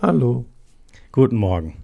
Hallo. 0.00 0.44
Guten 1.10 1.36
Morgen. 1.36 1.82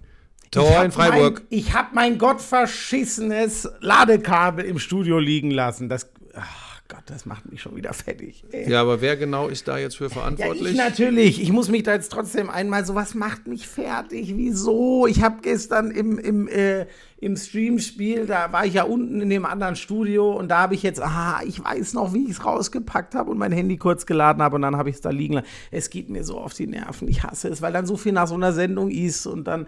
Tor 0.51 0.83
in 0.83 0.91
Freiburg. 0.91 1.39
Mein, 1.39 1.47
ich 1.49 1.73
habe 1.73 1.89
mein 1.95 2.19
gottverschissenes 2.19 3.67
Ladekabel 3.79 4.65
im 4.65 4.77
Studio 4.77 5.17
liegen 5.17 5.49
lassen. 5.49 5.89
Das, 5.89 6.11
ach 6.35 6.72
Gott, 6.93 7.05
das 7.07 7.25
macht 7.25 7.51
mich 7.51 7.59
schon 7.59 7.75
wieder 7.75 7.91
fertig. 7.91 8.43
Ey. 8.51 8.69
Ja, 8.69 8.81
aber 8.81 9.01
wer 9.01 9.17
genau 9.17 9.47
ist 9.47 9.67
da 9.67 9.79
jetzt 9.79 9.97
für 9.97 10.11
verantwortlich? 10.11 10.61
Ja, 10.63 10.69
ich 10.69 10.77
natürlich. 10.77 11.41
Ich 11.41 11.51
muss 11.51 11.67
mich 11.69 11.81
da 11.81 11.93
jetzt 11.93 12.11
trotzdem 12.11 12.51
einmal 12.51 12.85
so, 12.85 12.93
was 12.93 13.15
macht 13.15 13.47
mich 13.47 13.67
fertig? 13.67 14.33
Wieso? 14.35 15.07
Ich 15.07 15.23
habe 15.23 15.37
gestern 15.41 15.89
im, 15.89 16.19
im, 16.19 16.47
äh, 16.47 16.85
im 17.17 17.35
Streamspiel, 17.35 18.27
da 18.27 18.51
war 18.51 18.67
ich 18.67 18.75
ja 18.75 18.83
unten 18.83 19.21
in 19.21 19.29
dem 19.31 19.43
anderen 19.43 19.75
Studio 19.75 20.33
und 20.33 20.49
da 20.49 20.59
habe 20.59 20.75
ich 20.75 20.83
jetzt, 20.83 21.01
ah, 21.01 21.41
ich 21.43 21.63
weiß 21.63 21.95
noch, 21.95 22.13
wie 22.13 22.25
ich 22.25 22.31
es 22.31 22.45
rausgepackt 22.45 23.15
habe 23.15 23.31
und 23.31 23.39
mein 23.39 23.51
Handy 23.51 23.77
kurz 23.77 24.05
geladen 24.05 24.43
habe 24.43 24.57
und 24.57 24.61
dann 24.61 24.77
habe 24.77 24.89
ich 24.89 24.95
es 24.97 25.01
da 25.01 25.09
liegen 25.09 25.33
lassen. 25.33 25.47
Es 25.71 25.89
geht 25.89 26.09
mir 26.09 26.23
so 26.23 26.37
auf 26.37 26.53
die 26.53 26.67
Nerven. 26.67 27.07
Ich 27.07 27.23
hasse 27.23 27.47
es, 27.47 27.63
weil 27.63 27.73
dann 27.73 27.87
so 27.87 27.97
viel 27.97 28.11
nach 28.11 28.27
so 28.27 28.35
einer 28.35 28.53
Sendung 28.53 28.91
ist 28.91 29.25
und 29.25 29.45
dann 29.45 29.65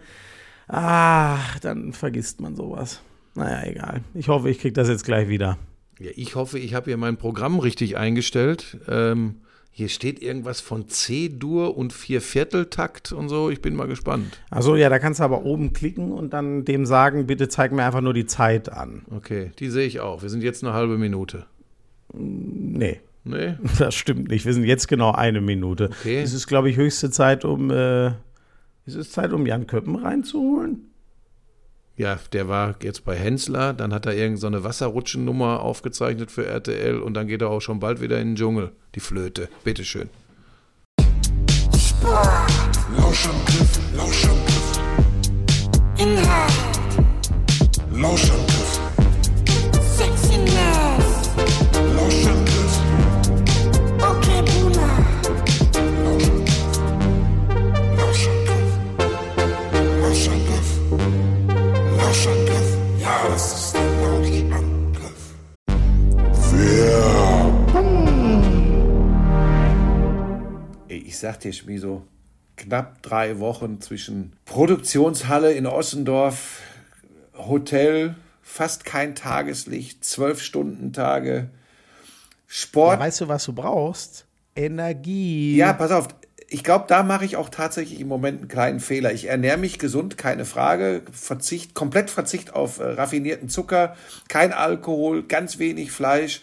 Ah, 0.67 1.37
dann 1.61 1.93
vergisst 1.93 2.41
man 2.41 2.55
sowas. 2.55 3.01
Naja, 3.35 3.69
egal. 3.69 4.01
Ich 4.13 4.29
hoffe, 4.29 4.49
ich 4.49 4.59
kriege 4.59 4.73
das 4.73 4.87
jetzt 4.87 5.05
gleich 5.05 5.27
wieder. 5.27 5.57
Ja, 5.99 6.11
ich 6.15 6.35
hoffe, 6.35 6.59
ich 6.59 6.73
habe 6.73 6.85
hier 6.85 6.97
mein 6.97 7.17
Programm 7.17 7.59
richtig 7.59 7.97
eingestellt. 7.97 8.77
Ähm, 8.87 9.35
hier 9.71 9.89
steht 9.89 10.21
irgendwas 10.21 10.61
von 10.61 10.87
C-Dur 10.87 11.77
und 11.77 11.91
Viervierteltakt 11.91 13.11
und 13.11 13.27
so. 13.27 13.49
Ich 13.49 13.61
bin 13.61 13.75
mal 13.75 13.87
gespannt. 13.87 14.39
Achso, 14.49 14.75
ja, 14.75 14.87
da 14.87 14.99
kannst 14.99 15.19
du 15.19 15.23
aber 15.25 15.43
oben 15.43 15.73
klicken 15.73 16.13
und 16.13 16.31
dann 16.31 16.63
dem 16.63 16.85
sagen, 16.85 17.27
bitte 17.27 17.49
zeig 17.49 17.73
mir 17.73 17.83
einfach 17.83 18.01
nur 18.01 18.13
die 18.13 18.25
Zeit 18.25 18.71
an. 18.71 19.03
Okay, 19.13 19.51
die 19.59 19.69
sehe 19.69 19.85
ich 19.85 19.99
auch. 19.99 20.21
Wir 20.21 20.29
sind 20.29 20.43
jetzt 20.43 20.63
eine 20.63 20.73
halbe 20.73 20.97
Minute. 20.97 21.45
Nee. 22.13 23.01
Nee? 23.25 23.55
Das 23.77 23.95
stimmt 23.95 24.29
nicht. 24.29 24.45
Wir 24.45 24.53
sind 24.53 24.63
jetzt 24.63 24.87
genau 24.87 25.11
eine 25.11 25.41
Minute. 25.41 25.89
Okay. 25.99 26.21
Es 26.21 26.33
ist, 26.33 26.47
glaube 26.47 26.69
ich, 26.69 26.77
höchste 26.77 27.11
Zeit, 27.11 27.43
um 27.43 27.69
äh, 27.71 28.07
ist 28.85 28.95
es 28.95 29.11
Zeit, 29.11 29.33
um 29.33 29.45
Jan 29.45 29.67
Köppen 29.67 29.95
reinzuholen? 29.95 30.91
Ja, 31.97 32.19
der 32.33 32.49
war 32.49 32.75
jetzt 32.81 33.05
bei 33.05 33.15
Hensler, 33.15 33.71
dann 33.71 33.93
hat 33.93 34.05
er 34.05 34.13
irgendeine 34.13 34.57
so 34.57 34.63
Wasserrutschennummer 34.65 35.61
aufgezeichnet 35.61 36.29
für 36.29 36.45
RTL 36.45 36.99
und 36.99 37.13
dann 37.13 37.27
geht 37.27 37.41
er 37.41 37.49
auch 37.49 37.61
schon 37.61 37.79
bald 37.79 38.01
wieder 38.01 38.19
in 38.19 38.31
den 38.31 38.35
Dschungel, 38.35 38.73
die 38.95 38.99
Flöte. 38.99 39.47
Bitteschön. 39.63 40.09
Lauschangriff, 42.97 43.79
Lauschangriff. 43.95 44.79
Inhalt. 45.97 46.53
Lauschangriff. 47.93 48.64
Ich 71.15 71.19
sagte 71.19 71.47
dir, 71.47 71.53
Schmieso, 71.53 72.05
knapp 72.57 73.01
drei 73.01 73.39
Wochen 73.39 73.79
zwischen 73.79 74.33
Produktionshalle 74.43 75.53
in 75.53 75.65
Ossendorf, 75.65 76.59
Hotel, 77.37 78.15
fast 78.41 78.83
kein 78.83 79.15
Tageslicht, 79.15 80.03
zwölf 80.03 80.41
Stunden 80.41 80.91
Tage, 80.91 81.49
Sport. 82.47 82.99
Ja, 82.99 83.05
weißt 83.05 83.21
du, 83.21 83.27
was 83.29 83.45
du 83.45 83.53
brauchst? 83.53 84.25
Energie. 84.57 85.55
Ja, 85.55 85.71
pass 85.71 85.91
auf. 85.91 86.09
Ich 86.47 86.63
glaube, 86.63 86.85
da 86.87 87.03
mache 87.03 87.25
ich 87.25 87.37
auch 87.37 87.49
tatsächlich 87.49 87.99
im 87.99 88.07
Moment 88.07 88.39
einen 88.39 88.47
kleinen 88.47 88.79
Fehler. 88.79 89.11
Ich 89.11 89.25
ernähre 89.25 89.57
mich 89.57 89.79
gesund, 89.79 90.17
keine 90.17 90.45
Frage. 90.45 91.01
Verzicht, 91.11 91.73
komplett 91.73 92.09
Verzicht 92.09 92.53
auf 92.53 92.79
äh, 92.79 92.83
raffinierten 92.83 93.49
Zucker, 93.49 93.95
kein 94.27 94.53
Alkohol, 94.53 95.23
ganz 95.23 95.57
wenig 95.59 95.91
Fleisch. 95.91 96.41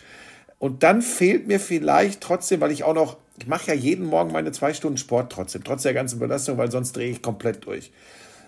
Und 0.59 0.83
dann 0.83 1.03
fehlt 1.03 1.47
mir 1.47 1.61
vielleicht 1.61 2.21
trotzdem, 2.21 2.61
weil 2.61 2.73
ich 2.73 2.85
auch 2.85 2.95
noch 2.95 3.17
ich 3.39 3.47
mache 3.47 3.69
ja 3.69 3.75
jeden 3.75 4.07
Morgen 4.07 4.33
meine 4.33 4.53
zwei 4.53 4.75
Stunden 4.75 4.99
Sport 4.99 5.33
trotzdem, 5.33 5.65
trotz 5.65 5.83
der 5.83 5.95
ganzen 5.95 6.19
Belastung, 6.19 6.59
weil 6.59 6.71
sonst 6.71 6.93
drehe 6.93 7.11
ich 7.11 7.23
komplett 7.23 7.67
durch. 7.67 7.91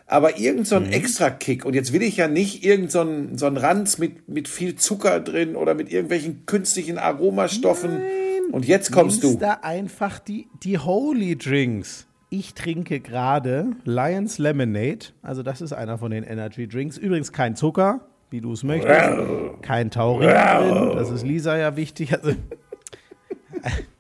Aber 0.07 0.39
irgend 0.39 0.67
so 0.67 0.77
ein 0.77 0.87
mhm. 0.87 0.93
Extra-Kick, 0.93 1.65
und 1.65 1.75
jetzt 1.75 1.93
will 1.93 2.03
ich 2.03 2.19
ja 2.19 2.29
nicht 2.29 2.65
irgend 2.65 2.93
so 2.93 3.01
ein, 3.01 3.39
so 3.39 3.47
ein 3.47 3.57
Ranz 3.57 3.97
mit, 3.97 4.29
mit 4.29 4.49
viel 4.49 4.77
Zucker 4.77 5.19
drin 5.21 5.57
oder 5.57 5.75
mit 5.75 5.91
irgendwelchen 5.91 6.45
künstlichen 6.45 6.99
Aromastoffen. 6.99 7.95
Nein. 7.95 8.24
Und 8.53 8.67
jetzt 8.67 8.93
kommst 8.93 9.23
du. 9.23 9.37
da 9.37 9.59
einfach 9.63 10.19
die, 10.19 10.49
die 10.63 10.79
Holy 10.79 11.37
Drinks. 11.37 12.07
Ich 12.31 12.55
trinke 12.55 13.01
gerade 13.01 13.77
Lions 13.85 14.39
Lemonade. 14.39 15.07
Also, 15.23 15.43
das 15.43 15.61
ist 15.61 15.73
einer 15.73 15.99
von 15.99 16.11
den 16.11 16.25
Energy 16.25 16.67
Drinks. 16.67 16.99
Übrigens 16.99 17.33
kein 17.33 17.55
Zucker, 17.57 18.01
wie 18.31 18.41
du 18.41 18.53
es 18.53 18.65
möchtest. 18.65 19.19
Kein 19.63 19.91
Taurin 19.91 20.29
drin. 20.29 20.97
Das 20.97 21.11
ist 21.11 21.25
Lisa 21.25 21.57
ja 21.57 21.77
wichtig. 21.77 22.13
Also, 22.13 22.33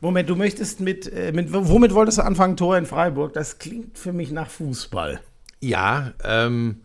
Moment, 0.00 0.30
du 0.30 0.36
möchtest 0.36 0.80
mit, 0.80 1.12
äh, 1.12 1.32
mit, 1.32 1.52
womit 1.52 1.94
wolltest 1.94 2.18
du 2.18 2.22
anfangen, 2.22 2.56
Tor 2.56 2.78
in 2.78 2.86
Freiburg? 2.86 3.34
Das 3.34 3.58
klingt 3.58 3.98
für 3.98 4.12
mich 4.12 4.30
nach 4.30 4.48
Fußball. 4.48 5.20
Ja, 5.60 6.12
ähm, 6.24 6.82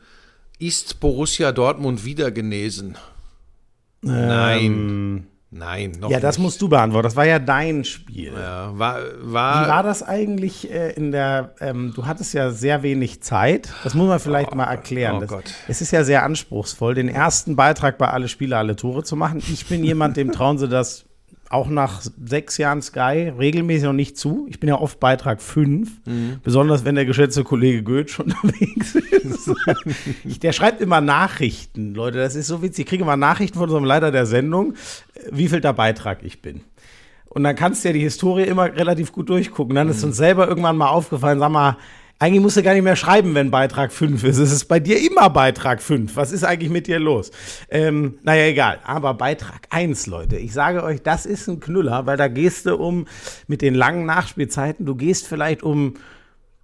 ist 0.60 1.00
Borussia 1.00 1.54
Dortmund 1.54 2.04
wieder 2.04 2.32
genesen? 2.32 2.98
Ähm, 4.04 4.28
Nein. 4.28 5.28
Nein, 5.52 5.92
noch 6.02 6.10
Ja, 6.10 6.20
das 6.20 6.38
nicht. 6.38 6.44
musst 6.44 6.62
du 6.62 6.68
beantworten. 6.68 7.06
Das 7.06 7.16
war 7.16 7.26
ja 7.26 7.40
dein 7.40 7.86
Spiel. 7.86 8.34
Ja, 8.34 8.78
war, 8.78 9.00
war, 9.22 9.66
Wie 9.66 9.70
war 9.70 9.84
das 9.84 10.04
eigentlich 10.04 10.70
äh, 10.70 10.92
in 10.92 11.14
der, 11.14 11.56
ähm, 11.62 11.94
du 11.96 12.06
hattest 12.06 12.34
ja 12.34 12.52
sehr 12.52 12.84
wenig 12.84 13.24
Zeit. 13.24 13.70
Das 13.86 13.94
muss 13.94 14.10
man 14.10 14.20
vielleicht 14.20 14.52
oh, 14.52 14.56
mal 14.56 14.66
erklären. 14.66 15.16
Oh 15.16 15.20
das, 15.22 15.30
Gott. 15.30 15.54
Es 15.70 15.80
ist 15.80 15.92
ja 15.92 16.04
sehr 16.04 16.24
anspruchsvoll, 16.24 16.96
den 16.96 17.08
ersten 17.08 17.56
Beitrag 17.56 17.98
bei 17.98 18.10
Alle 18.10 18.28
Spiele, 18.28 18.58
alle 18.58 18.76
Tore 18.76 19.04
zu 19.04 19.16
machen. 19.16 19.42
Ich 19.48 19.68
bin 19.68 19.86
jemand, 19.86 20.18
dem 20.18 20.34
trauen 20.34 20.58
sie 20.58 20.68
das 20.68 21.05
auch 21.50 21.68
nach 21.70 22.02
sechs 22.26 22.58
Jahren 22.58 22.82
Sky 22.82 23.32
regelmäßig 23.38 23.86
noch 23.86 23.94
nicht 23.94 24.18
zu. 24.18 24.48
Ich 24.50 24.60
bin 24.60 24.68
ja 24.68 24.80
oft 24.80 25.00
Beitrag 25.00 25.42
5, 25.42 25.90
besonders 26.44 26.86
wenn 26.86 26.96
der 26.96 27.06
geschätzte 27.06 27.44
Kollege 27.44 27.84
Goetsch 27.84 28.20
unterwegs 28.20 28.96
ist. 28.96 30.44
der 30.44 30.52
schreibt 30.54 30.82
immer 30.82 31.02
Nachrichten, 31.02 31.94
Leute, 31.94 32.18
das 32.18 32.36
ist 32.36 32.48
so 32.48 32.62
witzig. 32.62 32.86
Ich 32.86 32.90
kriege 32.90 33.04
immer 33.04 33.18
Nachrichten 33.18 33.58
von 33.58 33.66
unserem 33.66 33.86
Leiter 33.86 34.12
der 34.12 34.26
Sendung, 34.26 34.74
wie 35.32 35.48
viel 35.48 35.62
der 35.62 35.74
Beitrag 35.74 36.24
ich 36.24 36.42
bin. 36.42 36.62
Und 37.30 37.44
dann 37.44 37.56
kannst 37.56 37.84
du 37.84 37.90
ja 37.90 37.94
die 37.94 38.00
Historie 38.00 38.44
immer 38.44 38.66
relativ 38.74 39.12
gut 39.12 39.30
durchgucken. 39.30 39.76
Dann 39.76 39.90
ist 39.90 40.04
uns 40.04 40.16
selber 40.18 40.48
irgendwann 40.48 40.78
mal 40.78 40.88
aufgefallen, 40.88 41.40
sag 41.40 41.52
mal, 41.52 41.78
eigentlich 42.18 42.42
musst 42.42 42.56
du 42.56 42.64
gar 42.64 42.74
nicht 42.74 42.84
mehr 42.84 42.96
schreiben, 42.96 43.36
wenn 43.36 43.52
Beitrag 43.52 43.92
5 43.92 44.24
ist. 44.24 44.38
Es 44.38 44.52
ist 44.52 44.66
bei 44.66 44.80
dir 44.80 44.98
immer 45.06 45.30
Beitrag 45.30 45.82
5. 45.82 46.16
Was 46.16 46.32
ist 46.32 46.46
eigentlich 46.46 46.72
mit 46.72 46.88
dir 46.88 46.98
los? 46.98 47.32
Ähm, 47.70 48.20
naja, 48.24 48.46
egal. 48.46 48.80
Aber 48.86 49.14
Beitrag 49.16 49.68
1, 49.70 50.08
Leute. 50.08 50.38
Ich 50.38 50.54
sage 50.54 50.84
euch, 50.84 51.02
das 51.02 51.26
ist 51.26 51.48
ein 51.48 51.60
Knüller, 51.60 52.06
weil 52.06 52.16
da 52.16 52.30
gehst 52.30 52.68
du 52.68 52.78
um, 52.78 53.06
mit 53.48 53.62
den 53.62 53.76
langen 53.76 54.06
Nachspielzeiten, 54.06 54.86
du 54.86 54.96
gehst 54.96 55.28
vielleicht 55.28 55.62
um, 55.62 55.96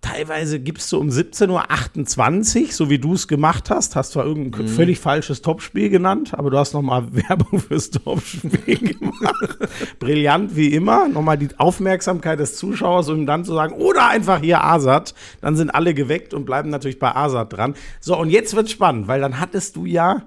teilweise 0.02 0.60
gibst 0.60 0.92
du 0.92 1.00
um 1.00 1.10
17.28 1.10 2.62
Uhr, 2.66 2.72
so 2.72 2.90
wie 2.90 3.00
du 3.00 3.14
es 3.14 3.28
gemacht 3.28 3.70
hast. 3.70 3.96
Hast 3.96 4.12
zwar 4.14 4.26
irgendein 4.26 4.68
völlig 4.68 5.00
falsches 5.00 5.42
Topspiel 5.42 5.90
genannt, 5.90 6.34
aber 6.34 6.50
du 6.50 6.58
hast 6.58 6.74
nochmal 6.74 7.06
Werbung 7.14 7.60
fürs 7.60 7.92
Topspiel 7.92 8.50
gemacht. 9.00 9.58
Brillant 10.00 10.56
wie 10.56 10.74
immer. 10.74 11.08
Nochmal 11.08 11.38
die 11.38 11.50
Aufmerksamkeit 11.58 12.40
des 12.40 12.56
Zuschauers, 12.58 13.10
um 13.10 13.26
dann 13.26 13.46
zu 13.46 13.54
sagen, 13.54 13.74
oder 13.76 14.08
einfach 14.08 14.42
hier 14.42 14.64
Asat. 14.64 15.14
Dann 15.42 15.56
sind 15.56 15.70
alle 15.70 15.94
geweckt 15.94 16.34
und 16.34 16.46
bleiben 16.46 16.70
natürlich 16.70 17.00
bei 17.00 17.16
Asat 17.16 17.54
dran. 17.54 17.76
So, 18.00 18.18
und 18.18 18.30
jetzt 18.30 18.56
wird's 18.56 18.72
spannend, 18.72 19.08
weil 19.08 19.22
dann 19.22 19.40
hattest 19.40 19.76
du 19.76 19.86
ja 19.86 20.24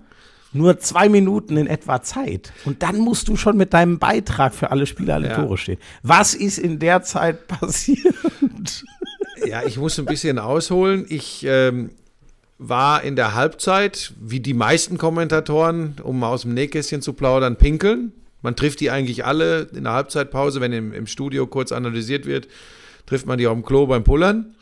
nur 0.53 0.79
zwei 0.79 1.09
Minuten 1.09 1.57
in 1.57 1.67
etwa 1.67 2.01
Zeit. 2.01 2.53
Und 2.65 2.85
dann 2.85 2.99
musst 2.99 3.27
du 3.27 3.35
schon 3.35 3.57
mit 3.57 3.75
deinem 3.75 3.99
Beitrag 3.99 4.55
für 4.55 4.71
alle 4.71 4.87
Spieler 4.87 5.15
alle 5.15 5.29
Ja. 5.31 5.35
Tore 5.43 5.59
stehen. 5.59 5.79
Was 6.05 6.33
ist 6.35 6.59
in 6.59 6.79
der 6.79 7.03
Zeit 7.03 7.49
passiert? 7.49 8.15
Ja, 9.45 9.63
ich 9.65 9.79
muss 9.79 9.99
ein 9.99 10.05
bisschen 10.05 10.39
ausholen. 10.39 11.07
Ich 11.09 11.45
ähm, 11.47 11.91
war 12.59 13.03
in 13.03 13.17
der 13.17 13.35
Halbzeit, 13.35 14.13
wie 14.21 14.41
die 14.41 14.55
meisten 14.55 14.99
Kommentatoren, 14.99 15.97
um 16.03 16.19
mal 16.19 16.29
aus 16.29 16.43
dem 16.43 16.55
Nähkästchen 16.55 17.03
zu 17.03 17.13
plaudern, 17.13 17.57
pinkeln. 17.57 18.13
Man 18.43 18.57
trifft 18.57 18.81
die 18.81 18.91
eigentlich 18.91 19.25
alle 19.25 19.69
in 19.75 19.85
der 19.85 19.95
Halbzeitpause, 19.95 20.61
wenn 20.61 20.73
im, 20.73 20.93
im 20.93 21.07
Studio 21.07 21.47
kurz 21.47 21.73
analysiert 21.73 22.27
wird, 22.27 22.47
trifft 23.07 23.27
man 23.27 23.39
die 23.39 23.47
auf 23.47 23.55
dem 23.55 23.65
Klo 23.65 23.87
beim 23.87 24.05
Pullern. 24.05 24.55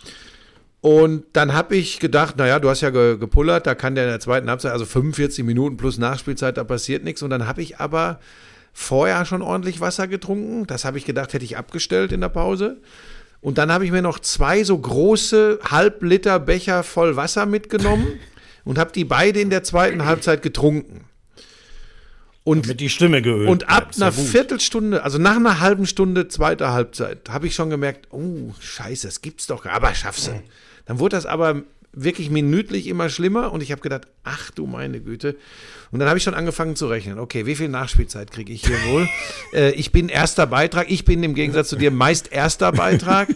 Und 0.80 1.24
dann 1.32 1.52
habe 1.52 1.76
ich 1.76 2.00
gedacht, 2.00 2.36
naja, 2.38 2.58
du 2.58 2.68
hast 2.68 2.80
ja 2.80 2.90
ge 2.90 3.16
gepullert, 3.16 3.66
da 3.66 3.74
kann 3.76 3.94
der 3.94 4.04
in 4.04 4.10
der 4.10 4.20
zweiten 4.20 4.50
Halbzeit, 4.50 4.72
also 4.72 4.84
45 4.84 5.44
Minuten 5.44 5.76
plus 5.76 5.96
Nachspielzeit, 5.96 6.56
da 6.56 6.64
passiert 6.64 7.04
nichts. 7.04 7.22
Und 7.22 7.30
dann 7.30 7.46
habe 7.46 7.62
ich 7.62 7.78
aber 7.78 8.18
vorher 8.72 9.24
schon 9.24 9.42
ordentlich 9.42 9.80
Wasser 9.80 10.08
getrunken. 10.08 10.66
Das 10.66 10.84
habe 10.84 10.98
ich 10.98 11.04
gedacht, 11.04 11.32
hätte 11.34 11.44
ich 11.44 11.56
abgestellt 11.56 12.10
in 12.10 12.20
der 12.20 12.30
Pause. 12.30 12.78
Und 13.42 13.58
dann 13.58 13.72
habe 13.72 13.84
ich 13.84 13.90
mir 13.90 14.02
noch 14.02 14.20
zwei 14.20 14.62
so 14.62 14.78
große 14.78 15.58
Halbliter 15.68 16.38
Becher 16.38 16.84
voll 16.84 17.16
Wasser 17.16 17.44
mitgenommen 17.44 18.20
und 18.64 18.78
habe 18.78 18.92
die 18.92 19.04
beide 19.04 19.40
in 19.40 19.50
der 19.50 19.64
zweiten 19.64 20.04
Halbzeit 20.04 20.42
getrunken. 20.42 21.04
Und, 22.44 22.66
Mit 22.66 22.80
die 22.80 22.88
Stimme 22.88 23.20
geölt. 23.20 23.48
und 23.48 23.68
ab 23.68 23.90
ja 23.94 24.06
einer 24.06 24.16
gut. 24.16 24.26
Viertelstunde, 24.26 25.02
also 25.04 25.18
nach 25.18 25.36
einer 25.36 25.60
halben 25.60 25.86
Stunde 25.86 26.26
zweiter 26.28 26.72
Halbzeit, 26.72 27.28
habe 27.28 27.46
ich 27.46 27.54
schon 27.54 27.70
gemerkt, 27.70 28.08
oh, 28.12 28.52
scheiße, 28.58 29.06
das 29.06 29.20
gibt's 29.20 29.46
doch, 29.46 29.64
aber 29.66 29.94
schaffst 29.94 30.28
du. 30.28 30.42
Dann 30.86 30.98
wurde 30.98 31.16
das 31.16 31.26
aber 31.26 31.62
wirklich 31.94 32.30
minütlich 32.30 32.86
immer 32.86 33.08
schlimmer 33.10 33.52
und 33.52 33.62
ich 33.62 33.70
habe 33.70 33.82
gedacht, 33.82 34.08
ach 34.24 34.50
du 34.50 34.66
meine 34.66 35.00
Güte. 35.00 35.36
Und 35.90 35.98
dann 35.98 36.08
habe 36.08 36.16
ich 36.16 36.24
schon 36.24 36.32
angefangen 36.32 36.74
zu 36.74 36.86
rechnen. 36.86 37.18
Okay, 37.18 37.44
wie 37.44 37.54
viel 37.54 37.68
Nachspielzeit 37.68 38.30
kriege 38.30 38.50
ich 38.50 38.66
hier 38.66 38.78
wohl? 38.86 39.06
äh, 39.52 39.72
ich 39.72 39.92
bin 39.92 40.08
erster 40.08 40.46
Beitrag. 40.46 40.90
Ich 40.90 41.04
bin 41.04 41.22
im 41.22 41.34
Gegensatz 41.34 41.68
zu 41.68 41.76
dir 41.76 41.90
meist 41.90 42.32
erster 42.32 42.72
Beitrag. 42.72 43.28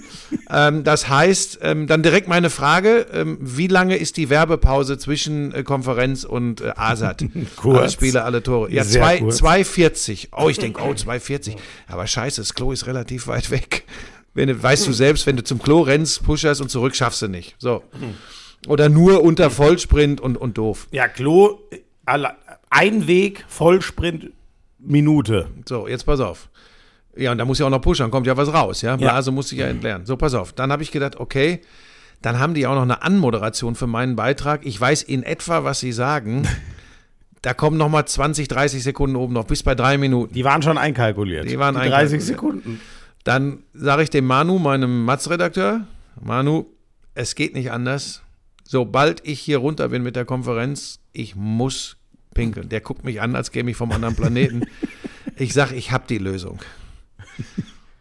ähm, 0.50 0.82
das 0.82 1.08
heißt, 1.08 1.58
ähm, 1.60 1.86
dann 1.86 2.02
direkt 2.02 2.28
meine 2.28 2.48
Frage: 2.48 3.06
ähm, 3.12 3.36
Wie 3.40 3.66
lange 3.66 3.96
ist 3.96 4.16
die 4.16 4.30
Werbepause 4.30 4.96
zwischen 4.96 5.52
äh, 5.52 5.62
Konferenz 5.62 6.24
und 6.24 6.62
äh, 6.62 6.72
ASAT? 6.76 7.26
Kurz. 7.56 7.78
Alle 7.78 7.90
Spiele, 7.90 8.22
alle 8.24 8.42
Tore. 8.42 8.72
Ja, 8.72 8.84
Sehr 8.84 9.02
zwei, 9.02 9.18
kurz. 9.18 9.42
2,40. 9.42 10.28
Oh, 10.32 10.48
ich 10.48 10.58
denke, 10.58 10.80
oh, 10.80 10.92
2,40. 10.92 11.56
Aber 11.88 12.06
scheiße, 12.06 12.40
das 12.40 12.54
Klo 12.54 12.72
ist 12.72 12.86
relativ 12.86 13.26
weit 13.26 13.50
weg. 13.50 13.84
Wenn 14.32 14.62
weißt 14.62 14.86
du 14.86 14.92
selbst, 14.92 15.26
wenn 15.26 15.36
du 15.36 15.44
zum 15.44 15.60
Klo 15.60 15.80
rennst, 15.80 16.22
pusherst 16.22 16.60
und 16.60 16.70
zurück, 16.70 16.94
schaffst 16.94 17.22
du 17.22 17.28
nicht. 17.28 17.54
So. 17.58 17.82
Oder 18.66 18.88
nur 18.88 19.22
unter 19.22 19.50
Vollsprint 19.50 20.20
und, 20.20 20.36
und 20.36 20.58
doof. 20.58 20.88
Ja, 20.90 21.08
Klo, 21.08 21.58
ein 22.70 23.06
Weg, 23.06 23.44
Vollsprint, 23.48 24.32
Minute. 24.78 25.48
So, 25.68 25.88
jetzt 25.88 26.04
pass 26.04 26.20
auf. 26.20 26.48
Ja, 27.16 27.32
und 27.32 27.38
da 27.38 27.44
muss 27.44 27.58
ja 27.58 27.66
auch 27.66 27.70
noch 27.70 27.80
pushern, 27.80 28.10
kommt 28.10 28.26
ja 28.26 28.36
was 28.36 28.52
raus, 28.52 28.82
ja. 28.82 28.96
Blase 28.96 29.30
muss 29.30 29.50
ich 29.52 29.58
ja 29.58 29.66
entleeren. 29.66 30.04
So, 30.04 30.16
pass 30.16 30.34
auf. 30.34 30.52
Dann 30.52 30.70
habe 30.70 30.82
ich 30.82 30.92
gedacht, 30.92 31.16
okay, 31.16 31.60
dann 32.22 32.38
haben 32.38 32.54
die 32.54 32.66
auch 32.66 32.74
noch 32.74 32.82
eine 32.82 33.02
Anmoderation 33.02 33.74
für 33.74 33.86
meinen 33.86 34.16
Beitrag. 34.16 34.66
Ich 34.66 34.80
weiß 34.80 35.02
in 35.02 35.22
etwa, 35.22 35.64
was 35.64 35.80
sie 35.80 35.92
sagen. 35.92 36.46
Da 37.42 37.54
kommen 37.54 37.76
noch 37.76 37.88
mal 37.88 38.04
20, 38.04 38.48
30 38.48 38.82
Sekunden 38.82 39.14
oben 39.14 39.32
noch, 39.32 39.44
bis 39.44 39.62
bei 39.62 39.76
drei 39.76 39.98
Minuten. 39.98 40.34
Die 40.34 40.42
waren 40.42 40.62
schon 40.62 40.78
einkalkuliert. 40.78 41.48
Die 41.48 41.60
waren 41.60 41.76
30 41.76 41.92
einkalkuliert. 41.92 42.22
Sekunden. 42.22 42.80
Dann 43.22 43.58
sage 43.72 44.02
ich 44.02 44.10
dem 44.10 44.26
Manu, 44.26 44.58
meinem 44.58 45.04
Matz-Redakteur, 45.04 45.82
Manu, 46.20 46.66
es 47.14 47.36
geht 47.36 47.54
nicht 47.54 47.70
anders. 47.70 48.22
Sobald 48.68 49.26
ich 49.26 49.40
hier 49.40 49.58
runter 49.58 49.88
bin 49.88 50.02
mit 50.02 50.16
der 50.16 50.24
Konferenz, 50.24 50.98
ich 51.12 51.36
muss 51.36 51.96
pinkeln. 52.34 52.68
Der 52.68 52.80
guckt 52.80 53.04
mich 53.04 53.20
an, 53.20 53.36
als 53.36 53.52
käme 53.52 53.70
ich 53.70 53.76
vom 53.76 53.92
anderen 53.92 54.14
Planeten. 54.14 54.64
Ich 55.38 55.52
sage, 55.52 55.74
ich 55.74 55.92
habe 55.92 56.04
die 56.08 56.16
Lösung. 56.16 56.60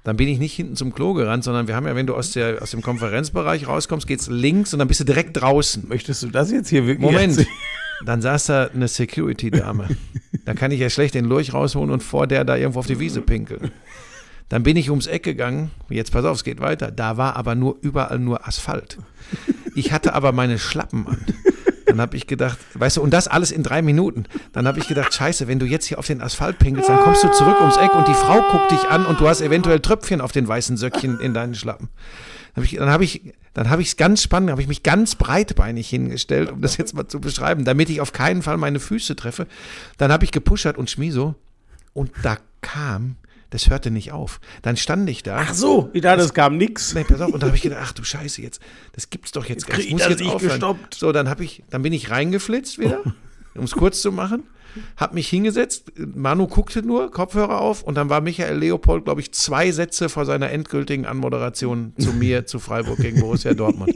Dann 0.06 0.16
bin 0.16 0.30
ich 0.30 0.40
nicht 0.40 0.54
hinten 0.54 0.78
zum 0.78 0.94
Klo 0.94 1.14
gerannt, 1.14 1.44
sondern 1.44 1.68
wir 1.68 1.76
haben 1.76 1.86
ja, 1.86 1.94
wenn 1.94 2.08
du 2.08 2.16
aus, 2.16 2.32
der, 2.32 2.62
aus 2.62 2.72
dem 2.72 2.82
Konferenzbereich 2.82 3.68
rauskommst, 3.68 4.08
geht's 4.08 4.28
links 4.30 4.72
und 4.72 4.80
dann 4.80 4.88
bist 4.88 5.02
du 5.02 5.04
direkt 5.04 5.36
draußen. 5.36 5.86
Möchtest 5.86 6.24
du 6.24 6.28
das 6.28 6.50
jetzt 6.50 6.70
hier 6.70 6.88
wirklich 6.88 7.12
Moment. 7.12 7.38
erzählen? 7.38 7.56
Dann 8.06 8.22
saß 8.22 8.46
da 8.46 8.68
eine 8.68 8.88
Security-Dame. 8.88 9.90
Da 10.46 10.54
kann 10.54 10.72
ich 10.72 10.80
ja 10.80 10.90
schlecht 10.90 11.14
den 11.14 11.26
Lurch 11.26 11.54
rausholen 11.54 11.92
und 11.92 12.04
vor 12.04 12.26
der 12.26 12.46
da 12.46 12.56
irgendwo 12.56 12.80
auf 12.80 12.88
die 12.88 13.00
Wiese 13.02 13.22
pinkeln. 13.22 13.72
Dann 14.48 14.64
bin 14.64 14.78
ich 14.78 14.90
ums 14.90 15.08
Eck 15.08 15.24
gegangen. 15.24 15.72
Jetzt 15.90 16.14
pass 16.14 16.24
auf, 16.24 16.38
es 16.38 16.46
geht 16.46 16.62
weiter. 16.62 16.90
Da 16.92 17.18
war 17.18 17.36
aber 17.36 17.56
nur 17.56 17.78
überall 17.82 18.20
nur 18.20 18.48
Asphalt. 18.48 18.98
Ich 19.76 19.92
hatte 19.92 20.14
aber 20.14 20.32
meine 20.32 20.58
Schlappen 20.58 21.08
an. 21.08 21.26
Dann 21.86 22.02
habe 22.02 22.18
ich 22.18 22.28
gedacht, 22.28 22.58
weißt 22.74 22.98
du, 22.98 23.02
und 23.02 23.12
das 23.12 23.28
alles 23.28 23.52
in 23.52 23.64
drei 23.64 23.82
Minuten. 23.82 24.26
Dann 24.52 24.68
habe 24.68 24.80
ich 24.80 24.88
gedacht, 24.88 25.14
scheiße, 25.14 25.48
wenn 25.48 25.60
du 25.60 25.66
jetzt 25.66 25.86
hier 25.86 26.00
auf 26.00 26.08
den 26.08 26.22
Asphalt 26.22 26.58
pinkelst, 26.58 26.90
dann 26.90 27.00
kommst 27.00 27.24
du 27.24 27.32
zurück 27.32 27.58
ums 27.60 27.78
Eck 27.78 27.94
und 27.94 28.08
die 28.08 28.14
Frau 28.14 28.42
guckt 28.52 28.72
dich 28.72 28.90
an 28.90 29.06
und 29.06 29.20
du 29.20 29.28
hast 29.28 29.42
eventuell 29.42 29.80
Tröpfchen 29.80 30.20
auf 30.20 30.32
den 30.32 30.48
weißen 30.48 30.78
Söckchen 30.78 31.20
in 31.20 31.34
deinen 31.34 31.56
Schlappen. 31.56 31.90
Dann 32.56 32.90
habe 32.90 33.04
ich, 33.04 33.34
dann 33.54 33.70
habe 33.70 33.82
ich, 33.82 33.90
es 33.90 33.98
ganz 33.98 34.24
spannend, 34.24 34.50
habe 34.50 34.62
ich 34.62 34.68
mich 34.68 34.82
ganz 34.82 35.16
breitbeinig 35.16 35.90
hingestellt, 35.90 36.52
um 36.52 36.62
das 36.62 36.78
jetzt 36.78 36.96
mal 36.96 37.08
zu 37.08 37.20
beschreiben, 37.20 37.66
damit 37.66 37.90
ich 37.90 38.02
auf 38.02 38.14
keinen 38.14 38.42
Fall 38.42 38.58
meine 38.58 38.80
Füße 38.80 39.16
treffe. 39.16 39.46
Dann 39.98 40.12
habe 40.12 40.26
ich 40.26 40.32
gepushert 40.32 40.78
und 40.78 40.90
Schmiso 40.90 41.36
und 41.94 42.12
da 42.24 42.38
kam, 42.62 43.18
das 43.56 43.70
hörte 43.70 43.90
nicht 43.90 44.12
auf. 44.12 44.42
Dann 44.64 44.76
stand 44.76 45.10
ich 45.10 45.24
da. 45.24 45.38
Ach 45.40 45.54
so, 45.54 45.90
ich 45.94 46.02
dachte, 46.02 46.22
es 46.22 46.34
kam 46.34 46.58
nix. 46.58 46.94
Nee, 46.94 47.06
pass 47.06 47.22
auf. 47.22 47.32
Und 47.32 47.42
da 47.42 47.48
habe 47.48 47.56
ich 47.56 47.64
gedacht, 47.64 47.82
ach 47.84 47.94
du 47.94 48.04
Scheiße, 48.04 48.42
jetzt, 48.42 48.62
das 48.92 49.10
gibt's 49.10 49.32
doch 49.32 49.46
jetzt 49.46 49.66
gar 49.66 49.78
krieg 49.78 49.94
nicht. 49.94 50.02
ich 50.02 50.08
das 50.10 50.20
nicht 50.20 50.30
aufhören. 50.30 50.52
gestoppt. 50.52 50.96
So, 50.96 51.14
dann 51.14 51.30
habe 51.30 51.46
ich, 51.46 51.64
dann 51.70 51.82
bin 51.82 51.94
ich 51.94 52.10
reingeflitzt 52.12 52.80
wieder, 52.80 53.02
um 53.56 53.64
es 53.64 53.72
kurz 53.72 54.02
zu 54.02 54.12
machen. 54.12 54.44
Hab 54.98 55.14
mich 55.14 55.30
hingesetzt, 55.30 55.94
Manu 55.96 56.48
guckte 56.48 56.82
nur, 56.82 57.10
Kopfhörer 57.10 57.62
auf 57.62 57.82
und 57.82 57.96
dann 57.96 58.10
war 58.10 58.20
Michael 58.20 58.58
Leopold, 58.58 59.06
glaube 59.06 59.22
ich, 59.22 59.32
zwei 59.32 59.72
Sätze 59.72 60.10
vor 60.10 60.26
seiner 60.26 60.52
endgültigen 60.52 61.06
Anmoderation 61.06 61.94
zu 61.98 62.12
mir, 62.12 62.46
zu 62.46 62.60
Freiburg 62.60 62.98
gegen 62.98 63.22
Borussia 63.22 63.54
Dortmund. 63.54 63.96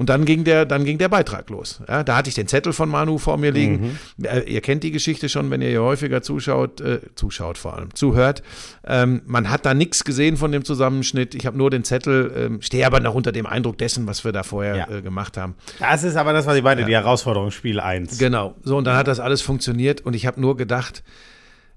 Und 0.00 0.08
dann 0.08 0.24
ging 0.24 0.44
der, 0.44 0.64
dann 0.64 0.86
ging 0.86 0.96
der 0.96 1.10
Beitrag 1.10 1.50
los. 1.50 1.82
Ja, 1.86 2.02
da 2.02 2.16
hatte 2.16 2.30
ich 2.30 2.34
den 2.34 2.46
Zettel 2.48 2.72
von 2.72 2.88
Manu 2.88 3.18
vor 3.18 3.36
mir 3.36 3.50
liegen. 3.52 3.98
Äh, 4.22 4.50
ihr 4.50 4.62
kennt 4.62 4.82
die 4.82 4.92
Geschichte 4.92 5.28
schon, 5.28 5.50
wenn 5.50 5.60
ihr 5.60 5.68
hier 5.68 5.82
häufiger 5.82 6.22
zuschaut, 6.22 6.80
äh, 6.80 7.00
zuschaut 7.16 7.58
vor 7.58 7.76
allem, 7.76 7.94
zuhört. 7.94 8.42
Ähm, 8.86 9.20
man 9.26 9.50
hat 9.50 9.66
da 9.66 9.74
nichts 9.74 10.02
gesehen 10.04 10.38
von 10.38 10.52
dem 10.52 10.64
Zusammenschnitt. 10.64 11.34
Ich 11.34 11.44
habe 11.44 11.58
nur 11.58 11.68
den 11.68 11.84
Zettel, 11.84 12.32
ähm, 12.34 12.62
stehe 12.62 12.86
aber 12.86 13.00
noch 13.00 13.14
unter 13.14 13.30
dem 13.30 13.44
Eindruck 13.44 13.76
dessen, 13.76 14.06
was 14.06 14.24
wir 14.24 14.32
da 14.32 14.42
vorher 14.42 14.74
Ja. 14.74 14.88
äh, 14.90 15.02
gemacht 15.02 15.36
haben. 15.36 15.54
Das 15.78 16.02
ist 16.02 16.16
aber 16.16 16.32
das, 16.32 16.46
was 16.46 16.56
ich 16.56 16.62
meine, 16.62 16.86
die 16.86 16.94
Herausforderung 16.94 17.50
Spiel 17.50 17.78
1. 17.78 18.16
Genau. 18.16 18.54
So, 18.62 18.78
und 18.78 18.84
dann 18.84 18.96
hat 18.96 19.06
das 19.06 19.20
alles 19.20 19.42
funktioniert 19.42 20.00
und 20.00 20.16
ich 20.16 20.24
habe 20.24 20.40
nur 20.40 20.56
gedacht, 20.56 21.02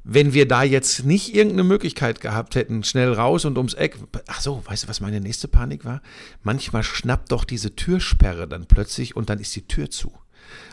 wenn 0.04 0.34
wir 0.34 0.48
da 0.48 0.64
jetzt 0.64 1.06
nicht 1.06 1.34
irgendeine 1.34 1.64
Möglichkeit 1.64 2.20
gehabt 2.20 2.56
hätten, 2.56 2.84
schnell 2.84 3.14
raus 3.14 3.46
und 3.46 3.58
ums 3.58 3.74
Eck. 3.74 3.98
Ach 4.28 4.42
so, 4.42 4.62
weißt 4.66 4.84
du, 4.84 4.88
was 4.90 5.00
meine 5.00 5.22
nächste 5.22 5.48
Panik 5.48 5.86
war? 5.86 6.02
Manchmal 6.44 6.84
schnappt 6.84 7.32
doch 7.32 7.46
diese 7.46 7.76
Türsperre 7.76 8.48
dann 8.48 8.66
plötzlich 8.66 9.16
und 9.16 9.30
dann 9.30 9.40
ist 9.40 9.56
die 9.56 9.68
Tür 9.68 9.90
zu. 9.90 10.12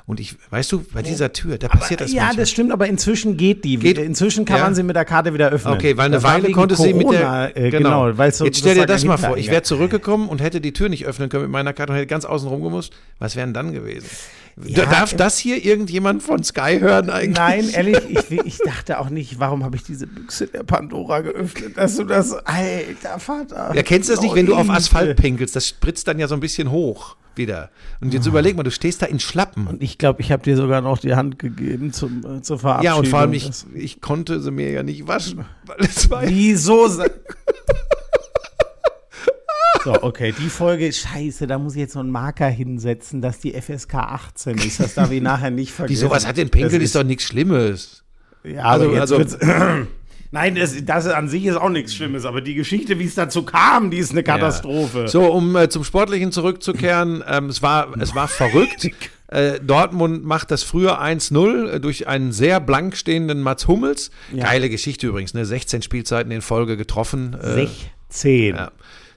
Und 0.04 0.18
ich, 0.18 0.34
weißt 0.50 0.72
du, 0.72 0.84
bei 0.92 1.02
dieser 1.02 1.32
Tür, 1.32 1.56
da 1.56 1.68
passiert 1.68 2.00
das 2.00 2.12
ja, 2.12 2.25
manchmal. 2.25 2.42
das 2.42 2.50
stimmt, 2.50 2.72
aber 2.72 2.88
inzwischen 2.88 3.37
geht 3.37 3.64
die. 3.64 3.76
Geht- 3.76 3.99
inzwischen 3.99 4.44
kann 4.44 4.58
ja. 4.58 4.64
man 4.64 4.75
sie 4.75 4.82
mit 4.82 4.96
der 4.96 5.04
Karte 5.04 5.32
wieder 5.32 5.49
öffnen. 5.50 5.75
Okay, 5.75 5.96
weil 5.96 6.06
eine 6.06 6.16
Das 6.16 6.25
Weile 6.25 6.50
konnte 6.50 6.75
sie 6.75 6.92
mit 6.92 7.10
der. 7.12 7.56
äh, 7.56 7.70
genau, 7.70 8.18
weil 8.18 8.32
so, 8.34 8.44
Jetzt 8.44 8.58
stell 8.58 8.75
dir 8.75 8.87
das 8.87 9.04
mal 9.04 9.16
vor, 9.16 9.37
ich 9.37 9.49
wäre 9.49 9.62
zurückgekommen 9.62 10.28
und 10.28 10.42
hätte 10.42 10.60
die 10.60 10.72
Tür 10.72 10.88
nicht 10.88 11.06
öffnen 11.06 11.28
können 11.28 11.44
mit 11.44 11.52
meiner 11.52 11.72
Karte 11.72 11.92
und 11.92 11.96
hätte 11.96 12.08
ganz 12.08 12.25
außen 12.25 12.49
rum 12.49 12.62
gemusst. 12.62 12.92
Was 13.20 13.37
wären 13.37 13.54
dann 13.54 13.72
gewesen? 13.72 14.08
Ja, 14.67 14.87
Darf 14.87 15.14
das 15.14 15.38
hier 15.38 15.64
irgendjemand 15.64 16.23
von 16.23 16.43
Sky 16.43 16.79
hören 16.81 17.11
eigentlich? 17.11 17.37
Nein, 17.37 17.69
ehrlich, 17.73 17.99
ich, 18.09 18.31
ich 18.31 18.59
dachte 18.59 18.99
auch 18.99 19.11
nicht, 19.11 19.38
warum 19.38 19.64
habe 19.64 19.76
ich 19.76 19.83
diese 19.83 20.07
Büchse 20.07 20.47
der 20.47 20.62
Pandora 20.62 21.21
geöffnet, 21.21 21.76
dass 21.76 21.97
du 21.97 22.05
das, 22.05 22.33
alter 22.33 23.19
Vater. 23.19 23.73
Ja, 23.75 23.83
kennst 23.83 24.09
du 24.09 24.14
das 24.14 24.23
nicht, 24.23 24.35
wenn 24.35 24.47
du 24.47 24.55
auf 24.55 24.71
Asphalt 24.71 25.17
pinkelst? 25.17 25.57
Das 25.57 25.69
spritzt 25.69 26.09
dann 26.09 26.19
ja 26.19 26.29
so 26.29 26.35
ein 26.35 26.40
bisschen 26.40 26.71
hoch 26.71 27.17
wieder. 27.35 27.71
Und 28.00 28.12
jetzt 28.12 28.26
oh. 28.26 28.31
überleg 28.31 28.57
mal, 28.57 28.62
du 28.62 28.71
stehst 28.71 29.02
da 29.02 29.07
in 29.07 29.21
Schlappen. 29.21 29.67
Und 29.67 29.83
ich 29.83 29.99
glaube, 29.99 30.21
ich 30.21 30.33
habe 30.33 30.43
dir 30.43 30.57
sogar 30.57 30.81
noch 30.81 30.99
die 30.99 31.14
Hand 31.14 31.38
gegeben 31.38 31.93
zum, 31.93 32.25
äh, 32.25 32.43
zur 32.43 32.59
Verabschiedung. 32.59 32.95
Ja, 32.95 32.99
und 32.99 33.09
vor 33.09 33.21
allem, 33.21 33.33
ich, 33.33 33.50
ich 33.75 34.00
konnte 34.00 34.40
sie 34.40 34.50
mir 34.50 34.71
ja 34.71 34.83
nicht 34.83 35.07
waschen. 35.07 35.45
Weil 35.67 35.79
es 35.81 36.11
war 36.11 36.26
Wieso? 36.26 36.88
So, 39.84 40.02
okay, 40.02 40.34
die 40.38 40.49
Folge, 40.49 40.92
scheiße, 40.92 41.46
da 41.46 41.58
muss 41.58 41.75
ich 41.75 41.80
jetzt 41.80 41.94
so 41.94 42.00
einen 42.00 42.10
Marker 42.10 42.49
hinsetzen, 42.49 43.22
dass 43.22 43.38
die 43.40 43.52
FSK 43.52 43.94
18 43.94 44.58
ist. 44.58 44.80
Das 44.80 44.94
darf 44.94 45.10
ich 45.10 45.22
nachher 45.22 45.50
nicht 45.50 45.72
vergessen. 45.72 46.02
Wieso, 46.02 46.10
was 46.10 46.26
hat 46.26 46.37
denn 46.37 46.50
Pinkel, 46.50 46.78
ist, 46.78 46.87
ist, 46.87 46.94
doch 46.94 47.04
nichts 47.04 47.25
Schlimmes. 47.25 48.04
Ja, 48.44 48.64
also, 48.64 48.90
also 48.90 49.18
Nein, 50.32 50.54
das, 50.54 50.84
das 50.84 51.06
an 51.08 51.28
sich 51.28 51.44
ist 51.46 51.56
auch 51.56 51.70
nichts 51.70 51.94
Schlimmes, 51.94 52.25
aber 52.25 52.40
die 52.40 52.54
Geschichte, 52.54 53.00
wie 53.00 53.04
es 53.04 53.16
dazu 53.16 53.42
kam, 53.42 53.90
die 53.90 53.99
ist 53.99 54.12
eine 54.12 54.22
Katastrophe. 54.22 55.00
Ja. 55.00 55.08
So, 55.08 55.25
um 55.25 55.56
äh, 55.56 55.68
zum 55.68 55.82
Sportlichen 55.82 56.30
zurückzukehren, 56.30 57.25
ähm, 57.28 57.46
es, 57.46 57.62
war, 57.62 57.88
es 57.99 58.14
war 58.14 58.28
verrückt. 58.28 58.88
Äh, 59.26 59.58
Dortmund 59.60 60.25
macht 60.25 60.52
das 60.52 60.62
früher 60.62 61.02
1-0 61.02 61.66
äh, 61.66 61.80
durch 61.80 62.06
einen 62.06 62.30
sehr 62.30 62.60
blank 62.60 62.96
stehenden 62.96 63.40
Mats 63.40 63.66
Hummels. 63.66 64.12
Ja. 64.32 64.44
Geile 64.44 64.70
Geschichte 64.70 65.08
übrigens, 65.08 65.34
ne? 65.34 65.44
16 65.44 65.82
Spielzeiten 65.82 66.30
in 66.30 66.42
Folge 66.42 66.76
getroffen. 66.76 67.34
Äh, 67.34 67.66
16. 68.08 68.54
Ja. 68.54 68.70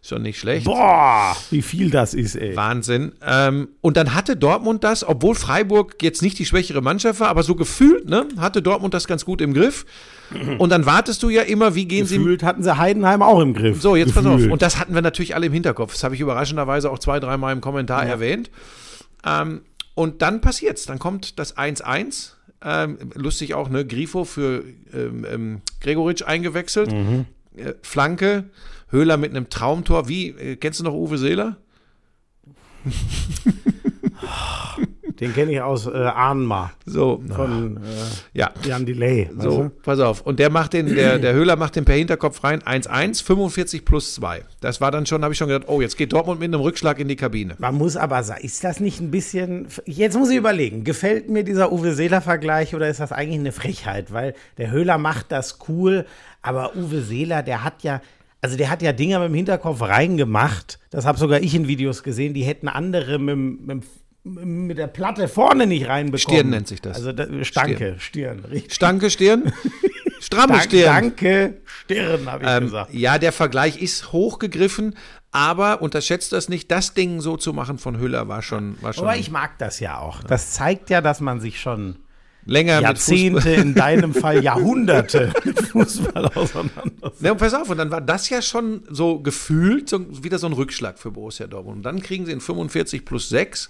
Schon 0.06 0.22
nicht 0.22 0.38
schlecht. 0.38 0.66
Boah, 0.66 1.34
wie 1.50 1.62
viel 1.62 1.90
das 1.90 2.14
ist, 2.14 2.36
ey. 2.36 2.58
Wahnsinn. 2.58 3.14
Ähm, 3.26 3.70
und 3.80 3.96
dann 3.96 4.14
hatte 4.14 4.36
Dortmund 4.36 4.84
das, 4.84 5.08
obwohl 5.08 5.34
Freiburg 5.34 6.04
jetzt 6.04 6.22
nicht 6.22 6.38
die 6.40 6.46
schwächere 6.46 6.82
Mannschaft 6.82 7.22
war, 7.22 7.30
aber 7.30 7.42
so 7.42 7.56
gefühlt, 7.56 8.10
ne, 8.10 8.28
hatte 8.38 8.62
Dortmund 8.62 8.94
das 8.94 9.08
ganz 9.08 9.24
gut 9.24 9.40
im 9.40 9.54
Griff. 9.54 9.86
Und 10.58 10.72
dann 10.72 10.86
wartest 10.86 11.24
du 11.24 11.30
ja 11.30 11.44
immer, 11.44 11.76
wie 11.76 11.86
gehen 11.86 12.06
gefühlt 12.06 12.42
sie. 12.42 12.46
Hatten 12.46 12.64
sie 12.64 12.78
Heidenheim 12.78 13.22
auch 13.22 13.40
im 13.40 13.54
Griff. 13.54 13.82
So, 13.82 13.96
jetzt 13.96 14.14
gefühlt. 14.14 14.26
pass 14.26 14.44
auf. 14.46 14.52
Und 14.52 14.62
das 14.62 14.78
hatten 14.78 14.94
wir 14.94 15.02
natürlich 15.02 15.36
alle 15.36 15.46
im 15.46 15.54
Hinterkopf. 15.54 15.94
Das 15.94 16.04
habe 16.04 16.16
ich 16.16 16.22
überraschenderweise 16.22 16.92
auch 16.92 17.00
zwei, 17.00 17.22
dreimal 17.22 17.54
im 17.54 17.62
Kommentar 17.62 18.04
ja. 18.04 18.10
erwähnt. 18.10 18.52
Ähm, 19.26 19.62
und 19.96 20.22
dann 20.22 20.42
passiert's. 20.42 20.86
Dann 20.86 21.00
kommt 21.00 21.40
das 21.40 21.56
1-1. 21.56 22.32
Ähm, 22.66 22.98
lustig 23.14 23.54
auch, 23.54 23.70
ne? 23.70 23.86
Grifo 23.86 24.26
für 24.26 24.64
ähm, 24.94 25.26
ähm, 25.32 25.62
Gregoritsch 25.82 26.24
eingewechselt. 26.24 26.92
Mhm. 26.92 27.26
Äh, 27.56 27.74
Flanke. 27.82 28.46
Höhler 28.94 29.18
mit 29.18 29.32
einem 29.32 29.50
Traumtor. 29.50 30.08
Wie, 30.08 30.30
äh, 30.30 30.56
kennst 30.56 30.80
du 30.80 30.84
noch 30.84 30.94
Uwe 30.94 31.18
Seeler? 31.18 31.58
Den 35.20 35.34
kenne 35.34 35.52
ich 35.54 35.62
aus 35.62 35.86
äh, 35.88 35.92
Ahnma. 35.92 36.72
So. 36.86 37.22
Von 37.34 37.78
äh, 37.78 37.80
ja. 38.34 38.52
Jan 38.66 38.86
Delay. 38.86 39.30
So, 39.38 39.72
pass 39.84 40.00
auf. 40.00 40.22
Und 40.22 40.40
der 40.40 40.50
macht 40.50 40.74
den, 40.74 40.94
der, 40.94 41.20
der 41.20 41.34
Höhler 41.34 41.56
macht 41.56 41.76
den 41.76 41.86
per 41.86 41.96
Hinterkopf 41.96 42.44
rein. 42.44 42.62
1-1, 42.62 43.24
45 43.24 43.86
plus 43.86 44.16
2. 44.16 44.44
Das 44.60 44.82
war 44.82 44.92
dann 44.92 45.06
schon, 45.06 45.24
habe 45.24 45.34
ich 45.34 45.38
schon 45.38 45.48
gedacht, 45.48 45.70
oh, 45.70 45.82
jetzt 45.82 45.98
geht 45.98 46.12
Dortmund 46.14 46.40
mit 46.40 46.48
einem 46.48 46.62
Rückschlag 46.62 47.00
in 47.00 47.08
die 47.08 47.16
Kabine. 47.16 47.56
Man 47.60 47.76
muss 47.76 47.96
aber 47.96 48.22
sagen, 48.24 48.44
ist 48.44 48.64
das 48.64 48.80
nicht 48.80 49.00
ein 49.00 49.12
bisschen, 49.12 49.68
jetzt 49.86 50.18
muss 50.18 50.30
ich 50.30 50.38
überlegen, 50.38 50.84
gefällt 50.84 51.30
mir 51.30 51.44
dieser 51.44 51.72
Uwe 51.72 51.94
Seeler-Vergleich 51.94 52.76
oder 52.76 52.90
ist 52.90 53.00
das 53.00 53.12
eigentlich 53.12 53.40
eine 53.40 53.52
Frechheit? 53.52 54.12
Weil 54.12 54.34
der 54.58 54.72
Höhler 54.72 54.98
macht 54.98 55.32
das 55.32 55.60
cool, 55.70 56.06
aber 56.42 56.76
Uwe 56.76 57.02
Seeler, 57.02 57.44
der 57.44 57.64
hat 57.64 57.84
ja, 57.84 58.02
also 58.44 58.58
der 58.58 58.70
hat 58.70 58.82
ja 58.82 58.92
Dinger 58.92 59.20
mit 59.20 59.30
dem 59.30 59.36
Hinterkopf 59.36 59.82
reingemacht. 59.82 60.78
Das 60.90 61.06
habe 61.06 61.18
sogar 61.18 61.40
ich 61.40 61.56
in 61.56 61.70
Videos 61.70 62.04
gesehen. 62.04 62.34
Die 62.34 62.44
hätten 62.44 62.68
andere 62.68 63.18
mit, 63.18 63.38
mit, 63.66 63.84
mit 64.26 64.78
der 64.78 64.88
Platte 64.88 65.30
vorne 65.30 65.66
nicht 65.66 65.88
reinbekommen. 65.88 66.20
Stirn 66.20 66.50
nennt 66.50 66.68
sich 66.68 66.82
das. 66.82 66.98
Also 66.98 67.14
da, 67.14 67.26
Stanke, 67.46 67.96
Stirn. 68.00 68.40
Stirn 68.40 68.70
Stanke, 68.70 69.10
Stirn? 69.10 69.54
Stramme 70.20 70.60
Stirn. 70.60 70.94
Danke, 70.94 71.62
Stirn, 71.64 72.30
habe 72.30 72.44
ich 72.44 72.50
ähm, 72.50 72.64
gesagt. 72.66 72.94
Ja, 72.94 73.18
der 73.18 73.32
Vergleich 73.32 73.82
ist 73.82 74.12
hochgegriffen, 74.12 74.96
aber 75.32 75.82
unterschätzt 75.82 76.34
das 76.34 76.50
nicht. 76.50 76.70
Das 76.70 76.94
Ding 76.94 77.22
so 77.22 77.38
zu 77.38 77.54
machen 77.54 77.78
von 77.78 77.98
Hüller 77.98 78.28
war 78.28 78.42
schon. 78.42 78.76
War 78.82 78.92
schon 78.92 79.06
aber 79.06 79.16
ich 79.16 79.32
mag 79.32 79.58
das 79.58 79.80
ja 79.80 80.00
auch. 80.00 80.22
Das 80.22 80.52
zeigt 80.52 80.90
ja, 80.90 81.00
dass 81.00 81.22
man 81.22 81.40
sich 81.40 81.62
schon 81.62 81.96
länger 82.46 82.82
Jahrzehnte, 82.82 83.50
in 83.52 83.74
deinem 83.74 84.14
Fall 84.14 84.44
Jahrhunderte 84.44 85.34
mit 85.44 85.60
Fußball 85.60 86.26
auseinandersetzt. 86.26 87.22
Ja, 87.22 87.32
und 87.32 87.38
pass 87.38 87.54
auf, 87.54 87.70
und 87.70 87.78
dann 87.78 87.92
war 87.92 88.02
das 88.02 88.30
ja 88.30 88.42
schon 88.42 88.84
so 88.90 89.20
gefühlt 89.20 89.90
so, 89.90 90.24
wieder 90.24 90.40
so 90.40 90.48
ein 90.48 90.54
Rückschlag 90.54 91.00
für 91.00 91.12
Borussia 91.12 91.48
Dortmund. 91.48 91.78
Und 91.78 91.84
dann 91.84 92.02
kriegen 92.02 92.26
sie 92.26 92.32
in 92.32 92.42
45 92.42 93.06
plus 93.06 93.30
6, 93.30 93.70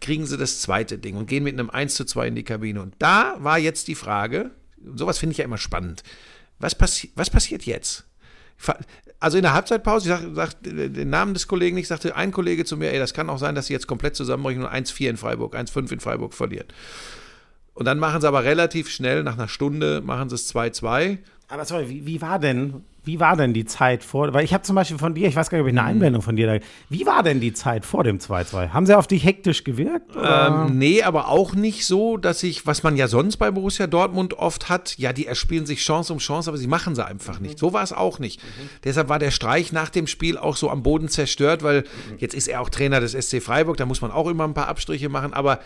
kriegen 0.00 0.26
sie 0.26 0.36
das 0.36 0.60
zweite 0.60 0.98
Ding 0.98 1.16
und 1.16 1.26
gehen 1.26 1.44
mit 1.44 1.54
einem 1.54 1.70
1 1.70 1.94
zu 1.94 2.04
2 2.04 2.28
in 2.28 2.34
die 2.34 2.44
Kabine. 2.44 2.80
Und 2.82 2.94
da 2.98 3.36
war 3.38 3.58
jetzt 3.58 3.88
die 3.88 3.94
Frage, 3.94 4.50
sowas 4.94 5.18
finde 5.18 5.32
ich 5.32 5.38
ja 5.38 5.44
immer 5.44 5.58
spannend, 5.58 6.02
was, 6.58 6.74
passi 6.74 7.10
was 7.14 7.30
passiert 7.30 7.64
jetzt? 7.64 8.04
Also 9.20 9.38
in 9.38 9.42
der 9.42 9.52
Halbzeitpause, 9.52 10.08
ich 10.08 10.16
sag, 10.16 10.34
sag 10.34 10.62
den 10.62 11.10
Namen 11.10 11.34
des 11.34 11.46
Kollegen 11.48 11.76
nicht, 11.76 11.88
sagte 11.88 12.14
ein 12.16 12.32
Kollege 12.32 12.64
zu 12.64 12.76
mir, 12.76 12.92
ey, 12.92 12.98
das 12.98 13.14
kann 13.14 13.30
auch 13.30 13.38
sein, 13.38 13.54
dass 13.54 13.66
sie 13.66 13.72
jetzt 13.72 13.86
komplett 13.86 14.16
zusammenbrechen 14.16 14.64
und 14.64 14.70
1-4 14.70 15.10
in 15.10 15.16
Freiburg, 15.16 15.54
1-5 15.56 15.92
in 15.92 16.00
Freiburg 16.00 16.34
verlieren. 16.34 16.66
Und 17.78 17.84
dann 17.84 18.00
machen 18.00 18.20
sie 18.20 18.26
aber 18.26 18.42
relativ 18.42 18.90
schnell, 18.90 19.22
nach 19.22 19.38
einer 19.38 19.46
Stunde, 19.46 20.02
machen 20.04 20.28
sie 20.28 20.34
es 20.34 20.52
2-2. 20.52 21.18
Aber 21.46 21.64
sorry, 21.64 21.88
wie, 21.88 22.06
wie, 22.06 22.20
war 22.20 22.40
denn, 22.40 22.82
wie 23.04 23.20
war 23.20 23.36
denn 23.36 23.54
die 23.54 23.66
Zeit 23.66 24.02
vor? 24.02 24.34
Weil 24.34 24.42
ich 24.42 24.52
habe 24.52 24.64
zum 24.64 24.74
Beispiel 24.74 24.98
von 24.98 25.14
dir, 25.14 25.28
ich 25.28 25.36
weiß 25.36 25.48
gar 25.48 25.58
nicht, 25.58 25.62
ob 25.62 25.68
ich 25.68 25.78
eine 25.78 25.82
mhm. 25.82 25.88
Einblendung 25.90 26.22
von 26.22 26.34
dir 26.34 26.58
da. 26.58 26.66
Wie 26.88 27.06
war 27.06 27.22
denn 27.22 27.38
die 27.38 27.52
Zeit 27.52 27.86
vor 27.86 28.02
dem 28.02 28.18
2-2? 28.18 28.70
Haben 28.70 28.84
sie 28.84 28.98
auf 28.98 29.06
dich 29.06 29.24
hektisch 29.24 29.62
gewirkt? 29.62 30.10
Ähm, 30.20 30.76
nee, 30.76 31.04
aber 31.04 31.28
auch 31.28 31.54
nicht 31.54 31.86
so, 31.86 32.16
dass 32.16 32.42
ich, 32.42 32.66
was 32.66 32.82
man 32.82 32.96
ja 32.96 33.06
sonst 33.06 33.36
bei 33.36 33.52
Borussia 33.52 33.86
Dortmund 33.86 34.34
oft 34.34 34.68
hat, 34.68 34.98
ja, 34.98 35.12
die 35.12 35.28
erspielen 35.28 35.64
sich 35.64 35.78
Chance 35.78 36.12
um 36.12 36.18
Chance, 36.18 36.50
aber 36.50 36.58
sie 36.58 36.66
machen 36.66 36.96
sie 36.96 37.06
einfach 37.06 37.38
nicht. 37.38 37.60
So 37.60 37.72
war 37.72 37.84
es 37.84 37.92
auch 37.92 38.18
nicht. 38.18 38.42
Mhm. 38.42 38.70
Deshalb 38.82 39.08
war 39.08 39.20
der 39.20 39.30
Streich 39.30 39.70
nach 39.70 39.90
dem 39.90 40.08
Spiel 40.08 40.36
auch 40.36 40.56
so 40.56 40.68
am 40.68 40.82
Boden 40.82 41.08
zerstört, 41.08 41.62
weil 41.62 41.82
mhm. 41.82 42.16
jetzt 42.18 42.34
ist 42.34 42.48
er 42.48 42.60
auch 42.60 42.70
Trainer 42.70 42.98
des 42.98 43.12
SC 43.12 43.40
Freiburg, 43.40 43.76
da 43.76 43.86
muss 43.86 44.00
man 44.00 44.10
auch 44.10 44.26
immer 44.26 44.42
ein 44.42 44.54
paar 44.54 44.66
Abstriche 44.66 45.08
machen, 45.08 45.32
aber 45.32 45.60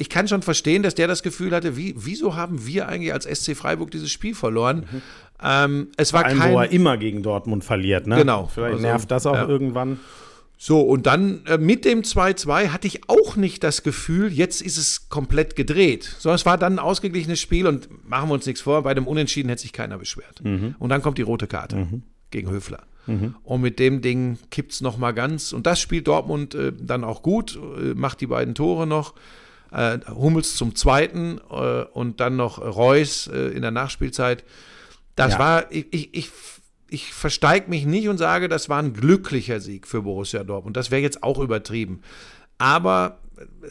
ich 0.00 0.08
kann 0.08 0.26
schon 0.26 0.40
verstehen, 0.40 0.82
dass 0.82 0.94
der 0.94 1.08
das 1.08 1.22
Gefühl 1.22 1.50
hatte, 1.50 1.76
wie, 1.76 1.94
wieso 1.94 2.34
haben 2.34 2.66
wir 2.66 2.88
eigentlich 2.88 3.12
als 3.12 3.26
SC 3.26 3.54
Freiburg 3.54 3.90
dieses 3.90 4.10
Spiel 4.10 4.34
verloren? 4.34 4.86
Mhm. 4.90 5.02
Ähm, 5.42 5.88
es 5.98 6.14
war 6.14 6.22
Vor 6.22 6.28
allem, 6.28 6.38
kein, 6.38 6.54
wo 6.54 6.58
er 6.58 6.72
immer 6.72 6.96
gegen 6.96 7.22
Dortmund 7.22 7.64
verliert, 7.64 8.06
ne? 8.06 8.16
Genau. 8.16 8.50
Vielleicht 8.52 8.72
also, 8.74 8.82
nervt 8.82 9.10
das 9.10 9.26
auch 9.26 9.34
ja. 9.34 9.46
irgendwann. 9.46 10.00
So, 10.56 10.80
und 10.80 11.06
dann 11.06 11.44
äh, 11.46 11.58
mit 11.58 11.84
dem 11.84 12.00
2-2 12.00 12.68
hatte 12.68 12.86
ich 12.86 13.10
auch 13.10 13.36
nicht 13.36 13.62
das 13.62 13.82
Gefühl, 13.82 14.32
jetzt 14.32 14.62
ist 14.62 14.78
es 14.78 15.10
komplett 15.10 15.54
gedreht. 15.54 16.16
Sondern 16.18 16.36
es 16.36 16.46
war 16.46 16.56
dann 16.56 16.74
ein 16.74 16.78
ausgeglichenes 16.78 17.40
Spiel 17.40 17.66
und 17.66 17.88
machen 18.08 18.30
wir 18.30 18.34
uns 18.34 18.46
nichts 18.46 18.62
vor, 18.62 18.82
bei 18.82 18.94
dem 18.94 19.06
Unentschieden 19.06 19.50
hätte 19.50 19.62
sich 19.62 19.74
keiner 19.74 19.98
beschwert. 19.98 20.42
Mhm. 20.42 20.76
Und 20.78 20.88
dann 20.88 21.02
kommt 21.02 21.18
die 21.18 21.22
rote 21.22 21.46
Karte 21.46 21.76
mhm. 21.76 22.02
gegen 22.30 22.50
Höfler. 22.50 22.84
Mhm. 23.06 23.34
Und 23.42 23.60
mit 23.60 23.78
dem 23.78 24.00
Ding 24.00 24.38
kippt 24.50 24.72
es 24.72 24.80
nochmal 24.80 25.12
ganz. 25.12 25.52
Und 25.52 25.66
das 25.66 25.78
spielt 25.78 26.08
Dortmund 26.08 26.54
äh, 26.54 26.72
dann 26.78 27.04
auch 27.04 27.22
gut, 27.22 27.58
äh, 27.78 27.92
macht 27.94 28.22
die 28.22 28.26
beiden 28.26 28.54
Tore 28.54 28.86
noch 28.86 29.14
Hummels 29.72 30.56
zum 30.56 30.74
zweiten 30.74 31.40
äh, 31.50 31.84
und 31.92 32.20
dann 32.20 32.36
noch 32.36 32.58
Reus 32.58 33.28
äh, 33.28 33.48
in 33.48 33.62
der 33.62 33.70
Nachspielzeit. 33.70 34.44
Das 35.16 35.34
ja. 35.34 35.38
war, 35.38 35.72
ich, 35.72 35.86
ich, 35.92 36.14
ich, 36.14 36.30
ich 36.88 37.14
versteige 37.14 37.70
mich 37.70 37.86
nicht 37.86 38.08
und 38.08 38.18
sage, 38.18 38.48
das 38.48 38.68
war 38.68 38.82
ein 38.82 38.92
glücklicher 38.92 39.60
Sieg 39.60 39.86
für 39.86 40.02
Borussia 40.02 40.44
Dortmund. 40.44 40.76
Das 40.76 40.90
wäre 40.90 41.02
jetzt 41.02 41.22
auch 41.22 41.38
übertrieben. 41.38 42.02
Aber 42.58 43.19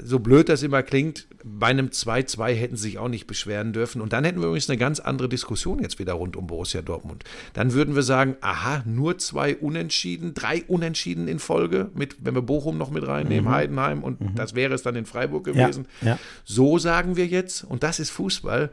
so 0.04 0.20
blöd 0.20 0.50
das 0.50 0.64
immer 0.64 0.84
klingt, 0.84 1.28
bei 1.44 1.68
einem 1.68 1.88
2-2 1.88 2.54
hätten 2.54 2.76
sie 2.76 2.84
sich 2.84 2.98
auch 2.98 3.08
nicht 3.08 3.28
beschweren 3.28 3.74
dürfen. 3.74 4.02
Und 4.02 4.14
dann 4.14 4.24
hätten 4.24 4.40
wir 4.40 4.48
übrigens 4.48 4.70
eine 4.70 4.78
ganz 4.78 5.00
andere 5.00 5.30
Diskussion 5.30 5.80
jetzt 5.80 6.00
wieder 6.00 6.14
rund 6.14 6.36
um 6.36 6.48
Borussia 6.48 6.82
Dortmund. 6.82 7.24
Dann 7.54 7.74
würden 7.74 7.96
wir 7.96 8.04
sagen, 8.04 8.36
aha, 8.42 8.84
nur 8.86 9.18
zwei 9.18 9.56
Unentschieden, 9.56 10.34
drei 10.34 10.64
Unentschieden 10.68 11.28
in 11.28 11.40
Folge, 11.40 11.90
mit, 11.94 12.18
wenn 12.22 12.36
wir 12.36 12.42
Bochum 12.42 12.78
noch 12.78 12.92
mit 12.92 13.06
reinnehmen, 13.08 13.46
mhm. 13.46 13.54
Heidenheim 13.54 14.04
und 14.04 14.22
mhm. 14.22 14.36
das 14.36 14.56
wäre 14.56 14.74
es 14.74 14.82
dann 14.82 14.96
in 14.96 15.06
Freiburg 15.06 15.46
gewesen. 15.46 15.88
Ja, 16.02 16.08
ja. 16.10 16.20
So 16.46 16.78
sagen 16.78 17.16
wir 17.16 17.28
jetzt, 17.28 17.64
und 17.64 17.84
das 17.84 18.00
ist 18.00 18.10
Fußball, 18.10 18.72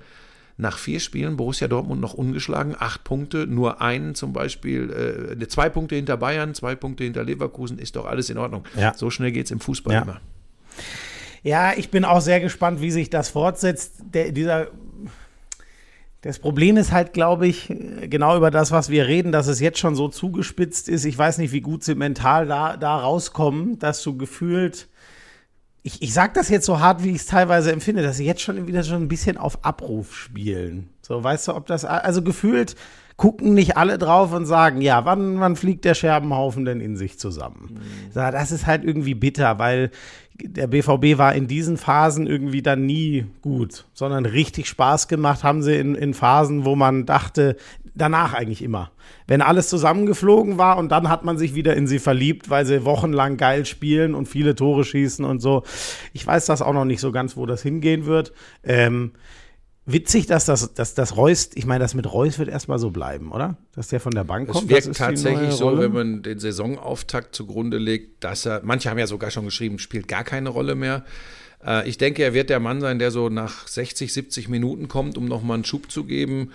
nach 0.59 0.79
vier 0.79 1.01
Spielen 1.01 1.37
Borussia 1.37 1.69
Dortmund 1.69 2.01
noch 2.01 2.15
ungeschlagen, 2.15 2.75
acht 2.79 3.05
Punkte, 3.05 3.47
nur 3.47 3.83
einen 3.83 4.15
zum 4.15 4.33
Beispiel, 4.33 5.37
äh, 5.39 5.49
zwei 5.49 5.69
Punkte 5.69 5.97
hinter 5.97 6.17
Bayern, 6.17 6.55
zwei 6.55 6.75
Punkte 6.75 7.05
hinter 7.05 7.25
Leverkusen, 7.25 7.79
ist 7.79 7.97
doch 7.97 8.07
alles 8.07 8.31
in 8.31 8.39
Ordnung. 8.39 8.65
Ja. 8.75 8.95
So 8.95 9.11
schnell 9.11 9.33
geht 9.33 9.47
es 9.47 9.51
im 9.51 9.61
Fußball 9.61 9.93
ja. 9.93 10.03
immer. 10.03 10.21
Ja, 11.43 11.73
ich 11.77 11.91
bin 11.91 12.05
auch 12.05 12.21
sehr 12.21 12.41
gespannt, 12.41 12.81
wie 12.81 12.91
sich 12.91 13.11
das 13.11 13.29
fortsetzt. 13.29 13.95
Der, 14.13 14.33
dieser 14.33 14.69
das 16.23 16.41
Problem 16.41 16.77
ist 16.77 16.91
halt, 16.91 17.13
glaube 17.13 17.47
ich, 17.47 17.73
genau 18.11 18.37
über 18.37 18.51
das, 18.51 18.73
was 18.73 18.89
wir 18.89 19.07
reden, 19.07 19.31
dass 19.31 19.47
es 19.47 19.61
jetzt 19.61 19.79
schon 19.79 19.95
so 19.95 20.09
zugespitzt 20.09 20.89
ist. 20.89 21.05
Ich 21.05 21.17
weiß 21.17 21.39
nicht, 21.39 21.53
wie 21.53 21.61
gut 21.61 21.85
sie 21.85 21.95
mental 21.95 22.47
da, 22.47 22.77
da 22.77 22.97
rauskommen, 22.97 23.79
dass 23.79 24.03
du 24.03 24.17
gefühlt 24.17 24.89
ich, 25.87 26.03
ich 26.03 26.13
sage 26.13 26.33
das 26.35 26.49
jetzt 26.49 26.67
so 26.67 26.81
hart, 26.81 27.05
wie 27.05 27.11
ich 27.11 27.19
es 27.19 27.27
teilweise 27.27 27.71
empfinde, 27.71 28.03
dass 28.03 28.17
sie 28.17 28.27
jetzt 28.27 28.43
schon 28.43 28.67
wieder 28.67 28.83
schon 28.83 29.03
ein 29.03 29.09
bisschen 29.09 29.37
auf 29.37 29.65
Abruf 29.65 30.17
spielen. 30.17 30.89
So, 31.01 31.23
weißt 31.23 31.47
du, 31.47 31.55
ob 31.55 31.67
das, 31.67 31.85
also 31.85 32.23
gefühlt 32.23 32.75
gucken 33.17 33.55
nicht 33.55 33.77
alle 33.77 33.99
drauf 33.99 34.33
und 34.33 34.45
sagen, 34.45 34.81
ja, 34.81 35.05
wann, 35.05 35.41
wann 35.41 35.57
fliegt 35.57 35.85
der 35.85 35.95
Scherbenhaufen 35.95 36.65
denn 36.65 36.81
in 36.81 36.97
sich 36.97 37.19
zusammen? 37.19 37.81
Mhm. 37.81 38.11
Das 38.15 38.53
ist 38.53 38.67
halt 38.67 38.85
irgendwie 38.85 39.15
bitter, 39.15 39.59
weil 39.59 39.91
der 40.43 40.67
BVB 40.67 41.19
war 41.19 41.35
in 41.35 41.47
diesen 41.47 41.79
Phasen 41.79 42.27
irgendwie 42.27 42.61
dann 42.61 42.85
nie 42.85 43.27
gut, 43.41 43.87
sondern 43.95 44.27
richtig 44.27 44.67
Spaß 44.69 45.09
gemacht 45.09 45.45
haben 45.45 45.63
sie 45.63 45.77
in, 45.77 45.95
in 45.95 46.13
Phasen, 46.13 46.67
wo 46.67 46.77
man 46.77 47.07
dachte, 47.07 47.57
danach 47.95 48.35
eigentlich 48.35 48.63
immer. 48.63 48.91
Wenn 49.27 49.41
alles 49.41 49.69
zusammengeflogen 49.69 50.59
war 50.59 50.77
und 50.77 50.91
dann 50.91 51.09
hat 51.09 51.25
man 51.25 51.39
sich 51.39 51.55
wieder 51.55 51.75
in 51.75 51.87
sie 51.87 51.99
verliebt, 51.99 52.51
weil 52.51 52.67
sie 52.67 52.85
wochenlang 52.85 53.39
geil 53.39 53.65
spielen 53.65 54.15
und 54.15 54.29
viele 54.29 54.55
Tore 54.55 54.85
schießen 54.85 55.25
und 55.25 55.41
so. 55.41 55.63
Ich 56.13 56.27
weiß 56.27 56.45
das 56.47 56.61
auch 56.61 56.75
noch 56.75 56.85
nicht 56.85 57.01
so 57.01 57.13
ganz, 57.13 57.37
wo 57.37 57.47
das 57.47 57.63
hingehen 57.63 58.05
wird. 58.05 58.33
Ähm, 58.63 59.13
witzig, 59.87 60.27
dass 60.27 60.45
das, 60.45 60.75
dass 60.75 60.95
das 60.95 61.17
Reus, 61.17 61.51
ich 61.55 61.65
meine, 61.65 61.83
das 61.83 61.95
mit 61.95 62.13
Reus 62.13 62.39
wird 62.39 62.49
erstmal 62.49 62.79
so 62.79 62.91
bleiben, 62.91 63.33
oder? 63.33 63.57
Dass 63.75 63.89
der 63.89 64.01
von 64.01 64.13
der 64.13 64.25
Bank 64.25 64.49
kommt. 64.49 64.71
Es 64.71 64.87
wirkt 64.87 64.99
tatsächlich 64.99 65.53
so, 65.53 65.79
wenn 65.79 65.93
man 65.93 66.23
den 66.23 66.39
Saisonauftakt 66.39 67.35
zugrunde 67.35 67.79
legt, 67.79 68.23
dass 68.23 68.45
er, 68.45 68.61
manche 68.65 68.91
haben 68.91 68.99
ja 68.99 69.07
sogar 69.07 69.31
schon 69.31 69.45
geschrieben, 69.45 69.79
spielt 69.79 70.09
gar 70.09 70.25
keine 70.25 70.51
Rolle 70.51 70.75
mehr. 70.75 71.05
Äh, 71.65 71.89
ich 71.89 71.99
denke, 71.99 72.23
er 72.23 72.35
wird 72.35 72.51
der 72.51 72.61
Mann 72.61 72.81
sein, 72.81 72.99
der 72.99 73.11
so 73.11 73.29
nach 73.29 73.67
60, 73.69 74.13
70 74.13 74.49
Minuten 74.49 74.89
kommt, 74.89 75.17
um 75.17 75.27
nochmal 75.27 75.55
einen 75.55 75.65
Schub 75.65 75.91
zu 75.91 76.05
geben. 76.05 76.51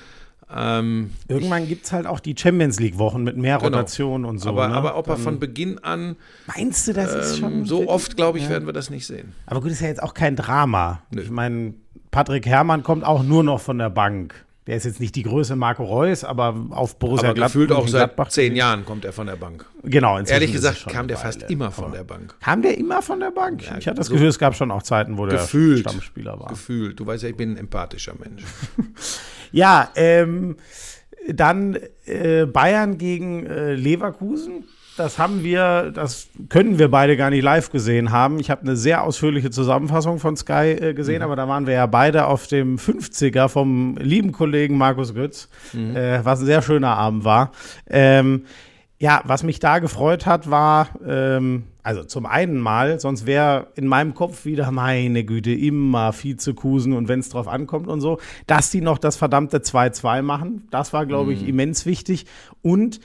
Ähm, 0.53 1.11
Irgendwann 1.29 1.67
gibt 1.67 1.85
es 1.85 1.93
halt 1.93 2.05
auch 2.05 2.19
die 2.19 2.35
Champions 2.37 2.79
League-Wochen 2.79 3.23
mit 3.23 3.37
mehr 3.37 3.57
genau. 3.57 3.77
Rotation 3.77 4.25
und 4.25 4.39
so. 4.39 4.49
Aber, 4.49 4.67
ne? 4.67 4.73
aber 4.73 4.97
ob 4.97 5.07
er 5.07 5.15
von 5.15 5.39
Beginn 5.39 5.79
an. 5.79 6.17
Meinst 6.47 6.87
du, 6.87 6.93
das 6.93 7.13
ähm, 7.13 7.19
ist 7.21 7.37
schon. 7.37 7.65
So 7.65 7.87
oft, 7.87 8.17
glaube 8.17 8.37
ich, 8.37 8.45
ja. 8.45 8.49
werden 8.49 8.65
wir 8.65 8.73
das 8.73 8.89
nicht 8.89 9.07
sehen. 9.07 9.31
Aber 9.45 9.61
gut, 9.61 9.71
ist 9.71 9.79
ja 9.79 9.87
jetzt 9.87 10.03
auch 10.03 10.13
kein 10.13 10.35
Drama. 10.35 11.01
Nö. 11.11 11.21
Ich 11.21 11.29
meine, 11.29 11.73
Patrick 12.11 12.45
Herrmann 12.45 12.83
kommt 12.83 13.03
auch 13.05 13.23
nur 13.23 13.43
noch 13.43 13.61
von 13.61 13.77
der 13.77 13.89
Bank. 13.89 14.45
Der 14.67 14.75
ist 14.77 14.85
jetzt 14.85 14.99
nicht 14.99 15.15
die 15.15 15.23
Größe 15.23 15.55
Marco 15.55 15.83
Reus, 15.83 16.23
aber 16.23 16.55
auf 16.69 16.99
Borussia 16.99 17.29
aber 17.29 17.33
Gladbach. 17.33 17.53
gefühlt 17.53 17.71
auch 17.71 17.87
seit 17.87 18.31
zehn 18.31 18.55
Jahren 18.55 18.85
kommt 18.85 19.05
er 19.05 19.11
von 19.11 19.25
der 19.25 19.35
Bank. 19.35 19.65
Genau. 19.83 20.19
Ehrlich 20.19 20.51
gesagt 20.51 20.87
kam 20.87 21.07
der 21.07 21.17
fast 21.17 21.43
immer 21.49 21.71
von 21.71 21.91
der 21.91 22.03
Bank. 22.03 22.35
Kam 22.41 22.61
der 22.61 22.77
immer 22.77 23.01
von 23.01 23.19
der 23.19 23.31
Bank? 23.31 23.65
Ja, 23.65 23.77
ich 23.77 23.87
hatte 23.87 23.97
das 23.97 24.07
so 24.07 24.13
Gefühl, 24.13 24.27
es 24.27 24.37
gab 24.37 24.55
schon 24.55 24.69
auch 24.69 24.83
Zeiten, 24.83 25.17
wo 25.17 25.25
der 25.25 25.39
gefühlt, 25.39 25.79
Stammspieler 25.79 26.39
war. 26.39 26.49
Gefühlt. 26.49 26.99
Du 26.99 27.07
weißt 27.07 27.23
ja, 27.23 27.29
ich 27.29 27.37
bin 27.37 27.53
ein 27.53 27.57
empathischer 27.57 28.13
Mensch. 28.19 28.43
ja, 29.51 29.89
ähm, 29.95 30.57
dann 31.27 31.79
äh, 32.05 32.45
Bayern 32.45 32.99
gegen 32.99 33.47
äh, 33.47 33.73
Leverkusen 33.73 34.65
das 34.97 35.17
haben 35.17 35.43
wir, 35.43 35.91
das 35.91 36.27
können 36.49 36.77
wir 36.77 36.91
beide 36.91 37.15
gar 37.15 37.29
nicht 37.29 37.43
live 37.43 37.71
gesehen 37.71 38.11
haben. 38.11 38.39
Ich 38.39 38.49
habe 38.49 38.61
eine 38.61 38.75
sehr 38.75 39.03
ausführliche 39.03 39.49
Zusammenfassung 39.49 40.19
von 40.19 40.35
Sky 40.35 40.71
äh, 40.71 40.93
gesehen, 40.93 41.19
mhm. 41.19 41.23
aber 41.23 41.35
da 41.35 41.47
waren 41.47 41.65
wir 41.65 41.73
ja 41.73 41.85
beide 41.85 42.25
auf 42.25 42.47
dem 42.47 42.77
50er 42.77 43.47
vom 43.47 43.95
lieben 43.97 44.31
Kollegen 44.31 44.77
Markus 44.77 45.13
Götz, 45.13 45.49
mhm. 45.73 45.95
äh, 45.95 46.23
was 46.25 46.41
ein 46.41 46.45
sehr 46.45 46.61
schöner 46.61 46.97
Abend 46.97 47.23
war. 47.23 47.51
Ähm, 47.89 48.43
ja, 48.99 49.21
was 49.25 49.41
mich 49.41 49.59
da 49.59 49.79
gefreut 49.79 50.27
hat, 50.27 50.51
war, 50.51 50.89
ähm, 51.07 51.63
also 51.81 52.03
zum 52.03 52.27
einen 52.27 52.59
mal, 52.59 52.99
sonst 52.99 53.25
wäre 53.25 53.67
in 53.75 53.87
meinem 53.87 54.13
Kopf 54.13 54.45
wieder, 54.45 54.69
meine 54.71 55.23
Güte, 55.23 55.51
immer 55.51 56.13
Vizekusen 56.13 56.93
und 56.93 57.07
wenn 57.07 57.21
es 57.21 57.29
drauf 57.29 57.47
ankommt 57.47 57.87
und 57.87 58.01
so, 58.01 58.19
dass 58.45 58.69
die 58.69 58.81
noch 58.81 58.99
das 58.99 59.15
verdammte 59.15 59.57
2-2 59.57 60.21
machen. 60.21 60.67
Das 60.69 60.93
war, 60.93 61.07
glaube 61.07 61.33
ich, 61.33 61.41
mhm. 61.41 61.47
immens 61.47 61.87
wichtig. 61.87 62.27
Und 62.61 62.99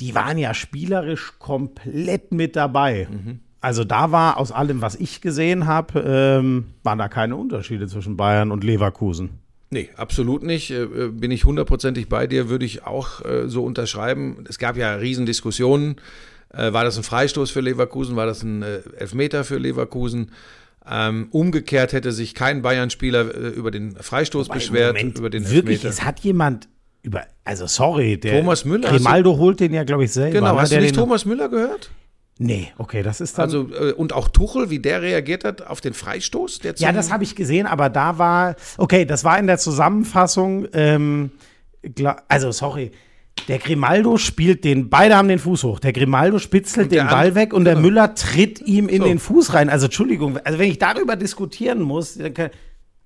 die 0.00 0.14
waren 0.14 0.38
ja 0.38 0.54
spielerisch 0.54 1.34
komplett 1.38 2.32
mit 2.32 2.56
dabei. 2.56 3.08
Mhm. 3.10 3.40
Also 3.60 3.84
da 3.84 4.12
war 4.12 4.36
aus 4.36 4.52
allem, 4.52 4.80
was 4.82 4.94
ich 4.94 5.20
gesehen 5.20 5.66
habe, 5.66 6.00
ähm, 6.06 6.66
waren 6.84 6.98
da 6.98 7.08
keine 7.08 7.36
Unterschiede 7.36 7.88
zwischen 7.88 8.16
Bayern 8.16 8.52
und 8.52 8.62
Leverkusen. 8.62 9.30
Nee, 9.70 9.90
absolut 9.96 10.42
nicht. 10.42 10.70
Äh, 10.70 10.82
äh, 10.84 11.08
bin 11.08 11.30
ich 11.30 11.44
hundertprozentig 11.44 12.08
bei 12.08 12.26
dir, 12.26 12.48
würde 12.48 12.64
ich 12.64 12.86
auch 12.86 13.24
äh, 13.24 13.48
so 13.48 13.64
unterschreiben. 13.64 14.44
Es 14.48 14.58
gab 14.58 14.76
ja 14.76 14.94
Riesendiskussionen. 14.94 15.96
War 16.50 16.82
das 16.82 16.96
ein 16.96 17.02
Freistoß 17.02 17.50
für 17.50 17.60
Leverkusen? 17.60 18.16
War 18.16 18.24
das 18.24 18.42
ein 18.42 18.62
Elfmeter 18.62 19.44
für 19.44 19.58
Leverkusen? 19.58 20.30
Ähm, 20.90 21.28
umgekehrt 21.30 21.92
hätte 21.92 22.10
sich 22.10 22.34
kein 22.34 22.62
Bayern-Spieler 22.62 23.34
über 23.52 23.70
den 23.70 23.94
Freistoß 23.94 24.48
Wobei, 24.48 24.54
beschwert, 24.54 25.02
über 25.02 25.28
den 25.28 25.44
Wirklich, 25.50 25.84
Elfmeter. 25.84 25.88
es 25.90 26.04
hat 26.06 26.20
jemand 26.20 26.70
über, 27.08 27.26
also 27.44 27.66
sorry, 27.66 28.18
der 28.18 28.40
Thomas 28.40 28.64
Müller. 28.66 28.90
Grimaldo 28.90 29.36
holt 29.38 29.60
den 29.60 29.72
ja, 29.72 29.84
glaube 29.84 30.04
ich, 30.04 30.12
selber. 30.12 30.40
Genau, 30.40 30.58
hast 30.58 30.72
du 30.72 30.80
nicht 30.80 30.94
Thomas 30.94 31.24
Müller 31.24 31.48
gehört? 31.48 31.90
Nee, 32.38 32.68
okay, 32.76 33.02
das 33.02 33.20
ist 33.20 33.36
dann. 33.38 33.44
Also, 33.44 33.68
äh, 33.74 33.92
und 33.92 34.12
auch 34.12 34.28
Tuchel, 34.28 34.70
wie 34.70 34.78
der 34.78 35.02
reagiert 35.02 35.42
hat 35.42 35.66
auf 35.66 35.80
den 35.80 35.94
Freistoß? 35.94 36.60
Der 36.60 36.74
ja, 36.76 36.92
das 36.92 37.10
habe 37.10 37.24
ich 37.24 37.34
gesehen, 37.34 37.66
aber 37.66 37.88
da 37.88 38.18
war, 38.18 38.56
okay, 38.76 39.06
das 39.06 39.24
war 39.24 39.38
in 39.38 39.46
der 39.46 39.58
Zusammenfassung, 39.58 40.68
ähm, 40.72 41.30
also 42.28 42.52
sorry, 42.52 42.92
der 43.48 43.58
Grimaldo 43.58 44.18
spielt 44.18 44.64
den, 44.64 44.90
beide 44.90 45.16
haben 45.16 45.28
den 45.28 45.38
Fuß 45.38 45.64
hoch. 45.64 45.80
Der 45.80 45.92
Grimaldo 45.92 46.38
spitzelt 46.38 46.92
den 46.92 47.06
Ball 47.06 47.34
weg 47.34 47.54
und 47.54 47.64
der 47.64 47.74
genau. 47.74 47.86
Müller 47.86 48.14
tritt 48.14 48.60
ihm 48.60 48.88
in 48.88 49.00
so. 49.00 49.08
den 49.08 49.18
Fuß 49.18 49.54
rein. 49.54 49.70
Also 49.70 49.86
Entschuldigung, 49.86 50.38
also 50.44 50.58
wenn 50.58 50.70
ich 50.70 50.78
darüber 50.78 51.16
diskutieren 51.16 51.80
muss, 51.80 52.14
dann 52.18 52.34
kann, 52.34 52.50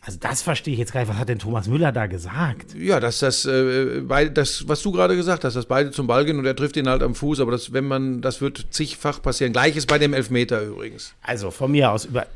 also 0.05 0.19
das 0.21 0.43
verstehe 0.43 0.73
ich 0.73 0.81
jetzt 0.81 0.93
gar 0.93 1.01
nicht. 1.01 1.11
Was 1.11 1.17
hat 1.17 1.29
denn 1.29 1.38
Thomas 1.38 1.69
Müller 1.69 1.93
da 1.93 2.07
gesagt? 2.07 2.75
Ja, 2.75 2.99
dass 2.99 3.21
das, 3.21 3.45
äh, 3.45 4.01
beide, 4.03 4.33
das 4.33 4.67
was 4.67 4.83
du 4.83 4.91
gerade 4.91 5.15
gesagt 5.15 5.45
hast, 5.45 5.55
dass 5.55 5.67
beide 5.67 5.93
zum 5.93 6.09
Ball 6.09 6.25
gehen 6.25 6.41
und 6.41 6.45
er 6.45 6.57
trifft 6.57 6.77
ihn 6.77 6.88
halt 6.88 7.05
am 7.05 7.15
Fuß. 7.15 7.38
Aber 7.38 7.53
das, 7.53 7.73
wenn 7.73 7.87
man, 7.87 8.21
das 8.21 8.41
wird 8.41 8.67
zigfach 8.71 9.23
passieren. 9.23 9.53
Gleiches 9.53 9.87
bei 9.87 9.99
dem 9.99 10.12
Elfmeter 10.12 10.61
übrigens. 10.61 11.15
Also 11.23 11.53
von 11.53 11.71
mir 11.71 11.93
aus 11.93 12.05
über. 12.07 12.27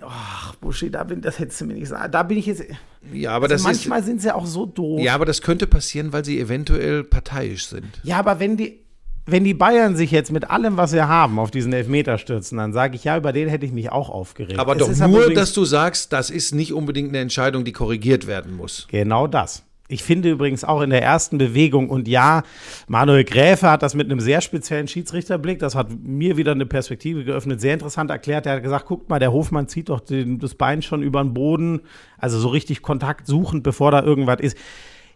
Ach, 0.00 0.54
Buschi, 0.56 0.90
da 0.90 1.04
bin, 1.04 1.20
das 1.20 1.38
hättest 1.38 1.60
du 1.60 1.66
mir 1.66 1.74
nicht 1.74 1.82
gesagt. 1.82 2.14
Da 2.14 2.22
bin 2.22 2.38
ich 2.38 2.46
jetzt. 2.46 2.64
Ja, 3.12 3.32
aber 3.32 3.44
also 3.44 3.54
das 3.54 3.62
manchmal 3.62 4.02
sind 4.02 4.22
sie 4.22 4.34
auch 4.34 4.46
so 4.46 4.64
doof. 4.64 5.00
Ja, 5.00 5.14
aber 5.14 5.26
das 5.26 5.42
könnte 5.42 5.66
passieren, 5.66 6.14
weil 6.14 6.24
sie 6.24 6.40
eventuell 6.40 7.04
parteiisch 7.04 7.66
sind. 7.66 8.00
Ja, 8.04 8.18
aber 8.18 8.40
wenn 8.40 8.56
die, 8.56 8.80
wenn 9.26 9.42
die 9.42 9.54
Bayern 9.54 9.96
sich 9.96 10.12
jetzt 10.12 10.30
mit 10.30 10.50
allem, 10.50 10.76
was 10.76 10.92
wir 10.92 11.08
haben, 11.08 11.38
auf 11.38 11.50
diesen 11.50 11.72
Elfmeter 11.72 12.16
stürzen, 12.16 12.58
dann 12.58 12.72
sage 12.72 12.94
ich, 12.94 13.04
ja, 13.04 13.16
über 13.16 13.32
den 13.32 13.48
hätte 13.48 13.66
ich 13.66 13.72
mich 13.72 13.90
auch 13.90 14.08
aufgeregt. 14.08 14.58
Aber 14.58 14.76
es 14.76 14.98
doch 14.98 15.08
nur, 15.08 15.34
dass 15.34 15.52
du 15.52 15.64
sagst, 15.64 16.12
das 16.12 16.30
ist 16.30 16.54
nicht 16.54 16.72
unbedingt 16.72 17.08
eine 17.08 17.18
Entscheidung, 17.18 17.64
die 17.64 17.72
korrigiert 17.72 18.26
werden 18.26 18.56
muss. 18.56 18.86
Genau 18.88 19.26
das. 19.26 19.64
Ich 19.88 20.02
finde 20.02 20.30
übrigens 20.30 20.64
auch 20.64 20.80
in 20.80 20.90
der 20.90 21.02
ersten 21.02 21.38
Bewegung, 21.38 21.90
und 21.90 22.08
ja, 22.08 22.42
Manuel 22.88 23.24
Gräfe 23.24 23.70
hat 23.70 23.82
das 23.82 23.94
mit 23.94 24.10
einem 24.10 24.18
sehr 24.18 24.40
speziellen 24.40 24.88
Schiedsrichterblick, 24.88 25.60
das 25.60 25.74
hat 25.76 25.88
mir 26.02 26.36
wieder 26.36 26.52
eine 26.52 26.66
Perspektive 26.66 27.24
geöffnet, 27.24 27.60
sehr 27.60 27.74
interessant 27.74 28.10
erklärt. 28.10 28.46
Er 28.46 28.56
hat 28.56 28.62
gesagt, 28.62 28.86
guckt 28.86 29.08
mal, 29.08 29.20
der 29.20 29.32
Hofmann 29.32 29.68
zieht 29.68 29.88
doch 29.88 30.00
den, 30.00 30.38
das 30.38 30.54
Bein 30.54 30.82
schon 30.82 31.02
über 31.02 31.22
den 31.22 31.34
Boden, 31.34 31.82
also 32.18 32.38
so 32.38 32.48
richtig 32.48 32.82
Kontakt 32.82 33.26
suchend, 33.26 33.62
bevor 33.62 33.92
da 33.92 34.02
irgendwas 34.02 34.40
ist. 34.40 34.56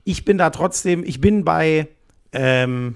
Ich 0.05 0.25
bin 0.25 0.39
da 0.39 0.51
trotzdem, 0.51 1.03
ich 1.05 1.21
bin 1.21 1.45
bei, 1.45 1.89
ähm, 2.33 2.95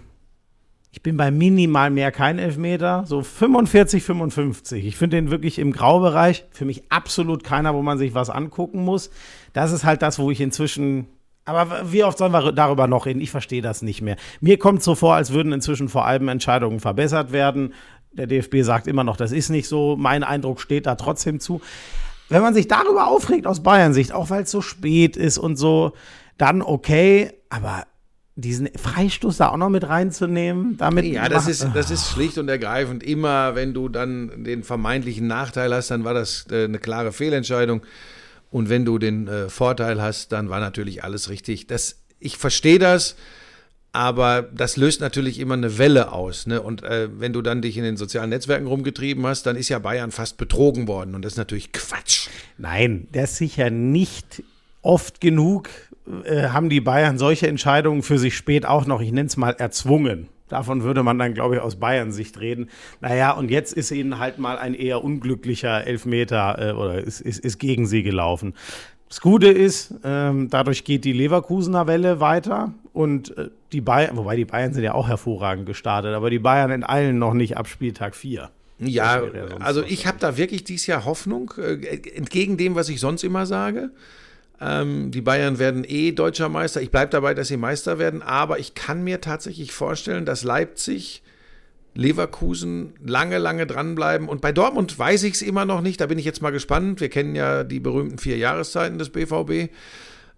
ich 0.94 1.02
bin 1.02 1.16
bei 1.16 1.32
minimal 1.32 1.90
mehr 1.90 2.12
kein 2.12 2.38
Elfmeter, 2.38 3.02
so 3.04 3.20
45, 3.20 4.04
55. 4.04 4.86
Ich 4.86 4.96
finde 4.96 5.16
den 5.16 5.28
wirklich 5.28 5.58
im 5.58 5.72
Graubereich. 5.72 6.44
Für 6.52 6.64
mich 6.64 6.84
absolut 6.88 7.42
keiner, 7.42 7.74
wo 7.74 7.82
man 7.82 7.98
sich 7.98 8.14
was 8.14 8.30
angucken 8.30 8.84
muss. 8.84 9.10
Das 9.52 9.72
ist 9.72 9.82
halt 9.82 10.02
das, 10.02 10.20
wo 10.20 10.30
ich 10.30 10.40
inzwischen. 10.40 11.08
Aber 11.46 11.90
wie 11.90 12.04
oft 12.04 12.16
sollen 12.16 12.30
wir 12.30 12.52
darüber 12.52 12.86
noch 12.86 13.06
reden? 13.06 13.20
Ich 13.20 13.32
verstehe 13.32 13.60
das 13.60 13.82
nicht 13.82 14.02
mehr. 14.02 14.14
Mir 14.40 14.56
kommt 14.56 14.84
so 14.84 14.94
vor, 14.94 15.16
als 15.16 15.32
würden 15.32 15.52
inzwischen 15.52 15.88
vor 15.88 16.06
allem 16.06 16.28
Entscheidungen 16.28 16.78
verbessert 16.78 17.32
werden. 17.32 17.74
Der 18.12 18.28
DFB 18.28 18.58
sagt 18.62 18.86
immer 18.86 19.02
noch, 19.02 19.16
das 19.16 19.32
ist 19.32 19.48
nicht 19.48 19.66
so. 19.66 19.96
Mein 19.98 20.22
Eindruck 20.22 20.60
steht 20.60 20.86
da 20.86 20.94
trotzdem 20.94 21.40
zu. 21.40 21.60
Wenn 22.28 22.40
man 22.40 22.54
sich 22.54 22.68
darüber 22.68 23.08
aufregt 23.08 23.48
aus 23.48 23.64
Bayern-Sicht, 23.64 24.12
auch 24.12 24.30
weil 24.30 24.44
es 24.44 24.52
so 24.52 24.60
spät 24.60 25.16
ist 25.16 25.38
und 25.38 25.56
so, 25.56 25.92
dann 26.38 26.62
okay. 26.62 27.32
Aber 27.50 27.82
diesen 28.36 28.68
Freistoß 28.76 29.36
da 29.36 29.50
auch 29.50 29.56
noch 29.56 29.68
mit 29.68 29.88
reinzunehmen, 29.88 30.76
damit. 30.76 31.04
Ja, 31.04 31.28
das 31.28 31.46
ist, 31.46 31.68
das 31.74 31.90
ist 31.90 32.10
schlicht 32.10 32.36
und 32.38 32.48
ergreifend 32.48 33.02
immer, 33.02 33.54
wenn 33.54 33.74
du 33.74 33.88
dann 33.88 34.44
den 34.44 34.64
vermeintlichen 34.64 35.26
Nachteil 35.26 35.72
hast, 35.72 35.90
dann 35.90 36.04
war 36.04 36.14
das 36.14 36.46
äh, 36.50 36.64
eine 36.64 36.78
klare 36.78 37.12
Fehlentscheidung. 37.12 37.82
Und 38.50 38.68
wenn 38.68 38.84
du 38.84 38.98
den 38.98 39.28
äh, 39.28 39.48
Vorteil 39.48 40.00
hast, 40.02 40.32
dann 40.32 40.48
war 40.48 40.60
natürlich 40.60 41.04
alles 41.04 41.28
richtig. 41.28 41.66
Das, 41.66 42.02
ich 42.18 42.36
verstehe 42.36 42.78
das, 42.78 43.16
aber 43.92 44.42
das 44.42 44.76
löst 44.76 45.00
natürlich 45.00 45.38
immer 45.38 45.54
eine 45.54 45.78
Welle 45.78 46.10
aus. 46.10 46.48
Ne? 46.48 46.60
Und 46.60 46.82
äh, 46.82 47.08
wenn 47.18 47.32
du 47.32 47.42
dann 47.42 47.62
dich 47.62 47.76
in 47.76 47.84
den 47.84 47.96
sozialen 47.96 48.30
Netzwerken 48.30 48.66
rumgetrieben 48.66 49.24
hast, 49.26 49.46
dann 49.46 49.54
ist 49.54 49.68
ja 49.68 49.78
Bayern 49.78 50.10
fast 50.10 50.36
betrogen 50.36 50.88
worden. 50.88 51.14
Und 51.14 51.24
das 51.24 51.34
ist 51.34 51.38
natürlich 51.38 51.72
Quatsch. 51.72 52.28
Nein, 52.58 53.06
der 53.14 53.24
ist 53.24 53.36
sicher 53.36 53.70
nicht 53.70 54.42
oft 54.82 55.20
genug 55.20 55.68
äh, 56.24 56.48
haben 56.48 56.68
die 56.68 56.80
Bayern 56.80 57.18
solche 57.18 57.48
Entscheidungen 57.48 58.02
für 58.02 58.18
sich 58.18 58.36
spät 58.36 58.66
auch 58.66 58.86
noch, 58.86 59.00
ich 59.00 59.12
nenne 59.12 59.26
es 59.26 59.36
mal, 59.36 59.52
erzwungen. 59.52 60.28
Davon 60.48 60.82
würde 60.82 61.02
man 61.02 61.18
dann, 61.18 61.32
glaube 61.34 61.56
ich, 61.56 61.60
aus 61.60 61.76
Bayern-Sicht 61.76 62.38
reden. 62.38 62.68
Naja, 63.00 63.32
und 63.32 63.50
jetzt 63.50 63.72
ist 63.72 63.90
ihnen 63.90 64.18
halt 64.18 64.38
mal 64.38 64.58
ein 64.58 64.74
eher 64.74 65.02
unglücklicher 65.02 65.86
Elfmeter 65.86 66.70
äh, 66.70 66.72
oder 66.72 67.02
ist, 67.02 67.20
ist, 67.20 67.38
ist 67.38 67.58
gegen 67.58 67.86
sie 67.86 68.02
gelaufen. 68.02 68.54
Das 69.08 69.20
Gute 69.20 69.48
ist, 69.48 69.94
ähm, 70.04 70.50
dadurch 70.50 70.84
geht 70.84 71.04
die 71.04 71.12
Leverkusener 71.12 71.86
Welle 71.86 72.20
weiter 72.20 72.72
und 72.92 73.36
äh, 73.38 73.48
die 73.72 73.80
Bayern, 73.80 74.16
wobei 74.16 74.36
die 74.36 74.44
Bayern 74.44 74.74
sind 74.74 74.82
ja 74.82 74.94
auch 74.94 75.08
hervorragend 75.08 75.66
gestartet, 75.66 76.14
aber 76.14 76.30
die 76.30 76.38
Bayern 76.38 76.70
enteilen 76.70 77.18
noch 77.18 77.32
nicht 77.32 77.56
ab 77.56 77.66
Spieltag 77.66 78.14
4. 78.14 78.50
Ja, 78.80 79.22
also 79.60 79.82
ich 79.84 80.06
habe 80.06 80.18
da 80.18 80.36
wirklich 80.36 80.64
dieses 80.64 80.86
Jahr 80.86 81.04
Hoffnung, 81.04 81.54
äh, 81.58 81.96
entgegen 82.16 82.56
dem, 82.56 82.74
was 82.74 82.88
ich 82.88 83.00
sonst 83.00 83.22
immer 83.22 83.46
sage. 83.46 83.90
Ähm, 84.60 85.10
die 85.10 85.20
Bayern 85.20 85.58
werden 85.58 85.84
eh 85.86 86.12
deutscher 86.12 86.48
Meister. 86.48 86.80
Ich 86.80 86.90
bleibe 86.90 87.10
dabei, 87.10 87.34
dass 87.34 87.48
sie 87.48 87.56
Meister 87.56 87.98
werden, 87.98 88.22
aber 88.22 88.58
ich 88.58 88.74
kann 88.74 89.02
mir 89.02 89.20
tatsächlich 89.20 89.72
vorstellen, 89.72 90.24
dass 90.24 90.44
Leipzig, 90.44 91.22
Leverkusen 91.94 92.94
lange, 93.04 93.38
lange 93.38 93.66
dranbleiben. 93.66 94.28
Und 94.28 94.40
bei 94.40 94.52
Dortmund 94.52 94.98
weiß 94.98 95.22
ich 95.24 95.34
es 95.34 95.42
immer 95.42 95.64
noch 95.64 95.80
nicht. 95.80 96.00
Da 96.00 96.06
bin 96.06 96.18
ich 96.18 96.24
jetzt 96.24 96.42
mal 96.42 96.50
gespannt. 96.50 97.00
Wir 97.00 97.08
kennen 97.08 97.36
ja 97.36 97.62
die 97.64 97.80
berühmten 97.80 98.18
vier 98.18 98.36
Jahreszeiten 98.36 98.98
des 98.98 99.10
BVB. 99.10 99.70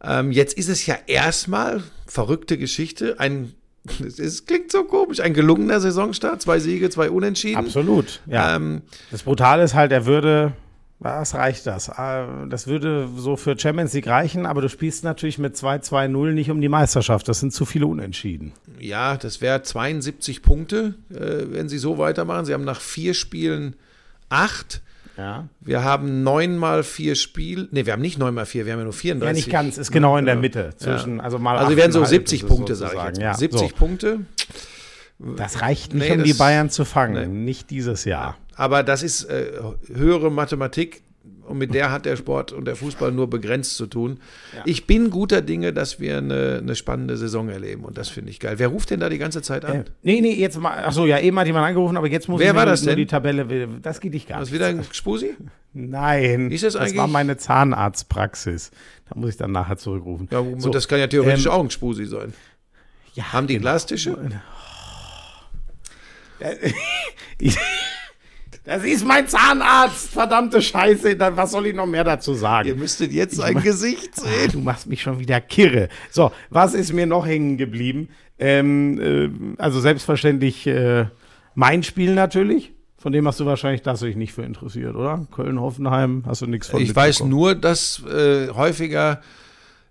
Ähm, 0.02 0.32
jetzt 0.32 0.56
ist 0.58 0.68
es 0.68 0.84
ja 0.86 0.96
erstmal, 1.06 1.82
verrückte 2.06 2.58
Geschichte, 2.58 3.18
ein, 3.18 3.54
es 4.06 4.18
ist, 4.18 4.46
klingt 4.46 4.70
so 4.70 4.84
komisch, 4.84 5.20
ein 5.20 5.32
gelungener 5.34 5.80
Saisonstart, 5.80 6.42
zwei 6.42 6.58
Siege, 6.58 6.90
zwei 6.90 7.10
Unentschieden. 7.10 7.56
Absolut, 7.56 8.20
ja. 8.26 8.56
Ähm, 8.56 8.82
Das 9.10 9.22
Brutale 9.22 9.64
ist 9.64 9.74
halt, 9.74 9.92
er 9.92 10.04
würde, 10.06 10.52
was 10.98 11.34
reicht 11.34 11.66
das? 11.66 11.88
Äh, 11.88 12.24
Das 12.48 12.66
würde 12.66 13.08
so 13.16 13.36
für 13.36 13.58
Champions 13.58 13.92
League 13.92 14.06
reichen, 14.06 14.46
aber 14.46 14.62
du 14.62 14.68
spielst 14.68 15.04
natürlich 15.04 15.38
mit 15.38 15.54
2-2-0 15.56 16.32
nicht 16.32 16.50
um 16.50 16.60
die 16.60 16.68
Meisterschaft. 16.68 17.28
Das 17.28 17.40
sind 17.40 17.52
zu 17.52 17.64
viele 17.66 17.86
Unentschieden. 17.86 18.52
Ja, 18.78 19.16
das 19.16 19.40
wäre 19.40 19.62
72 19.62 20.42
Punkte, 20.42 20.94
äh, 21.10 21.52
wenn 21.52 21.68
sie 21.68 21.78
so 21.78 21.98
weitermachen. 21.98 22.46
Sie 22.46 22.54
haben 22.54 22.64
nach 22.64 22.80
vier 22.80 23.14
Spielen 23.14 23.76
acht. 24.28 24.82
Ja. 25.16 25.48
Wir 25.60 25.82
haben 25.82 26.22
neun 26.22 26.58
mal 26.58 26.82
vier 26.82 27.14
Spiele. 27.14 27.68
Ne, 27.70 27.86
wir 27.86 27.92
haben 27.94 28.02
nicht 28.02 28.18
neun 28.18 28.34
mal 28.34 28.44
vier, 28.44 28.66
wir 28.66 28.72
haben 28.74 28.80
ja 28.80 28.84
nur 28.84 28.92
34. 28.92 29.26
Ja, 29.26 29.32
nicht 29.46 29.50
ganz, 29.52 29.78
ist 29.78 29.90
genau 29.90 30.16
in 30.18 30.26
der 30.26 30.36
Mitte. 30.36 30.74
Zwischen, 30.76 31.20
also 31.20 31.38
mal 31.38 31.56
Also 31.56 31.70
wir 31.70 31.76
werden 31.78 31.92
so 31.92 32.02
8,5 32.02 32.06
70 32.06 32.38
ist 32.38 32.42
es 32.42 32.48
Punkte, 32.48 32.74
sage 32.76 33.12
ich. 33.14 33.18
Ja, 33.18 33.34
70 33.34 33.60
so. 33.70 33.76
Punkte. 33.76 34.20
Das 35.18 35.62
reicht 35.62 35.94
nicht, 35.94 36.08
Nee, 36.10 36.16
um 36.16 36.24
die 36.24 36.34
Bayern 36.34 36.68
zu 36.68 36.84
fangen. 36.84 37.44
Nicht 37.44 37.70
dieses 37.70 38.04
Jahr. 38.04 38.36
Aber 38.56 38.82
das 38.82 39.02
ist 39.02 39.24
äh, 39.24 39.52
höhere 39.92 40.30
Mathematik 40.32 41.02
und 41.46 41.58
mit 41.58 41.74
der 41.74 41.92
hat 41.92 42.06
der 42.06 42.16
Sport 42.16 42.50
und 42.52 42.64
der 42.64 42.74
Fußball 42.74 43.12
nur 43.12 43.30
begrenzt 43.30 43.76
zu 43.76 43.86
tun. 43.86 44.18
Ich 44.64 44.86
bin 44.88 45.10
guter 45.10 45.42
Dinge, 45.42 45.72
dass 45.72 46.00
wir 46.00 46.18
eine, 46.18 46.58
eine 46.60 46.74
spannende 46.74 47.16
Saison 47.16 47.48
erleben 47.48 47.84
und 47.84 47.98
das 47.98 48.08
finde 48.08 48.30
ich 48.30 48.40
geil. 48.40 48.58
Wer 48.58 48.68
ruft 48.68 48.90
denn 48.90 48.98
da 48.98 49.08
die 49.08 49.18
ganze 49.18 49.42
Zeit 49.42 49.64
an? 49.64 49.80
Äh, 49.80 49.84
nee, 50.02 50.20
nee, 50.20 50.34
jetzt 50.34 50.58
mal. 50.58 50.84
Achso, 50.84 51.06
ja, 51.06 51.20
eben 51.20 51.38
hat 51.38 51.46
jemand 51.46 51.66
angerufen, 51.66 51.96
aber 51.96 52.08
jetzt 52.08 52.28
muss 52.28 52.40
Wer 52.40 52.50
ich 52.50 52.56
war 52.56 52.66
das 52.66 52.82
nur 52.82 52.90
denn? 52.92 52.96
die 52.98 53.06
Tabelle. 53.06 53.68
Das 53.80 54.00
geht 54.00 54.14
dich 54.14 54.26
gar 54.26 54.40
Was 54.40 54.48
nicht. 54.50 54.54
wieder 54.54 54.66
ein 54.66 54.82
Spusi? 54.90 55.34
Nein, 55.72 56.50
Ist 56.50 56.64
das 56.64 56.72
das 56.72 56.96
war 56.96 57.06
meine 57.06 57.36
Zahnarztpraxis. 57.36 58.70
Da 59.08 59.20
muss 59.20 59.30
ich 59.30 59.36
dann 59.36 59.52
nachher 59.52 59.76
zurückrufen. 59.76 60.26
Ja, 60.32 60.42
So, 60.58 60.70
das 60.70 60.88
kann 60.88 60.98
ja 60.98 61.06
theoretisch 61.06 61.46
ähm, 61.46 61.52
auch 61.52 61.62
ein 61.62 61.70
Spusi 61.70 62.06
sein. 62.06 62.32
ja, 63.14 63.32
Haben 63.32 63.46
die 63.46 63.54
genau. 63.54 63.64
Glastische? 63.64 64.16
Ich- 67.38 67.58
Das 68.66 68.82
ist 68.82 69.06
mein 69.06 69.28
Zahnarzt, 69.28 70.10
verdammte 70.10 70.60
Scheiße. 70.60 71.16
Was 71.36 71.52
soll 71.52 71.68
ich 71.68 71.74
noch 71.74 71.86
mehr 71.86 72.02
dazu 72.02 72.34
sagen? 72.34 72.76
müsstet 72.78 73.12
jetzt 73.12 73.36
sein 73.36 73.62
Gesicht 73.62 74.10
Ah, 74.18 74.48
Du 74.50 74.58
machst 74.58 74.88
mich 74.88 75.02
schon 75.02 75.20
wieder 75.20 75.40
kirre. 75.40 75.88
So, 76.10 76.32
was 76.50 76.74
ist 76.74 76.92
mir 76.92 77.06
noch 77.06 77.26
hängen 77.26 77.58
geblieben? 77.58 78.08
Ähm, 78.40 79.00
äh, 79.56 79.62
also 79.62 79.80
selbstverständlich 79.80 80.66
äh, 80.66 81.06
mein 81.54 81.84
Spiel 81.84 82.14
natürlich. 82.14 82.72
Von 82.98 83.12
dem 83.12 83.28
hast 83.28 83.38
du 83.38 83.46
wahrscheinlich 83.46 83.82
das 83.82 84.00
dich 84.00 84.16
nicht 84.16 84.32
für 84.32 84.42
interessiert, 84.42 84.96
oder? 84.96 85.28
Köln-Hoffenheim, 85.30 86.24
hast 86.26 86.42
du 86.42 86.46
nichts 86.46 86.66
von 86.66 86.80
Ich 86.80 86.94
weiß 86.96 87.22
nur, 87.22 87.54
dass 87.54 88.02
äh, 88.04 88.48
häufiger 88.48 89.20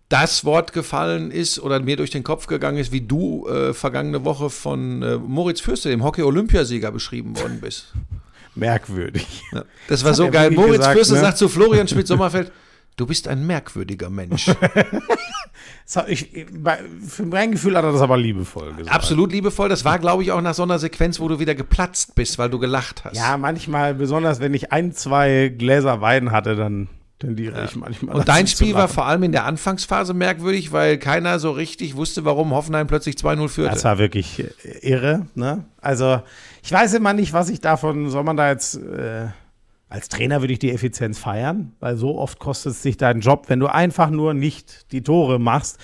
das 0.09 0.43
Wort 0.43 0.73
gefallen 0.73 1.31
ist 1.31 1.59
oder 1.59 1.79
mir 1.79 1.95
durch 1.95 2.09
den 2.11 2.23
Kopf 2.23 2.47
gegangen 2.47 2.77
ist, 2.77 2.91
wie 2.91 3.01
du 3.01 3.47
äh, 3.47 3.73
vergangene 3.73 4.25
Woche 4.25 4.49
von 4.49 5.01
äh, 5.01 5.17
Moritz 5.17 5.61
Fürste, 5.61 5.89
dem 5.89 6.03
Hockey-Olympiasieger, 6.03 6.91
beschrieben 6.91 7.37
worden 7.39 7.59
bist. 7.61 7.93
Merkwürdig. 8.55 9.43
Ja. 9.51 9.63
Das 9.87 10.03
war 10.03 10.13
so 10.13 10.29
geil. 10.29 10.51
Moritz 10.51 10.77
gesagt, 10.77 10.95
Fürste 10.95 11.13
ne? 11.15 11.19
sagt 11.19 11.37
zu 11.37 11.49
Florian 11.49 11.87
Schmidt-Sommerfeld, 11.87 12.51
du 12.95 13.05
bist 13.05 13.27
ein 13.27 13.45
merkwürdiger 13.45 14.09
Mensch. 14.09 14.49
Ich, 16.07 16.47
für 17.07 17.25
mein 17.25 17.51
Gefühl 17.51 17.77
hat 17.77 17.83
er 17.83 17.91
das 17.91 18.01
aber 18.01 18.17
liebevoll 18.17 18.73
gesagt. 18.73 18.95
Absolut 18.95 19.31
liebevoll. 19.31 19.69
Das 19.69 19.85
war, 19.85 19.99
glaube 19.99 20.23
ich, 20.23 20.31
auch 20.31 20.41
nach 20.41 20.55
so 20.55 20.63
einer 20.63 20.79
Sequenz, 20.79 21.19
wo 21.19 21.27
du 21.27 21.37
wieder 21.39 21.53
geplatzt 21.53 22.15
bist, 22.15 22.39
weil 22.39 22.49
du 22.49 22.57
gelacht 22.57 23.05
hast. 23.05 23.15
Ja, 23.15 23.37
manchmal, 23.37 23.93
besonders 23.93 24.39
wenn 24.39 24.55
ich 24.55 24.71
ein, 24.71 24.93
zwei 24.93 25.53
Gläser 25.55 26.01
Wein 26.01 26.31
hatte, 26.31 26.55
dann 26.55 26.87
tendiere 27.19 27.65
ich 27.65 27.75
manchmal. 27.75 28.15
Und 28.15 28.27
dein 28.27 28.47
Spiel 28.47 28.73
war 28.73 28.87
vor 28.87 29.05
allem 29.05 29.23
in 29.23 29.31
der 29.31 29.45
Anfangsphase 29.45 30.13
merkwürdig, 30.13 30.71
weil 30.71 30.97
keiner 30.97 31.39
so 31.39 31.51
richtig 31.51 31.95
wusste, 31.95 32.25
warum 32.25 32.51
Hoffenheim 32.51 32.87
plötzlich 32.87 33.15
2-0 33.15 33.47
führte. 33.47 33.73
Das 33.73 33.83
war 33.83 33.97
wirklich 33.97 34.39
äh, 34.39 34.79
irre. 34.81 35.27
Ne? 35.35 35.65
Also, 35.81 36.21
ich 36.63 36.71
weiß 36.71 36.93
immer 36.95 37.13
nicht, 37.13 37.33
was 37.33 37.49
ich 37.49 37.61
davon, 37.61 38.09
soll 38.09 38.23
man 38.23 38.37
da 38.37 38.49
jetzt, 38.49 38.75
äh, 38.75 39.27
als 39.87 40.09
Trainer 40.09 40.41
würde 40.41 40.53
ich 40.53 40.59
die 40.59 40.71
Effizienz 40.71 41.17
feiern, 41.17 41.73
weil 41.79 41.95
so 41.95 42.17
oft 42.17 42.39
kostet 42.39 42.73
es 42.73 42.81
dich 42.81 42.97
deinen 42.97 43.21
Job, 43.21 43.45
wenn 43.47 43.59
du 43.59 43.67
einfach 43.67 44.09
nur 44.09 44.33
nicht 44.33 44.91
die 44.91 45.01
Tore 45.01 45.39
machst. 45.39 45.79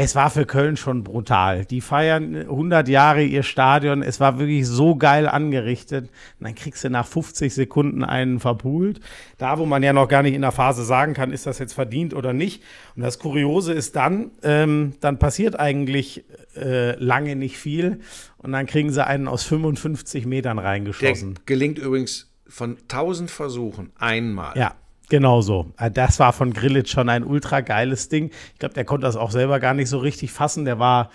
Es 0.00 0.14
war 0.14 0.30
für 0.30 0.46
Köln 0.46 0.76
schon 0.76 1.02
brutal. 1.02 1.64
Die 1.64 1.80
feiern 1.80 2.36
100 2.36 2.86
Jahre 2.86 3.24
ihr 3.24 3.42
Stadion. 3.42 4.04
Es 4.04 4.20
war 4.20 4.38
wirklich 4.38 4.64
so 4.64 4.94
geil 4.94 5.26
angerichtet. 5.26 6.04
Und 6.38 6.46
dann 6.46 6.54
kriegst 6.54 6.84
du 6.84 6.88
nach 6.88 7.04
50 7.04 7.52
Sekunden 7.52 8.04
einen 8.04 8.38
verpult. 8.38 9.00
Da, 9.38 9.58
wo 9.58 9.66
man 9.66 9.82
ja 9.82 9.92
noch 9.92 10.06
gar 10.06 10.22
nicht 10.22 10.34
in 10.34 10.42
der 10.42 10.52
Phase 10.52 10.84
sagen 10.84 11.14
kann, 11.14 11.32
ist 11.32 11.46
das 11.46 11.58
jetzt 11.58 11.72
verdient 11.72 12.14
oder 12.14 12.32
nicht. 12.32 12.62
Und 12.94 13.02
das 13.02 13.18
Kuriose 13.18 13.72
ist 13.72 13.96
dann, 13.96 14.30
ähm, 14.44 14.92
dann 15.00 15.18
passiert 15.18 15.58
eigentlich 15.58 16.24
äh, 16.54 16.92
lange 17.02 17.34
nicht 17.34 17.58
viel. 17.58 17.98
Und 18.36 18.52
dann 18.52 18.66
kriegen 18.66 18.92
sie 18.92 19.04
einen 19.04 19.26
aus 19.26 19.42
55 19.42 20.26
Metern 20.26 20.58
Der 20.58 20.64
reingeschossen. 20.66 21.40
gelingt 21.44 21.80
übrigens 21.80 22.30
von 22.46 22.76
1000 22.82 23.32
Versuchen 23.32 23.90
einmal. 23.98 24.56
Ja, 24.56 24.76
genau 25.08 25.40
so. 25.40 25.72
Äh, 25.78 25.90
Das 25.90 26.18
war 26.18 26.32
von 26.32 26.52
Grillitsch 26.52 26.92
schon 26.92 27.08
ein 27.08 27.24
ultra 27.24 27.60
geiles 27.60 28.08
Ding. 28.08 28.30
Ich 28.52 28.58
glaube, 28.58 28.74
der 28.74 28.84
konnte 28.84 29.06
das 29.06 29.16
auch 29.16 29.30
selber 29.30 29.60
gar 29.60 29.74
nicht 29.74 29.88
so 29.88 29.98
richtig 29.98 30.32
fassen. 30.32 30.64
Der 30.64 30.78
war, 30.78 31.10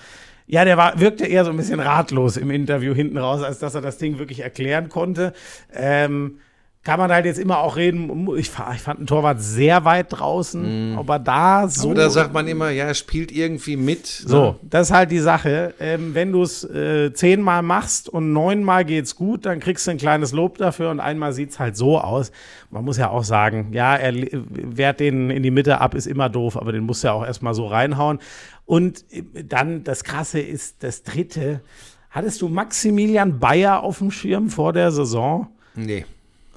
ja, 0.48 0.66
der 0.66 0.78
war, 0.78 1.00
wirkte 1.00 1.26
eher 1.26 1.46
so 1.46 1.52
ein 1.52 1.58
bisschen 1.58 1.80
ratlos 1.80 2.38
im 2.38 2.52
Interview 2.52 2.94
hinten 2.94 3.18
raus, 3.18 3.42
als 3.42 3.60
dass 3.60 3.76
er 3.76 3.82
das 3.82 3.98
Ding 3.98 4.20
wirklich 4.20 4.42
erklären 4.42 4.90
konnte. 4.90 5.34
Ähm, 5.74 6.40
kann 6.84 7.00
man 7.00 7.12
halt 7.14 7.26
jetzt 7.26 7.40
immer 7.40 7.60
auch 7.60 7.78
reden. 7.78 8.28
Ich, 8.36 8.50
ich 8.50 8.82
fand 8.82 9.00
einen 9.00 9.08
Torwart 9.08 9.42
sehr 9.42 9.86
weit 9.86 10.08
draußen, 10.10 10.98
aber 10.98 11.18
da 11.18 11.70
so. 11.70 11.92
Aber 11.92 11.96
da 11.96 12.10
sagt 12.10 12.34
man 12.34 12.46
immer, 12.48 12.72
ja, 12.72 12.86
er 12.86 12.94
spielt 12.94 13.32
irgendwie 13.32 13.78
mit. 13.78 14.06
So, 14.06 14.58
das 14.62 14.90
ist 14.90 14.94
halt 14.94 15.12
die 15.12 15.20
Sache. 15.20 15.74
Ähm, 15.80 16.14
wenn 16.14 16.34
du 16.34 16.42
es 16.42 16.66
äh, 16.66 17.14
zehnmal 17.14 17.62
machst 17.62 18.10
und 18.10 18.34
neunmal 18.34 18.84
geht's 18.84 19.16
gut, 19.16 19.46
dann 19.46 19.62
kriegst 19.62 19.88
du 19.88 19.92
ein 19.92 19.98
kleines 19.98 20.34
Lob 20.34 20.58
dafür 20.58 20.92
und 20.92 21.00
einmal 21.00 21.32
sieht's 21.32 21.58
halt 21.58 21.78
so 21.78 22.00
aus. 22.00 22.34
Man 22.70 22.84
muss 22.84 22.98
ja 22.98 23.10
auch 23.10 23.24
sagen, 23.24 23.70
ja, 23.72 23.96
er 23.96 24.14
wehrt 24.14 25.00
den 25.00 25.30
in 25.30 25.42
die 25.42 25.52
Mitte 25.52 25.80
ab, 25.80 25.96
ist 25.96 26.06
immer 26.06 26.28
doof, 26.28 26.58
aber 26.58 26.74
den 26.74 26.84
muss 26.84 27.02
ja 27.02 27.14
auch 27.14 27.26
erstmal 27.26 27.54
so 27.54 27.66
reinhauen. 27.66 28.20
Und 28.66 29.06
äh, 29.10 29.24
dann 29.46 29.86
das 29.86 30.04
Krasse 30.04 30.42
ist 30.42 30.84
das 30.84 31.04
dritte. 31.04 31.62
Hattest 32.10 32.42
du 32.42 32.50
Maximilian 32.50 33.40
Bayer 33.40 33.84
auf 33.84 34.00
dem 34.00 34.12
Schirm 34.12 34.50
vor 34.50 34.74
der 34.74 34.92
Saison? 34.92 35.48
Nee. 35.76 36.06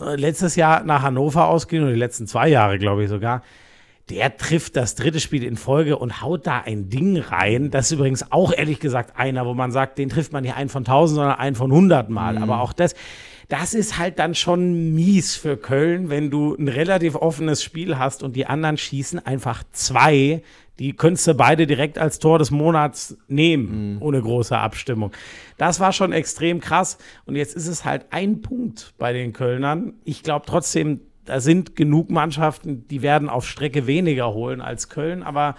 Äh, 0.00 0.16
letztes 0.16 0.56
Jahr 0.56 0.84
nach 0.84 1.02
Hannover 1.02 1.48
ausgehen, 1.48 1.82
oder 1.82 1.92
die 1.92 1.98
letzten 1.98 2.26
zwei 2.26 2.48
Jahre, 2.48 2.78
glaube 2.78 3.04
ich 3.04 3.10
sogar. 3.10 3.42
Der 4.08 4.36
trifft 4.36 4.76
das 4.76 4.94
dritte 4.94 5.18
Spiel 5.18 5.42
in 5.42 5.56
Folge 5.56 5.98
und 5.98 6.22
haut 6.22 6.46
da 6.46 6.60
ein 6.60 6.88
Ding 6.88 7.18
rein. 7.18 7.72
Das 7.72 7.86
ist 7.86 7.92
übrigens 7.92 8.30
auch 8.30 8.52
ehrlich 8.52 8.78
gesagt 8.78 9.18
einer, 9.18 9.46
wo 9.46 9.54
man 9.54 9.72
sagt, 9.72 9.98
den 9.98 10.08
trifft 10.08 10.32
man 10.32 10.44
nicht 10.44 10.54
einen 10.54 10.68
von 10.68 10.84
tausend, 10.84 11.16
sondern 11.16 11.38
einen 11.38 11.56
von 11.56 11.72
hundert 11.72 12.08
Mal. 12.08 12.38
Aber 12.38 12.60
auch 12.60 12.72
das, 12.72 12.94
das 13.48 13.74
ist 13.74 13.98
halt 13.98 14.20
dann 14.20 14.36
schon 14.36 14.94
mies 14.94 15.34
für 15.34 15.56
Köln, 15.56 16.08
wenn 16.08 16.30
du 16.30 16.54
ein 16.54 16.68
relativ 16.68 17.16
offenes 17.16 17.64
Spiel 17.64 17.98
hast 17.98 18.22
und 18.22 18.36
die 18.36 18.46
anderen 18.46 18.76
schießen 18.76 19.26
einfach 19.26 19.64
zwei. 19.72 20.42
Die 20.78 20.94
könntest 20.94 21.26
du 21.26 21.34
beide 21.34 21.66
direkt 21.66 21.98
als 21.98 22.18
Tor 22.18 22.38
des 22.38 22.50
Monats 22.50 23.16
nehmen, 23.28 23.96
ohne 24.00 24.20
große 24.20 24.56
Abstimmung. 24.56 25.12
Das 25.56 25.80
war 25.80 25.92
schon 25.92 26.12
extrem 26.12 26.60
krass. 26.60 26.98
Und 27.24 27.36
jetzt 27.36 27.56
ist 27.56 27.66
es 27.66 27.84
halt 27.84 28.06
ein 28.10 28.42
Punkt 28.42 28.94
bei 28.98 29.12
den 29.12 29.32
Kölnern. 29.32 29.94
Ich 30.04 30.22
glaube 30.22 30.44
trotzdem, 30.46 31.00
da 31.24 31.40
sind 31.40 31.76
genug 31.76 32.10
Mannschaften, 32.10 32.86
die 32.88 33.02
werden 33.02 33.28
auf 33.28 33.46
Strecke 33.46 33.86
weniger 33.86 34.32
holen 34.32 34.60
als 34.60 34.88
Köln, 34.88 35.22
aber 35.22 35.56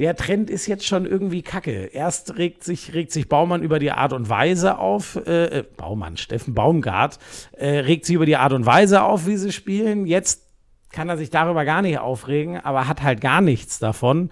der 0.00 0.16
Trend 0.16 0.48
ist 0.48 0.66
jetzt 0.66 0.86
schon 0.86 1.04
irgendwie 1.04 1.42
kacke. 1.42 1.90
Erst 1.92 2.38
regt 2.38 2.64
sich, 2.64 2.94
regt 2.94 3.12
sich 3.12 3.28
Baumann 3.28 3.62
über 3.62 3.78
die 3.78 3.92
Art 3.92 4.14
und 4.14 4.30
Weise 4.30 4.78
auf, 4.78 5.16
äh, 5.26 5.58
äh, 5.58 5.64
Baumann, 5.76 6.16
Steffen 6.16 6.54
Baumgart, 6.54 7.18
äh, 7.52 7.80
regt 7.80 8.06
sich 8.06 8.16
über 8.16 8.24
die 8.24 8.36
Art 8.36 8.54
und 8.54 8.64
Weise 8.64 9.02
auf, 9.02 9.26
wie 9.26 9.36
sie 9.36 9.52
spielen. 9.52 10.06
Jetzt 10.06 10.49
kann 10.92 11.08
er 11.08 11.16
sich 11.16 11.30
darüber 11.30 11.64
gar 11.64 11.82
nicht 11.82 11.98
aufregen, 11.98 12.58
aber 12.58 12.88
hat 12.88 13.02
halt 13.02 13.20
gar 13.20 13.40
nichts 13.40 13.78
davon. 13.78 14.30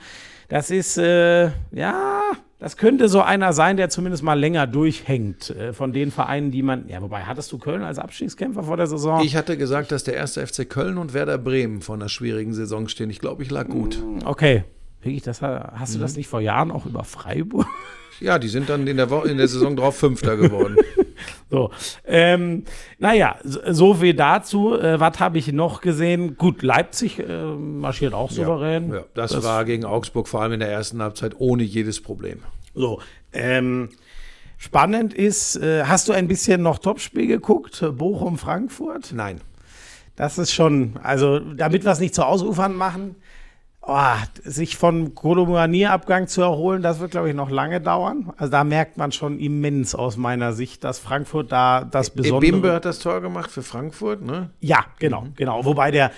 Das 0.48 0.70
ist, 0.70 0.98
äh, 0.98 1.50
ja, 1.72 2.22
das 2.58 2.76
könnte 2.76 3.08
so 3.08 3.20
einer 3.20 3.52
sein, 3.52 3.76
der 3.76 3.90
zumindest 3.90 4.22
mal 4.22 4.38
länger 4.38 4.66
durchhängt 4.66 5.50
äh, 5.50 5.72
von 5.72 5.92
den 5.92 6.10
Vereinen, 6.10 6.50
die 6.50 6.62
man, 6.62 6.88
ja, 6.88 7.00
wobei, 7.00 7.22
hattest 7.22 7.52
du 7.52 7.58
Köln 7.58 7.82
als 7.82 7.98
Abstiegskämpfer 7.98 8.64
vor 8.64 8.76
der 8.76 8.86
Saison? 8.86 9.22
Ich 9.22 9.36
hatte 9.36 9.56
gesagt, 9.56 9.92
dass 9.92 10.04
der 10.04 10.14
erste 10.14 10.44
FC 10.46 10.68
Köln 10.68 10.98
und 10.98 11.14
Werder 11.14 11.38
Bremen 11.38 11.82
vor 11.82 11.94
einer 11.94 12.08
schwierigen 12.08 12.54
Saison 12.54 12.88
stehen. 12.88 13.10
Ich 13.10 13.20
glaube, 13.20 13.42
ich 13.42 13.50
lag 13.50 13.68
gut. 13.68 14.02
okay. 14.24 14.64
Wirklich, 15.00 15.22
das, 15.22 15.42
hast 15.42 15.94
du 15.94 16.00
das 16.00 16.16
nicht 16.16 16.26
vor 16.26 16.40
Jahren 16.40 16.72
auch 16.72 16.84
über 16.84 17.04
Freiburg? 17.04 17.66
Ja, 18.20 18.38
die 18.38 18.48
sind 18.48 18.68
dann 18.68 18.86
in 18.86 18.96
der, 18.96 19.10
Woche, 19.10 19.28
in 19.28 19.38
der 19.38 19.48
Saison 19.48 19.76
drauf 19.76 19.96
Fünfter 19.96 20.36
geworden. 20.36 20.76
So, 21.50 21.70
ähm, 22.04 22.64
naja, 22.98 23.36
so 23.42 23.94
viel 23.94 24.12
dazu. 24.12 24.74
Äh, 24.74 25.00
was 25.00 25.18
habe 25.18 25.38
ich 25.38 25.50
noch 25.50 25.80
gesehen? 25.80 26.36
Gut, 26.36 26.62
Leipzig 26.62 27.18
äh, 27.18 27.42
marschiert 27.42 28.12
auch 28.12 28.30
souverän. 28.30 28.90
Ja, 28.90 28.96
ja. 28.96 29.04
Das, 29.14 29.32
das, 29.32 29.44
war 29.44 29.64
gegen 29.64 29.84
Augsburg 29.86 30.28
vor 30.28 30.42
allem 30.42 30.52
in 30.52 30.60
der 30.60 30.68
ersten 30.68 31.00
Halbzeit 31.02 31.34
ohne 31.38 31.62
jedes 31.62 32.02
Problem. 32.02 32.42
So, 32.74 33.00
ähm, 33.32 33.88
spannend 34.58 35.14
ist, 35.14 35.56
äh, 35.56 35.84
hast 35.84 36.08
du 36.08 36.12
ein 36.12 36.28
bisschen 36.28 36.62
noch 36.62 36.78
Topspiel 36.78 37.26
geguckt? 37.26 37.82
Bochum-Frankfurt? 37.96 39.12
Nein. 39.14 39.40
Das 40.16 40.36
ist 40.36 40.52
schon, 40.52 40.98
also 41.02 41.38
damit 41.38 41.84
wir 41.84 41.92
es 41.92 42.00
nicht 42.00 42.14
zu 42.14 42.26
ausufern 42.26 42.74
machen, 42.74 43.14
oh, 43.88 44.14
sich 44.44 44.76
von 44.76 45.14
Kolomanier-Abgang 45.14 46.28
zu 46.28 46.42
erholen, 46.42 46.82
das 46.82 47.00
wird, 47.00 47.10
glaube 47.10 47.30
ich, 47.30 47.34
noch 47.34 47.50
lange 47.50 47.80
dauern. 47.80 48.32
Also 48.36 48.50
da 48.50 48.62
merkt 48.62 48.98
man 48.98 49.12
schon 49.12 49.38
immens 49.38 49.94
aus 49.94 50.16
meiner 50.16 50.52
Sicht, 50.52 50.84
dass 50.84 50.98
Frankfurt 50.98 51.50
da 51.50 51.84
das 51.84 52.10
Besondere... 52.10 52.52
Bimbe 52.52 52.72
hat 52.72 52.84
das 52.84 52.98
Tor 52.98 53.20
gemacht 53.20 53.50
für 53.50 53.62
Frankfurt, 53.62 54.22
ne? 54.22 54.50
Ja, 54.60 54.84
genau, 54.98 55.22
mhm. 55.22 55.34
genau. 55.36 55.64
Wobei 55.64 55.90
der, 55.90 56.12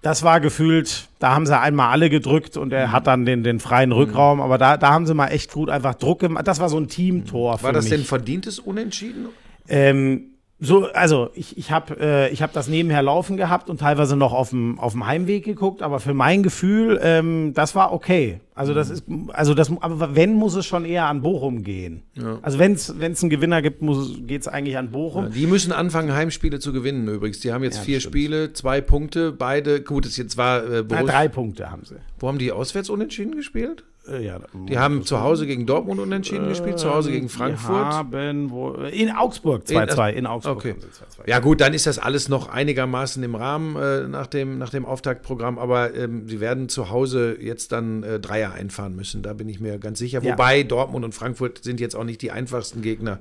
das 0.00 0.22
war 0.22 0.40
gefühlt, 0.40 1.08
da 1.18 1.34
haben 1.34 1.46
sie 1.46 1.58
einmal 1.58 1.90
alle 1.90 2.08
gedrückt 2.08 2.56
und 2.56 2.72
er 2.72 2.88
mhm. 2.88 2.92
hat 2.92 3.06
dann 3.06 3.26
den, 3.26 3.44
den 3.44 3.60
freien 3.60 3.92
Rückraum, 3.92 4.40
aber 4.40 4.56
da, 4.56 4.76
da 4.76 4.90
haben 4.90 5.06
sie 5.06 5.14
mal 5.14 5.28
echt 5.28 5.52
gut 5.52 5.68
einfach 5.68 5.94
Druck 5.94 6.20
gemacht. 6.20 6.48
Das 6.48 6.60
war 6.60 6.68
so 6.68 6.78
ein 6.78 6.88
Teamtor. 6.88 7.62
War 7.62 7.72
das 7.72 7.84
mich. 7.84 7.92
denn 7.92 8.04
verdientes 8.04 8.58
Unentschieden? 8.58 9.26
Ähm, 9.68 10.35
so, 10.58 10.86
also 10.92 11.28
ich, 11.34 11.58
ich 11.58 11.70
habe 11.70 12.00
äh, 12.00 12.34
hab 12.34 12.52
das 12.54 12.66
nebenher 12.66 13.02
laufen 13.02 13.36
gehabt 13.36 13.68
und 13.68 13.78
teilweise 13.78 14.16
noch 14.16 14.32
auf 14.32 14.50
dem 14.50 14.78
auf 14.78 14.92
dem 14.92 15.06
Heimweg 15.06 15.44
geguckt, 15.44 15.82
aber 15.82 16.00
für 16.00 16.14
mein 16.14 16.42
Gefühl, 16.42 16.98
ähm, 17.02 17.52
das 17.52 17.74
war 17.74 17.92
okay. 17.92 18.40
Also 18.54 18.72
das 18.72 18.88
ist, 18.88 19.04
also 19.34 19.52
das, 19.52 19.70
aber 19.80 20.16
wenn 20.16 20.32
muss 20.32 20.54
es 20.54 20.64
schon 20.64 20.86
eher 20.86 21.04
an 21.06 21.20
Bochum 21.20 21.62
gehen. 21.62 22.04
Ja. 22.14 22.38
Also 22.40 22.58
wenn 22.58 22.72
es 22.72 22.98
wenn 22.98 23.12
es 23.12 23.22
einen 23.22 23.28
Gewinner 23.28 23.60
gibt, 23.60 23.82
geht 24.26 24.40
es 24.40 24.48
eigentlich 24.48 24.78
an 24.78 24.92
Bochum. 24.92 25.24
Ja, 25.24 25.30
die 25.30 25.46
müssen 25.46 25.72
anfangen 25.72 26.14
Heimspiele 26.14 26.58
zu 26.58 26.72
gewinnen 26.72 27.06
übrigens. 27.06 27.40
Die 27.40 27.52
haben 27.52 27.62
jetzt 27.62 27.78
ja, 27.78 27.82
vier 27.82 28.00
stimmt. 28.00 28.14
Spiele, 28.14 28.52
zwei 28.54 28.80
Punkte, 28.80 29.32
beide. 29.32 29.82
Gut, 29.82 30.06
es 30.06 30.16
jetzt 30.16 30.38
war 30.38 30.64
äh, 30.64 30.82
Borussia. 30.82 31.12
drei 31.12 31.28
Punkte 31.28 31.70
haben 31.70 31.84
sie. 31.84 31.96
Wo 32.18 32.28
haben 32.28 32.38
die 32.38 32.50
auswärts 32.50 32.88
unentschieden 32.88 33.36
gespielt? 33.36 33.84
Äh, 34.08 34.24
ja, 34.24 34.40
die 34.52 34.78
haben 34.78 35.04
zu 35.04 35.20
Hause 35.20 35.46
gegen 35.46 35.66
Dortmund 35.66 36.00
unentschieden 36.00 36.46
äh, 36.46 36.48
gespielt, 36.50 36.78
zu 36.78 36.92
Hause 36.92 37.10
gegen 37.10 37.28
Frankfurt. 37.28 37.74
Haben 37.74 38.50
wo, 38.50 38.72
in 38.72 39.10
Augsburg 39.10 39.64
2-2. 39.64 40.10
In, 40.10 40.18
in, 40.18 40.26
Augsburg. 40.26 40.56
Okay. 40.58 40.74
2 40.78 41.24
-2. 41.24 41.28
Ja, 41.28 41.38
gut, 41.40 41.60
dann 41.60 41.74
ist 41.74 41.86
das 41.86 41.98
alles 41.98 42.28
noch 42.28 42.48
einigermaßen 42.48 43.22
im 43.22 43.34
Rahmen 43.34 43.76
äh, 43.76 44.08
nach, 44.08 44.26
dem, 44.26 44.58
nach 44.58 44.70
dem 44.70 44.84
Auftaktprogramm, 44.84 45.58
aber 45.58 45.94
ähm, 45.94 46.28
sie 46.28 46.40
werden 46.40 46.68
zu 46.68 46.90
Hause 46.90 47.36
jetzt 47.40 47.72
dann 47.72 48.02
äh, 48.02 48.20
Dreier 48.20 48.52
einfahren 48.52 48.94
müssen. 48.94 49.22
Da 49.22 49.32
bin 49.32 49.48
ich 49.48 49.60
mir 49.60 49.78
ganz 49.78 49.98
sicher. 49.98 50.22
Ja. 50.22 50.32
Wobei 50.32 50.62
Dortmund 50.62 51.04
und 51.04 51.12
Frankfurt 51.12 51.64
sind 51.64 51.80
jetzt 51.80 51.96
auch 51.96 52.04
nicht 52.04 52.22
die 52.22 52.30
einfachsten 52.30 52.82
Gegner. 52.82 53.20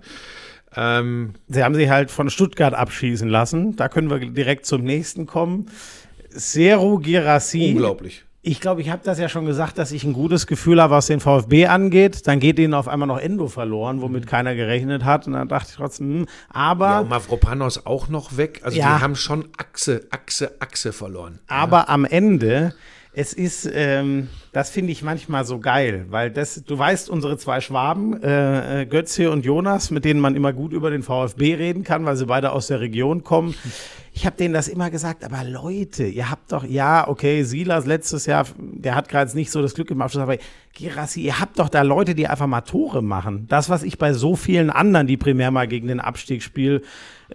Ähm, 0.75 1.33
sie 1.47 1.63
haben 1.63 1.75
sich 1.75 1.89
halt 1.89 2.11
von 2.11 2.29
Stuttgart 2.29 2.73
abschießen 2.73 3.29
lassen. 3.29 3.75
Da 3.75 3.87
können 3.87 4.09
wir 4.09 4.19
direkt 4.19 4.65
zum 4.65 4.83
nächsten 4.83 5.25
kommen. 5.25 5.67
Zero 6.29 6.99
Girassi. 6.99 7.71
Unglaublich 7.71 8.25
ich 8.45 8.61
glaube, 8.61 8.81
ich 8.81 8.91
habe 8.91 9.01
das 9.03 9.17
ja 9.17 9.27
schon 9.27 9.45
gesagt, 9.45 9.79
dass 9.79 9.91
ich 9.91 10.03
ein 10.03 10.13
gutes 10.13 10.45
Gefühl 10.45 10.79
habe, 10.79 10.93
was 10.93 11.07
den 11.07 11.19
VfB 11.19 11.65
angeht. 11.65 12.27
Dann 12.27 12.39
geht 12.39 12.59
ihnen 12.59 12.75
auf 12.75 12.87
einmal 12.87 13.07
noch 13.07 13.17
Endo 13.17 13.47
verloren, 13.47 14.01
womit 14.01 14.25
mhm. 14.25 14.29
keiner 14.29 14.53
gerechnet 14.53 15.03
hat. 15.03 15.25
Und 15.25 15.33
dann 15.33 15.47
dachte 15.47 15.69
ich 15.71 15.75
trotzdem, 15.77 16.19
hm, 16.19 16.27
aber. 16.49 16.87
Ja, 16.87 16.99
und 16.99 17.09
Mavropanos 17.09 17.87
auch 17.87 18.07
noch 18.07 18.37
weg. 18.37 18.61
Also 18.63 18.77
ja, 18.77 18.97
die 18.97 19.03
haben 19.03 19.15
schon 19.15 19.45
Achse, 19.57 20.05
Achse, 20.11 20.51
Achse 20.59 20.93
verloren. 20.93 21.39
Aber 21.47 21.77
ja. 21.79 21.87
am 21.87 22.05
Ende, 22.05 22.75
es 23.13 23.33
ist, 23.33 23.67
ähm, 23.73 24.29
das 24.53 24.69
finde 24.69 24.91
ich 24.91 25.01
manchmal 25.01 25.43
so 25.43 25.57
geil, 25.59 26.05
weil 26.09 26.29
das, 26.29 26.63
du 26.65 26.77
weißt, 26.77 27.09
unsere 27.09 27.37
zwei 27.37 27.61
Schwaben, 27.61 28.21
äh, 28.21 28.81
äh 28.81 28.85
Götze 28.85 29.31
und 29.31 29.43
Jonas, 29.43 29.89
mit 29.89 30.05
denen 30.05 30.19
man 30.19 30.35
immer 30.35 30.53
gut 30.53 30.71
über 30.71 30.91
den 30.91 31.01
VfB 31.01 31.55
reden 31.55 31.83
kann, 31.83 32.05
weil 32.05 32.15
sie 32.15 32.27
beide 32.27 32.51
aus 32.51 32.67
der 32.67 32.79
Region 32.79 33.23
kommen. 33.23 33.55
Ich 34.17 34.25
habe 34.25 34.37
denen 34.37 34.53
das 34.53 34.69
immer 34.69 34.89
gesagt, 34.89 35.25
aber 35.25 35.43
Leute, 35.43 36.05
ihr 36.05 36.31
habt 36.31 36.53
doch, 36.53 36.63
ja, 36.63 37.05
okay, 37.05 37.43
Silas 37.43 37.85
letztes 37.85 38.25
Jahr, 38.25 38.45
der 38.57 38.95
hat 38.95 39.09
gerade 39.09 39.35
nicht 39.35 39.51
so 39.51 39.61
das 39.61 39.73
Glück 39.73 39.91
im 39.91 40.01
Abschluss, 40.01 40.23
aber 40.23 40.37
Girassi, 40.73 41.21
ihr 41.21 41.41
habt 41.41 41.59
doch 41.59 41.67
da 41.67 41.81
Leute, 41.81 42.15
die 42.15 42.25
einfach 42.25 42.47
mal 42.47 42.61
Tore 42.61 43.03
machen. 43.03 43.45
Das, 43.49 43.69
was 43.69 43.83
ich 43.83 43.97
bei 43.97 44.13
so 44.13 44.37
vielen 44.37 44.69
anderen, 44.69 45.05
die 45.05 45.17
primär 45.17 45.51
mal 45.51 45.67
gegen 45.67 45.89
den 45.89 45.99
Abstieg 45.99 46.43
spiel, 46.43 46.81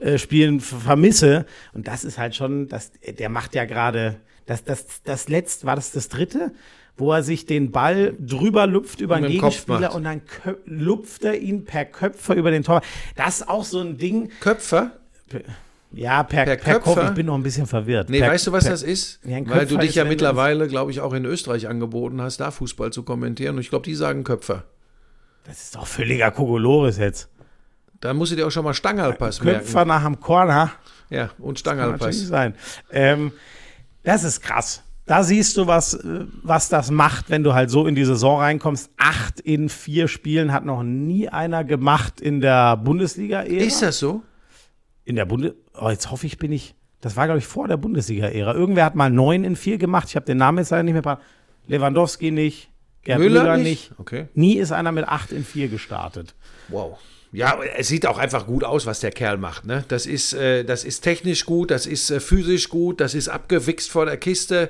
äh, 0.00 0.16
spielen, 0.16 0.60
vermisse. 0.60 1.44
Und 1.74 1.86
das 1.86 2.02
ist 2.02 2.16
halt 2.16 2.34
schon, 2.34 2.66
das, 2.68 2.92
der 3.06 3.28
macht 3.28 3.54
ja 3.54 3.66
gerade, 3.66 4.16
das, 4.46 4.64
das, 4.64 5.02
das 5.04 5.28
letzte, 5.28 5.66
war 5.66 5.76
das 5.76 5.92
das 5.92 6.08
dritte? 6.08 6.52
wo 6.96 7.12
er 7.12 7.22
sich 7.22 7.46
den 7.46 7.70
Ball 7.70 8.14
drüber 8.20 8.66
lupft 8.66 9.00
über 9.00 9.14
einen 9.14 9.30
Gegenspieler 9.30 9.94
und 9.94 10.04
dann 10.04 10.20
lupft 10.66 11.24
er 11.24 11.38
ihn 11.38 11.64
per 11.64 11.86
Köpfer 11.86 12.34
über 12.34 12.50
den 12.50 12.62
Tor. 12.62 12.82
Das 13.16 13.40
ist 13.40 13.48
auch 13.48 13.64
so 13.64 13.80
ein 13.80 13.96
Ding. 13.96 14.30
Köpfer? 14.40 14.92
Ja, 15.92 16.22
per, 16.22 16.44
per, 16.44 16.56
per 16.56 16.80
Kopf. 16.80 17.02
Ich 17.02 17.14
bin 17.14 17.26
noch 17.26 17.34
ein 17.34 17.42
bisschen 17.42 17.66
verwirrt. 17.66 18.10
Nee, 18.10 18.20
per, 18.20 18.30
weißt 18.30 18.46
du, 18.46 18.52
was 18.52 18.64
per, 18.64 18.72
das 18.72 18.82
ist? 18.82 19.20
Ja, 19.24 19.38
Weil 19.46 19.66
du 19.66 19.76
dich 19.76 19.96
ja 19.96 20.04
mittlerweile, 20.04 20.68
glaube 20.68 20.90
ich, 20.90 21.00
auch 21.00 21.12
in 21.12 21.24
Österreich 21.24 21.68
angeboten 21.68 22.20
hast, 22.20 22.38
da 22.38 22.50
Fußball 22.50 22.92
zu 22.92 23.02
kommentieren. 23.02 23.56
Und 23.56 23.60
ich 23.60 23.70
glaube, 23.70 23.84
die 23.84 23.94
sagen 23.94 24.22
Köpfer. 24.22 24.64
Das 25.44 25.62
ist 25.62 25.74
doch 25.74 25.86
völliger 25.86 26.30
Kokolores 26.30 26.98
jetzt. 26.98 27.28
Da 28.00 28.14
musst 28.14 28.32
du 28.32 28.36
dir 28.36 28.46
auch 28.46 28.50
schon 28.50 28.64
mal 28.64 28.74
Stangerlpass 28.74 29.42
merken. 29.42 29.60
Köpfer 29.60 29.84
nach 29.84 30.04
dem 30.04 30.20
Corner. 30.20 30.72
Ja, 31.10 31.30
und 31.38 31.58
Stangerlpass. 31.58 32.18
Das 32.18 32.28
sein. 32.28 32.54
Ähm, 32.92 33.32
das 34.04 34.24
ist 34.24 34.40
krass. 34.40 34.82
Da 35.06 35.24
siehst 35.24 35.56
du, 35.56 35.66
was, 35.66 35.98
was 36.42 36.68
das 36.68 36.90
macht, 36.92 37.30
wenn 37.30 37.42
du 37.42 37.52
halt 37.52 37.68
so 37.68 37.86
in 37.86 37.96
die 37.96 38.04
Saison 38.04 38.38
reinkommst. 38.38 38.90
Acht 38.96 39.40
in 39.40 39.68
vier 39.68 40.06
Spielen 40.06 40.52
hat 40.52 40.64
noch 40.64 40.84
nie 40.84 41.28
einer 41.28 41.64
gemacht 41.64 42.20
in 42.20 42.40
der 42.40 42.76
Bundesliga-Ära. 42.76 43.64
Ist 43.64 43.82
das 43.82 43.98
so? 43.98 44.22
In 45.10 45.16
der 45.16 45.26
Bundes 45.26 45.52
oh, 45.74 45.90
jetzt 45.90 46.10
hoffe 46.10 46.26
ich, 46.26 46.38
bin 46.38 46.52
ich, 46.52 46.74
das 47.00 47.16
war, 47.16 47.26
glaube 47.26 47.38
ich, 47.38 47.46
vor 47.46 47.68
der 47.68 47.76
Bundesliga-Ära. 47.76 48.54
Irgendwer 48.54 48.84
hat 48.84 48.94
mal 48.94 49.10
neun 49.10 49.44
in 49.44 49.56
vier 49.56 49.78
gemacht. 49.78 50.08
Ich 50.08 50.16
habe 50.16 50.26
den 50.26 50.38
Namen 50.38 50.58
jetzt 50.58 50.70
leider 50.70 50.82
nicht 50.82 50.94
mehr. 50.94 51.20
Lewandowski 51.66 52.30
nicht, 52.30 52.70
Gerd 53.02 53.18
Müller, 53.18 53.42
Müller 53.42 53.56
nicht. 53.56 53.90
nicht. 53.90 53.92
Okay. 53.98 54.28
Nie 54.34 54.56
ist 54.56 54.72
einer 54.72 54.92
mit 54.92 55.06
acht 55.06 55.32
in 55.32 55.44
vier 55.44 55.68
gestartet. 55.68 56.34
Wow. 56.68 56.98
Ja, 57.32 57.60
es 57.76 57.88
sieht 57.88 58.06
auch 58.06 58.18
einfach 58.18 58.46
gut 58.46 58.64
aus, 58.64 58.86
was 58.86 59.00
der 59.00 59.12
Kerl 59.12 59.38
macht. 59.38 59.64
Ne? 59.64 59.84
Das, 59.88 60.04
ist, 60.04 60.32
äh, 60.32 60.64
das 60.64 60.84
ist 60.84 61.02
technisch 61.02 61.46
gut, 61.46 61.70
das 61.70 61.86
ist 61.86 62.10
äh, 62.10 62.18
physisch 62.18 62.68
gut, 62.68 63.00
das 63.00 63.14
ist 63.14 63.28
abgewichst 63.28 63.90
vor 63.90 64.04
der 64.04 64.16
Kiste. 64.16 64.68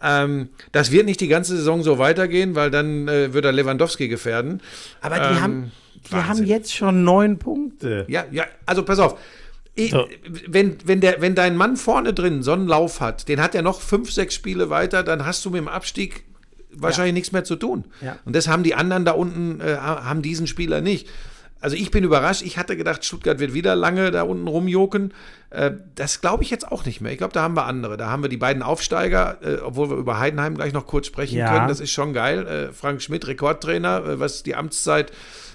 Ähm, 0.00 0.48
das 0.72 0.90
wird 0.90 1.04
nicht 1.04 1.20
die 1.20 1.28
ganze 1.28 1.56
Saison 1.56 1.82
so 1.82 1.98
weitergehen, 1.98 2.54
weil 2.54 2.70
dann 2.70 3.08
äh, 3.08 3.34
wird 3.34 3.44
er 3.44 3.52
Lewandowski 3.52 4.08
gefährden. 4.08 4.62
Aber 5.02 5.16
die, 5.16 5.34
ähm, 5.34 5.40
haben, 5.40 5.72
die 6.10 6.14
haben 6.14 6.44
jetzt 6.46 6.74
schon 6.74 7.04
neun 7.04 7.38
Punkte. 7.38 8.06
Ja, 8.08 8.24
ja, 8.30 8.44
also 8.64 8.84
pass 8.84 8.98
auf. 9.00 9.18
Ich, 9.78 9.92
so. 9.92 10.08
wenn, 10.46 10.76
wenn, 10.84 11.00
der, 11.00 11.20
wenn 11.20 11.34
dein 11.34 11.56
Mann 11.56 11.76
vorne 11.76 12.12
drin 12.12 12.42
so 12.42 12.52
einen 12.52 12.66
Lauf 12.66 13.00
hat, 13.00 13.28
den 13.28 13.40
hat 13.40 13.54
er 13.54 13.62
noch 13.62 13.80
fünf, 13.80 14.10
sechs 14.10 14.34
Spiele 14.34 14.70
weiter, 14.70 15.04
dann 15.04 15.24
hast 15.24 15.44
du 15.44 15.50
mit 15.50 15.60
dem 15.60 15.68
Abstieg 15.68 16.24
wahrscheinlich 16.72 17.12
ja. 17.12 17.14
nichts 17.14 17.32
mehr 17.32 17.44
zu 17.44 17.56
tun. 17.56 17.84
Ja. 18.00 18.18
Und 18.24 18.34
das 18.34 18.48
haben 18.48 18.64
die 18.64 18.74
anderen 18.74 19.04
da 19.04 19.12
unten, 19.12 19.60
äh, 19.60 19.76
haben 19.76 20.22
diesen 20.22 20.46
Spieler 20.46 20.80
nicht. 20.80 21.08
Also 21.60 21.76
ich 21.76 21.90
bin 21.90 22.04
überrascht. 22.04 22.42
Ich 22.42 22.56
hatte 22.56 22.76
gedacht, 22.76 23.04
Stuttgart 23.04 23.40
wird 23.40 23.52
wieder 23.52 23.74
lange 23.74 24.10
da 24.10 24.22
unten 24.22 24.46
rumjoken. 24.46 25.12
Äh, 25.50 25.72
das 25.94 26.20
glaube 26.20 26.42
ich 26.42 26.50
jetzt 26.50 26.70
auch 26.70 26.84
nicht 26.84 27.00
mehr. 27.00 27.12
Ich 27.12 27.18
glaube, 27.18 27.32
da 27.32 27.42
haben 27.42 27.54
wir 27.54 27.66
andere. 27.66 27.96
Da 27.96 28.10
haben 28.10 28.22
wir 28.22 28.28
die 28.28 28.36
beiden 28.36 28.62
Aufsteiger, 28.62 29.38
äh, 29.42 29.56
obwohl 29.62 29.90
wir 29.90 29.96
über 29.96 30.18
Heidenheim 30.18 30.54
gleich 30.54 30.72
noch 30.72 30.86
kurz 30.86 31.06
sprechen 31.06 31.38
ja. 31.38 31.52
können. 31.52 31.68
Das 31.68 31.80
ist 31.80 31.90
schon 31.90 32.12
geil. 32.12 32.46
Äh, 32.46 32.72
Frank 32.72 33.02
Schmidt, 33.02 33.26
Rekordtrainer, 33.26 34.04
äh, 34.04 34.20
was 34.20 34.42
die 34.42 34.54
Amtszeit 34.54 35.12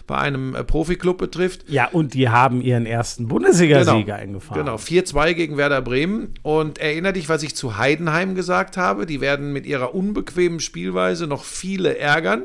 bei 0.07 0.17
einem 0.17 0.55
äh, 0.55 0.63
Profiklub 0.63 1.17
betrifft. 1.17 1.69
Ja, 1.69 1.87
und 1.91 2.13
die 2.13 2.29
haben 2.29 2.61
ihren 2.61 2.85
ersten 2.85 3.27
Bundesliga-Sieger 3.27 4.03
genau, 4.03 4.17
eingefahren. 4.17 4.65
Genau, 4.65 4.75
4-2 4.75 5.33
gegen 5.33 5.57
Werder 5.57 5.81
Bremen. 5.81 6.33
Und 6.41 6.77
erinnere 6.77 7.13
dich, 7.13 7.29
was 7.29 7.43
ich 7.43 7.55
zu 7.55 7.77
Heidenheim 7.77 8.35
gesagt 8.35 8.77
habe. 8.77 9.05
Die 9.05 9.21
werden 9.21 9.53
mit 9.53 9.65
ihrer 9.65 9.95
unbequemen 9.95 10.59
Spielweise 10.59 11.27
noch 11.27 11.43
viele 11.43 11.97
ärgern. 11.97 12.43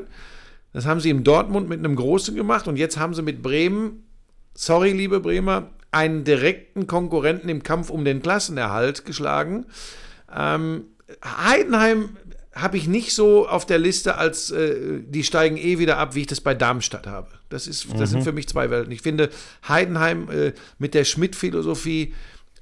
Das 0.73 0.85
haben 0.85 0.99
sie 0.99 1.09
im 1.09 1.23
Dortmund 1.23 1.67
mit 1.67 1.79
einem 1.79 1.95
Großen 1.95 2.35
gemacht 2.35 2.67
und 2.67 2.77
jetzt 2.77 2.97
haben 2.97 3.13
sie 3.13 3.23
mit 3.23 3.41
Bremen, 3.41 4.03
sorry, 4.53 4.91
liebe 4.91 5.19
Bremer, 5.19 5.71
einen 5.91 6.23
direkten 6.23 6.85
Konkurrenten 6.85 7.49
im 7.49 7.63
Kampf 7.63 7.89
um 7.89 8.05
den 8.05 8.21
Klassenerhalt 8.21 9.05
geschlagen. 9.05 9.65
Ähm, 10.35 10.83
Heidenheim 11.25 12.17
habe 12.53 12.77
ich 12.77 12.87
nicht 12.87 13.13
so 13.13 13.47
auf 13.47 13.65
der 13.65 13.77
Liste 13.77 14.17
als 14.17 14.51
äh, 14.51 15.01
die 15.01 15.23
steigen 15.23 15.57
eh 15.57 15.77
wieder 15.77 15.97
ab, 15.97 16.15
wie 16.15 16.21
ich 16.21 16.27
das 16.27 16.41
bei 16.41 16.55
Darmstadt 16.55 17.07
habe. 17.07 17.27
Das, 17.49 17.67
ist, 17.67 17.87
das 17.91 17.99
mhm. 17.99 18.05
sind 18.05 18.23
für 18.23 18.31
mich 18.31 18.47
zwei 18.47 18.69
Welten. 18.69 18.91
Ich 18.91 19.01
finde 19.01 19.29
Heidenheim 19.67 20.29
äh, 20.29 20.53
mit 20.77 20.93
der 20.93 21.03
Schmidt-Philosophie 21.03 22.13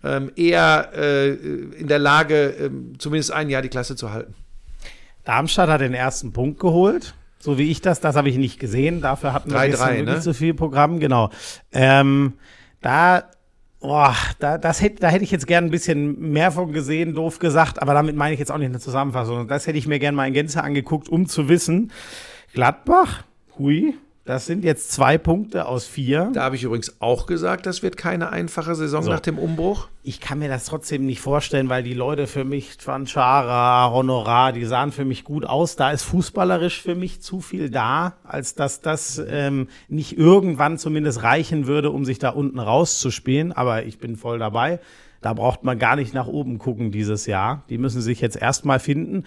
ähm, 0.03 0.31
eher 0.35 0.91
äh, 0.93 1.29
in 1.33 1.87
der 1.87 1.99
Lage, 1.99 2.49
ähm, 2.59 2.93
zumindest 2.99 3.31
ein 3.31 3.49
Jahr 3.49 3.61
die 3.61 3.69
Klasse 3.69 3.95
zu 3.95 4.11
halten. 4.11 4.35
Darmstadt 5.23 5.69
hat 5.69 5.81
den 5.81 5.93
ersten 5.93 6.31
Punkt 6.31 6.59
geholt. 6.59 7.13
So 7.39 7.57
wie 7.57 7.69
ich 7.69 7.81
das, 7.81 7.99
das 7.99 8.15
habe 8.15 8.29
ich 8.29 8.37
nicht 8.37 8.59
gesehen. 8.59 9.01
Dafür 9.01 9.33
hatten 9.33 9.51
wir 9.51 9.57
3, 9.57 9.69
3, 9.71 10.01
ne? 10.01 10.13
nicht 10.13 10.23
so 10.23 10.33
viel 10.33 10.53
Programm. 10.53 10.99
Genau. 10.99 11.29
Ähm, 11.71 12.33
da 12.81 13.29
Boah, 13.79 14.15
da, 14.39 14.57
das 14.57 14.81
hätte, 14.81 15.01
da 15.01 15.09
hätte 15.09 15.23
ich 15.23 15.31
jetzt 15.31 15.45
gern 15.45 15.65
ein 15.65 15.71
bisschen 15.71 16.31
mehr 16.31 16.51
von 16.51 16.73
gesehen, 16.73 17.13
doof 17.13 17.37
gesagt, 17.37 17.79
aber 17.81 17.93
damit 17.93 18.15
meine 18.15 18.33
ich 18.33 18.39
jetzt 18.39 18.51
auch 18.51 18.57
nicht 18.57 18.69
eine 18.69 18.79
Zusammenfassung. 18.79 19.47
Das 19.47 19.67
hätte 19.67 19.77
ich 19.77 19.87
mir 19.87 19.99
gern 19.99 20.15
mal 20.15 20.27
in 20.27 20.33
Gänze 20.33 20.63
angeguckt, 20.63 21.09
um 21.09 21.27
zu 21.27 21.47
wissen. 21.47 21.91
Gladbach, 22.53 23.23
hui, 23.57 23.93
Das 24.27 24.45
sind 24.45 24.65
jetzt 24.65 24.91
zwei 24.91 25.17
Punkte 25.17 25.67
aus 25.67 25.85
vier. 25.85 26.31
Da 26.33 26.43
habe 26.43 26.57
ich 26.57 26.63
übrigens 26.63 26.97
auch 26.99 27.27
gesagt, 27.27 27.65
das 27.65 27.81
wird 27.81 27.95
keine 27.95 28.29
einfache 28.29 28.75
Saison 28.75 29.03
So. 29.03 29.09
nach 29.09 29.21
dem 29.21 29.39
Umbruch. 29.39 29.87
Ich 30.03 30.19
kann 30.19 30.39
mir 30.39 30.49
das 30.49 30.65
trotzdem 30.65 31.05
nicht 31.05 31.21
vorstellen, 31.21 31.69
weil 31.69 31.81
die 31.81 31.93
Leute 31.93 32.27
für 32.27 32.43
mich, 32.43 32.75
Schwanchara, 32.77 33.89
Honorar, 33.89 34.51
die 34.51 34.65
sahen 34.65 34.91
für 34.91 35.05
mich 35.05 35.23
gut 35.23 35.45
aus. 35.45 35.77
Da 35.77 35.91
ist 35.91 36.03
fußballerisch 36.03 36.81
für 36.81 36.93
mich 36.93 37.21
zu 37.21 37.39
viel 37.39 37.69
da, 37.69 38.17
als 38.25 38.53
dass 38.53 38.81
das 38.81 39.17
ähm, 39.29 39.69
nicht 39.87 40.17
irgendwann 40.17 40.77
zumindest 40.77 41.23
reichen 41.23 41.65
würde, 41.65 41.89
um 41.91 42.03
sich 42.03 42.19
da 42.19 42.31
unten 42.31 42.59
rauszuspielen. 42.59 43.53
Aber 43.53 43.85
ich 43.85 43.97
bin 43.97 44.17
voll 44.17 44.39
dabei. 44.39 44.81
Da 45.21 45.33
braucht 45.33 45.63
man 45.63 45.79
gar 45.79 45.95
nicht 45.95 46.13
nach 46.13 46.27
oben 46.27 46.59
gucken 46.59 46.91
dieses 46.91 47.27
Jahr. 47.27 47.63
Die 47.69 47.77
müssen 47.77 48.01
sich 48.01 48.19
jetzt 48.19 48.35
erstmal 48.35 48.79
finden. 48.79 49.23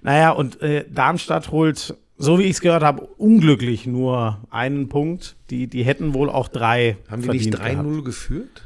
Naja, 0.00 0.30
und 0.30 0.62
äh, 0.62 0.84
Darmstadt 0.88 1.50
holt, 1.50 1.96
so 2.16 2.38
wie 2.38 2.44
ich 2.44 2.52
es 2.52 2.60
gehört 2.60 2.82
habe, 2.82 3.02
unglücklich 3.02 3.86
nur 3.86 4.38
einen 4.50 4.88
Punkt. 4.88 5.36
Die, 5.50 5.66
die 5.66 5.84
hätten 5.84 6.14
wohl 6.14 6.30
auch 6.30 6.48
drei 6.48 6.96
Haben 7.08 7.22
die 7.22 7.28
nicht 7.28 7.50
verdient 7.54 7.74
gehabt. 7.74 7.88
3-0 7.88 8.04
geführt? 8.04 8.62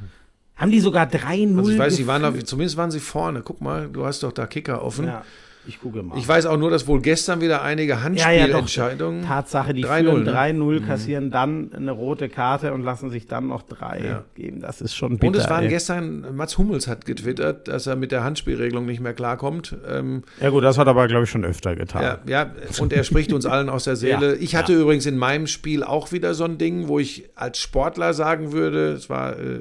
Haben 0.57 0.71
die 0.71 0.81
sogar 0.81 1.07
3-0 1.07 1.59
Also 1.59 1.71
ich 1.71 1.79
weiß, 1.79 1.97
sie 1.97 2.07
waren 2.07 2.23
geführt? 2.23 2.43
auf, 2.43 2.49
zumindest 2.49 2.77
waren 2.77 2.91
sie 2.91 3.01
vorne. 3.01 3.43
Guck 3.43 3.61
mal, 3.61 3.89
du 3.89 4.05
hast 4.05 4.23
doch 4.23 4.33
da 4.33 4.47
Kicker 4.47 4.83
offen. 4.83 5.07
Ja, 5.07 5.25
ich 5.67 5.81
gucke 5.81 6.03
mal. 6.03 6.17
Ich 6.17 6.27
weiß 6.27 6.47
auch 6.47 6.57
nur, 6.57 6.71
dass 6.71 6.87
wohl 6.87 7.01
gestern 7.03 7.41
wieder 7.43 7.61
einige 7.63 7.93
ja, 7.93 7.99
ja. 7.99 8.05
Handspielentscheidungen. 8.05 9.25
Tatsache, 9.27 9.75
die 9.75 9.85
3-0, 9.85 10.01
führen 10.03 10.25
ne? 10.25 10.33
3-0, 10.35 10.87
kassieren 10.87 11.31
dann 11.31 11.71
eine 11.75 11.91
rote 11.91 12.29
Karte 12.31 12.73
und 12.73 12.83
lassen 12.83 13.11
sich 13.11 13.27
dann 13.27 13.49
noch 13.49 13.63
drei 13.63 14.01
Ja. 14.03 14.25
geben. 14.35 14.61
Das 14.61 14.81
ist 14.81 14.95
schon 14.95 15.19
bitter. 15.19 15.27
Und 15.27 15.37
es 15.37 15.51
waren 15.51 15.65
ey. 15.65 15.69
gestern, 15.69 16.35
Mats 16.35 16.57
Hummels 16.57 16.87
hat 16.89 17.05
getwittert, 17.05 17.69
dass 17.69 17.87
er 17.87 17.97
mit 17.97 18.13
der 18.13 18.25
Handspielregelung 18.25 18.87
nicht 18.87 19.01
mehr 19.01 19.13
klarkommt. 19.15 19.77
Ähm, 19.87 20.23
Ja 20.41 20.49
gut, 20.51 20.65
das 20.65 20.79
hat 20.79 20.87
er 20.87 20.91
aber, 20.91 21.07
glaube 21.07 21.25
ich, 21.25 21.31
schon 21.31 21.45
öfter 21.45 21.77
getan. 21.77 22.03
ja, 22.03 22.19
ja, 22.27 22.51
und 22.81 22.93
er 22.95 23.05
spricht 23.05 23.33
uns 23.35 23.45
allen 23.45 23.69
aus 23.69 23.85
der 23.85 23.97
Seele. 23.97 24.35
Ja, 24.37 24.41
ich 24.41 24.57
hatte 24.57 24.73
ja. 24.73 24.79
übrigens 24.81 25.05
in 25.07 25.19
meinem 25.19 25.47
Spiel 25.47 25.83
auch 25.83 26.13
wieder 26.13 26.33
so 26.35 26.45
ein 26.45 26.57
Ding, 26.57 26.89
wo 26.89 26.99
ich 26.99 27.29
als 27.35 27.59
Sportler 27.59 28.15
sagen 28.15 28.53
würde, 28.53 28.93
es 28.93 29.11
war 29.11 29.39
äh, 29.39 29.61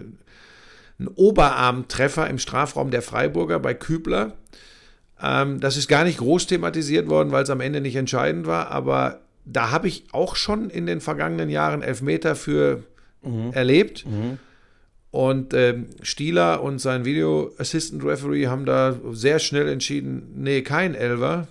ein 0.99 1.07
Oberarmtreffer 1.10 2.27
im 2.29 2.39
Strafraum 2.39 2.91
der 2.91 3.01
Freiburger 3.01 3.60
bei 3.60 3.73
Kübler. 3.73 4.33
Ähm, 5.21 5.60
das 5.60 5.77
ist 5.77 5.88
gar 5.88 6.03
nicht 6.03 6.19
groß 6.19 6.47
thematisiert 6.47 7.10
worden, 7.10 7.32
weil 7.32 7.43
es 7.43 7.49
am 7.49 7.62
Ende 7.62 7.82
nicht 7.82 7.95
entscheidend 7.95 8.45
war, 8.47 8.71
aber 8.71 9.21
da 9.45 9.71
habe 9.71 9.88
ich 9.88 10.03
auch 10.12 10.36
schon 10.36 10.69
in 10.69 10.86
den 10.86 11.01
vergangenen 11.01 11.49
Jahren 11.49 11.82
Elfmeter 11.82 12.36
für 12.36 12.84
erlebt. 13.51 14.06
Und 15.12 15.53
ähm, 15.53 15.88
Stieler 16.01 16.62
und 16.62 16.80
sein 16.80 17.06
Video 17.06 17.51
Assistant 17.58 18.03
Referee 18.03 18.47
haben 18.47 18.65
da 18.65 18.95
sehr 19.12 19.39
schnell 19.39 19.67
entschieden, 19.69 20.34
nee, 20.36 20.62
kein 20.62 20.95
Elver. 20.95 21.47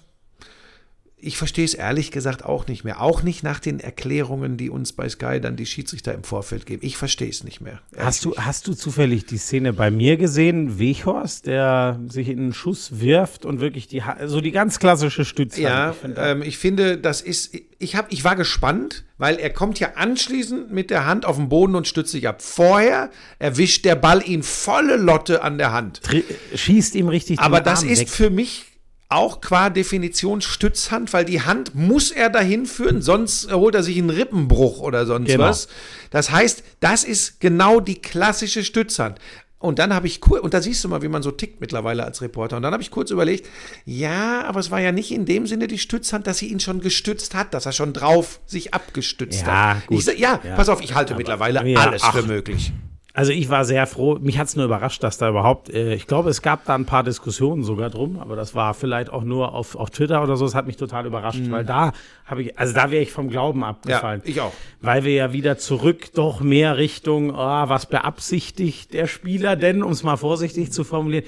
Ich 1.18 1.38
verstehe 1.38 1.64
es 1.64 1.72
ehrlich 1.72 2.10
gesagt 2.10 2.44
auch 2.44 2.66
nicht 2.68 2.84
mehr. 2.84 3.00
Auch 3.00 3.22
nicht 3.22 3.42
nach 3.42 3.58
den 3.58 3.80
Erklärungen, 3.80 4.58
die 4.58 4.68
uns 4.68 4.92
bei 4.92 5.08
Sky 5.08 5.40
dann 5.40 5.56
die 5.56 5.64
Schiedsrichter 5.64 6.12
im 6.12 6.24
Vorfeld 6.24 6.66
geben. 6.66 6.84
Ich 6.84 6.98
verstehe 6.98 7.30
es 7.30 7.42
nicht 7.42 7.62
mehr. 7.62 7.80
Hast 7.96 8.26
du, 8.26 8.36
hast 8.36 8.66
du 8.68 8.74
zufällig 8.74 9.24
die 9.24 9.38
Szene 9.38 9.72
bei 9.72 9.90
mir 9.90 10.18
gesehen, 10.18 10.78
Weghorst, 10.78 11.46
der 11.46 11.98
sich 12.08 12.28
in 12.28 12.38
einen 12.38 12.52
Schuss 12.52 13.00
wirft 13.00 13.46
und 13.46 13.60
wirklich 13.60 13.88
die, 13.88 14.02
so 14.26 14.42
die 14.42 14.52
ganz 14.52 14.78
klassische 14.78 15.24
Stütze. 15.24 15.62
Ja, 15.62 15.92
ich 15.92 15.96
find, 15.96 16.18
da- 16.18 16.30
ähm, 16.32 16.42
ich 16.42 16.58
finde, 16.58 16.98
das 16.98 17.22
ist, 17.22 17.54
ich, 17.78 17.96
hab, 17.96 18.12
ich 18.12 18.22
war 18.22 18.36
gespannt, 18.36 19.06
weil 19.16 19.36
er 19.36 19.48
kommt 19.50 19.80
ja 19.80 19.94
anschließend 19.96 20.70
mit 20.70 20.90
der 20.90 21.06
Hand 21.06 21.24
auf 21.24 21.36
den 21.36 21.48
Boden 21.48 21.76
und 21.76 21.88
stützt 21.88 22.12
sich 22.12 22.28
ab. 22.28 22.42
Vorher 22.42 23.10
erwischt 23.38 23.86
der 23.86 23.96
Ball 23.96 24.22
ihn 24.28 24.42
volle 24.42 24.96
Lotte 24.96 25.42
an 25.42 25.56
der 25.56 25.72
Hand. 25.72 26.02
tri- 26.02 26.24
schießt 26.54 26.94
ihm 26.94 27.08
richtig 27.08 27.38
Aber 27.40 27.62
das 27.62 27.80
Arm 27.80 27.88
ist 27.88 28.00
weg. 28.00 28.08
für 28.10 28.28
mich 28.28 28.66
auch 29.08 29.40
qua 29.40 29.70
Definition 29.70 30.40
Stützhand, 30.40 31.12
weil 31.12 31.24
die 31.24 31.42
Hand 31.42 31.74
muss 31.74 32.10
er 32.10 32.28
dahin 32.30 32.66
führen, 32.66 33.02
sonst 33.02 33.52
holt 33.52 33.74
er 33.74 33.82
sich 33.82 33.96
einen 33.98 34.10
Rippenbruch 34.10 34.80
oder 34.80 35.06
sonst 35.06 35.28
Genau. 35.28 35.44
was. 35.44 35.68
Das 36.10 36.30
heißt, 36.30 36.62
das 36.80 37.04
ist 37.04 37.40
genau 37.40 37.80
die 37.80 38.00
klassische 38.00 38.64
Stützhand. 38.64 39.18
Und 39.58 39.78
dann 39.78 39.94
habe 39.94 40.06
ich 40.06 40.20
kurz, 40.20 40.42
und 40.42 40.52
da 40.52 40.60
siehst 40.60 40.84
du 40.84 40.88
mal, 40.88 41.00
wie 41.02 41.08
man 41.08 41.22
so 41.22 41.30
tickt 41.30 41.60
mittlerweile 41.62 42.04
als 42.04 42.20
Reporter. 42.20 42.56
Und 42.58 42.62
dann 42.62 42.72
habe 42.74 42.82
ich 42.82 42.90
kurz 42.90 43.10
überlegt, 43.10 43.48
ja, 43.86 44.44
aber 44.44 44.60
es 44.60 44.70
war 44.70 44.80
ja 44.80 44.92
nicht 44.92 45.10
in 45.12 45.24
dem 45.24 45.46
Sinne 45.46 45.66
die 45.66 45.78
Stützhand, 45.78 46.26
dass 46.26 46.38
sie 46.38 46.48
ihn 46.48 46.60
schon 46.60 46.80
gestützt 46.80 47.34
hat, 47.34 47.54
dass 47.54 47.64
er 47.64 47.72
schon 47.72 47.92
drauf 47.94 48.40
sich 48.46 48.74
abgestützt 48.74 49.46
Ja, 49.46 49.76
hat. 49.76 49.86
gut. 49.86 49.98
Ich, 50.06 50.18
ja, 50.18 50.40
Ja. 50.44 50.56
pass 50.56 50.68
auf, 50.68 50.82
ich 50.82 50.94
halte 50.94 51.12
Aber- 51.14 51.18
mittlerweile 51.18 51.66
ja, 51.66 51.80
alles 51.80 52.02
ach. 52.04 52.14
für 52.14 52.22
möglich. 52.24 52.72
Also 53.16 53.32
ich 53.32 53.48
war 53.48 53.64
sehr 53.64 53.86
froh. 53.86 54.18
Mich 54.20 54.38
hat 54.38 54.48
es 54.48 54.56
nur 54.56 54.66
überrascht, 54.66 55.02
dass 55.02 55.16
da 55.16 55.30
überhaupt, 55.30 55.70
äh, 55.72 55.94
ich 55.94 56.06
glaube, 56.06 56.28
es 56.28 56.42
gab 56.42 56.66
da 56.66 56.74
ein 56.74 56.84
paar 56.84 57.02
Diskussionen 57.02 57.64
sogar 57.64 57.88
drum, 57.88 58.18
aber 58.18 58.36
das 58.36 58.54
war 58.54 58.74
vielleicht 58.74 59.10
auch 59.10 59.24
nur 59.24 59.54
auf, 59.54 59.74
auf 59.74 59.88
Twitter 59.88 60.22
oder 60.22 60.36
so. 60.36 60.44
Es 60.44 60.54
hat 60.54 60.66
mich 60.66 60.76
total 60.76 61.06
überrascht, 61.06 61.40
weil 61.48 61.64
da 61.64 61.94
habe 62.26 62.42
ich, 62.42 62.58
also 62.58 62.74
da 62.74 62.90
wäre 62.90 63.02
ich 63.02 63.12
vom 63.12 63.30
Glauben 63.30 63.64
abgefallen. 63.64 64.20
Mhm. 64.22 64.28
Ja, 64.28 64.32
ich 64.32 64.40
auch. 64.42 64.52
Weil 64.82 65.04
wir 65.04 65.14
ja 65.14 65.32
wieder 65.32 65.56
zurück 65.56 66.12
doch 66.12 66.42
mehr 66.42 66.76
Richtung, 66.76 67.34
ah, 67.34 67.70
was 67.70 67.86
beabsichtigt 67.86 68.92
der 68.92 69.06
Spieler 69.06 69.56
denn, 69.56 69.82
um 69.82 69.92
es 69.92 70.02
mal 70.02 70.18
vorsichtig 70.18 70.70
zu 70.70 70.84
formulieren. 70.84 71.24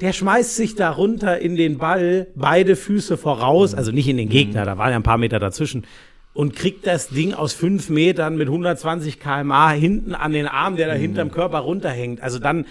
Der 0.00 0.12
schmeißt 0.12 0.54
sich 0.54 0.76
da 0.76 0.90
runter 0.90 1.40
in 1.40 1.56
den 1.56 1.78
Ball, 1.78 2.28
beide 2.36 2.76
Füße 2.76 3.16
voraus, 3.16 3.74
also 3.74 3.90
nicht 3.90 4.06
in 4.06 4.18
den 4.18 4.28
Gegner, 4.28 4.64
da 4.64 4.78
waren 4.78 4.90
ja 4.90 4.96
ein 4.96 5.02
paar 5.02 5.18
Meter 5.18 5.40
dazwischen, 5.40 5.84
und 6.34 6.54
kriegt 6.54 6.86
das 6.86 7.08
Ding 7.08 7.32
aus 7.32 7.52
fünf 7.52 7.88
Metern 7.88 8.36
mit 8.36 8.48
120 8.48 9.20
km/h 9.20 9.70
hinten 9.70 10.14
an 10.14 10.32
den 10.32 10.46
Arm, 10.46 10.76
der 10.76 10.88
da 10.88 10.94
hinterm 10.94 11.30
Körper 11.30 11.60
runterhängt. 11.60 12.20
Also 12.20 12.38
dann. 12.38 12.66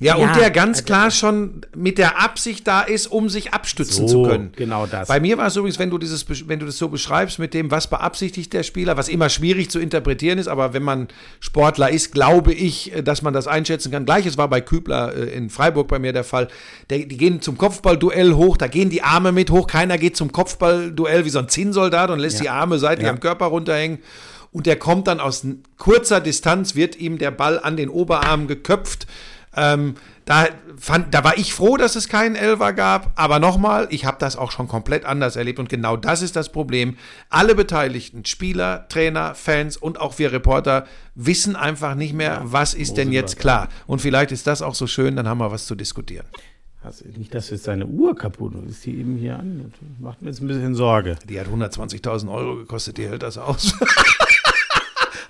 Ja, 0.00 0.16
und 0.16 0.22
Ja, 0.22 0.34
der 0.34 0.50
ganz 0.50 0.78
also- 0.78 0.86
klar 0.86 1.10
schon 1.12 1.62
mit 1.74 1.98
der 1.98 2.20
Absicht 2.20 2.66
da 2.66 2.82
ist, 2.82 3.06
um 3.06 3.28
sich 3.28 3.54
abstützen 3.54 4.08
So, 4.08 4.24
zu 4.24 4.28
können. 4.28 4.52
genau 4.56 4.86
das. 4.86 5.06
Bei 5.06 5.20
mir 5.20 5.38
war 5.38 5.46
es 5.46 5.54
übrigens, 5.56 5.78
wenn 5.78 5.88
du 5.88 5.98
dieses, 5.98 6.26
wenn 6.48 6.58
du 6.58 6.66
das 6.66 6.78
so 6.78 6.88
beschreibst 6.88 7.38
mit 7.38 7.54
dem, 7.54 7.70
was 7.70 7.86
beabsichtigt 7.88 8.52
der 8.52 8.64
Spieler, 8.64 8.96
was 8.96 9.08
immer 9.08 9.28
schwierig 9.28 9.70
zu 9.70 9.78
interpretieren 9.78 10.38
ist, 10.38 10.48
aber 10.48 10.74
wenn 10.74 10.82
man 10.82 11.06
Sportler 11.38 11.90
ist, 11.90 12.10
glaube 12.12 12.52
ich, 12.52 12.92
äh, 12.92 13.02
dass 13.02 13.22
man 13.22 13.32
das 13.32 13.46
einschätzen 13.46 13.92
kann. 13.92 14.04
Gleiches 14.04 14.36
war 14.36 14.48
bei 14.48 14.60
Kübler 14.60 15.14
äh, 15.16 15.24
in 15.36 15.48
Freiburg 15.48 15.86
bei 15.86 16.00
mir 16.00 16.12
der 16.12 16.24
Fall. 16.24 16.48
Die 16.90 17.06
gehen 17.06 17.40
zum 17.40 17.56
Kopfballduell 17.56 18.32
hoch, 18.34 18.56
da 18.56 18.66
gehen 18.66 18.90
die 18.90 19.02
Arme 19.02 19.30
mit 19.30 19.50
hoch, 19.50 19.68
keiner 19.68 19.96
geht 19.96 20.16
zum 20.16 20.32
Kopfballduell 20.32 21.24
wie 21.24 21.30
so 21.30 21.38
ein 21.38 21.48
Zinnsoldat 21.48 22.10
und 22.10 22.18
lässt 22.18 22.40
die 22.40 22.48
Arme 22.50 22.80
seitlich 22.80 23.06
Ja. 23.06 23.12
am 23.12 23.20
Körper 23.20 23.46
runterhängen. 23.46 23.98
Und 24.50 24.66
der 24.66 24.76
kommt 24.76 25.06
dann 25.08 25.20
aus 25.20 25.46
kurzer 25.78 26.20
Distanz, 26.20 26.74
wird 26.74 26.96
ihm 26.96 27.18
der 27.18 27.30
Ball 27.30 27.58
an 27.60 27.76
den 27.76 27.88
Oberarm 27.88 28.46
geköpft. 28.48 29.06
Ähm, 29.56 29.94
da, 30.24 30.46
fand, 30.78 31.12
da 31.12 31.22
war 31.22 31.36
ich 31.36 31.52
froh, 31.52 31.76
dass 31.76 31.96
es 31.96 32.08
keinen 32.08 32.34
Elfer 32.34 32.72
gab, 32.72 33.12
aber 33.14 33.38
nochmal, 33.38 33.86
ich 33.90 34.04
habe 34.06 34.16
das 34.18 34.36
auch 34.36 34.50
schon 34.52 34.68
komplett 34.68 35.04
anders 35.04 35.36
erlebt 35.36 35.58
und 35.58 35.68
genau 35.68 35.96
das 35.96 36.22
ist 36.22 36.34
das 36.36 36.50
Problem. 36.50 36.96
Alle 37.28 37.54
Beteiligten, 37.54 38.24
Spieler, 38.24 38.86
Trainer, 38.88 39.34
Fans 39.34 39.76
und 39.76 40.00
auch 40.00 40.18
wir 40.18 40.32
Reporter 40.32 40.86
wissen 41.14 41.56
einfach 41.56 41.94
nicht 41.94 42.14
mehr, 42.14 42.40
was 42.44 42.72
ist 42.74 42.96
denn 42.96 43.12
jetzt 43.12 43.38
klar. 43.38 43.68
Und 43.86 44.00
vielleicht 44.00 44.32
ist 44.32 44.46
das 44.46 44.62
auch 44.62 44.74
so 44.74 44.86
schön, 44.86 45.16
dann 45.16 45.28
haben 45.28 45.38
wir 45.38 45.50
was 45.52 45.66
zu 45.66 45.74
diskutieren. 45.74 46.26
Hast- 46.82 47.04
Nicht, 47.16 47.34
dass 47.34 47.48
jetzt 47.50 47.64
seine 47.64 47.86
Uhr 47.86 48.14
kaputt 48.16 48.54
ist. 48.66 48.70
Ist 48.76 48.84
die 48.86 48.98
eben 48.98 49.16
hier 49.16 49.38
an? 49.38 49.72
Macht 50.00 50.20
mir 50.20 50.28
jetzt 50.28 50.40
ein 50.42 50.46
bisschen 50.48 50.74
Sorge. 50.74 51.16
Die 51.28 51.40
hat 51.40 51.46
120.000 51.48 52.30
Euro 52.30 52.56
gekostet, 52.56 52.98
die 52.98 53.06
hält 53.08 53.22
das 53.22 53.38
aus. 53.38 53.74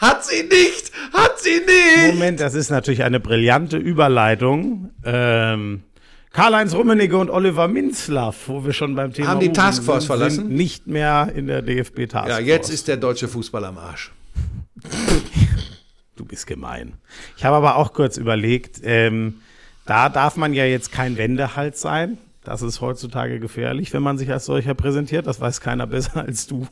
hat 0.04 0.24
sie 0.24 0.42
nicht, 0.42 0.92
hat 1.12 1.40
sie 1.40 1.60
nicht. 1.60 2.14
Moment, 2.14 2.40
das 2.40 2.54
ist 2.54 2.70
natürlich 2.70 3.02
eine 3.04 3.20
brillante 3.20 3.76
Überleitung. 3.76 4.90
Ähm, 5.04 5.82
Karl-Heinz 6.32 6.74
Rummenigge 6.74 7.16
und 7.16 7.30
Oliver 7.30 7.68
Minzlaff, 7.68 8.48
wo 8.48 8.64
wir 8.64 8.72
schon 8.72 8.94
beim 8.96 9.12
Thema 9.12 9.28
Haben 9.28 9.40
die 9.40 9.52
Taskforce 9.52 10.02
sind, 10.02 10.06
verlassen? 10.06 10.36
sind 10.36 10.50
nicht 10.50 10.86
mehr 10.86 11.32
in 11.34 11.46
der 11.46 11.62
DFB 11.62 12.08
Taskforce. 12.08 12.28
Ja, 12.28 12.38
jetzt 12.40 12.70
ist 12.70 12.88
der 12.88 12.96
deutsche 12.96 13.28
Fußball 13.28 13.64
am 13.64 13.78
Arsch. 13.78 14.12
Du 16.16 16.24
bist 16.24 16.46
gemein. 16.46 16.94
Ich 17.36 17.44
habe 17.44 17.56
aber 17.56 17.76
auch 17.76 17.92
kurz 17.92 18.16
überlegt, 18.16 18.80
ähm, 18.82 19.36
da 19.86 20.08
darf 20.08 20.36
man 20.36 20.52
ja 20.54 20.64
jetzt 20.64 20.92
kein 20.92 21.16
Wendehals 21.18 21.80
sein. 21.80 22.18
Das 22.42 22.62
ist 22.62 22.80
heutzutage 22.80 23.40
gefährlich, 23.40 23.92
wenn 23.92 24.02
man 24.02 24.18
sich 24.18 24.30
als 24.30 24.44
solcher 24.44 24.74
präsentiert. 24.74 25.26
Das 25.26 25.40
weiß 25.40 25.60
keiner 25.60 25.86
besser 25.86 26.24
als 26.26 26.46
du. 26.46 26.66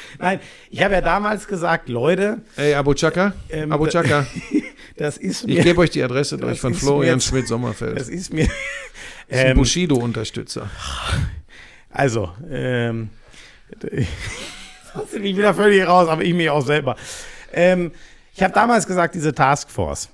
Nein, 0.18 0.40
ich 0.70 0.82
habe 0.82 0.94
ja 0.94 1.00
damals 1.00 1.46
gesagt, 1.46 1.88
Leute, 1.88 2.40
Ey, 2.56 2.74
Abu 2.74 2.94
Chaka, 2.94 3.34
Ähm, 3.48 3.72
Abu 3.72 3.86
Chaka, 3.86 4.26
das 4.96 5.16
ist 5.16 5.42
ich 5.42 5.56
mir, 5.56 5.62
gebe 5.62 5.80
euch 5.80 5.90
die 5.90 6.02
Adresse 6.02 6.36
durch 6.38 6.60
von 6.60 6.74
Florian 6.74 7.20
Schmidt-Sommerfeld. 7.20 7.98
das 7.98 8.08
ist 8.08 8.32
mir, 8.32 8.46
Das 8.46 9.38
ist 9.38 9.44
ein 9.44 9.50
ähm, 9.52 9.56
Bushido-Unterstützer. 9.58 10.70
Also, 11.90 12.30
ähm, 12.50 13.10
du 13.80 13.88
mich 15.18 15.36
wieder 15.36 15.54
völlig 15.54 15.86
raus, 15.86 16.08
aber 16.08 16.22
ich 16.22 16.34
mich 16.34 16.50
auch 16.50 16.64
selber. 16.64 16.96
Ähm, 17.52 17.92
ich 18.34 18.42
habe 18.42 18.52
damals 18.52 18.86
gesagt, 18.86 19.14
diese 19.14 19.34
Taskforce, 19.34 20.10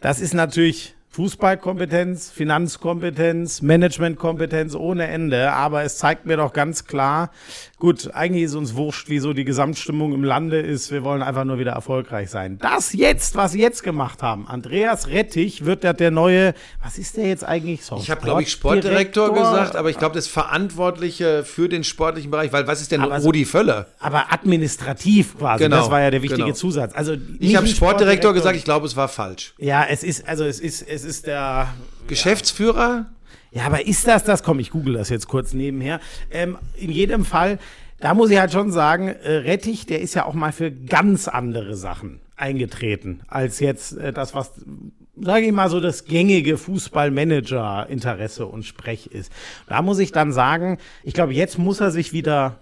das 0.00 0.20
ist 0.20 0.34
natürlich 0.34 0.94
Fußballkompetenz, 1.12 2.30
Finanzkompetenz, 2.30 3.60
Managementkompetenz 3.60 4.74
ohne 4.74 5.08
Ende, 5.08 5.52
aber 5.52 5.82
es 5.82 5.98
zeigt 5.98 6.24
mir 6.24 6.38
doch 6.38 6.54
ganz 6.54 6.86
klar, 6.86 7.30
gut, 7.78 8.14
eigentlich 8.14 8.44
ist 8.44 8.54
uns 8.54 8.76
wurscht, 8.76 9.10
wie 9.10 9.18
so 9.18 9.34
die 9.34 9.44
Gesamtstimmung 9.44 10.14
im 10.14 10.24
Lande 10.24 10.60
ist, 10.60 10.90
wir 10.90 11.04
wollen 11.04 11.20
einfach 11.20 11.44
nur 11.44 11.58
wieder 11.58 11.72
erfolgreich 11.72 12.30
sein. 12.30 12.56
Das 12.62 12.94
jetzt, 12.94 13.36
was 13.36 13.52
sie 13.52 13.60
jetzt 13.60 13.82
gemacht 13.82 14.22
haben, 14.22 14.46
Andreas 14.46 15.08
Rettich 15.08 15.66
wird 15.66 15.84
der, 15.84 15.92
der 15.92 16.10
neue, 16.10 16.54
was 16.82 16.96
ist 16.96 17.18
der 17.18 17.28
jetzt 17.28 17.44
eigentlich? 17.44 17.84
So, 17.84 17.98
ich 17.98 18.10
habe, 18.10 18.22
glaube 18.22 18.40
ich, 18.40 18.50
Sportdirektor 18.50 19.34
gesagt, 19.34 19.76
aber 19.76 19.90
ich 19.90 19.98
glaube, 19.98 20.14
das 20.14 20.28
Verantwortliche 20.28 21.44
für 21.44 21.68
den 21.68 21.84
sportlichen 21.84 22.30
Bereich, 22.30 22.54
weil 22.54 22.66
was 22.66 22.80
ist 22.80 22.90
denn 22.90 23.02
aber 23.02 23.18
Rudi 23.18 23.44
Völler? 23.44 23.88
Aber 23.98 24.32
administrativ 24.32 25.36
quasi, 25.36 25.64
genau, 25.64 25.76
das 25.76 25.90
war 25.90 26.00
ja 26.00 26.10
der 26.10 26.22
wichtige 26.22 26.44
genau. 26.44 26.54
Zusatz. 26.54 26.94
Also 26.94 27.16
ich 27.38 27.54
habe 27.54 27.66
Sportdirektor, 27.66 27.74
Sportdirektor 27.74 28.32
gesagt, 28.32 28.56
ich 28.56 28.64
glaube, 28.64 28.86
es 28.86 28.96
war 28.96 29.08
falsch. 29.08 29.52
Ja, 29.58 29.84
es 29.84 30.02
ist, 30.02 30.26
also 30.26 30.44
es 30.44 30.58
ist, 30.58 30.80
es 30.80 31.01
ist 31.04 31.26
der 31.26 31.68
Geschäftsführer. 32.06 33.06
Ja, 33.50 33.66
aber 33.66 33.86
ist 33.86 34.08
das 34.08 34.24
das? 34.24 34.42
Komm, 34.42 34.58
ich 34.58 34.70
google 34.70 34.94
das 34.94 35.10
jetzt 35.10 35.28
kurz 35.28 35.52
nebenher. 35.52 36.00
Ähm, 36.30 36.56
in 36.76 36.90
jedem 36.90 37.24
Fall, 37.24 37.58
da 38.00 38.14
muss 38.14 38.30
ich 38.30 38.38
halt 38.38 38.52
schon 38.52 38.72
sagen, 38.72 39.08
äh, 39.08 39.32
Rettich, 39.32 39.86
der 39.86 40.00
ist 40.00 40.14
ja 40.14 40.24
auch 40.24 40.34
mal 40.34 40.52
für 40.52 40.70
ganz 40.70 41.28
andere 41.28 41.76
Sachen 41.76 42.20
eingetreten, 42.36 43.20
als 43.28 43.60
jetzt 43.60 43.96
äh, 43.98 44.12
das, 44.12 44.34
was, 44.34 44.52
sage 45.20 45.46
ich 45.46 45.52
mal, 45.52 45.68
so 45.68 45.80
das 45.80 46.06
gängige 46.06 46.56
Fußballmanager-Interesse 46.56 48.46
und 48.46 48.64
Sprech 48.64 49.06
ist. 49.06 49.30
Da 49.68 49.82
muss 49.82 49.98
ich 49.98 50.12
dann 50.12 50.32
sagen, 50.32 50.78
ich 51.04 51.14
glaube, 51.14 51.34
jetzt 51.34 51.58
muss 51.58 51.80
er 51.80 51.90
sich 51.90 52.12
wieder 52.12 52.58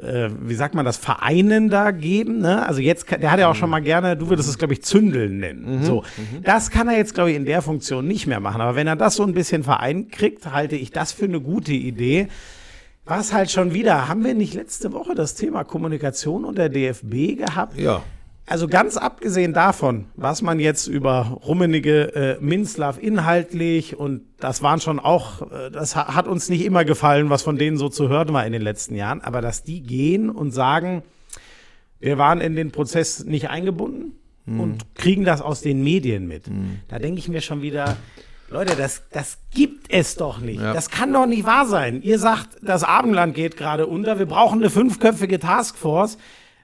äh, 0.00 0.30
wie 0.40 0.54
sagt 0.54 0.74
man 0.74 0.84
das, 0.84 0.96
Vereinen 0.96 1.68
da 1.68 1.90
geben. 1.90 2.38
Ne? 2.38 2.66
Also 2.66 2.80
jetzt, 2.80 3.10
der 3.10 3.30
hat 3.30 3.38
ja 3.38 3.50
auch 3.50 3.54
schon 3.54 3.70
mal 3.70 3.80
gerne, 3.80 4.16
du 4.16 4.28
würdest 4.28 4.48
es, 4.48 4.58
glaube 4.58 4.72
ich, 4.72 4.82
Zündeln 4.82 5.38
nennen. 5.38 5.80
Mhm. 5.80 5.84
So, 5.84 6.02
mhm. 6.16 6.42
das 6.42 6.70
kann 6.70 6.88
er 6.88 6.96
jetzt, 6.96 7.14
glaube 7.14 7.30
ich, 7.30 7.36
in 7.36 7.44
der 7.44 7.62
Funktion 7.62 8.06
nicht 8.06 8.26
mehr 8.26 8.40
machen. 8.40 8.60
Aber 8.60 8.74
wenn 8.74 8.86
er 8.86 8.96
das 8.96 9.16
so 9.16 9.22
ein 9.22 9.34
bisschen 9.34 9.64
vereint 9.64 10.10
kriegt, 10.10 10.50
halte 10.50 10.76
ich 10.76 10.90
das 10.90 11.12
für 11.12 11.26
eine 11.26 11.40
gute 11.40 11.72
Idee. 11.72 12.28
Was 13.04 13.32
halt 13.32 13.50
schon 13.50 13.74
wieder, 13.74 14.08
haben 14.08 14.24
wir 14.24 14.34
nicht 14.34 14.54
letzte 14.54 14.92
Woche 14.92 15.14
das 15.14 15.34
Thema 15.34 15.64
Kommunikation 15.64 16.44
und 16.44 16.56
der 16.56 16.68
DFB 16.68 17.36
gehabt? 17.36 17.78
Ja. 17.78 18.02
Also 18.44 18.66
ganz 18.66 18.96
abgesehen 18.96 19.52
davon, 19.52 20.06
was 20.16 20.42
man 20.42 20.58
jetzt 20.58 20.88
über 20.88 21.38
Rummenige, 21.46 22.14
äh, 22.14 22.36
Minslav 22.40 22.98
inhaltlich 23.00 23.96
und 23.96 24.22
das 24.40 24.62
waren 24.62 24.80
schon 24.80 24.98
auch, 24.98 25.50
äh, 25.52 25.70
das 25.70 25.94
hat 25.94 26.26
uns 26.26 26.48
nicht 26.48 26.64
immer 26.64 26.84
gefallen, 26.84 27.30
was 27.30 27.42
von 27.42 27.56
denen 27.56 27.76
so 27.76 27.88
zu 27.88 28.08
hören 28.08 28.32
war 28.32 28.44
in 28.44 28.52
den 28.52 28.62
letzten 28.62 28.96
Jahren, 28.96 29.20
aber 29.20 29.40
dass 29.40 29.62
die 29.62 29.82
gehen 29.82 30.28
und 30.28 30.50
sagen, 30.50 31.02
wir 32.00 32.18
waren 32.18 32.40
in 32.40 32.56
den 32.56 32.72
Prozess 32.72 33.24
nicht 33.24 33.48
eingebunden 33.48 34.16
mhm. 34.44 34.60
und 34.60 34.94
kriegen 34.96 35.24
das 35.24 35.40
aus 35.40 35.60
den 35.60 35.84
Medien 35.84 36.26
mit. 36.26 36.50
Mhm. 36.50 36.80
Da 36.88 36.98
denke 36.98 37.20
ich 37.20 37.28
mir 37.28 37.42
schon 37.42 37.62
wieder, 37.62 37.96
Leute, 38.50 38.74
das, 38.74 39.04
das 39.12 39.38
gibt 39.54 39.86
es 39.88 40.16
doch 40.16 40.40
nicht. 40.40 40.60
Ja. 40.60 40.72
Das 40.72 40.90
kann 40.90 41.12
doch 41.12 41.26
nicht 41.26 41.46
wahr 41.46 41.66
sein. 41.66 42.02
Ihr 42.02 42.18
sagt, 42.18 42.48
das 42.60 42.82
Abendland 42.82 43.34
geht 43.34 43.56
gerade 43.56 43.86
unter, 43.86 44.18
wir 44.18 44.26
brauchen 44.26 44.58
eine 44.58 44.68
fünfköpfige 44.68 45.38
Taskforce 45.38 46.18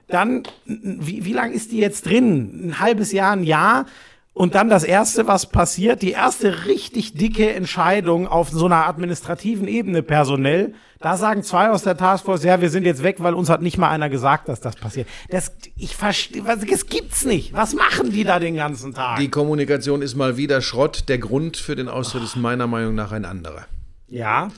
dann, 0.09 0.43
wie, 0.65 1.25
wie 1.25 1.33
lang 1.33 1.51
ist 1.51 1.71
die 1.71 1.77
jetzt 1.77 2.05
drin? 2.05 2.69
Ein 2.69 2.79
halbes 2.79 3.11
Jahr, 3.11 3.33
ein 3.33 3.43
Jahr? 3.43 3.85
Und 4.33 4.55
dann 4.55 4.69
das 4.69 4.85
erste, 4.85 5.27
was 5.27 5.47
passiert, 5.47 6.01
die 6.01 6.11
erste 6.11 6.65
richtig 6.65 7.13
dicke 7.13 7.51
Entscheidung 7.51 8.25
auf 8.25 8.49
so 8.49 8.67
einer 8.67 8.87
administrativen 8.87 9.67
Ebene 9.67 10.01
personell. 10.01 10.75
Da 10.99 11.17
sagen 11.17 11.43
zwei 11.43 11.69
aus 11.69 11.83
der 11.83 11.97
Taskforce, 11.97 12.43
ja, 12.43 12.61
wir 12.61 12.69
sind 12.69 12.85
jetzt 12.85 13.03
weg, 13.03 13.17
weil 13.19 13.33
uns 13.33 13.49
hat 13.49 13.61
nicht 13.61 13.77
mal 13.77 13.89
einer 13.89 14.09
gesagt, 14.09 14.47
dass 14.47 14.61
das 14.61 14.77
passiert. 14.77 15.09
Das, 15.29 15.51
ich 15.75 15.95
verstehe, 15.95 16.41
das 16.43 16.85
gibt's 16.85 17.25
nicht. 17.25 17.53
Was 17.53 17.73
machen 17.73 18.11
die 18.11 18.23
da 18.23 18.39
den 18.39 18.55
ganzen 18.55 18.93
Tag? 18.93 19.19
Die 19.19 19.29
Kommunikation 19.29 20.01
ist 20.01 20.15
mal 20.15 20.37
wieder 20.37 20.61
Schrott. 20.61 21.09
Der 21.09 21.17
Grund 21.17 21.57
für 21.57 21.75
den 21.75 21.89
Austritt 21.89 22.23
ist 22.23 22.37
meiner 22.37 22.67
Meinung 22.67 22.95
nach 22.95 23.11
ein 23.11 23.25
anderer. 23.25 23.65
Ja. 24.07 24.51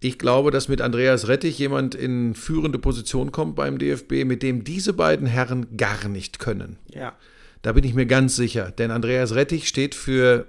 Ich 0.00 0.18
glaube, 0.18 0.50
dass 0.50 0.68
mit 0.68 0.80
Andreas 0.80 1.28
Rettich 1.28 1.58
jemand 1.58 1.94
in 1.94 2.34
führende 2.34 2.78
Position 2.78 3.32
kommt 3.32 3.56
beim 3.56 3.78
DFB, 3.78 4.24
mit 4.24 4.42
dem 4.42 4.64
diese 4.64 4.92
beiden 4.92 5.26
Herren 5.26 5.76
gar 5.76 6.08
nicht 6.08 6.38
können. 6.38 6.76
Ja. 6.90 7.14
Da 7.62 7.72
bin 7.72 7.84
ich 7.84 7.94
mir 7.94 8.06
ganz 8.06 8.36
sicher. 8.36 8.70
Denn 8.70 8.90
Andreas 8.90 9.34
Rettich 9.34 9.68
steht 9.68 9.94
für 9.94 10.46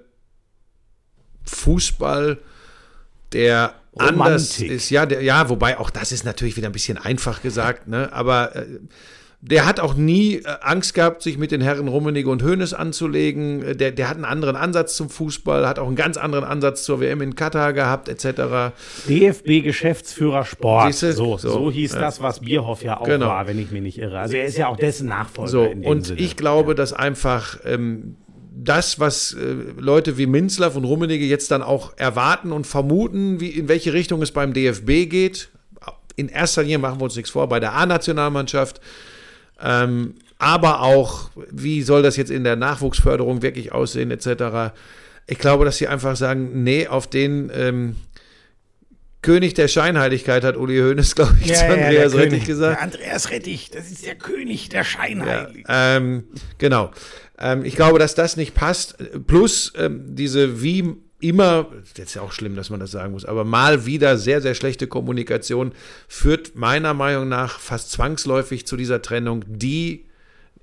Fußball, 1.46 2.40
der 3.32 3.76
Romantik. 3.94 4.22
anders 4.22 4.60
ist. 4.60 4.90
Ja, 4.90 5.06
der, 5.06 5.22
ja, 5.22 5.50
wobei 5.50 5.78
auch 5.78 5.90
das 5.90 6.12
ist 6.12 6.26
natürlich 6.26 6.58
wieder 6.58 6.68
ein 6.68 6.74
bisschen 6.74 6.98
einfach 6.98 7.42
gesagt, 7.42 7.88
ne? 7.88 8.12
Aber 8.12 8.56
äh, 8.56 8.66
der 9.48 9.68
hat 9.68 9.80
auch 9.80 9.94
nie 9.94 10.38
äh, 10.38 10.42
Angst 10.62 10.96
gehabt, 10.96 11.22
sich 11.22 11.38
mit 11.38 11.52
den 11.52 11.62
Herren 11.62 11.88
Rummenigge 11.88 12.30
und 12.30 12.44
Hoeneß 12.44 12.74
anzulegen. 12.74 13.62
Äh, 13.62 13.76
der, 13.76 13.92
der 13.92 14.10
hat 14.10 14.16
einen 14.16 14.26
anderen 14.26 14.56
Ansatz 14.56 14.96
zum 14.96 15.10
Fußball, 15.10 15.68
hat 15.68 15.78
auch 15.78 15.86
einen 15.86 15.96
ganz 15.96 16.18
anderen 16.18 16.44
Ansatz 16.46 16.84
zur 16.84 17.00
WM 17.00 17.22
in 17.22 17.36
Katar 17.36 17.74
gehabt, 17.74 18.10
etc. 18.10 18.74
DFB-Geschäftsführer 19.08 20.46
Sport. 20.46 20.96
So, 20.96 21.12
so, 21.12 21.38
so, 21.38 21.72
hieß 21.72 21.94
ja. 21.94 22.00
das, 22.00 22.22
was 22.22 22.40
Bierhoff 22.40 22.84
ja 22.84 23.00
auch 23.00 23.06
genau. 23.06 23.28
war, 23.28 23.48
wenn 23.48 23.60
ich 23.60 23.70
mich 23.70 23.84
nicht 23.84 24.00
irre. 24.00 24.20
Also 24.20 24.36
er 24.36 24.46
ist 24.46 24.58
ja 24.58 24.68
auch 24.68 24.78
dessen 24.78 25.08
Nachfolger. 25.08 25.52
So, 25.52 25.64
und 25.64 26.08
Sinne. 26.08 26.20
ich 26.20 26.36
glaube, 26.38 26.74
dass 26.74 26.94
einfach 26.94 27.60
ähm, 27.66 28.16
das, 28.56 29.00
was 29.00 29.34
äh, 29.34 29.56
Leute 29.78 30.18
wie 30.18 30.26
Minzlaff 30.26 30.76
und 30.76 30.86
Rummenigge 30.86 31.26
jetzt 31.26 31.52
dann 31.52 31.62
auch 31.62 31.94
erwarten 31.98 32.52
und 32.52 32.66
vermuten, 32.66 33.40
wie, 33.40 33.50
in 33.50 33.68
welche 33.68 33.94
Richtung 33.94 34.24
es 34.24 34.32
beim 34.32 34.54
DFB 34.54 35.08
geht, 35.08 35.50
in 36.16 36.30
erster 36.30 36.64
Linie 36.64 36.80
machen 36.80 37.00
wir 37.00 37.04
uns 37.04 37.16
nichts 37.16 37.30
vor, 37.30 37.48
bei 37.48 37.60
der 37.60 37.74
A-Nationalmannschaft, 37.74 38.82
ähm, 39.62 40.16
aber 40.38 40.82
auch, 40.82 41.30
wie 41.50 41.82
soll 41.82 42.04
das 42.04 42.18
jetzt 42.18 42.32
in 42.32 42.44
der 42.44 42.56
Nachwuchsförderung 42.56 43.42
wirklich 43.42 43.72
aussehen, 43.72 44.12
etc. 44.12 44.74
Ich 45.28 45.40
glaube, 45.40 45.66
dass 45.66 45.78
sie 45.78 45.88
einfach 45.88 46.16
sagen, 46.16 46.64
nee, 46.64 46.88
auf 46.88 47.08
den 47.08 47.52
ähm, 47.54 47.96
König 49.22 49.56
der 49.56 49.68
Scheinheiligkeit 49.68 50.44
hat 50.44 50.56
Uli 50.56 50.78
Hoeneß, 50.78 51.16
glaube 51.16 51.36
ich, 51.42 51.48
ja, 51.48 51.56
zu 51.56 51.66
Andreas 51.66 52.14
ja, 52.14 52.20
Rettich 52.20 52.46
gesagt. 52.46 52.78
Der 52.78 52.84
Andreas 52.84 53.32
Rettich, 53.32 53.72
das 53.72 53.90
ist 53.90 54.06
der 54.06 54.16
König 54.16 54.70
der 54.70 54.84
Scheinheiligkeit. 54.84 55.66
Ja, 55.68 55.98
ähm, 55.98 56.26
genau. 56.60 56.92
Ähm, 57.40 57.66
ich 57.66 57.76
glaube, 57.76 57.98
dass 57.98 58.14
das 58.14 58.38
nicht 58.38 58.54
passt. 58.54 58.98
Plus 59.26 59.74
ähm, 59.78 60.16
diese 60.16 60.62
wie 60.62 60.96
immer, 61.28 61.68
jetzt 61.96 62.00
ist 62.00 62.14
ja 62.16 62.22
auch 62.22 62.32
schlimm, 62.32 62.56
dass 62.56 62.70
man 62.70 62.80
das 62.80 62.92
sagen 62.92 63.14
muss, 63.14 63.26
aber 63.26 63.44
mal 63.44 63.86
wieder 63.86 64.18
sehr, 64.18 64.42
sehr 64.42 64.56
schlechte 64.56 64.88
Kommunikation 64.88 65.74
führt 66.08 66.56
meiner 66.56 66.94
Meinung 66.94 67.30
nach 67.30 67.60
fast 67.60 67.92
zwangsläufig 67.92 68.66
zu 68.66 68.78
dieser 68.78 69.02
Trennung, 69.02 69.44
die, 69.48 70.06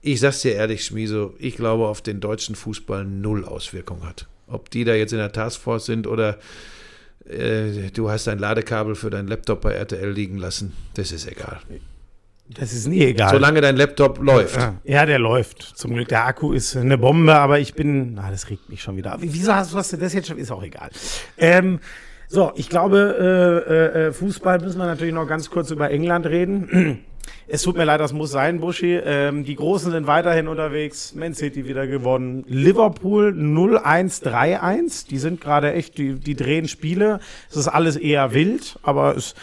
ich 0.01 0.21
sag's 0.21 0.43
dir 0.43 0.55
ehrlich, 0.55 0.85
Schmieso, 0.85 1.35
ich 1.39 1.57
glaube, 1.57 1.87
auf 1.87 2.03
den 2.03 2.21
deutschen 2.21 2.55
Fußball 2.55 3.05
null 3.05 3.45
Auswirkung 3.45 4.07
hat. 4.07 4.27
Ob 4.47 4.71
die 4.71 4.85
da 4.85 4.95
jetzt 4.95 5.13
in 5.13 5.19
der 5.19 5.33
Taskforce 5.33 5.87
sind 5.87 6.07
oder 6.07 6.39
äh, 7.29 7.91
du 7.93 8.11
hast 8.11 8.27
dein 8.27 8.39
Ladekabel 8.39 8.95
für 8.95 9.11
deinen 9.11 9.29
Laptop 9.29 9.61
bei 9.63 9.73
RTL 9.73 10.11
liegen 10.11 10.39
lassen, 10.39 10.73
das 10.95 11.13
ist 11.13 11.27
egal. 11.27 11.61
Das 12.49 12.73
ist 12.73 12.87
nie 12.87 13.03
egal. 13.03 13.31
Solange 13.31 13.61
dein 13.61 13.77
Laptop 13.77 14.23
läuft. 14.23 14.59
Ja, 14.85 15.07
der 15.07 15.19
läuft. 15.19 15.63
Zum 15.63 15.95
Glück, 15.95 16.09
der 16.09 16.27
Akku 16.27 16.53
ist 16.53 16.77
eine 16.77 16.99
Bombe, 16.99 17.35
aber 17.35 17.61
ich 17.61 17.75
bin, 17.75 18.15
na, 18.15 18.31
das 18.31 18.51
regt 18.51 18.69
mich 18.69 18.83
schon 18.83 18.97
wieder. 18.97 19.17
Wieso 19.21 19.55
hast, 19.55 19.75
hast 19.75 19.93
du 19.93 19.97
das 19.97 20.13
jetzt 20.13 20.29
schon? 20.29 20.39
Ist 20.39 20.51
auch 20.51 20.63
egal. 20.63 20.91
Ähm, 21.39 21.81
so, 22.29 22.53
ich 22.55 22.69
glaube, 22.69 23.65
äh, 23.69 24.07
äh, 24.09 24.13
Fußball 24.13 24.59
müssen 24.61 24.79
wir 24.79 24.87
natürlich 24.87 25.15
noch 25.15 25.27
ganz 25.27 25.51
kurz 25.51 25.71
über 25.71 25.91
England 25.91 26.27
reden. 26.27 27.05
Es 27.49 27.63
tut 27.63 27.77
mir 27.77 27.85
leid, 27.85 28.01
das 28.01 28.13
muss 28.13 28.31
sein, 28.31 28.61
Buschi. 28.61 28.95
Ähm, 28.95 29.45
die 29.45 29.57
Großen 29.57 29.91
sind 29.91 30.07
weiterhin 30.07 30.49
unterwegs. 30.49 31.15
Man 31.15 31.35
City 31.35 31.67
wieder 31.67 31.87
gewonnen. 31.87 32.45
Liverpool 32.49 33.35
0-1-3-1. 33.37 35.09
Die 35.09 35.19
sind 35.19 35.41
gerade 35.41 35.73
echt, 35.73 35.99
die, 35.99 36.15
die 36.15 36.35
drehen 36.35 36.67
Spiele. 36.67 37.21
Es 37.51 37.57
ist 37.57 37.69
alles 37.69 37.97
eher 37.97 38.33
wild, 38.33 38.79
aber 38.83 39.17
es, 39.17 39.35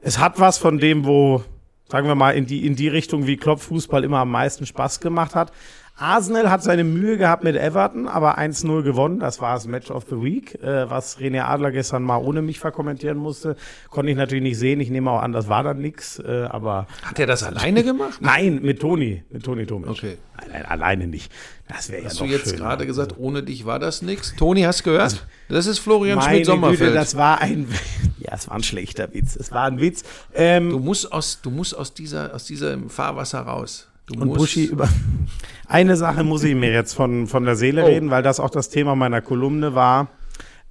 es 0.00 0.18
hat 0.18 0.40
was 0.40 0.56
von 0.56 0.78
dem, 0.78 1.04
wo 1.04 1.44
sagen 1.90 2.06
wir 2.06 2.14
mal, 2.14 2.32
in 2.32 2.46
die, 2.46 2.66
in 2.66 2.76
die 2.76 2.88
Richtung, 2.88 3.26
wie 3.26 3.36
Klopp 3.36 3.60
Fußball 3.60 4.04
immer 4.04 4.18
am 4.18 4.30
meisten 4.30 4.66
Spaß 4.66 5.00
gemacht 5.00 5.34
hat. 5.34 5.52
Arsenal 5.98 6.50
hat 6.50 6.62
seine 6.62 6.84
Mühe 6.84 7.18
gehabt 7.18 7.44
mit 7.44 7.56
Everton, 7.56 8.06
aber 8.08 8.38
1-0 8.38 8.82
gewonnen. 8.82 9.18
Das 9.18 9.40
war 9.40 9.54
das 9.54 9.66
Match 9.66 9.90
of 9.90 10.04
the 10.08 10.22
Week, 10.22 10.54
äh, 10.62 10.88
was 10.88 11.18
René 11.18 11.42
Adler 11.42 11.72
gestern 11.72 12.04
mal 12.04 12.18
ohne 12.18 12.40
mich 12.40 12.60
verkommentieren 12.60 13.18
musste. 13.18 13.56
Konnte 13.90 14.10
ich 14.10 14.16
natürlich 14.16 14.44
nicht 14.44 14.58
sehen. 14.58 14.80
Ich 14.80 14.90
nehme 14.90 15.10
auch 15.10 15.20
an, 15.20 15.32
das 15.32 15.48
war 15.48 15.62
dann 15.62 15.80
nix. 15.80 16.18
Äh, 16.20 16.46
aber 16.50 16.86
hat 17.02 17.18
er 17.18 17.26
das 17.26 17.42
alleine 17.42 17.82
gemacht? 17.82 18.18
Nein, 18.20 18.60
mit 18.62 18.80
Toni, 18.80 19.24
mit 19.30 19.44
Toni 19.44 19.66
Tomic. 19.66 19.90
Okay. 19.90 20.18
Nein, 20.50 20.64
alleine 20.66 21.08
nicht. 21.08 21.32
Das 21.66 21.90
wäre 21.90 22.02
ja 22.02 22.08
Hast 22.08 22.20
du 22.20 22.24
jetzt 22.24 22.56
gerade 22.56 22.86
gesagt, 22.86 23.14
ohne 23.18 23.42
dich 23.42 23.66
war 23.66 23.78
das 23.78 24.00
nix? 24.02 24.34
Toni, 24.36 24.62
hast 24.62 24.84
gehört? 24.84 25.02
Also, 25.02 25.18
das 25.48 25.66
ist 25.66 25.80
Florian 25.80 26.22
Schmidt-Sommerfeld. 26.22 26.78
Güte, 26.78 26.94
das 26.94 27.16
war 27.16 27.40
ein, 27.40 27.66
ja, 28.18 28.32
es 28.34 28.48
war 28.48 28.56
ein 28.56 28.62
schlechter 28.62 29.12
Witz. 29.12 29.36
Es 29.36 29.50
war 29.52 29.64
ein 29.64 29.80
Witz. 29.80 30.04
Ähm, 30.32 30.70
du 30.70 30.78
musst 30.78 31.12
aus, 31.12 31.40
du 31.42 31.50
musst 31.50 31.76
aus 31.76 31.92
dieser, 31.92 32.34
aus 32.34 32.44
diesem 32.44 32.88
Fahrwasser 32.88 33.40
raus. 33.40 33.88
Du 34.08 34.20
und 34.20 34.34
Buschi 34.34 34.64
über 34.64 34.88
eine 35.68 35.96
Sache 35.96 36.24
muss 36.24 36.42
ich 36.44 36.54
mir 36.54 36.72
jetzt 36.72 36.94
von, 36.94 37.26
von 37.26 37.44
der 37.44 37.56
Seele 37.56 37.84
oh. 37.84 37.86
reden, 37.86 38.10
weil 38.10 38.22
das 38.22 38.40
auch 38.40 38.50
das 38.50 38.70
Thema 38.70 38.94
meiner 38.96 39.20
Kolumne 39.20 39.74
war. 39.74 40.08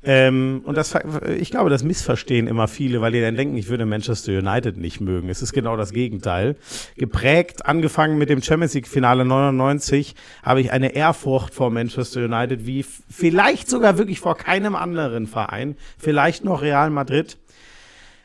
Ähm, 0.04 0.62
und 0.64 0.78
das, 0.78 0.96
ich 1.38 1.50
glaube, 1.50 1.70
das 1.70 1.84
missverstehen 1.84 2.48
immer 2.48 2.68
viele, 2.68 3.02
weil 3.02 3.12
die 3.12 3.22
dann 3.22 3.36
denken, 3.36 3.58
ich 3.58 3.68
würde 3.68 3.86
Manchester 3.86 4.32
United 4.32 4.78
nicht 4.78 5.02
mögen. 5.02 5.28
Es 5.28 5.42
ist 5.42 5.54
genau 5.54 5.76
das 5.76 5.92
Gegenteil. 5.92 6.56
Geprägt, 6.96 7.66
angefangen 7.66 8.18
mit 8.18 8.30
dem 8.30 8.42
Champions 8.42 8.74
League 8.74 8.88
Finale 8.88 9.26
99, 9.26 10.16
habe 10.44 10.62
ich 10.62 10.72
eine 10.72 10.96
Ehrfurcht 10.96 11.54
vor 11.54 11.72
Manchester 11.72 12.24
United, 12.24 12.66
wie 12.66 12.86
vielleicht 13.10 13.70
sogar 13.70 13.98
wirklich 13.98 14.20
vor 14.20 14.38
keinem 14.38 14.76
anderen 14.76 15.28
Verein. 15.28 15.76
Vielleicht 15.98 16.46
noch 16.46 16.62
Real 16.62 16.90
Madrid. 16.90 17.38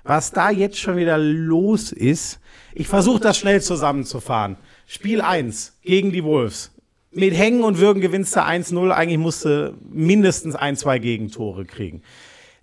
Was 0.04 0.30
da 0.32 0.50
jetzt 0.50 0.78
schon 0.78 0.96
wieder 0.96 1.16
los 1.16 1.90
ist, 1.90 2.38
ich 2.74 2.88
versuche 2.88 3.20
das 3.20 3.38
schnell 3.38 3.62
zusammenzufahren. 3.62 4.56
Spiel 4.86 5.20
1 5.20 5.78
gegen 5.82 6.12
die 6.12 6.24
Wolves 6.24 6.72
mit 7.12 7.36
Hängen 7.36 7.62
und 7.62 7.78
Würgen 7.78 8.00
gewinnst 8.00 8.34
du 8.36 8.40
1-0. 8.40 8.90
Eigentlich 8.90 9.18
musste 9.18 9.74
mindestens 9.90 10.54
ein, 10.54 10.76
zwei 10.76 10.98
Gegentore 10.98 11.64
kriegen. 11.64 12.02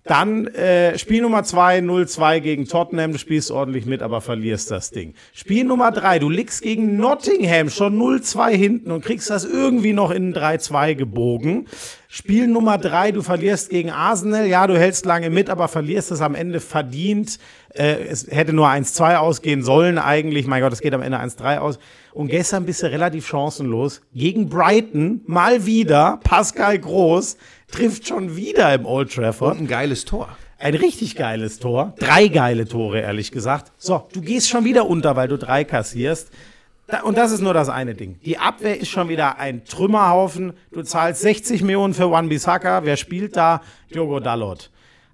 Dann 0.06 0.48
äh, 0.48 0.98
Spiel 0.98 1.22
Nummer 1.22 1.44
2, 1.44 1.80
0-2 1.80 2.40
gegen 2.40 2.68
Tottenham. 2.68 3.12
Du 3.12 3.20
spielst 3.20 3.52
ordentlich 3.52 3.86
mit, 3.86 4.02
aber 4.02 4.22
verlierst 4.22 4.72
das 4.72 4.90
Ding. 4.90 5.14
Spiel 5.34 5.66
Nummer 5.66 5.92
3, 5.92 6.20
du 6.20 6.30
liegst 6.30 6.64
gegen 6.64 6.98
Nottingham 6.98 7.70
schon 7.70 8.00
0-2 8.00 8.50
hinten 8.50 8.92
und 8.92 9.04
kriegst 9.04 9.30
das 9.30 9.46
irgendwie 9.46 9.94
noch 9.94 10.10
in 10.10 10.34
3-2 10.34 10.96
gebogen. 10.96 11.68
Spiel 12.12 12.48
Nummer 12.48 12.80
3, 12.80 13.12
du 13.12 13.22
verlierst 13.22 13.70
gegen 13.70 13.92
Arsenal. 13.92 14.48
Ja, 14.48 14.66
du 14.66 14.76
hältst 14.76 15.06
lange 15.06 15.30
mit, 15.30 15.48
aber 15.48 15.68
verlierst 15.68 16.10
es 16.10 16.22
am 16.22 16.34
Ende 16.34 16.60
verdient. 16.60 17.38
Äh, 17.76 17.98
es 18.10 18.26
hätte 18.32 18.52
nur 18.52 18.68
1-2 18.68 19.18
ausgehen 19.18 19.62
sollen 19.62 20.00
eigentlich. 20.00 20.48
Mein 20.48 20.64
Gott, 20.64 20.74
es 20.74 20.82
geht 20.82 20.96
am 20.96 21.04
Ende 21.04 21.20
1-3 21.20 21.60
aus. 21.60 21.78
Und 22.12 22.30
gestern 22.30 22.66
bist 22.66 22.82
du 22.82 22.88
relativ 22.88 23.28
chancenlos. 23.28 24.02
Gegen 24.12 24.50
Brighton 24.50 25.22
mal 25.28 25.68
wieder. 25.68 26.20
Pascal 26.24 26.80
Groß 26.80 27.38
trifft 27.72 28.08
schon 28.08 28.36
wieder 28.36 28.74
im 28.74 28.88
Old 28.88 29.14
Trafford. 29.14 29.60
Und 29.60 29.66
ein 29.66 29.68
geiles 29.68 30.04
Tor. 30.04 30.36
Ein 30.58 30.74
richtig 30.74 31.16
geiles 31.16 31.60
Tor. 31.60 31.94
Drei 32.00 32.28
geile 32.28 32.68
Tore, 32.68 33.02
ehrlich 33.02 33.32
gesagt. 33.32 33.72
So, 33.78 34.08
du 34.14 34.22
gehst 34.22 34.50
schon 34.50 34.66
wieder 34.66 34.88
unter, 34.88 35.16
weil 35.16 35.28
du 35.28 35.38
drei 35.38 35.64
kassierst. 35.64 36.32
Und 37.04 37.18
das 37.18 37.32
ist 37.32 37.42
nur 37.42 37.54
das 37.54 37.70
eine 37.70 37.94
Ding. 37.94 38.20
Die 38.26 38.38
Abwehr 38.38 38.80
ist 38.80 38.90
schon 38.90 39.10
wieder 39.10 39.38
ein 39.38 39.64
Trümmerhaufen. 39.64 40.54
Du 40.72 40.82
zahlst 40.82 41.22
60 41.22 41.62
Millionen 41.62 41.94
für 41.94 42.10
One 42.10 42.28
Bissaka. 42.28 42.84
Wer 42.84 42.98
spielt 42.98 43.38
da? 43.38 43.62
Diogo 43.94 44.20
Dalot. 44.20 44.72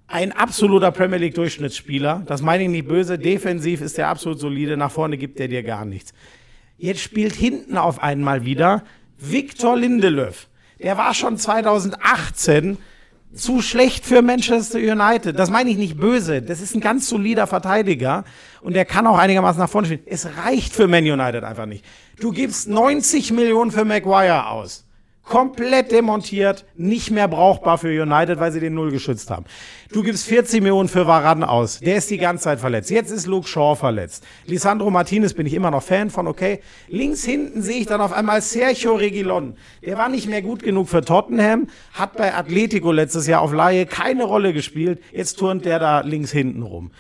Ein 0.07 0.31
absoluter 0.31 0.91
Premier 0.91 1.17
League 1.17 1.35
Durchschnittsspieler. 1.35 2.23
Das 2.25 2.41
meine 2.41 2.63
ich 2.63 2.69
nicht 2.69 2.87
böse. 2.87 3.17
Defensiv 3.17 3.81
ist 3.81 3.97
der 3.97 4.07
absolut 4.07 4.39
solide. 4.39 4.77
Nach 4.77 4.91
vorne 4.91 5.17
gibt 5.17 5.39
er 5.39 5.47
dir 5.47 5.63
gar 5.63 5.83
nichts. 5.83 6.13
Jetzt 6.77 7.01
spielt 7.01 7.33
hinten 7.33 7.77
auf 7.77 8.01
einmal 8.01 8.45
wieder 8.45 8.83
Victor 9.17 9.75
Lindelöf. 9.75 10.47
Der 10.81 10.97
war 10.97 11.13
schon 11.13 11.37
2018 11.37 12.77
zu 13.35 13.61
schlecht 13.61 14.05
für 14.05 14.21
Manchester 14.21 14.79
United. 14.79 15.37
Das 15.37 15.49
meine 15.49 15.69
ich 15.69 15.77
nicht 15.77 15.97
böse. 15.99 16.41
Das 16.41 16.61
ist 16.61 16.73
ein 16.75 16.81
ganz 16.81 17.09
solider 17.09 17.47
Verteidiger 17.47 18.23
und 18.61 18.73
der 18.73 18.85
kann 18.85 19.05
auch 19.07 19.17
einigermaßen 19.17 19.59
nach 19.59 19.69
vorne 19.69 19.87
spielen. 19.87 20.03
Es 20.05 20.27
reicht 20.43 20.73
für 20.73 20.87
Man 20.87 21.03
United 21.03 21.43
einfach 21.43 21.65
nicht. 21.65 21.85
Du 22.19 22.31
gibst 22.31 22.67
90 22.67 23.31
Millionen 23.31 23.71
für 23.71 23.85
Maguire 23.85 24.47
aus 24.47 24.85
komplett 25.25 25.91
demontiert, 25.91 26.65
nicht 26.75 27.09
mehr 27.09 27.27
brauchbar 27.27 27.79
für 27.79 27.89
United, 27.89 28.39
weil 28.39 28.51
sie 28.51 28.59
den 28.59 28.75
Null 28.75 28.91
geschützt 28.91 29.31
haben. 29.31 29.45
Du 29.91 30.03
gibst 30.03 30.27
40 30.27 30.61
Millionen 30.61 30.87
für 30.87 31.07
Varan 31.07 31.43
aus. 31.43 31.79
Der 31.79 31.97
ist 31.97 32.11
die 32.11 32.19
ganze 32.19 32.43
Zeit 32.45 32.59
verletzt. 32.59 32.91
Jetzt 32.91 33.11
ist 33.11 33.25
Luke 33.25 33.47
Shaw 33.47 33.75
verletzt. 33.75 34.23
Lisandro 34.45 34.91
Martinez 34.91 35.33
bin 35.33 35.47
ich 35.47 35.55
immer 35.55 35.71
noch 35.71 35.81
Fan 35.81 36.11
von, 36.11 36.27
okay. 36.27 36.61
Links 36.87 37.25
hinten 37.25 37.63
sehe 37.63 37.79
ich 37.79 37.87
dann 37.87 38.01
auf 38.01 38.13
einmal 38.13 38.41
Sergio 38.41 38.95
Regilon. 38.95 39.55
Der 39.83 39.97
war 39.97 40.09
nicht 40.09 40.29
mehr 40.29 40.43
gut 40.43 40.61
genug 40.61 40.89
für 40.89 41.01
Tottenham, 41.03 41.67
hat 41.93 42.15
bei 42.15 42.33
Atletico 42.35 42.91
letztes 42.91 43.25
Jahr 43.25 43.41
auf 43.41 43.51
Laie 43.51 43.87
keine 43.87 44.25
Rolle 44.25 44.53
gespielt. 44.53 45.01
Jetzt 45.11 45.39
turnt 45.39 45.65
der 45.65 45.79
da 45.79 46.01
links 46.01 46.31
hinten 46.31 46.61
rum. 46.61 46.91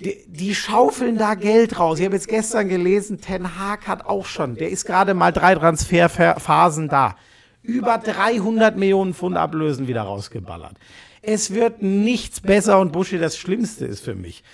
Die, 0.00 0.18
die, 0.26 0.54
schaufeln 0.54 1.16
da 1.16 1.34
Geld 1.34 1.78
raus. 1.78 1.98
Ich 1.98 2.04
habe 2.04 2.16
jetzt 2.16 2.28
gestern 2.28 2.68
gelesen, 2.68 3.20
Ten 3.20 3.58
Hag 3.58 3.86
hat 3.86 4.04
auch 4.04 4.26
schon, 4.26 4.56
der 4.56 4.68
ist 4.68 4.84
gerade 4.84 5.14
mal 5.14 5.32
drei 5.32 5.54
Transferphasen 5.54 6.88
da 6.88 7.16
über 7.64 7.98
300 7.98 8.76
Millionen 8.76 9.14
Pfund 9.14 9.36
Ablösen 9.36 9.88
wieder 9.88 10.02
rausgeballert. 10.02 10.76
Es 11.22 11.52
wird 11.52 11.82
nichts 11.82 12.40
besser 12.40 12.78
und 12.78 12.92
Buschi 12.92 13.18
das 13.18 13.36
Schlimmste 13.38 13.86
ist 13.86 14.04
für 14.04 14.14
mich. 14.14 14.44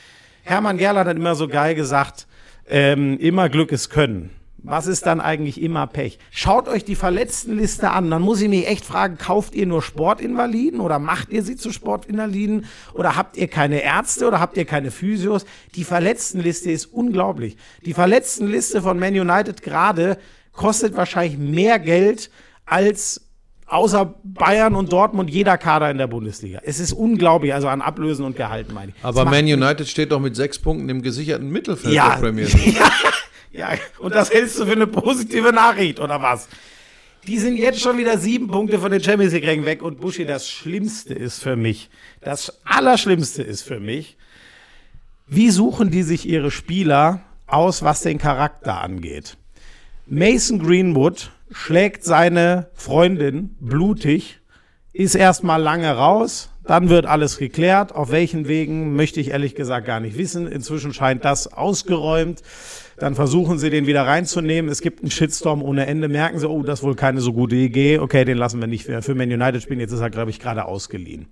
Hermann 0.42 0.78
Gerland 0.78 1.08
hat 1.08 1.16
immer 1.16 1.34
so 1.34 1.48
geil 1.48 1.74
gesagt, 1.74 2.26
ähm, 2.68 3.18
immer 3.18 3.48
Glück 3.48 3.72
ist 3.72 3.90
Können. 3.90 4.30
Was 4.62 4.86
ist 4.86 5.06
dann 5.06 5.20
eigentlich 5.20 5.60
immer 5.60 5.86
Pech? 5.86 6.18
Schaut 6.30 6.68
euch 6.68 6.84
die 6.84 6.94
Verletztenliste 6.94 7.90
an. 7.90 8.10
Dann 8.10 8.20
muss 8.20 8.42
ich 8.42 8.48
mich 8.48 8.68
echt 8.68 8.84
fragen, 8.84 9.16
kauft 9.16 9.54
ihr 9.54 9.66
nur 9.66 9.80
Sportinvaliden 9.80 10.80
oder 10.80 10.98
macht 10.98 11.30
ihr 11.30 11.42
sie 11.42 11.56
zu 11.56 11.72
Sportinvaliden 11.72 12.66
oder 12.92 13.16
habt 13.16 13.38
ihr 13.38 13.48
keine 13.48 13.82
Ärzte 13.82 14.28
oder 14.28 14.38
habt 14.38 14.58
ihr 14.58 14.66
keine 14.66 14.90
Physios? 14.90 15.46
Die 15.76 15.84
Verletztenliste 15.84 16.70
ist 16.70 16.86
unglaublich. 16.86 17.56
Die 17.86 17.94
Verletztenliste 17.94 18.82
von 18.82 18.98
Man 18.98 19.18
United 19.18 19.62
gerade 19.62 20.18
kostet 20.52 20.94
wahrscheinlich 20.94 21.38
mehr 21.38 21.78
Geld 21.78 22.30
als 22.70 23.20
außer 23.66 24.14
Bayern 24.24 24.74
und 24.74 24.92
Dortmund 24.92 25.30
jeder 25.30 25.58
Kader 25.58 25.90
in 25.90 25.98
der 25.98 26.06
Bundesliga. 26.06 26.60
Es 26.64 26.80
ist 26.80 26.92
unglaublich, 26.92 27.54
also 27.54 27.68
an 27.68 27.82
Ablösen 27.82 28.24
und 28.24 28.36
Gehalten 28.36 28.74
meine 28.74 28.92
ich. 28.92 29.04
Aber 29.04 29.24
Man 29.24 29.44
United 29.44 29.88
steht 29.88 30.12
doch 30.12 30.20
mit 30.20 30.36
sechs 30.36 30.58
Punkten 30.58 30.88
im 30.88 31.02
gesicherten 31.02 31.50
Mittelfeld 31.50 31.94
ja, 31.94 32.10
der 32.10 32.20
Premier 32.20 32.46
League. 32.46 32.80
Ja, 33.52 33.72
ja, 33.72 33.78
und 33.98 34.14
das 34.14 34.32
hältst 34.32 34.60
du 34.60 34.64
für 34.64 34.72
eine 34.72 34.86
positive 34.86 35.52
Nachricht, 35.52 35.98
oder 35.98 36.22
was? 36.22 36.48
Die 37.26 37.36
sind 37.36 37.56
jetzt 37.56 37.80
schon 37.80 37.98
wieder 37.98 38.16
sieben 38.16 38.46
Punkte 38.46 38.78
von 38.78 38.92
den 38.92 39.02
Champions 39.02 39.32
League-Rängen 39.32 39.66
weg 39.66 39.82
und 39.82 40.00
Buschi, 40.00 40.24
das 40.24 40.48
Schlimmste 40.48 41.14
ist 41.14 41.42
für 41.42 41.56
mich, 41.56 41.90
das 42.20 42.60
Allerschlimmste 42.64 43.42
ist 43.42 43.62
für 43.62 43.80
mich, 43.80 44.16
wie 45.26 45.50
suchen 45.50 45.90
die 45.90 46.04
sich 46.04 46.28
ihre 46.28 46.52
Spieler 46.52 47.22
aus, 47.48 47.82
was 47.82 48.02
den 48.02 48.18
Charakter 48.18 48.80
angeht? 48.80 49.36
Mason 50.06 50.60
Greenwood 50.60 51.32
schlägt 51.50 52.04
seine 52.04 52.70
Freundin 52.74 53.56
blutig, 53.60 54.40
ist 54.92 55.14
erstmal 55.14 55.62
lange 55.62 55.90
raus, 55.90 56.50
dann 56.64 56.88
wird 56.88 57.06
alles 57.06 57.38
geklärt. 57.38 57.94
Auf 57.94 58.10
welchen 58.10 58.46
Wegen 58.46 58.94
möchte 58.94 59.20
ich 59.20 59.30
ehrlich 59.30 59.54
gesagt 59.54 59.86
gar 59.86 59.98
nicht 59.98 60.16
wissen. 60.16 60.46
Inzwischen 60.46 60.92
scheint 60.92 61.24
das 61.24 61.52
ausgeräumt. 61.52 62.42
Dann 62.96 63.14
versuchen 63.14 63.58
sie 63.58 63.70
den 63.70 63.86
wieder 63.86 64.06
reinzunehmen. 64.06 64.70
Es 64.70 64.80
gibt 64.80 65.00
einen 65.00 65.10
Shitstorm 65.10 65.62
ohne 65.62 65.86
Ende. 65.86 66.08
Merken 66.08 66.38
sie, 66.38 66.48
oh, 66.48 66.62
das 66.62 66.80
ist 66.80 66.84
wohl 66.84 66.96
keine 66.96 67.20
so 67.22 67.32
gute 67.32 67.56
Idee. 67.56 67.98
Okay, 67.98 68.24
den 68.24 68.36
lassen 68.36 68.60
wir 68.60 68.66
nicht 68.66 68.88
mehr 68.88 69.02
für 69.02 69.14
Man 69.14 69.32
United 69.32 69.62
spielen. 69.62 69.80
Jetzt 69.80 69.92
ist 69.92 70.00
er, 70.00 70.10
glaube 70.10 70.30
ich, 70.30 70.38
gerade 70.38 70.66
ausgeliehen. 70.66 71.26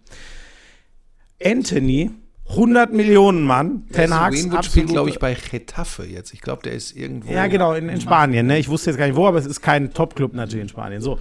Anthony 1.44 2.10
100 2.50 2.92
Millionen 2.92 3.42
Mann. 3.44 3.84
Ten 3.92 4.10
Greenwood 4.10 4.64
spielt, 4.64 4.88
glaube 4.88 5.10
ich, 5.10 5.18
bei 5.18 5.34
Getafe 5.34 6.04
jetzt. 6.04 6.32
Ich 6.32 6.40
glaube, 6.40 6.62
der 6.62 6.72
ist 6.72 6.96
irgendwo. 6.96 7.30
Ja, 7.32 7.46
genau, 7.46 7.74
in, 7.74 7.88
in 7.88 8.00
Spanien. 8.00 8.46
Ne? 8.46 8.58
Ich 8.58 8.68
wusste 8.68 8.90
jetzt 8.90 8.98
gar 8.98 9.06
nicht 9.06 9.16
wo, 9.16 9.26
aber 9.26 9.38
es 9.38 9.46
ist 9.46 9.60
kein 9.60 9.92
Top-Club 9.92 10.34
natürlich 10.34 10.62
in 10.62 10.68
Spanien. 10.68 11.02
So. 11.02 11.18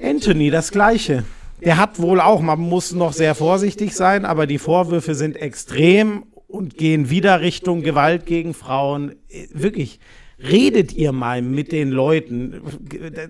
Anthony, 0.00 0.50
das 0.50 0.70
Gleiche. 0.70 1.24
Der 1.64 1.76
hat 1.76 1.98
wohl 1.98 2.20
auch, 2.20 2.40
man 2.40 2.60
muss 2.60 2.92
noch 2.92 3.12
sehr 3.12 3.34
vorsichtig 3.34 3.96
sein, 3.96 4.24
aber 4.24 4.46
die 4.46 4.58
Vorwürfe 4.58 5.14
sind 5.14 5.36
extrem 5.36 6.24
und 6.46 6.76
gehen 6.76 7.10
wieder 7.10 7.40
Richtung 7.40 7.82
Gewalt 7.82 8.26
gegen 8.26 8.54
Frauen. 8.54 9.16
Wirklich 9.52 9.98
redet 10.40 10.92
ihr 10.92 11.12
mal 11.12 11.42
mit 11.42 11.72
den 11.72 11.90
Leuten. 11.90 12.62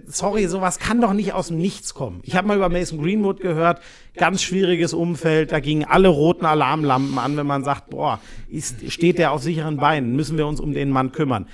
Sorry, 0.06 0.46
sowas 0.46 0.78
kann 0.78 1.00
doch 1.00 1.12
nicht 1.12 1.32
aus 1.32 1.48
dem 1.48 1.58
Nichts 1.58 1.94
kommen. 1.94 2.20
Ich 2.22 2.36
habe 2.36 2.48
mal 2.48 2.56
über 2.56 2.68
Mason 2.68 3.00
Greenwood 3.00 3.40
gehört, 3.40 3.80
ganz 4.14 4.42
schwieriges 4.42 4.92
Umfeld, 4.92 5.52
da 5.52 5.60
gingen 5.60 5.84
alle 5.84 6.08
roten 6.08 6.44
Alarmlampen 6.44 7.18
an, 7.18 7.36
wenn 7.36 7.46
man 7.46 7.64
sagt, 7.64 7.90
boah, 7.90 8.20
ist, 8.48 8.90
steht 8.92 9.18
der 9.18 9.32
auf 9.32 9.42
sicheren 9.42 9.78
Beinen, 9.78 10.16
müssen 10.16 10.36
wir 10.36 10.46
uns 10.46 10.60
um 10.60 10.72
den 10.72 10.90
Mann 10.90 11.12
kümmern. 11.12 11.46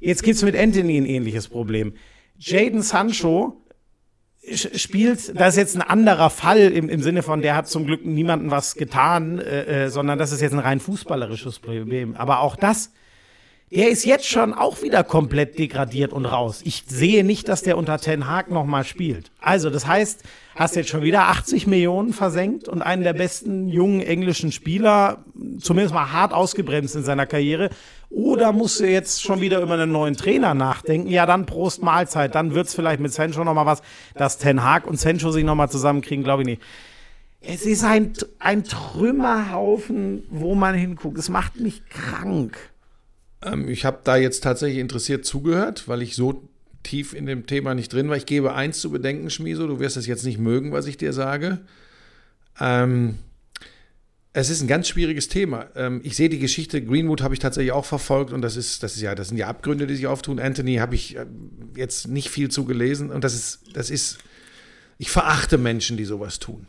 Jetzt 0.00 0.22
gibt's 0.22 0.42
mit 0.42 0.56
Anthony 0.56 0.96
ein 0.96 1.06
ähnliches 1.06 1.48
Problem. 1.48 1.92
Jaden 2.38 2.80
Sancho 2.80 3.62
spielt, 4.52 5.38
das 5.38 5.54
ist 5.54 5.56
jetzt 5.58 5.76
ein 5.76 5.82
anderer 5.82 6.30
Fall 6.30 6.72
im, 6.72 6.88
im 6.88 7.02
Sinne 7.02 7.22
von, 7.22 7.42
der 7.42 7.54
hat 7.54 7.68
zum 7.68 7.84
Glück 7.84 8.06
niemanden 8.06 8.50
was 8.50 8.74
getan, 8.76 9.38
äh, 9.38 9.84
äh, 9.84 9.88
sondern 9.90 10.18
das 10.18 10.32
ist 10.32 10.40
jetzt 10.40 10.54
ein 10.54 10.58
rein 10.58 10.80
fußballerisches 10.80 11.58
Problem. 11.58 12.16
Aber 12.16 12.40
auch 12.40 12.56
das 12.56 12.92
er 13.72 13.88
ist 13.88 14.04
jetzt 14.04 14.26
schon 14.26 14.52
auch 14.52 14.82
wieder 14.82 15.04
komplett 15.04 15.56
degradiert 15.56 16.12
und 16.12 16.26
raus. 16.26 16.60
Ich 16.64 16.82
sehe 16.88 17.22
nicht, 17.22 17.48
dass 17.48 17.62
der 17.62 17.78
unter 17.78 17.98
Ten 17.98 18.28
Hag 18.28 18.50
nochmal 18.50 18.82
spielt. 18.82 19.30
Also, 19.40 19.70
das 19.70 19.86
heißt, 19.86 20.24
hast 20.56 20.74
jetzt 20.74 20.88
schon 20.88 21.02
wieder 21.02 21.28
80 21.28 21.68
Millionen 21.68 22.12
versenkt 22.12 22.66
und 22.68 22.82
einen 22.82 23.04
der 23.04 23.12
besten 23.12 23.68
jungen 23.68 24.00
englischen 24.00 24.50
Spieler, 24.50 25.24
zumindest 25.60 25.94
mal 25.94 26.10
hart 26.10 26.32
ausgebremst 26.32 26.96
in 26.96 27.04
seiner 27.04 27.26
Karriere. 27.26 27.70
Oder 28.08 28.50
musst 28.50 28.80
du 28.80 28.90
jetzt 28.90 29.22
schon 29.22 29.40
wieder 29.40 29.60
über 29.60 29.74
einen 29.74 29.92
neuen 29.92 30.16
Trainer 30.16 30.52
nachdenken? 30.52 31.08
Ja, 31.08 31.24
dann 31.24 31.46
Prost 31.46 31.80
Mahlzeit. 31.80 32.34
Dann 32.34 32.56
wird's 32.56 32.74
vielleicht 32.74 32.98
mit 32.98 33.12
Sancho 33.12 33.44
nochmal 33.44 33.66
was. 33.66 33.82
Dass 34.16 34.38
Ten 34.38 34.64
Hag 34.64 34.84
und 34.88 34.98
Sancho 34.98 35.30
sich 35.30 35.44
nochmal 35.44 35.70
zusammenkriegen, 35.70 36.24
glaube 36.24 36.42
ich 36.42 36.46
nicht. 36.46 36.62
Es 37.40 37.62
ist 37.62 37.84
ein, 37.84 38.14
ein 38.40 38.64
Trümmerhaufen, 38.64 40.24
wo 40.28 40.56
man 40.56 40.74
hinguckt. 40.74 41.18
Es 41.18 41.28
macht 41.28 41.60
mich 41.60 41.86
krank. 41.88 42.58
Ähm, 43.42 43.68
ich 43.68 43.84
habe 43.84 44.00
da 44.04 44.16
jetzt 44.16 44.42
tatsächlich 44.42 44.78
interessiert 44.78 45.24
zugehört, 45.24 45.88
weil 45.88 46.02
ich 46.02 46.14
so 46.14 46.48
tief 46.82 47.12
in 47.12 47.26
dem 47.26 47.46
Thema 47.46 47.74
nicht 47.74 47.92
drin 47.92 48.08
war. 48.08 48.16
Ich 48.16 48.26
gebe 48.26 48.54
eins 48.54 48.80
zu 48.80 48.90
bedenken, 48.90 49.30
Schmieso, 49.30 49.66
du 49.66 49.80
wirst 49.80 49.96
es 49.96 50.06
jetzt 50.06 50.24
nicht 50.24 50.38
mögen, 50.38 50.72
was 50.72 50.86
ich 50.86 50.96
dir 50.96 51.12
sage. 51.12 51.60
Ähm, 52.58 53.18
es 54.32 54.48
ist 54.48 54.62
ein 54.62 54.68
ganz 54.68 54.88
schwieriges 54.88 55.28
Thema. 55.28 55.66
Ähm, 55.74 56.00
ich 56.04 56.16
sehe 56.16 56.28
die 56.28 56.38
Geschichte 56.38 56.82
Greenwood 56.84 57.22
habe 57.22 57.34
ich 57.34 57.40
tatsächlich 57.40 57.72
auch 57.72 57.84
verfolgt 57.84 58.32
und 58.32 58.42
das 58.42 58.56
ist, 58.56 58.82
das 58.82 58.94
ist 58.94 59.02
ja, 59.02 59.14
das 59.14 59.28
sind 59.28 59.38
ja 59.38 59.48
Abgründe, 59.48 59.86
die 59.86 59.96
sich 59.96 60.06
auftun. 60.06 60.38
Anthony 60.38 60.76
habe 60.76 60.94
ich 60.94 61.16
äh, 61.16 61.26
jetzt 61.76 62.08
nicht 62.08 62.30
viel 62.30 62.50
zu 62.50 62.64
gelesen 62.64 63.10
und 63.10 63.24
das 63.24 63.34
ist, 63.34 63.60
das 63.74 63.90
ist, 63.90 64.18
ich 64.98 65.10
verachte 65.10 65.58
Menschen, 65.58 65.96
die 65.96 66.04
sowas 66.04 66.38
tun. 66.38 66.66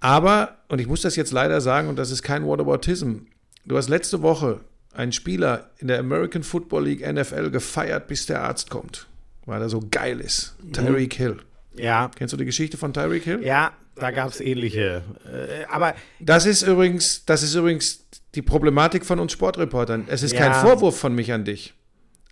Aber, 0.00 0.58
und 0.68 0.80
ich 0.80 0.88
muss 0.88 1.00
das 1.00 1.16
jetzt 1.16 1.32
leider 1.32 1.60
sagen, 1.60 1.88
und 1.88 1.96
das 1.96 2.10
ist 2.10 2.22
kein 2.22 2.44
Whataboutism, 2.44 3.20
du 3.64 3.76
hast 3.76 3.88
letzte 3.88 4.20
Woche 4.20 4.60
einen 4.94 5.12
Spieler 5.12 5.70
in 5.78 5.88
der 5.88 5.98
American 5.98 6.42
Football 6.42 6.84
League 6.86 7.00
NFL 7.12 7.50
gefeiert, 7.50 8.08
bis 8.08 8.26
der 8.26 8.42
Arzt 8.42 8.70
kommt, 8.70 9.06
weil 9.46 9.60
er 9.62 9.68
so 9.68 9.82
geil 9.90 10.20
ist. 10.20 10.54
Tyreek 10.72 11.14
Hill. 11.14 11.38
Ja. 11.74 12.10
Kennst 12.14 12.32
du 12.32 12.36
die 12.36 12.44
Geschichte 12.44 12.76
von 12.76 12.92
Tyreek 12.92 13.24
Hill? 13.24 13.42
Ja, 13.44 13.72
da 13.96 14.10
gab 14.10 14.28
es 14.30 14.40
ähnliche. 14.40 15.02
Äh, 15.24 15.64
aber 15.70 15.94
Das 16.20 16.44
ist 16.46 16.62
übrigens, 16.62 17.24
das 17.24 17.42
ist 17.42 17.54
übrigens 17.54 18.04
die 18.34 18.42
Problematik 18.42 19.04
von 19.04 19.18
uns 19.18 19.32
Sportreportern. 19.32 20.04
Es 20.08 20.22
ist 20.22 20.32
Ja. 20.32 20.40
kein 20.40 20.54
Vorwurf 20.54 20.98
von 20.98 21.14
mich 21.14 21.32
an 21.32 21.44
dich. 21.44 21.74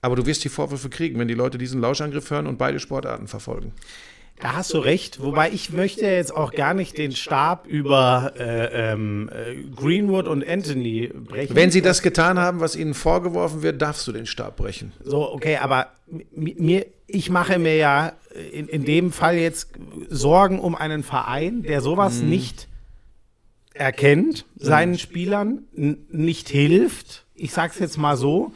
Aber 0.02 0.16
du 0.16 0.24
wirst 0.24 0.44
die 0.44 0.48
Vorwürfe 0.48 0.88
kriegen, 0.88 1.18
wenn 1.18 1.28
die 1.28 1.34
Leute 1.34 1.58
diesen 1.58 1.80
Lauschangriff 1.80 2.30
hören 2.30 2.46
und 2.46 2.56
beide 2.58 2.80
Sportarten 2.80 3.28
verfolgen. 3.28 3.72
Da 4.42 4.54
hast 4.54 4.72
du 4.72 4.78
recht. 4.78 5.22
Wobei 5.22 5.50
ich 5.50 5.70
möchte 5.72 6.06
jetzt 6.06 6.34
auch 6.34 6.52
gar 6.52 6.74
nicht 6.74 6.96
den 6.98 7.12
Stab 7.12 7.66
über 7.66 8.32
äh, 8.38 8.92
ähm, 8.92 9.28
äh, 9.32 9.62
Greenwood 9.76 10.26
und 10.26 10.46
Anthony 10.48 11.08
brechen. 11.08 11.54
Wenn 11.54 11.70
sie 11.70 11.82
das 11.82 12.00
getan 12.02 12.38
haben, 12.38 12.60
was 12.60 12.74
ihnen 12.76 12.94
vorgeworfen 12.94 13.62
wird, 13.62 13.80
darfst 13.82 14.06
du 14.06 14.12
den 14.12 14.26
Stab 14.26 14.56
brechen. 14.56 14.92
So, 15.04 15.30
okay, 15.32 15.56
aber 15.58 15.88
mi- 16.34 16.56
mir, 16.58 16.86
ich 17.06 17.28
mache 17.30 17.58
mir 17.58 17.76
ja 17.76 18.12
in, 18.52 18.68
in 18.68 18.84
dem 18.84 19.12
Fall 19.12 19.36
jetzt 19.36 19.72
Sorgen 20.08 20.58
um 20.60 20.74
einen 20.74 21.02
Verein, 21.02 21.62
der 21.62 21.80
sowas 21.80 22.22
nicht 22.22 22.68
erkennt, 23.74 24.46
seinen 24.56 24.98
Spielern 24.98 25.62
n- 25.76 26.06
nicht 26.10 26.48
hilft. 26.48 27.24
Ich 27.34 27.52
sag's 27.52 27.78
jetzt 27.78 27.96
mal 27.98 28.16
so. 28.16 28.52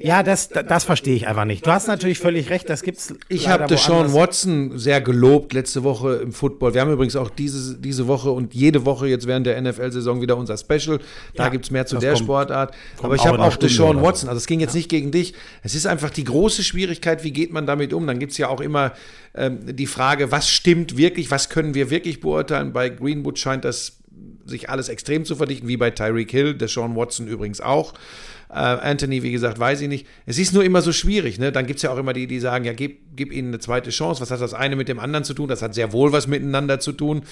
Ja, 0.00 0.22
das, 0.22 0.48
das, 0.48 0.84
verstehe 0.84 1.16
ich 1.16 1.26
einfach 1.26 1.44
nicht. 1.44 1.66
Du 1.66 1.72
hast 1.72 1.88
natürlich 1.88 2.20
völlig 2.20 2.50
recht, 2.50 2.70
das 2.70 2.82
gibt's. 2.82 3.12
Ich 3.28 3.48
habe 3.48 3.66
Deshaun. 3.66 4.12
Watson 4.12 4.78
sehr 4.78 5.00
gelobt 5.00 5.52
letzte 5.52 5.82
Woche 5.82 6.14
im 6.16 6.32
Football. 6.32 6.72
Wir 6.74 6.82
haben 6.82 6.92
übrigens 6.92 7.16
auch 7.16 7.30
diese, 7.30 7.76
diese 7.78 8.06
Woche 8.06 8.30
und 8.30 8.54
jede 8.54 8.84
Woche 8.84 9.08
jetzt 9.08 9.26
während 9.26 9.46
der 9.46 9.60
NFL-Saison 9.60 10.20
wieder 10.20 10.36
unser 10.36 10.56
Special. 10.56 11.00
Da 11.34 11.44
Ja, 11.44 11.48
gibt's 11.48 11.72
mehr 11.72 11.84
zu 11.84 11.98
der 11.98 12.12
kommt- 12.12 12.24
Sportart. 12.24 12.74
Aber 12.98 13.08
auch 13.08 13.14
ich 13.16 13.26
habe 13.26 13.40
auch 13.40 13.56
Deshaun. 13.56 14.00
Watson. 14.00 14.28
Also 14.28 14.38
es 14.38 14.46
ging 14.46 14.60
jetzt 14.60 14.74
nicht 14.74 14.88
gegen 14.88 15.10
dich. 15.10 15.34
Es 15.64 15.74
ist 15.74 15.86
einfach 15.86 16.10
die 16.10 16.24
große 16.24 16.62
Schwierigkeit, 16.62 17.24
wie 17.24 17.32
geht 17.32 17.52
man 17.52 17.66
damit 17.66 17.92
um? 17.92 18.06
Dann 18.06 18.20
gibt's 18.20 18.38
ja 18.38 18.48
auch 18.48 18.60
immer 18.60 18.92
ähm, 19.34 19.58
die 19.76 19.86
Frage, 19.86 20.30
was 20.30 20.48
stimmt 20.48 20.96
wirklich, 20.96 21.32
was 21.32 21.48
können 21.48 21.74
wir 21.74 21.90
wirklich 21.90 22.20
beurteilen? 22.20 22.72
Bei 22.72 22.88
Greenwood 22.88 23.38
scheint 23.38 23.64
das 23.64 23.98
sich 24.46 24.70
alles 24.70 24.88
extrem 24.88 25.24
zu 25.24 25.36
verdichten, 25.36 25.68
wie 25.68 25.76
bei 25.76 25.90
Tyreek 25.90 26.30
Hill, 26.30 26.54
Deshaun 26.54 26.96
Watson 26.96 27.26
übrigens 27.26 27.60
auch. 27.60 27.94
Äh, 28.50 28.54
Anthony, 28.54 29.22
wie 29.22 29.30
gesagt, 29.30 29.58
weiß 29.58 29.80
ich 29.82 29.88
nicht. 29.88 30.06
Es 30.24 30.38
ist 30.38 30.54
nur 30.54 30.64
immer 30.64 30.80
so 30.80 30.92
schwierig. 30.92 31.38
Ne? 31.38 31.52
Dann 31.52 31.66
gibt 31.66 31.78
es 31.78 31.82
ja 31.82 31.90
auch 31.90 31.98
immer 31.98 32.12
die, 32.14 32.26
die 32.26 32.40
sagen, 32.40 32.64
ja, 32.64 32.72
gib, 32.72 33.16
gib 33.16 33.32
ihnen 33.32 33.48
eine 33.48 33.58
zweite 33.58 33.90
Chance. 33.90 34.22
Was 34.22 34.30
hat 34.30 34.40
das 34.40 34.54
eine 34.54 34.76
mit 34.76 34.88
dem 34.88 34.98
anderen 34.98 35.24
zu 35.24 35.34
tun? 35.34 35.48
Das 35.48 35.60
hat 35.60 35.74
sehr 35.74 35.92
wohl 35.92 36.12
was 36.12 36.26
miteinander 36.26 36.80
zu 36.80 36.92
tun. 36.92 37.22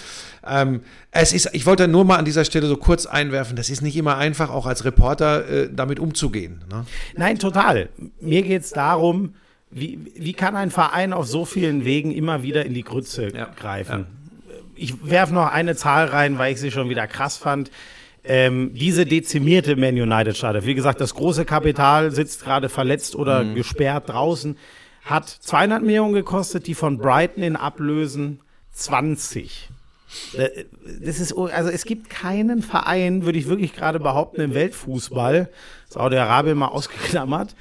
Ähm, 0.46 0.82
es 1.10 1.32
ist, 1.32 1.48
ich 1.52 1.64
wollte 1.64 1.88
nur 1.88 2.04
mal 2.04 2.16
an 2.16 2.26
dieser 2.26 2.44
Stelle 2.44 2.66
so 2.66 2.76
kurz 2.76 3.06
einwerfen, 3.06 3.56
das 3.56 3.70
ist 3.70 3.80
nicht 3.80 3.96
immer 3.96 4.18
einfach, 4.18 4.50
auch 4.50 4.66
als 4.66 4.84
Reporter 4.84 5.48
äh, 5.48 5.70
damit 5.72 5.98
umzugehen. 6.00 6.64
Ne? 6.70 6.84
Nein, 7.16 7.38
total. 7.38 7.88
Mir 8.20 8.42
geht's 8.42 8.70
darum, 8.70 9.34
wie, 9.70 9.98
wie 10.14 10.32
kann 10.32 10.54
ein 10.54 10.70
Verein 10.70 11.12
auf 11.12 11.26
so 11.26 11.44
vielen 11.44 11.84
Wegen 11.84 12.12
immer 12.12 12.42
wieder 12.42 12.64
in 12.64 12.74
die 12.74 12.82
Grütze 12.82 13.30
Ja, 13.34 13.50
greifen? 13.58 14.06
Ich 14.74 15.08
werfe 15.08 15.32
noch 15.32 15.50
eine 15.50 15.74
Zahl 15.76 16.06
rein, 16.06 16.38
weil 16.38 16.52
ich 16.52 16.60
sie 16.60 16.70
schon 16.70 16.90
wieder 16.90 17.06
krass 17.06 17.38
fand. 17.38 17.70
Ähm, 18.28 18.72
diese 18.74 19.06
dezimierte 19.06 19.76
Man 19.76 19.94
United 19.94 20.36
Starter, 20.36 20.64
wie 20.64 20.74
gesagt, 20.74 21.00
das 21.00 21.14
große 21.14 21.44
Kapital 21.44 22.10
sitzt 22.10 22.42
gerade 22.44 22.68
verletzt 22.68 23.14
oder 23.16 23.44
Mhm. 23.44 23.54
gesperrt 23.54 24.08
draußen, 24.08 24.56
hat 25.04 25.28
200 25.28 25.82
Millionen 25.82 26.12
gekostet, 26.14 26.66
die 26.66 26.74
von 26.74 26.98
Brighton 26.98 27.42
in 27.44 27.54
Ablösen 27.56 28.40
20. 28.72 29.68
Äh, 30.36 30.64
Das 31.04 31.20
ist, 31.20 31.32
also 31.36 31.70
es 31.70 31.84
gibt 31.84 32.10
keinen 32.10 32.62
Verein, 32.62 33.24
würde 33.24 33.38
ich 33.38 33.48
wirklich 33.48 33.72
gerade 33.74 34.00
behaupten, 34.00 34.40
im 34.40 34.54
Weltfußball, 34.54 35.48
Saudi-Arabien 35.88 36.56
mal 36.58 36.68
ausgeklammert, 36.68 37.54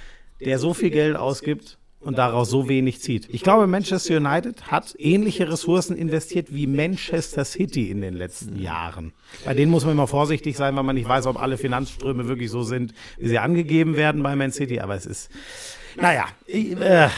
der 0.43 0.57
so 0.59 0.73
viel 0.73 0.89
Geld 0.89 1.15
ausgibt 1.15 1.77
und 2.05 2.19
daraus 2.19 2.51
so 2.51 2.69
wenig 2.69 3.01
zieht. 3.01 3.27
Ich 3.31 3.41
glaube, 3.41 3.65
Manchester 3.65 4.17
United 4.17 4.71
hat 4.71 4.93
ähnliche 4.99 5.51
Ressourcen 5.51 5.97
investiert 5.97 6.53
wie 6.53 6.67
Manchester 6.67 7.43
City 7.43 7.89
in 7.89 8.01
den 8.01 8.13
letzten 8.13 8.61
Jahren. 8.61 9.11
Bei 9.43 9.55
denen 9.55 9.71
muss 9.71 9.85
man 9.85 9.93
immer 9.93 10.05
vorsichtig 10.05 10.55
sein, 10.55 10.75
weil 10.75 10.83
man 10.83 10.95
nicht 10.95 11.09
weiß, 11.09 11.25
ob 11.25 11.41
alle 11.41 11.57
Finanzströme 11.57 12.27
wirklich 12.27 12.51
so 12.51 12.61
sind, 12.61 12.93
wie 13.17 13.27
sie 13.27 13.39
angegeben 13.39 13.97
werden 13.97 14.21
bei 14.21 14.35
Man 14.35 14.51
City. 14.51 14.79
Aber 14.79 14.93
es 14.93 15.07
ist, 15.07 15.31
naja, 15.99 16.25
ich, 16.45 16.79
äh, 16.79 17.09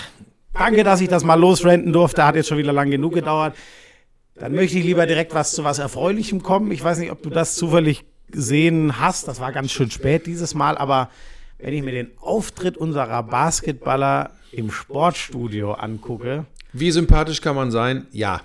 danke, 0.53 0.85
dass 0.85 1.01
ich 1.01 1.09
das 1.09 1.25
mal 1.25 1.35
losrenten 1.35 1.91
durfte. 1.91 2.23
Hat 2.23 2.37
jetzt 2.37 2.47
schon 2.47 2.57
wieder 2.57 2.71
lang 2.71 2.89
genug 2.89 3.13
gedauert. 3.13 3.57
Dann 4.35 4.55
möchte 4.55 4.77
ich 4.77 4.85
lieber 4.85 5.05
direkt 5.05 5.33
was 5.33 5.51
zu 5.51 5.65
was 5.65 5.79
Erfreulichem 5.79 6.41
kommen. 6.43 6.71
Ich 6.71 6.81
weiß 6.81 6.99
nicht, 6.99 7.11
ob 7.11 7.21
du 7.23 7.29
das 7.29 7.55
zufällig 7.55 8.05
gesehen 8.31 9.01
hast. 9.01 9.27
Das 9.27 9.41
war 9.41 9.51
ganz 9.51 9.73
schön 9.73 9.91
spät 9.91 10.27
dieses 10.27 10.53
Mal, 10.53 10.77
aber 10.77 11.09
wenn 11.59 11.73
ich 11.73 11.83
mir 11.83 11.91
den 11.91 12.11
Auftritt 12.19 12.77
unserer 12.77 13.23
Basketballer 13.23 14.31
im 14.51 14.71
Sportstudio 14.71 15.73
angucke, 15.73 16.45
Wie 16.73 16.91
sympathisch 16.91 17.41
kann 17.41 17.55
man 17.55 17.71
sein? 17.71 18.07
Ja. 18.11 18.41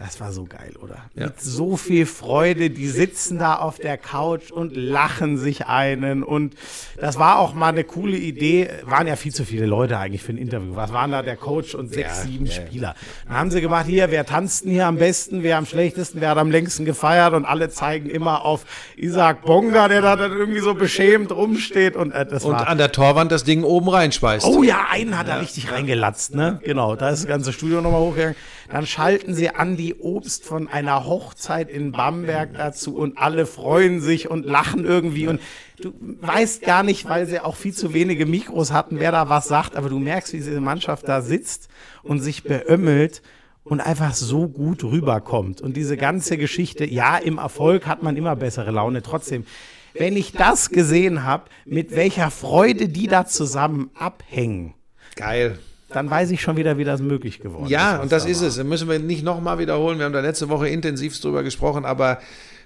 Das 0.00 0.18
war 0.18 0.32
so 0.32 0.44
geil, 0.44 0.72
oder? 0.82 0.96
Ja. 1.14 1.26
Mit 1.26 1.42
so 1.42 1.76
viel 1.76 2.06
Freude, 2.06 2.70
die 2.70 2.88
sitzen 2.88 3.38
da 3.38 3.56
auf 3.56 3.76
der 3.76 3.98
Couch 3.98 4.50
und 4.50 4.74
lachen 4.74 5.36
sich 5.36 5.66
einen. 5.66 6.22
Und 6.22 6.54
das 6.98 7.18
war 7.18 7.38
auch 7.38 7.52
mal 7.52 7.68
eine 7.68 7.84
coole 7.84 8.16
Idee. 8.16 8.70
Waren 8.86 9.06
ja 9.06 9.16
viel 9.16 9.34
zu 9.34 9.44
viele 9.44 9.66
Leute 9.66 9.98
eigentlich 9.98 10.22
für 10.22 10.32
ein 10.32 10.38
Interview. 10.38 10.74
Was 10.74 10.94
waren 10.94 11.10
da 11.10 11.22
der 11.22 11.36
Coach 11.36 11.74
und 11.74 11.92
sechs, 11.92 12.22
sieben 12.22 12.46
Spieler? 12.46 12.94
Dann 13.28 13.36
haben 13.36 13.50
sie 13.50 13.60
gemacht, 13.60 13.84
hier, 13.86 14.10
wer 14.10 14.24
tanzt 14.24 14.64
denn 14.64 14.70
hier 14.70 14.86
am 14.86 14.96
besten, 14.96 15.42
wer 15.42 15.58
am 15.58 15.66
schlechtesten, 15.66 16.22
wer 16.22 16.30
hat 16.30 16.38
am 16.38 16.50
längsten 16.50 16.86
gefeiert 16.86 17.34
und 17.34 17.44
alle 17.44 17.68
zeigen 17.68 18.08
immer 18.08 18.46
auf 18.46 18.64
Isaac 18.96 19.42
Bonga, 19.42 19.88
der 19.88 20.00
da 20.00 20.16
dann 20.16 20.32
irgendwie 20.32 20.60
so 20.60 20.72
beschämt 20.72 21.30
rumsteht. 21.30 21.94
Und 21.94 22.12
äh, 22.12 22.24
das 22.24 22.46
Und 22.46 22.54
war 22.54 22.68
an 22.68 22.78
der 22.78 22.92
Torwand 22.92 23.30
das 23.32 23.44
Ding 23.44 23.64
oben 23.64 23.90
reinschmeißt. 23.90 24.46
Oh 24.46 24.62
ja, 24.62 24.86
einen 24.90 25.18
hat 25.18 25.28
er 25.28 25.42
richtig 25.42 25.70
reingelatzt, 25.70 26.34
ne? 26.34 26.58
Genau, 26.64 26.96
da 26.96 27.10
ist 27.10 27.24
das 27.24 27.28
ganze 27.28 27.52
Studio 27.52 27.82
nochmal 27.82 28.00
hochgegangen. 28.00 28.36
Dann 28.70 28.86
schalten 28.86 29.34
sie 29.34 29.50
an 29.50 29.76
die 29.76 29.96
Obst 29.96 30.44
von 30.44 30.68
einer 30.68 31.04
Hochzeit 31.04 31.70
in 31.70 31.92
Bamberg 31.92 32.54
dazu 32.54 32.96
und 32.96 33.18
alle 33.18 33.46
freuen 33.46 34.00
sich 34.00 34.30
und 34.30 34.46
lachen 34.46 34.84
irgendwie 34.84 35.26
und 35.26 35.40
du 35.80 35.92
weißt 36.20 36.62
gar 36.62 36.82
nicht, 36.82 37.08
weil 37.08 37.26
sie 37.26 37.40
auch 37.40 37.56
viel 37.56 37.74
zu 37.74 37.92
wenige 37.94 38.26
Mikros 38.26 38.72
hatten, 38.72 39.00
wer 39.00 39.12
da 39.12 39.28
was 39.28 39.48
sagt, 39.48 39.76
aber 39.76 39.88
du 39.88 39.98
merkst, 39.98 40.32
wie 40.32 40.38
diese 40.38 40.60
Mannschaft 40.60 41.08
da 41.08 41.20
sitzt 41.20 41.68
und 42.02 42.20
sich 42.20 42.44
beömmelt 42.44 43.22
und 43.64 43.80
einfach 43.80 44.14
so 44.14 44.48
gut 44.48 44.84
rüberkommt. 44.84 45.60
Und 45.60 45.76
diese 45.76 45.96
ganze 45.96 46.38
Geschichte, 46.38 46.84
ja, 46.84 47.16
im 47.16 47.38
Erfolg 47.38 47.86
hat 47.86 48.02
man 48.02 48.16
immer 48.16 48.36
bessere 48.36 48.70
Laune, 48.70 49.02
trotzdem. 49.02 49.44
Wenn 49.92 50.16
ich 50.16 50.32
das 50.32 50.70
gesehen 50.70 51.24
habe, 51.24 51.44
mit 51.64 51.96
welcher 51.96 52.30
Freude 52.30 52.88
die 52.88 53.08
da 53.08 53.26
zusammen 53.26 53.90
abhängen, 53.94 54.74
Geil. 55.16 55.58
Dann 55.92 56.10
weiß 56.10 56.30
ich 56.30 56.40
schon 56.40 56.56
wieder, 56.56 56.78
wie 56.78 56.84
das 56.84 57.00
möglich 57.00 57.40
geworden 57.40 57.64
ist. 57.64 57.70
Ja, 57.70 57.98
und 57.98 58.12
das 58.12 58.24
da 58.24 58.30
ist 58.30 58.40
war. 58.40 58.48
es. 58.48 58.56
Das 58.56 58.66
müssen 58.66 58.88
wir 58.88 58.98
nicht 58.98 59.24
nochmal 59.24 59.58
wiederholen. 59.58 59.98
Wir 59.98 60.06
haben 60.06 60.12
da 60.12 60.20
letzte 60.20 60.48
Woche 60.48 60.68
intensiv 60.68 61.18
drüber 61.20 61.42
gesprochen, 61.42 61.84
aber 61.84 62.18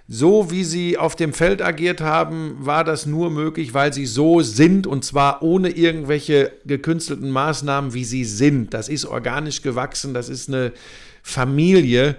so 0.06 0.50
wie 0.50 0.64
sie 0.64 0.98
auf 0.98 1.16
dem 1.16 1.32
Feld 1.32 1.62
agiert 1.62 2.02
haben, 2.02 2.56
war 2.58 2.84
das 2.84 3.06
nur 3.06 3.30
möglich, 3.30 3.72
weil 3.72 3.92
sie 3.92 4.04
so 4.04 4.42
sind 4.42 4.86
und 4.86 5.04
zwar 5.04 5.42
ohne 5.42 5.70
irgendwelche 5.70 6.52
gekünstelten 6.66 7.30
Maßnahmen, 7.30 7.94
wie 7.94 8.04
sie 8.04 8.24
sind. 8.24 8.74
Das 8.74 8.88
ist 8.88 9.06
organisch 9.06 9.62
gewachsen, 9.62 10.12
das 10.12 10.28
ist 10.28 10.48
eine 10.48 10.72
Familie. 11.22 12.16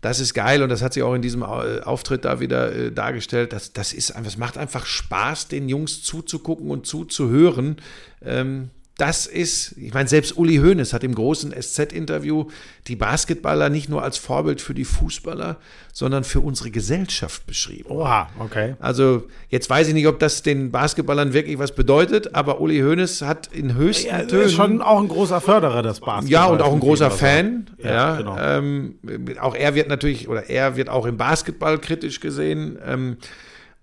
Das 0.00 0.20
ist 0.20 0.34
geil 0.34 0.62
und 0.62 0.68
das 0.68 0.82
hat 0.82 0.92
sich 0.92 1.02
auch 1.02 1.14
in 1.14 1.22
diesem 1.22 1.42
äh, 1.42 1.80
Auftritt 1.80 2.24
da 2.24 2.38
wieder 2.38 2.72
äh, 2.72 2.92
dargestellt. 2.92 3.52
Das, 3.52 3.72
das 3.72 3.92
ist 3.92 4.12
einfach, 4.12 4.30
es 4.30 4.38
macht 4.38 4.56
einfach 4.56 4.86
Spaß, 4.86 5.48
den 5.48 5.68
Jungs 5.68 6.02
zuzugucken 6.02 6.70
und 6.70 6.86
zuzuhören. 6.86 7.76
Ähm, 8.24 8.70
das 8.98 9.26
ist, 9.26 9.76
ich 9.76 9.92
meine, 9.92 10.08
selbst 10.08 10.38
Uli 10.38 10.56
Hoeneß 10.56 10.94
hat 10.94 11.04
im 11.04 11.14
großen 11.14 11.52
SZ-Interview 11.52 12.46
die 12.86 12.96
Basketballer 12.96 13.68
nicht 13.68 13.90
nur 13.90 14.02
als 14.02 14.16
Vorbild 14.16 14.62
für 14.62 14.72
die 14.72 14.86
Fußballer, 14.86 15.58
sondern 15.92 16.24
für 16.24 16.40
unsere 16.40 16.70
Gesellschaft 16.70 17.46
beschrieben. 17.46 17.90
Oha, 17.90 18.30
okay. 18.38 18.74
Also 18.80 19.24
jetzt 19.50 19.68
weiß 19.68 19.88
ich 19.88 19.94
nicht, 19.94 20.06
ob 20.06 20.18
das 20.18 20.42
den 20.42 20.70
Basketballern 20.70 21.34
wirklich 21.34 21.58
was 21.58 21.74
bedeutet, 21.74 22.34
aber 22.34 22.60
Uli 22.62 22.80
Hoeneß 22.80 23.20
hat 23.22 23.48
in 23.48 23.74
höchsten 23.74 24.08
Ja, 24.08 24.18
er 24.18 24.28
Tönen 24.28 24.42
ist 24.46 24.54
schon 24.54 24.80
auch 24.80 25.00
ein 25.00 25.08
großer 25.08 25.42
Förderer 25.42 25.82
des 25.82 26.00
Basketballs. 26.00 26.30
ja, 26.30 26.46
und 26.46 26.62
auch 26.62 26.72
ein 26.72 26.80
großer. 26.80 27.10
Fan. 27.10 27.66
Ja, 27.82 27.90
Ja, 27.90 28.16
genau. 28.16 28.38
ähm, 28.38 28.94
auch 29.40 29.54
er 29.54 29.74
wird 29.74 29.88
natürlich, 29.88 30.28
oder 30.28 30.48
er 30.48 30.76
wird 30.76 30.88
auch 30.88 31.04
im 31.04 31.18
Basketball 31.18 31.78
kritisch 31.78 32.20
gesehen. 32.20 32.78
Ähm, 32.82 33.18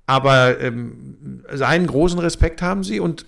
aber 0.06 0.60
ähm, 0.60 1.44
seinen 1.54 1.88
großen 1.88 2.20
Respekt 2.20 2.62
haben 2.62 2.84
sie 2.84 3.00
und 3.00 3.26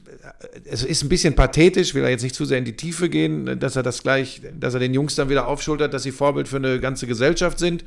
es 0.66 0.84
ist 0.84 1.04
ein 1.04 1.10
bisschen 1.10 1.36
pathetisch, 1.36 1.94
will 1.94 2.04
er 2.04 2.10
jetzt 2.10 2.24
nicht 2.24 2.36
zu 2.36 2.46
sehr 2.46 2.58
in 2.58 2.66
die 2.66 2.76
Tiefe 2.76 3.10
gehen, 3.10 3.60
dass 3.60 3.76
er 3.76 3.84
das 3.84 4.04
gleich, 4.04 4.42
dass 4.60 4.74
er 4.74 4.80
den 4.80 4.94
Jungs 4.94 5.16
dann 5.16 5.30
wieder 5.30 5.48
aufschultert, 5.48 5.94
dass 5.94 6.04
sie 6.04 6.12
Vorbild 6.12 6.48
für 6.48 6.58
eine 6.58 6.80
ganze 6.80 7.08
Gesellschaft 7.08 7.60
sind. 7.60 7.84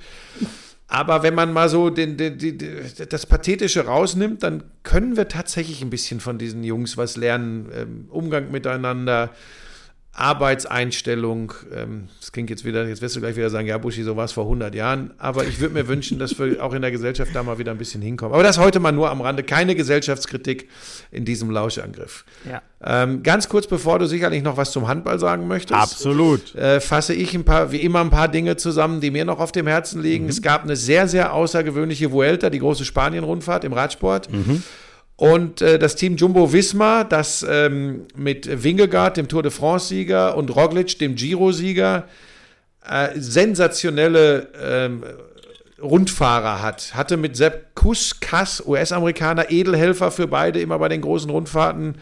Aber 0.88 1.22
wenn 1.22 1.34
man 1.34 1.52
mal 1.52 1.68
so 1.68 1.90
den, 1.90 2.16
den, 2.16 2.38
den, 2.38 2.58
das 3.10 3.26
Pathetische 3.26 3.84
rausnimmt, 3.84 4.42
dann 4.42 4.64
können 4.82 5.18
wir 5.18 5.28
tatsächlich 5.28 5.82
ein 5.82 5.90
bisschen 5.90 6.18
von 6.18 6.38
diesen 6.38 6.64
Jungs 6.64 6.96
was 6.96 7.16
lernen. 7.18 7.68
Ähm, 7.74 8.06
Umgang 8.08 8.50
miteinander, 8.50 9.30
Arbeitseinstellung. 10.18 11.52
Ähm, 11.74 12.08
das 12.18 12.32
klingt 12.32 12.50
jetzt 12.50 12.64
wieder, 12.64 12.86
jetzt 12.86 13.02
wirst 13.02 13.16
du 13.16 13.20
gleich 13.20 13.36
wieder 13.36 13.50
sagen, 13.50 13.68
ja, 13.68 13.78
Buschi, 13.78 14.02
so 14.02 14.16
war 14.16 14.24
es 14.24 14.32
vor 14.32 14.44
100 14.44 14.74
Jahren. 14.74 15.12
Aber 15.18 15.44
ich 15.44 15.60
würde 15.60 15.74
mir 15.74 15.86
wünschen, 15.86 16.18
dass 16.18 16.38
wir 16.38 16.62
auch 16.64 16.72
in 16.72 16.82
der 16.82 16.90
Gesellschaft 16.90 17.30
da 17.34 17.42
mal 17.42 17.58
wieder 17.58 17.70
ein 17.70 17.78
bisschen 17.78 18.02
hinkommen. 18.02 18.34
Aber 18.34 18.42
das 18.42 18.58
heute 18.58 18.80
mal 18.80 18.92
nur 18.92 19.10
am 19.10 19.20
Rande. 19.20 19.42
Keine 19.42 19.74
Gesellschaftskritik 19.74 20.68
in 21.10 21.24
diesem 21.24 21.50
Lauschangriff. 21.50 22.24
Ja. 22.50 22.62
Ähm, 22.82 23.22
ganz 23.22 23.48
kurz, 23.48 23.66
bevor 23.66 23.98
du 23.98 24.06
sicherlich 24.06 24.42
noch 24.42 24.56
was 24.56 24.72
zum 24.72 24.88
Handball 24.88 25.18
sagen 25.18 25.46
möchtest. 25.48 25.80
Absolut. 25.80 26.54
Äh, 26.54 26.80
fasse 26.80 27.14
ich 27.14 27.34
ein 27.34 27.44
paar, 27.44 27.72
wie 27.72 27.78
immer 27.78 28.00
ein 28.00 28.10
paar 28.10 28.28
Dinge 28.28 28.56
zusammen, 28.56 29.00
die 29.00 29.10
mir 29.10 29.24
noch 29.24 29.40
auf 29.40 29.52
dem 29.52 29.66
Herzen 29.66 30.02
liegen. 30.02 30.24
Mhm. 30.24 30.30
Es 30.30 30.42
gab 30.42 30.64
eine 30.64 30.76
sehr, 30.76 31.08
sehr 31.08 31.32
außergewöhnliche 31.32 32.12
Vuelta, 32.12 32.50
die 32.50 32.58
große 32.58 32.84
Spanien-Rundfahrt 32.84 33.64
im 33.64 33.72
Radsport. 33.72 34.32
Mhm. 34.32 34.62
Und 35.18 35.62
äh, 35.62 35.80
das 35.80 35.96
Team 35.96 36.14
Jumbo 36.14 36.52
Visma, 36.52 37.02
das 37.02 37.44
ähm, 37.46 38.06
mit 38.14 38.62
Wingegaard, 38.62 39.16
dem 39.16 39.26
Tour 39.26 39.42
de 39.42 39.50
France-Sieger, 39.50 40.36
und 40.36 40.54
Roglic, 40.54 40.96
dem 41.00 41.16
Giro-Sieger, 41.16 42.04
äh, 42.88 43.08
sensationelle 43.16 44.46
ähm, 44.62 45.02
Rundfahrer 45.82 46.62
hat. 46.62 46.94
Hatte 46.94 47.16
mit 47.16 47.36
Sepp 47.36 47.74
Kuss-Kass, 47.74 48.62
US-Amerikaner, 48.64 49.50
Edelhelfer 49.50 50.12
für 50.12 50.28
beide, 50.28 50.60
immer 50.60 50.78
bei 50.78 50.88
den 50.88 51.00
großen 51.00 51.30
Rundfahrten, 51.32 51.96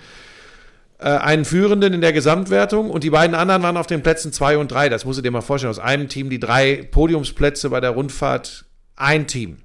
äh, 0.99 1.05
einen 1.05 1.47
Führenden 1.47 1.95
in 1.95 2.03
der 2.03 2.13
Gesamtwertung. 2.13 2.91
Und 2.91 3.03
die 3.03 3.11
beiden 3.11 3.35
anderen 3.35 3.63
waren 3.63 3.79
auf 3.79 3.87
den 3.87 4.03
Plätzen 4.03 4.31
2 4.31 4.59
und 4.59 4.71
3. 4.71 4.91
Das 4.91 5.07
musst 5.07 5.21
du 5.21 5.23
dir 5.23 5.31
mal 5.31 5.41
vorstellen. 5.41 5.71
Aus 5.71 5.79
einem 5.79 6.11
Team 6.11 6.29
die 6.29 6.39
drei 6.39 6.87
Podiumsplätze 6.91 7.71
bei 7.71 7.81
der 7.81 7.93
Rundfahrt, 7.93 8.67
ein 8.95 9.27
Team. 9.27 9.57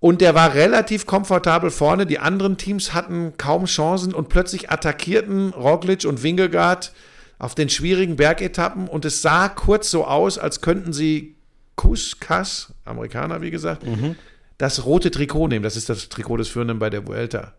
Und 0.00 0.20
der 0.20 0.34
war 0.34 0.54
relativ 0.54 1.06
komfortabel 1.06 1.70
vorne. 1.70 2.06
Die 2.06 2.20
anderen 2.20 2.56
Teams 2.56 2.94
hatten 2.94 3.32
kaum 3.36 3.64
Chancen 3.64 4.14
und 4.14 4.28
plötzlich 4.28 4.70
attackierten 4.70 5.50
Roglic 5.50 6.04
und 6.04 6.22
Wingegaard 6.22 6.92
auf 7.38 7.54
den 7.54 7.68
schwierigen 7.68 8.16
Bergetappen 8.16 8.88
und 8.88 9.04
es 9.04 9.22
sah 9.22 9.48
kurz 9.48 9.90
so 9.90 10.04
aus, 10.04 10.38
als 10.38 10.60
könnten 10.60 10.92
sie 10.92 11.36
Kuskas, 11.76 12.74
Amerikaner 12.84 13.40
wie 13.40 13.52
gesagt, 13.52 13.86
mhm. 13.86 14.16
das 14.58 14.84
rote 14.84 15.10
Trikot 15.10 15.48
nehmen. 15.48 15.62
Das 15.62 15.76
ist 15.76 15.88
das 15.88 16.08
Trikot 16.08 16.38
des 16.38 16.48
Führenden 16.48 16.80
bei 16.80 16.90
der 16.90 17.06
Vuelta. 17.06 17.54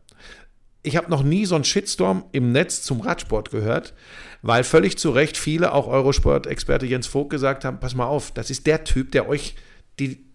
Ich 0.84 0.96
habe 0.98 1.10
noch 1.10 1.24
nie 1.24 1.46
so 1.46 1.56
einen 1.56 1.64
Shitstorm 1.64 2.26
im 2.32 2.52
Netz 2.52 2.84
zum 2.84 3.02
Radsport 3.02 3.52
gehört, 3.52 3.94
weil 4.42 4.64
völlig 4.64 4.98
zu 4.98 5.12
Recht 5.12 5.38
viele, 5.38 5.74
auch 5.74 5.88
Eurosport-Experte 5.88 6.86
Jens 6.86 7.08
Vogt, 7.08 7.30
gesagt 7.30 7.66
haben: 7.66 7.80
Pass 7.80 7.96
mal 7.96 8.06
auf, 8.06 8.32
das 8.32 8.50
ist 8.50 8.68
der 8.68 8.84
Typ, 8.84 9.12
der 9.12 9.28
euch 9.28 9.56
die, 10.00 10.26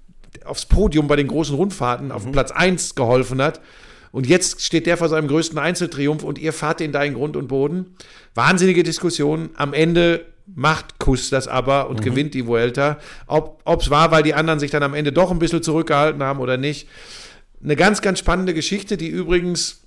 aufs 0.44 0.66
Podium 0.66 1.06
bei 1.06 1.16
den 1.16 1.28
großen 1.28 1.54
Rundfahrten 1.54 2.12
auf 2.12 2.26
mhm. 2.26 2.32
Platz 2.32 2.50
1 2.50 2.94
geholfen 2.94 3.40
hat. 3.40 3.60
Und 4.14 4.28
jetzt 4.28 4.62
steht 4.62 4.86
der 4.86 4.96
vor 4.96 5.08
seinem 5.08 5.26
größten 5.26 5.58
Einzeltriumph 5.58 6.22
und 6.22 6.38
ihr 6.38 6.52
fahrt 6.52 6.80
in 6.80 6.92
Grund 6.92 7.36
und 7.36 7.48
Boden. 7.48 7.96
Wahnsinnige 8.36 8.84
Diskussion. 8.84 9.50
Am 9.56 9.72
Ende 9.72 10.24
macht 10.46 11.00
Kuss 11.00 11.30
das 11.30 11.48
aber 11.48 11.88
und 11.88 11.98
mhm. 11.98 12.04
gewinnt 12.04 12.34
die 12.34 12.46
Vuelta. 12.46 12.98
Ob 13.26 13.80
es 13.80 13.90
war, 13.90 14.12
weil 14.12 14.22
die 14.22 14.34
anderen 14.34 14.60
sich 14.60 14.70
dann 14.70 14.84
am 14.84 14.94
Ende 14.94 15.10
doch 15.10 15.32
ein 15.32 15.40
bisschen 15.40 15.64
zurückgehalten 15.64 16.22
haben 16.22 16.38
oder 16.38 16.56
nicht. 16.56 16.88
Eine 17.62 17.74
ganz, 17.74 18.02
ganz 18.02 18.20
spannende 18.20 18.54
Geschichte, 18.54 18.96
die 18.96 19.08
übrigens, 19.08 19.82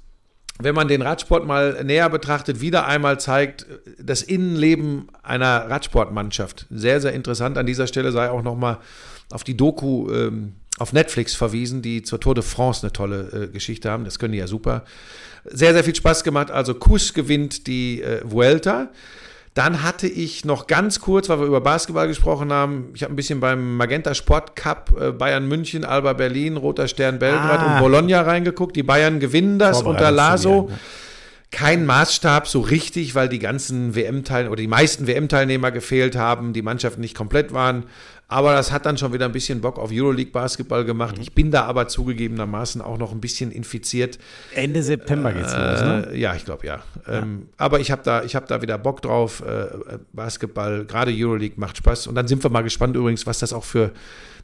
wenn 0.59 0.75
man 0.75 0.89
den 0.89 1.03
Radsport 1.03 1.47
mal 1.47 1.81
näher 1.85 2.09
betrachtet, 2.09 2.59
wieder 2.59 2.85
einmal 2.85 3.21
zeigt, 3.21 3.65
das 3.97 4.23
Innenleben 4.23 5.07
einer 5.23 5.69
Radsportmannschaft. 5.69 6.65
Sehr, 6.69 6.99
sehr 6.99 7.13
interessant. 7.13 7.57
An 7.57 7.65
dieser 7.65 7.87
Stelle 7.87 8.11
sei 8.11 8.29
auch 8.29 8.43
nochmal 8.43 8.73
mal 8.73 8.81
auf 9.29 9.43
die 9.43 9.57
Doku 9.57 10.11
ähm, 10.11 10.55
auf 10.79 10.93
Netflix 10.93 11.35
verwiesen, 11.35 11.81
die 11.81 12.03
zur 12.03 12.19
Tour 12.19 12.35
de 12.35 12.43
France 12.43 12.83
eine 12.83 12.93
tolle 12.93 13.45
äh, 13.45 13.47
Geschichte 13.47 13.89
haben. 13.89 14.05
Das 14.05 14.19
können 14.19 14.33
die 14.33 14.39
ja 14.39 14.47
super. 14.47 14.83
Sehr, 15.45 15.73
sehr 15.73 15.83
viel 15.83 15.95
Spaß 15.95 16.23
gemacht. 16.23 16.51
Also 16.51 16.75
Kuss 16.75 17.13
gewinnt 17.13 17.67
die 17.67 18.01
äh, 18.01 18.21
Vuelta. 18.23 18.89
Dann 19.57 19.81
hatte 19.81 20.07
ich 20.07 20.45
noch 20.45 20.67
ganz 20.67 20.99
kurz, 20.99 21.29
weil 21.29 21.39
wir 21.39 21.47
über 21.47 21.61
Basketball 21.61 22.07
gesprochen 22.07 22.53
haben, 22.53 22.91
ich 22.93 23.01
habe 23.01 23.11
ein 23.11 23.15
bisschen 23.15 23.39
beim 23.39 23.75
Magenta 23.75 24.13
Sport 24.13 24.55
Cup 24.55 24.93
äh, 24.99 25.11
Bayern 25.11 25.47
München, 25.47 25.83
Alba 25.83 26.13
Berlin, 26.13 26.57
Roter 26.57 26.87
Stern 26.87 27.17
Belgrad 27.17 27.59
ah. 27.61 27.73
und 27.73 27.81
Bologna 27.81 28.21
reingeguckt. 28.21 28.75
Die 28.75 28.83
Bayern 28.83 29.19
gewinnen 29.19 29.57
das 29.57 29.81
unter 29.81 30.11
Laso. 30.11 30.69
Kein 31.49 31.87
Maßstab 31.87 32.47
so 32.47 32.59
richtig, 32.59 33.15
weil 33.15 33.29
die 33.29 33.39
ganzen 33.39 33.95
WM-Teilnehmer 33.95 34.51
oder 34.51 34.61
die 34.61 34.67
meisten 34.67 35.07
WM-Teilnehmer 35.07 35.71
gefehlt 35.71 36.15
haben, 36.15 36.53
die 36.53 36.61
Mannschaften 36.61 37.01
nicht 37.01 37.15
komplett 37.15 37.51
waren. 37.51 37.85
Aber 38.29 38.53
das 38.53 38.73
hat 38.73 38.85
dann 38.85 38.97
schon 38.97 39.13
wieder 39.13 39.25
ein 39.25 39.31
bisschen 39.31 39.61
Bock 39.61 39.79
auf 39.79 39.89
Euroleague-Basketball 39.91 40.83
gemacht. 40.83 41.15
Mhm. 41.15 41.21
Ich 41.21 41.33
bin 41.33 41.49
da 41.49 41.63
aber 41.63 41.87
zugegebenermaßen 41.87 42.81
auch 42.81 42.97
noch 42.97 43.13
ein 43.13 43.21
bisschen 43.21 43.51
infiziert. 43.51 44.19
Ende 44.53 44.83
September 44.83 45.31
geht's 45.31 45.53
äh, 45.53 45.71
los, 45.71 45.81
ne? 45.81 46.09
Ja, 46.13 46.35
ich 46.35 46.43
glaube 46.43 46.67
ja. 46.67 46.79
ja. 47.07 47.19
Ähm, 47.19 47.47
aber 47.57 47.79
ich 47.79 47.89
habe 47.89 48.01
da, 48.03 48.23
hab 48.23 48.47
da 48.47 48.61
wieder 48.61 48.77
Bock 48.77 49.01
drauf. 49.01 49.41
Äh, 49.41 49.97
Basketball, 50.11 50.83
gerade 50.83 51.13
Euroleague 51.15 51.57
macht 51.57 51.77
Spaß. 51.77 52.07
Und 52.07 52.15
dann 52.15 52.27
sind 52.27 52.43
wir 52.43 52.49
mal 52.49 52.63
gespannt 52.63 52.97
übrigens, 52.97 53.25
was 53.25 53.39
das 53.39 53.53
auch 53.53 53.63
für 53.63 53.91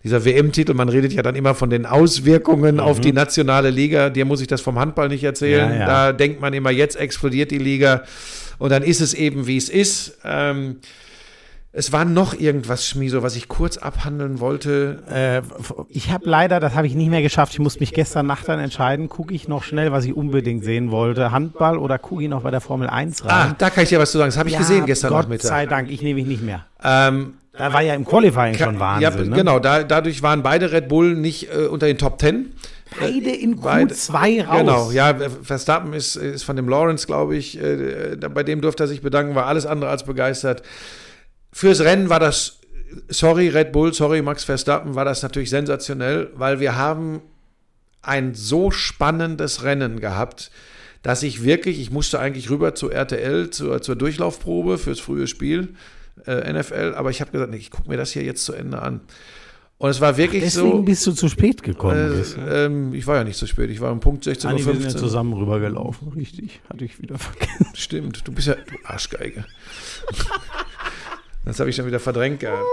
dieser 0.04 0.24
WM-Titel, 0.24 0.74
man 0.74 0.90
redet 0.90 1.14
ja 1.14 1.22
dann 1.22 1.36
immer 1.36 1.56
von 1.56 1.70
den 1.70 1.86
Auswirkungen 1.86 2.76
mhm. 2.76 2.82
auf 2.82 3.02
die 3.02 3.14
nationale 3.14 3.70
Liga. 3.70 4.10
Dir 4.10 4.26
muss 4.26 4.40
ich 4.40 4.48
das 4.48 4.62
vom 4.62 4.80
Handball 4.80 5.10
nicht 5.10 5.24
erzählen. 5.24 5.72
Ja, 5.72 5.80
ja. 5.80 5.86
Da 5.86 6.14
denkt 6.14 6.40
man 6.40 6.54
immer, 6.54 6.72
jetzt 6.72 6.96
explodiert 6.96 7.52
die 7.52 7.58
Liga. 7.58 8.04
Und 8.60 8.72
dann 8.72 8.84
ist 8.84 9.02
es 9.02 9.14
eben, 9.14 9.48
wie 9.48 9.58
es 9.58 9.68
ist. 9.70 10.20
Ähm, 10.24 10.78
es 11.76 11.92
war 11.92 12.06
noch 12.06 12.36
irgendwas, 12.36 12.88
Schmieso, 12.88 13.24
was 13.24 13.36
ich 13.36 13.48
kurz 13.48 13.78
abhandeln 13.78 14.40
wollte. 14.40 15.02
Äh, 15.10 15.42
ich 15.90 16.12
habe 16.12 16.30
leider, 16.30 16.60
das 16.60 16.76
habe 16.76 16.86
ich 16.86 16.94
nicht 16.94 17.10
mehr 17.10 17.24
geschafft. 17.24 17.54
Ich 17.54 17.60
musste 17.60 17.80
mich 17.80 17.94
gestern 17.94 18.28
Nacht 18.28 18.48
dann 18.48 18.60
entscheiden, 18.60 19.10
gucke 19.10 19.34
ich 19.34 19.48
noch 19.48 19.64
schnell, 19.64 19.92
was 19.92 20.06
ich 20.06 20.16
unbedingt 20.16 20.64
sehen 20.64 20.92
wollte. 20.92 21.32
Handball 21.32 21.80
oder 21.80 21.98
gucke 21.98 22.22
ich 22.22 22.30
noch 22.30 22.44
bei 22.44 22.52
der 22.52 22.62
Formel 22.62 22.88
1 22.88 23.26
rein? 23.26 23.32
Ah, 23.32 23.56
da 23.58 23.72
kann 23.72 23.84
ich 23.84 23.90
dir 23.90 23.98
was 23.98 24.12
zu 24.12 24.20
sagen. 24.20 24.30
Das 24.30 24.38
habe 24.38 24.50
ich 24.50 24.54
ja, 24.54 24.60
gesehen 24.60 24.86
gestern 24.86 25.10
Gott 25.10 25.24
Nachmittag. 25.24 25.42
Gott 25.42 25.50
sei 25.50 25.66
Dank, 25.66 25.90
ich 25.90 26.04
nehme 26.04 26.20
mich 26.20 26.28
nicht 26.28 26.44
mehr. 26.44 26.64
Ähm, 26.84 27.34
da 27.58 27.74
war 27.74 27.82
ja 27.82 27.96
im 27.96 28.06
Qualifying 28.06 28.56
schon 28.56 28.80
Wahnsinn. 28.80 29.02
Ja, 29.02 29.24
ne? 29.24 29.36
genau. 29.36 29.58
Da, 29.58 29.82
dadurch 29.82 30.22
waren 30.22 30.44
beide 30.44 30.72
Red 30.72 30.88
Bull 30.88 31.16
nicht 31.16 31.50
äh, 31.52 31.66
unter 31.66 31.88
den 31.88 31.98
Top 31.98 32.22
10. 32.22 32.54
Beide 33.00 33.32
in 33.32 33.60
Q2 33.60 34.46
raus. 34.46 34.58
Genau, 34.60 34.92
ja, 34.92 35.16
Verstappen 35.42 35.94
ist, 35.94 36.16
ist 36.18 36.44
von 36.44 36.56
dem 36.56 36.70
Lawrence, 36.70 37.08
glaube 37.08 37.36
ich, 37.36 37.60
äh, 37.60 38.16
bei 38.32 38.44
dem 38.44 38.62
durfte 38.62 38.84
er 38.84 38.88
sich 38.88 39.02
bedanken, 39.02 39.34
war 39.34 39.48
alles 39.48 39.66
andere 39.66 39.90
als 39.90 40.04
begeistert. 40.04 40.62
Fürs 41.54 41.82
Rennen 41.82 42.10
war 42.10 42.20
das, 42.20 42.60
sorry 43.10 43.48
Red 43.48 43.72
Bull, 43.72 43.94
sorry 43.94 44.22
Max 44.22 44.44
Verstappen, 44.44 44.96
war 44.96 45.06
das 45.06 45.22
natürlich 45.22 45.52
sensationell, 45.52 46.32
weil 46.34 46.60
wir 46.60 46.76
haben 46.76 47.22
ein 48.02 48.34
so 48.34 48.72
spannendes 48.72 49.64
Rennen 49.64 50.00
gehabt, 50.00 50.52
dass 51.04 51.22
ich 51.22 51.44
wirklich, 51.44 51.80
ich 51.80 51.92
musste 51.92 52.20
eigentlich 52.20 52.50
rüber 52.50 52.74
zu 52.74 52.90
RTL, 52.90 53.52
zur, 53.52 53.82
zur 53.82 53.96
Durchlaufprobe 53.96 54.80
fürs 54.80 55.00
frühe 55.00 55.28
Spiel, 55.28 55.76
äh, 56.26 56.52
NFL, 56.52 56.96
aber 56.96 57.12
ich 57.12 57.22
habe 57.22 57.32
gesagt, 57.32 57.52
nee, 57.52 57.58
ich 57.58 57.72
gucke 57.72 57.88
mir 57.88 57.98
das 57.98 58.12
hier 58.12 58.24
jetzt 58.24 58.44
zu 58.46 58.54
Ende 58.54 58.82
an. 58.82 59.02
Und 59.78 59.90
es 59.90 60.02
war 60.02 60.18
wirklich 60.18 60.44
Ach, 60.44 60.46
deswegen 60.46 60.62
so. 60.62 60.70
Deswegen 60.70 60.86
bist 60.86 61.08
du 61.08 61.12
zu 61.12 61.30
spät 61.30 61.62
gekommen. 61.62 62.24
Äh, 62.38 62.66
ähm, 62.66 62.94
ich 62.94 63.06
war 63.06 63.18
ja 63.18 63.24
nicht 63.24 63.38
zu 63.38 63.48
spät. 63.48 63.70
Ich 63.70 63.82
war 63.82 63.92
um 63.92 64.00
Punkt 64.00 64.26
16.15 64.26 64.46
Uhr. 64.46 64.58
Wir 64.58 64.64
sind 64.64 64.84
ja 64.84 64.90
zusammen 64.98 65.34
rübergelaufen, 65.34 66.14
richtig. 66.14 66.62
Hatte 66.70 66.86
ich 66.86 67.02
wieder 67.02 67.18
vergessen. 67.20 67.68
Stimmt, 67.74 68.28
du 68.28 68.32
bist 68.32 68.48
ja 68.48 68.56
du 68.56 68.76
Arschgeige. 68.86 69.46
Das 71.46 71.60
habe 71.60 71.70
ich 71.70 71.76
schon 71.76 71.86
wieder 71.86 72.00
verdrängt 72.00 72.40
gehabt. 72.40 72.64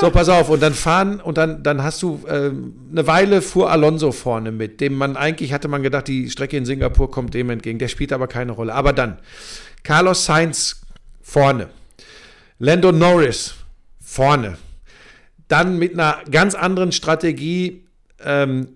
So, 0.00 0.10
pass 0.10 0.28
auf, 0.28 0.50
und 0.50 0.62
dann 0.62 0.74
fahren, 0.74 1.20
und 1.20 1.38
dann, 1.38 1.62
dann 1.62 1.82
hast 1.82 2.02
du, 2.02 2.20
äh, 2.26 2.50
eine 2.90 3.06
Weile 3.06 3.40
fuhr 3.40 3.70
Alonso 3.70 4.12
vorne 4.12 4.52
mit, 4.52 4.80
dem 4.80 4.94
man 4.94 5.16
eigentlich 5.16 5.52
hatte 5.52 5.68
man 5.68 5.82
gedacht, 5.82 6.08
die 6.08 6.30
Strecke 6.30 6.56
in 6.56 6.66
Singapur 6.66 7.10
kommt 7.10 7.32
dem 7.32 7.48
entgegen, 7.50 7.78
der 7.78 7.88
spielt 7.88 8.12
aber 8.12 8.26
keine 8.26 8.52
Rolle. 8.52 8.74
Aber 8.74 8.92
dann, 8.92 9.18
Carlos 9.82 10.26
Sainz 10.26 10.82
vorne, 11.22 11.68
Lando 12.58 12.92
Norris 12.92 13.54
vorne, 14.02 14.58
dann 15.48 15.78
mit 15.78 15.94
einer 15.94 16.18
ganz 16.30 16.54
anderen 16.54 16.92
Strategie, 16.92 17.84
ähm, 18.22 18.68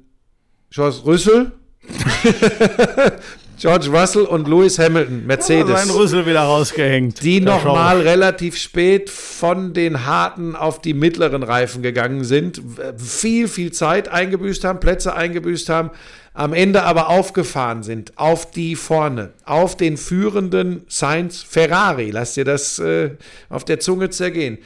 George 0.71 0.99
Rüssel, 1.05 1.53
George 3.61 3.91
Russell 3.91 4.23
und 4.23 4.49
Lewis 4.49 4.79
Hamilton, 4.79 5.27
Mercedes. 5.27 5.85
Sein 5.85 5.91
Rüssel 5.91 6.25
wieder 6.25 6.41
rausgehängt. 6.41 7.23
Die 7.23 7.43
nochmal 7.43 8.01
relativ 8.01 8.57
spät 8.57 9.11
von 9.11 9.75
den 9.75 10.07
harten 10.07 10.57
auf 10.57 10.81
die 10.81 10.95
mittleren 10.95 11.43
Reifen 11.43 11.83
gegangen 11.83 12.25
sind, 12.25 12.63
viel, 12.97 13.49
viel 13.49 13.71
Zeit 13.71 14.09
eingebüßt 14.09 14.65
haben, 14.65 14.81
Plätze 14.81 15.15
eingebüßt 15.15 15.69
haben, 15.69 15.91
am 16.33 16.55
Ende 16.55 16.85
aber 16.85 17.11
aufgefahren 17.11 17.83
sind 17.83 18.17
auf 18.17 18.51
die 18.51 18.77
vorne, 18.77 19.35
auf 19.45 19.77
den 19.77 19.99
führenden 19.99 20.87
Sainz 20.89 21.43
Ferrari. 21.43 22.11
Lass 22.13 22.33
dir 22.33 22.47
das 22.47 22.79
äh, 22.79 23.11
auf 23.51 23.67
der 23.67 23.79
Zunge 23.79 24.09
zergehen. 24.09 24.57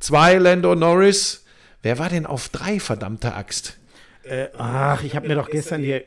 Zwei 0.00 0.34
Lando 0.34 0.74
Norris. 0.74 1.46
Wer 1.80 1.98
war 1.98 2.10
denn 2.10 2.26
auf 2.26 2.50
drei, 2.50 2.78
verdammte 2.78 3.32
Axt? 3.32 3.78
Äh, 4.22 4.48
ach, 4.58 5.02
ich 5.02 5.16
habe 5.16 5.28
mir 5.28 5.34
doch 5.34 5.48
gestern 5.48 5.80
hier 5.80 6.04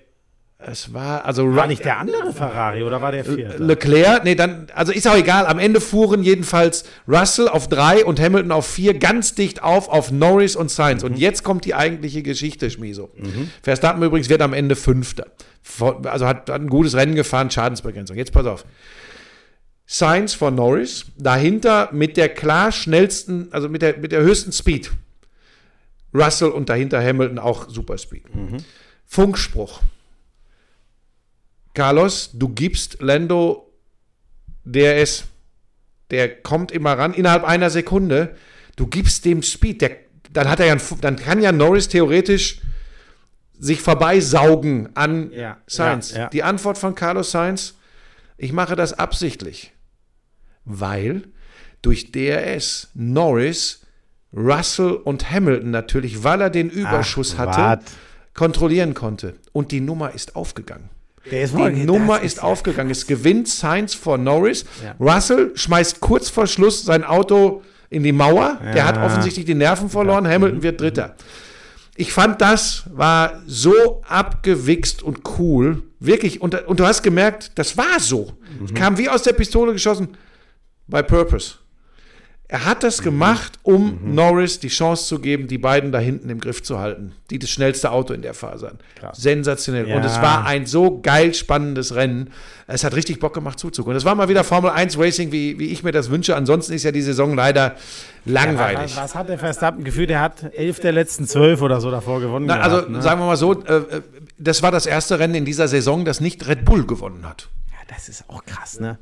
Es 0.59 0.91
war, 0.91 1.23
also 1.23 1.55
War 1.55 1.67
nicht 1.67 1.85
der 1.85 1.99
andere 1.99 2.33
Ferrari 2.33 2.81
oder 2.81 2.99
war 2.99 3.11
der 3.11 3.23
vierte? 3.23 3.63
Leclerc, 3.63 4.23
nee, 4.23 4.33
dann, 4.33 4.67
also 4.73 4.91
ist 4.91 5.07
auch 5.07 5.15
egal. 5.15 5.45
Am 5.45 5.59
Ende 5.59 5.79
fuhren 5.79 6.23
jedenfalls 6.23 6.83
Russell 7.07 7.47
auf 7.47 7.69
drei 7.69 8.03
und 8.03 8.19
Hamilton 8.19 8.51
auf 8.51 8.65
vier 8.65 8.95
ganz 8.95 9.35
dicht 9.35 9.61
auf 9.61 9.87
auf 9.87 10.11
Norris 10.11 10.55
und 10.55 10.71
Sainz. 10.71 11.03
Und 11.03 11.19
jetzt 11.19 11.43
kommt 11.43 11.65
die 11.65 11.75
eigentliche 11.75 12.23
Geschichte, 12.23 12.71
Schmieso. 12.71 13.11
Verstappen 13.61 14.01
übrigens 14.01 14.29
wird 14.29 14.41
am 14.41 14.53
Ende 14.53 14.75
Fünfter. 14.75 15.27
Also 16.05 16.25
hat, 16.25 16.49
hat 16.49 16.61
ein 16.61 16.69
gutes 16.69 16.95
Rennen 16.95 17.13
gefahren, 17.13 17.51
Schadensbegrenzung. 17.51 18.17
Jetzt 18.17 18.31
pass 18.33 18.47
auf. 18.47 18.65
Sainz 19.85 20.33
vor 20.33 20.49
Norris, 20.49 21.05
dahinter 21.17 21.89
mit 21.93 22.17
der 22.17 22.29
klar 22.29 22.71
schnellsten, 22.71 23.49
also 23.51 23.69
mit 23.69 23.83
der, 23.83 23.97
mit 23.97 24.11
der 24.11 24.21
höchsten 24.21 24.51
Speed. 24.51 24.91
Russell 26.15 26.49
und 26.49 26.67
dahinter 26.67 26.99
Hamilton 27.01 27.37
auch 27.37 27.69
super 27.69 27.97
Speed. 27.99 28.23
Funkspruch. 29.05 29.81
Carlos, 31.77 32.31
du 32.33 32.49
gibst 32.49 32.97
Lando 33.01 33.71
DRS. 34.65 35.25
Der 36.09 36.41
kommt 36.41 36.71
immer 36.71 36.97
ran 36.97 37.13
innerhalb 37.13 37.43
einer 37.43 37.69
Sekunde. 37.69 38.35
Du 38.75 38.87
gibst 38.87 39.25
dem 39.25 39.43
Speed. 39.43 39.81
Der, 39.81 39.91
dann 40.33 40.49
hat 40.49 40.59
er 40.59 40.65
ja, 40.65 40.77
dann 41.01 41.17
kann 41.17 41.39
ja 41.39 41.51
Norris 41.51 41.87
theoretisch 41.87 42.61
sich 43.59 43.79
vorbeisaugen 43.79 44.89
an 44.95 45.31
Ja, 45.31 45.57
Sainz. 45.67 46.13
ja, 46.13 46.21
ja. 46.21 46.29
Die 46.29 46.41
Antwort 46.41 46.79
von 46.79 46.95
Carlos 46.95 47.29
Sainz: 47.29 47.75
Ich 48.37 48.53
mache 48.53 48.75
das 48.75 48.93
absichtlich, 48.93 49.71
weil 50.65 51.25
durch 51.83 52.11
DRS 52.11 52.87
Norris, 52.95 53.85
Russell 54.33 54.93
und 54.93 55.29
Hamilton 55.29 55.69
natürlich, 55.69 56.23
weil 56.23 56.41
er 56.41 56.49
den 56.49 56.71
Überschuss 56.71 57.35
Ach, 57.37 57.55
hatte, 57.55 57.83
kontrollieren 58.33 58.95
konnte. 58.95 59.35
Und 59.53 59.71
die 59.71 59.79
Nummer 59.79 60.15
ist 60.15 60.35
aufgegangen. 60.35 60.89
Der 61.31 61.41
ist 61.43 61.53
Die 61.55 61.85
Nummer 61.85 62.21
ist 62.21 62.37
ja 62.37 62.43
aufgegangen. 62.43 62.91
Es 62.91 63.07
gewinnt 63.07 63.47
Sainz 63.47 63.93
vor 63.93 64.17
Norris. 64.17 64.65
Ja. 64.83 64.95
Russell 64.99 65.51
schmeißt 65.55 65.99
kurz 65.99 66.29
vor 66.29 66.47
Schluss 66.47 66.83
sein 66.83 67.03
Auto 67.03 67.61
in 67.89 68.03
die 68.03 68.11
Mauer. 68.11 68.59
Der 68.63 68.75
Ja. 68.77 68.85
hat 68.85 68.97
offensichtlich 68.97 69.45
die 69.45 69.55
Nerven 69.55 69.89
verloren. 69.89 70.27
Hamilton 70.27 70.63
wird 70.63 70.79
Dritter. 70.81 71.15
Ich 71.95 72.13
fand, 72.13 72.41
das 72.41 72.83
war 72.93 73.41
so 73.47 74.01
abgewichst 74.07 75.01
und 75.01 75.21
cool. 75.39 75.83
Wirklich. 75.99 76.41
Und, 76.41 76.67
und 76.67 76.79
du 76.79 76.85
hast 76.85 77.01
gemerkt, 77.01 77.51
das 77.55 77.75
war 77.77 77.99
so. 77.99 78.33
Mhm. 78.59 78.73
Kam 78.75 78.97
wie 78.97 79.09
aus 79.09 79.23
der 79.23 79.33
Pistole 79.33 79.73
geschossen. 79.73 80.09
By 80.87 81.01
purpose. 81.03 81.55
Er 82.49 82.63
hat 82.63 82.81
das 82.83 83.01
gemacht, 83.01 83.59
um 83.63 83.99
Mhm. 84.01 84.15
Norris 84.15 84.59
die 84.61 84.69
Chance 84.69 85.05
zu 85.05 85.19
geben, 85.19 85.47
die 85.49 85.57
beiden 85.57 85.91
da 85.91 85.99
hinten 85.99 86.29
im 86.29 86.39
Griff 86.39 86.63
zu 86.63 86.79
halten. 86.79 87.11
Die 87.29 87.39
das 87.39 87.49
schnellste 87.49 87.91
Auto 87.91 88.13
in 88.13 88.21
der 88.21 88.33
Phase 88.33 88.67
hatten. 88.67 88.79
Krass. 88.97 89.17
Sensationell. 89.21 89.83
Und 89.85 89.91
Ja. 90.03 90.05
es 90.05 90.21
war 90.21 90.45
ein 90.45 90.65
so 90.65 91.01
geil 91.01 91.33
spannendes 91.33 91.93
Rennen. 91.95 92.29
Es 92.67 92.85
hat 92.85 92.95
richtig 92.95 93.19
Bock 93.19 93.33
gemacht 93.33 93.59
zuzugucken. 93.59 93.97
Es 93.97 94.05
war 94.05 94.15
mal 94.15 94.29
wieder 94.29 94.45
Formel 94.45 94.71
1 94.71 94.97
Racing, 94.97 95.33
wie, 95.33 95.59
wie 95.59 95.67
ich 95.73 95.83
mir 95.83 95.91
das 95.91 96.09
wünsche. 96.09 96.37
Ansonsten 96.37 96.71
ist 96.71 96.83
ja 96.83 96.93
die 96.93 97.01
Saison 97.01 97.35
leider 97.35 97.75
langweilig. 98.23 98.95
Was, 98.95 99.03
was 99.03 99.15
hat 99.15 99.27
der 99.27 99.39
Verstappen 99.39 99.83
gefühlt? 99.83 100.09
Der 100.09 100.21
hat 100.21 100.53
elf 100.55 100.79
der 100.79 100.93
letzten 100.93 101.27
zwölf 101.27 101.61
oder 101.61 101.81
so 101.81 101.91
davor 101.91 102.21
gewonnen. 102.21 102.45
Na, 102.45 102.61
also 102.61 102.77
gehabt, 102.77 102.91
ne? 102.91 103.01
sagen 103.01 103.19
wir 103.21 103.25
mal 103.25 103.35
so, 103.37 103.61
äh, 103.63 103.73
äh, 103.75 104.01
das 104.37 104.63
war 104.63 104.71
das 104.71 104.85
erste 104.85 105.19
Rennen 105.19 105.35
in 105.35 105.43
dieser 105.45 105.67
Saison, 105.67 106.05
das 106.05 106.21
nicht 106.21 106.47
Red 106.47 106.63
Bull 106.63 106.85
gewonnen 106.85 107.27
hat. 107.27 107.49
ja, 107.71 107.77
das 107.93 108.07
ist 108.07 108.23
auch 108.29 108.45
krass, 108.45 108.79
ne? 108.79 108.97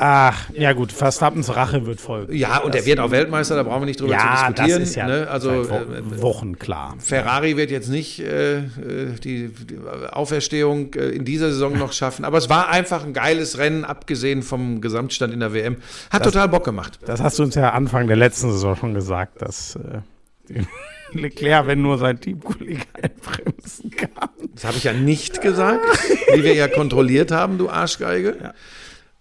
Ach, 0.00 0.48
ja 0.52 0.74
gut, 0.74 0.92
Verstappens 0.92 1.54
Rache 1.56 1.84
wird 1.84 2.00
folgen. 2.00 2.32
Ja, 2.32 2.58
und 2.58 2.72
er 2.72 2.86
wird 2.86 3.00
auch 3.00 3.10
Weltmeister, 3.10 3.56
da 3.56 3.64
brauchen 3.64 3.82
wir 3.82 3.86
nicht 3.86 4.00
drüber 4.00 4.12
ja, 4.12 4.20
zu 4.46 4.52
diskutieren. 4.52 4.80
das 4.80 4.88
ist 4.90 4.94
ja 4.94 5.06
ne? 5.08 5.28
Also 5.28 5.64
seit 5.64 5.82
äh, 5.82 6.02
Wo 6.04 6.22
Wochen 6.22 6.56
klar. 6.56 6.94
Ferrari 7.00 7.56
wird 7.56 7.72
jetzt 7.72 7.88
nicht 7.88 8.20
äh, 8.20 8.58
äh, 8.58 8.62
die, 9.24 9.48
die 9.48 9.76
Auferstehung 10.12 10.94
äh, 10.94 11.08
in 11.08 11.24
dieser 11.24 11.50
Saison 11.50 11.76
noch 11.76 11.92
schaffen, 11.92 12.24
aber 12.24 12.38
es 12.38 12.48
war 12.48 12.68
einfach 12.68 13.04
ein 13.04 13.12
geiles 13.12 13.58
Rennen, 13.58 13.84
abgesehen 13.84 14.44
vom 14.44 14.80
Gesamtstand 14.80 15.34
in 15.34 15.40
der 15.40 15.52
WM. 15.52 15.78
Hat 16.10 16.22
total 16.22 16.48
Bock 16.48 16.62
gemacht. 16.64 17.00
Das 17.04 17.20
hast 17.20 17.40
du 17.40 17.42
uns 17.42 17.56
ja 17.56 17.70
Anfang 17.70 18.06
der 18.06 18.16
letzten 18.16 18.52
Saison 18.52 18.76
schon 18.76 18.94
gesagt, 18.94 19.42
dass 19.42 19.76
äh, 20.48 20.62
Leclerc, 21.12 21.66
wenn 21.66 21.82
nur 21.82 21.98
sein 21.98 22.20
Teamkollege 22.20 22.82
einbremsen 23.02 23.90
kann. 23.90 24.30
Das 24.54 24.64
habe 24.64 24.76
ich 24.76 24.84
ja 24.84 24.92
nicht 24.92 25.40
gesagt, 25.40 25.80
wie 26.34 26.44
wir 26.44 26.54
ja 26.54 26.68
kontrolliert 26.68 27.32
haben, 27.32 27.58
du 27.58 27.68
Arschgeige. 27.68 28.54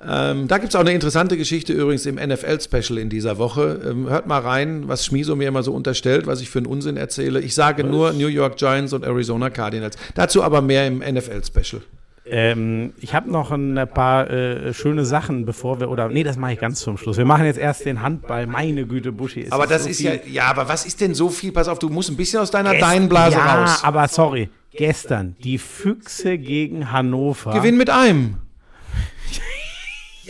Ähm, 0.09 0.47
da 0.47 0.57
gibt 0.57 0.69
es 0.69 0.75
auch 0.75 0.81
eine 0.81 0.93
interessante 0.93 1.35
Geschichte 1.37 1.73
übrigens 1.73 2.05
im 2.05 2.15
NFL-Special 2.15 2.97
in 2.97 3.09
dieser 3.09 3.37
Woche. 3.37 3.81
Ähm, 3.85 4.09
hört 4.09 4.25
mal 4.27 4.39
rein, 4.39 4.87
was 4.87 5.05
Schmiso 5.05 5.35
mir 5.35 5.47
immer 5.49 5.63
so 5.63 5.73
unterstellt, 5.73 6.27
was 6.27 6.39
ich 6.41 6.49
für 6.49 6.59
einen 6.59 6.65
Unsinn 6.67 6.95
erzähle. 6.97 7.41
Ich 7.41 7.53
sage 7.55 7.83
nur 7.83 8.13
New 8.13 8.27
York 8.27 8.55
Giants 8.57 8.93
und 8.93 9.03
Arizona 9.03 9.49
Cardinals. 9.49 9.97
Dazu 10.15 10.43
aber 10.43 10.61
mehr 10.61 10.87
im 10.87 10.99
NFL-Special. 10.99 11.81
Ähm, 12.29 12.93
ich 12.99 13.13
habe 13.13 13.31
noch 13.31 13.51
ein 13.51 13.75
paar 13.93 14.29
äh, 14.29 14.73
schöne 14.73 15.05
Sachen, 15.05 15.45
bevor 15.45 15.79
wir, 15.79 15.89
oder 15.89 16.09
nee, 16.09 16.23
das 16.23 16.35
mache 16.37 16.53
ich 16.53 16.59
ganz 16.59 16.81
zum 16.81 16.97
Schluss. 16.97 17.17
Wir 17.17 17.23
machen 17.25 17.45
jetzt 17.45 17.57
erst 17.59 17.85
den 17.85 18.01
Handball. 18.01 18.47
Meine 18.47 18.85
Güte, 18.85 19.11
Buschi. 19.13 19.43
es 19.43 19.51
Aber 19.51 19.65
das 19.65 19.83
so 19.83 19.89
ist 19.89 19.97
viel- 19.97 20.07
ja, 20.25 20.31
ja, 20.31 20.43
aber 20.45 20.67
was 20.67 20.85
ist 20.85 20.99
denn 20.99 21.13
so 21.15 21.29
viel? 21.29 21.51
Pass 21.53 21.67
auf, 21.67 21.79
du 21.79 21.89
musst 21.89 22.09
ein 22.09 22.17
bisschen 22.17 22.39
aus 22.41 22.51
deiner 22.51 22.73
Deinblase 22.75 23.37
ja, 23.37 23.61
raus. 23.63 23.79
aber 23.83 24.07
sorry. 24.09 24.49
Gestern, 24.71 25.35
die 25.43 25.57
Füchse 25.57 26.37
gegen 26.37 26.91
Hannover. 26.91 27.53
Gewinn 27.53 27.77
mit 27.77 27.89
einem. 27.89 28.35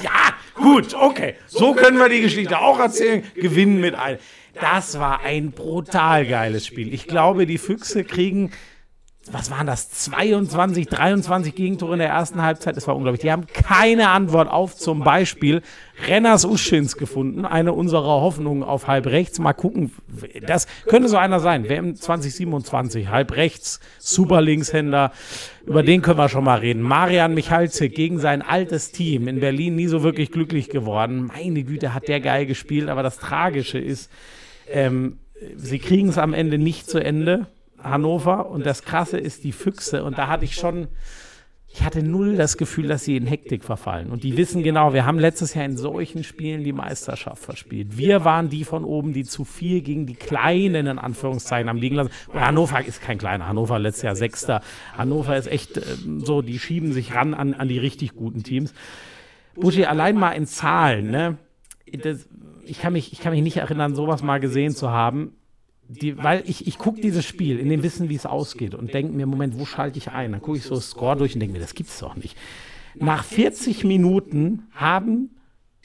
Ja, 0.02 0.34
gut, 0.56 0.94
okay. 0.94 1.36
So 1.48 1.74
können 1.74 1.98
wir 1.98 2.10
die 2.10 2.22
Geschichte 2.22 2.60
auch 2.60 2.80
erzählen. 2.80 3.24
Gewinnen 3.36 3.80
mit 3.80 3.96
ein. 3.96 4.18
Das 4.60 5.00
war 5.00 5.22
ein 5.22 5.52
brutal 5.52 6.26
geiles 6.26 6.66
Spiel. 6.66 6.94
Ich 6.94 7.08
glaube, 7.08 7.46
die 7.46 7.58
Füchse 7.58 8.04
kriegen, 8.04 8.52
was 9.34 9.52
waren 9.52 9.68
das, 9.68 9.90
22, 9.90 10.88
23 10.88 11.56
Gegentore 11.56 11.94
in 11.94 12.00
der 12.00 12.10
ersten 12.10 12.42
Halbzeit. 12.42 12.78
Das 12.78 12.88
war 12.88 12.96
unglaublich. 12.96 13.22
Die 13.22 13.32
haben 13.32 13.48
keine 13.48 14.10
Antwort 14.10 14.50
auf 14.50 14.76
zum 14.76 15.04
Beispiel 15.04 15.62
Renners 16.08 16.46
Uschins 16.46 16.98
gefunden. 16.98 17.46
Eine 17.46 17.74
unserer 17.74 18.22
Hoffnungen 18.22 18.64
auf 18.64 18.88
halb 18.88 19.08
rechts. 19.08 19.40
Mal 19.40 19.54
gucken, 19.54 19.92
das 20.46 20.68
könnte 20.86 21.10
so 21.10 21.18
einer 21.18 21.40
sein. 21.40 21.68
WM 21.68 21.96
2027, 21.96 23.10
halb 23.10 23.36
rechts, 23.36 23.80
super 24.00 24.42
Linkshänder. 24.42 25.12
Über 25.66 25.84
den 25.84 26.02
können 26.02 26.20
wir 26.20 26.30
schon 26.30 26.44
mal 26.44 26.60
reden. 26.60 26.82
Marian 26.82 27.34
Michalzik 27.34 27.96
gegen 27.96 28.20
sein 28.20 28.42
altes 28.42 28.92
Team 28.92 29.28
in 29.28 29.40
Berlin 29.40 29.76
nie 29.76 29.88
so 29.88 30.04
wirklich 30.04 30.32
glücklich 30.32 30.70
geworden. 30.70 31.26
Meine 31.26 31.64
Güte, 31.64 31.94
hat 31.94 32.08
der 32.08 32.20
geil 32.20 32.46
gespielt. 32.46 32.90
Aber 32.90 33.04
das 33.04 33.18
Tragische 33.18 33.80
ist, 33.80 34.10
ähm, 34.70 35.20
sie 35.56 35.80
kriegen 35.80 36.10
es 36.10 36.18
am 36.18 36.34
Ende 36.34 36.58
nicht 36.58 36.90
zu 36.90 37.00
Ende, 37.00 37.48
Hannover. 37.82 38.50
Und 38.50 38.66
das 38.66 38.84
Krasse 38.84 39.18
ist 39.18 39.44
die 39.44 39.52
Füchse. 39.52 40.04
Und 40.04 40.18
da 40.18 40.28
hatte 40.28 40.46
ich 40.46 40.56
schon, 40.56 40.88
ich 41.68 41.84
hatte 41.84 42.02
null 42.02 42.38
das 42.38 42.58
Gefühl, 42.58 42.88
dass 42.88 43.04
sie 43.04 43.18
in 43.18 43.28
Hektik 43.28 43.64
verfallen. 43.64 44.10
Und 44.10 44.24
die 44.24 44.36
wissen 44.38 44.64
genau, 44.64 44.94
wir 44.94 45.06
haben 45.06 45.20
letztes 45.20 45.54
Jahr 45.54 45.66
in 45.66 45.78
solchen 45.78 46.24
Spielen 46.24 46.64
die 46.64 46.74
Meisterschaft 46.74 47.44
verspielt. 47.44 47.98
Wir 47.98 48.26
waren 48.26 48.50
die 48.50 48.64
von 48.64 48.84
oben, 48.84 49.14
die 49.14 49.24
zu 49.24 49.46
viel 49.46 49.82
gegen 49.82 50.06
die 50.06 50.16
Kleinen 50.16 50.88
in 50.88 50.98
Anführungszeichen 50.98 51.70
haben 51.70 51.78
liegen 51.78 51.96
lassen. 51.96 52.12
Hannover 52.34 52.84
ist 52.84 53.02
kein 53.02 53.18
kleiner. 53.18 53.48
Hannover 53.48 53.78
letztes 53.80 54.04
Jahr 54.04 54.16
Sechster. 54.16 54.62
Hannover 54.98 55.38
ist 55.38 55.48
echt 55.48 55.78
ähm, 55.78 56.22
so, 56.22 56.42
die 56.42 56.58
schieben 56.58 56.94
sich 56.94 57.14
ran 57.14 57.34
an, 57.34 57.54
an 57.54 57.68
die 57.68 57.80
richtig 57.80 58.16
guten 58.16 58.44
Teams. 58.44 58.74
Buschi, 59.56 59.86
allein 59.86 60.16
mal 60.16 60.32
in 60.32 60.46
Zahlen, 60.46 61.10
ne? 61.12 61.38
Das, 62.04 62.28
ich, 62.66 62.80
kann 62.80 62.94
mich, 62.94 63.12
ich 63.14 63.20
kann 63.20 63.34
mich 63.34 63.42
nicht 63.42 63.58
erinnern, 63.58 63.96
sowas 63.96 64.24
mal 64.24 64.40
gesehen 64.40 64.74
zu 64.74 64.92
haben. 64.92 65.34
Die, 65.90 66.18
weil 66.18 66.44
ich, 66.46 66.68
ich 66.68 66.78
gucke 66.78 67.00
dieses 67.00 67.26
Spiel 67.26 67.60
in 67.60 67.70
dem 67.70 67.82
Wissen, 67.82 68.10
wie 68.10 68.16
es 68.16 68.26
ausgeht 68.26 68.76
und 68.76 68.94
denke 68.94 69.14
mir, 69.14 69.26
Moment, 69.26 69.58
wo 69.58 69.66
schalte 69.66 69.98
ich 69.98 70.12
ein? 70.12 70.34
Dann 70.34 70.42
gucke 70.42 70.58
ich 70.58 70.64
so 70.64 70.80
Score 70.80 71.16
durch 71.16 71.34
und 71.34 71.40
denke 71.40 71.54
mir, 71.54 71.62
das 71.62 71.76
gibt's 71.76 72.00
doch 72.00 72.16
nicht. 72.16 72.36
Nach 72.96 73.24
40 73.24 73.84
Minuten 73.86 74.64
haben 74.74 75.30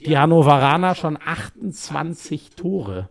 die 0.01 0.19
Hannoveraner 0.19 0.95
schon 0.95 1.19
28 1.25 2.51
Tore. 2.51 3.11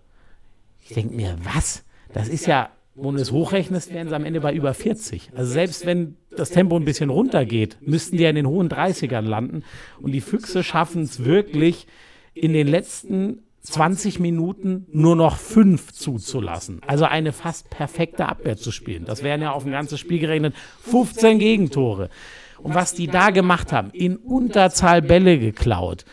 Ich 0.81 0.93
denke 0.93 1.15
mir, 1.15 1.37
was? 1.43 1.85
Das 2.13 2.27
ist 2.27 2.45
ja, 2.45 2.69
wenn 2.95 3.15
du 3.15 3.21
es 3.21 3.31
hochrechnest, 3.31 3.93
wären 3.93 4.09
sie 4.09 4.15
am 4.15 4.25
Ende 4.25 4.41
bei 4.41 4.53
über 4.53 4.73
40. 4.73 5.31
Also 5.33 5.51
selbst 5.51 5.85
wenn 5.85 6.17
das 6.35 6.49
Tempo 6.49 6.75
ein 6.75 6.85
bisschen 6.85 7.09
runtergeht, 7.09 7.77
müssten 7.81 8.17
die 8.17 8.23
ja 8.23 8.29
in 8.29 8.35
den 8.35 8.47
hohen 8.47 8.69
30ern 8.69 9.21
landen. 9.21 9.63
Und 10.01 10.11
die 10.11 10.21
Füchse 10.21 10.63
schaffen 10.63 11.03
es 11.03 11.23
wirklich 11.23 11.87
in 12.33 12.53
den 12.53 12.67
letzten 12.67 13.43
20 13.61 14.19
Minuten 14.19 14.87
nur 14.91 15.15
noch 15.15 15.37
fünf 15.37 15.93
zuzulassen. 15.93 16.81
Also 16.85 17.05
eine 17.05 17.31
fast 17.31 17.69
perfekte 17.69 18.27
Abwehr 18.27 18.57
zu 18.57 18.71
spielen. 18.71 19.05
Das 19.05 19.23
wären 19.23 19.41
ja 19.41 19.51
auf 19.51 19.65
ein 19.65 19.71
ganzes 19.71 19.99
Spiel 19.99 20.19
gerechnet 20.19 20.55
15 20.81 21.39
Gegentore. 21.39 22.09
Und 22.57 22.75
was 22.75 22.93
die 22.93 23.07
da 23.07 23.29
gemacht 23.29 23.71
haben, 23.71 23.91
in 23.91 24.17
Unterzahl 24.17 25.01
Bälle 25.01 25.39
geklaut. 25.39 26.05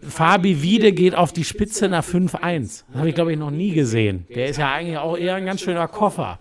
Fabi 0.00 0.62
Wiede 0.62 0.92
geht 0.92 1.14
auf 1.14 1.32
die 1.32 1.44
Spitze 1.44 1.88
nach 1.88 2.04
5-1. 2.04 2.84
Das 2.88 2.98
habe 2.98 3.08
ich, 3.08 3.14
glaube 3.14 3.32
ich, 3.32 3.38
noch 3.38 3.50
nie 3.50 3.70
gesehen. 3.70 4.26
Der 4.34 4.48
ist 4.48 4.56
ja 4.58 4.72
eigentlich 4.72 4.98
auch 4.98 5.16
eher 5.16 5.36
ein 5.36 5.46
ganz 5.46 5.60
schöner 5.60 5.88
Koffer. 5.88 6.40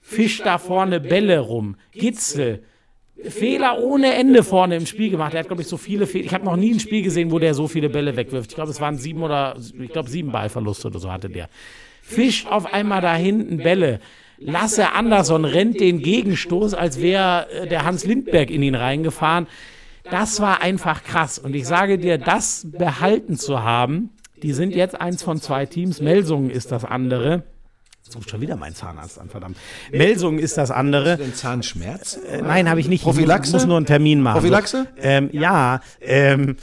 Fischt 0.00 0.46
da 0.46 0.58
vorne 0.58 1.00
Bälle 1.00 1.40
rum. 1.40 1.76
Gitzel. 1.92 2.64
Fehler 3.28 3.78
ohne 3.82 4.14
Ende 4.14 4.42
vorne 4.42 4.76
im 4.76 4.86
Spiel 4.86 5.10
gemacht. 5.10 5.34
Er 5.34 5.40
hat, 5.40 5.48
glaube 5.48 5.62
ich, 5.62 5.68
so 5.68 5.76
viele 5.76 6.06
Fehler. 6.06 6.24
Ich 6.24 6.34
habe 6.34 6.44
noch 6.44 6.56
nie 6.56 6.72
ein 6.72 6.80
Spiel 6.80 7.02
gesehen, 7.02 7.30
wo 7.30 7.38
der 7.38 7.54
so 7.54 7.68
viele 7.68 7.90
Bälle 7.90 8.16
wegwirft. 8.16 8.50
Ich 8.50 8.54
glaube, 8.54 8.70
es 8.70 8.80
waren 8.80 8.96
sieben 8.96 9.22
oder, 9.22 9.56
ich 9.78 9.90
glaube, 9.90 10.08
sieben 10.08 10.32
Ballverluste 10.32 10.88
oder 10.88 10.98
so 10.98 11.12
hatte 11.12 11.28
der. 11.28 11.48
Fischt 12.02 12.46
auf 12.46 12.72
einmal 12.72 13.00
da 13.00 13.14
hinten 13.14 13.58
Bälle. 13.58 14.00
Lasse 14.38 14.92
Andersson 14.92 15.44
rennt 15.44 15.80
den 15.80 16.00
Gegenstoß, 16.00 16.72
als 16.72 17.00
wäre 17.00 17.48
äh, 17.50 17.68
der 17.68 17.84
Hans 17.84 18.06
Lindberg 18.06 18.50
in 18.50 18.62
ihn 18.62 18.74
reingefahren. 18.74 19.46
Das 20.04 20.40
war 20.40 20.62
einfach 20.62 21.04
krass. 21.04 21.38
Und 21.38 21.54
ich 21.54 21.66
sage 21.66 21.98
dir, 21.98 22.16
das 22.16 22.66
behalten 22.70 23.36
zu 23.36 23.62
haben, 23.62 24.10
die 24.42 24.52
sind 24.52 24.74
jetzt 24.74 24.98
eins 24.98 25.22
von 25.22 25.40
zwei 25.40 25.66
Teams. 25.66 26.00
Melsungen 26.00 26.50
ist 26.50 26.72
das 26.72 26.86
andere. 26.86 27.42
Jetzt 28.10 28.16
ruft 28.16 28.30
schon 28.30 28.40
wieder 28.40 28.56
mein 28.56 28.74
Zahnarzt 28.74 29.20
an, 29.20 29.28
verdammt. 29.28 29.56
Melsungen 29.92 30.40
ist 30.40 30.58
das 30.58 30.72
andere. 30.72 31.16
Den 31.16 31.32
Zahnschmerz? 31.32 32.18
Äh, 32.28 32.42
nein, 32.42 32.68
habe 32.68 32.80
ich 32.80 32.88
nicht. 32.88 33.04
Prophylaxe? 33.04 33.50
Ich 33.50 33.52
muss 33.52 33.66
nur 33.66 33.76
einen 33.76 33.86
Termin 33.86 34.20
machen. 34.20 34.40
Prophylaxe? 34.40 34.88
Ähm, 35.00 35.28
ja, 35.30 35.80
ähm, 36.00 36.56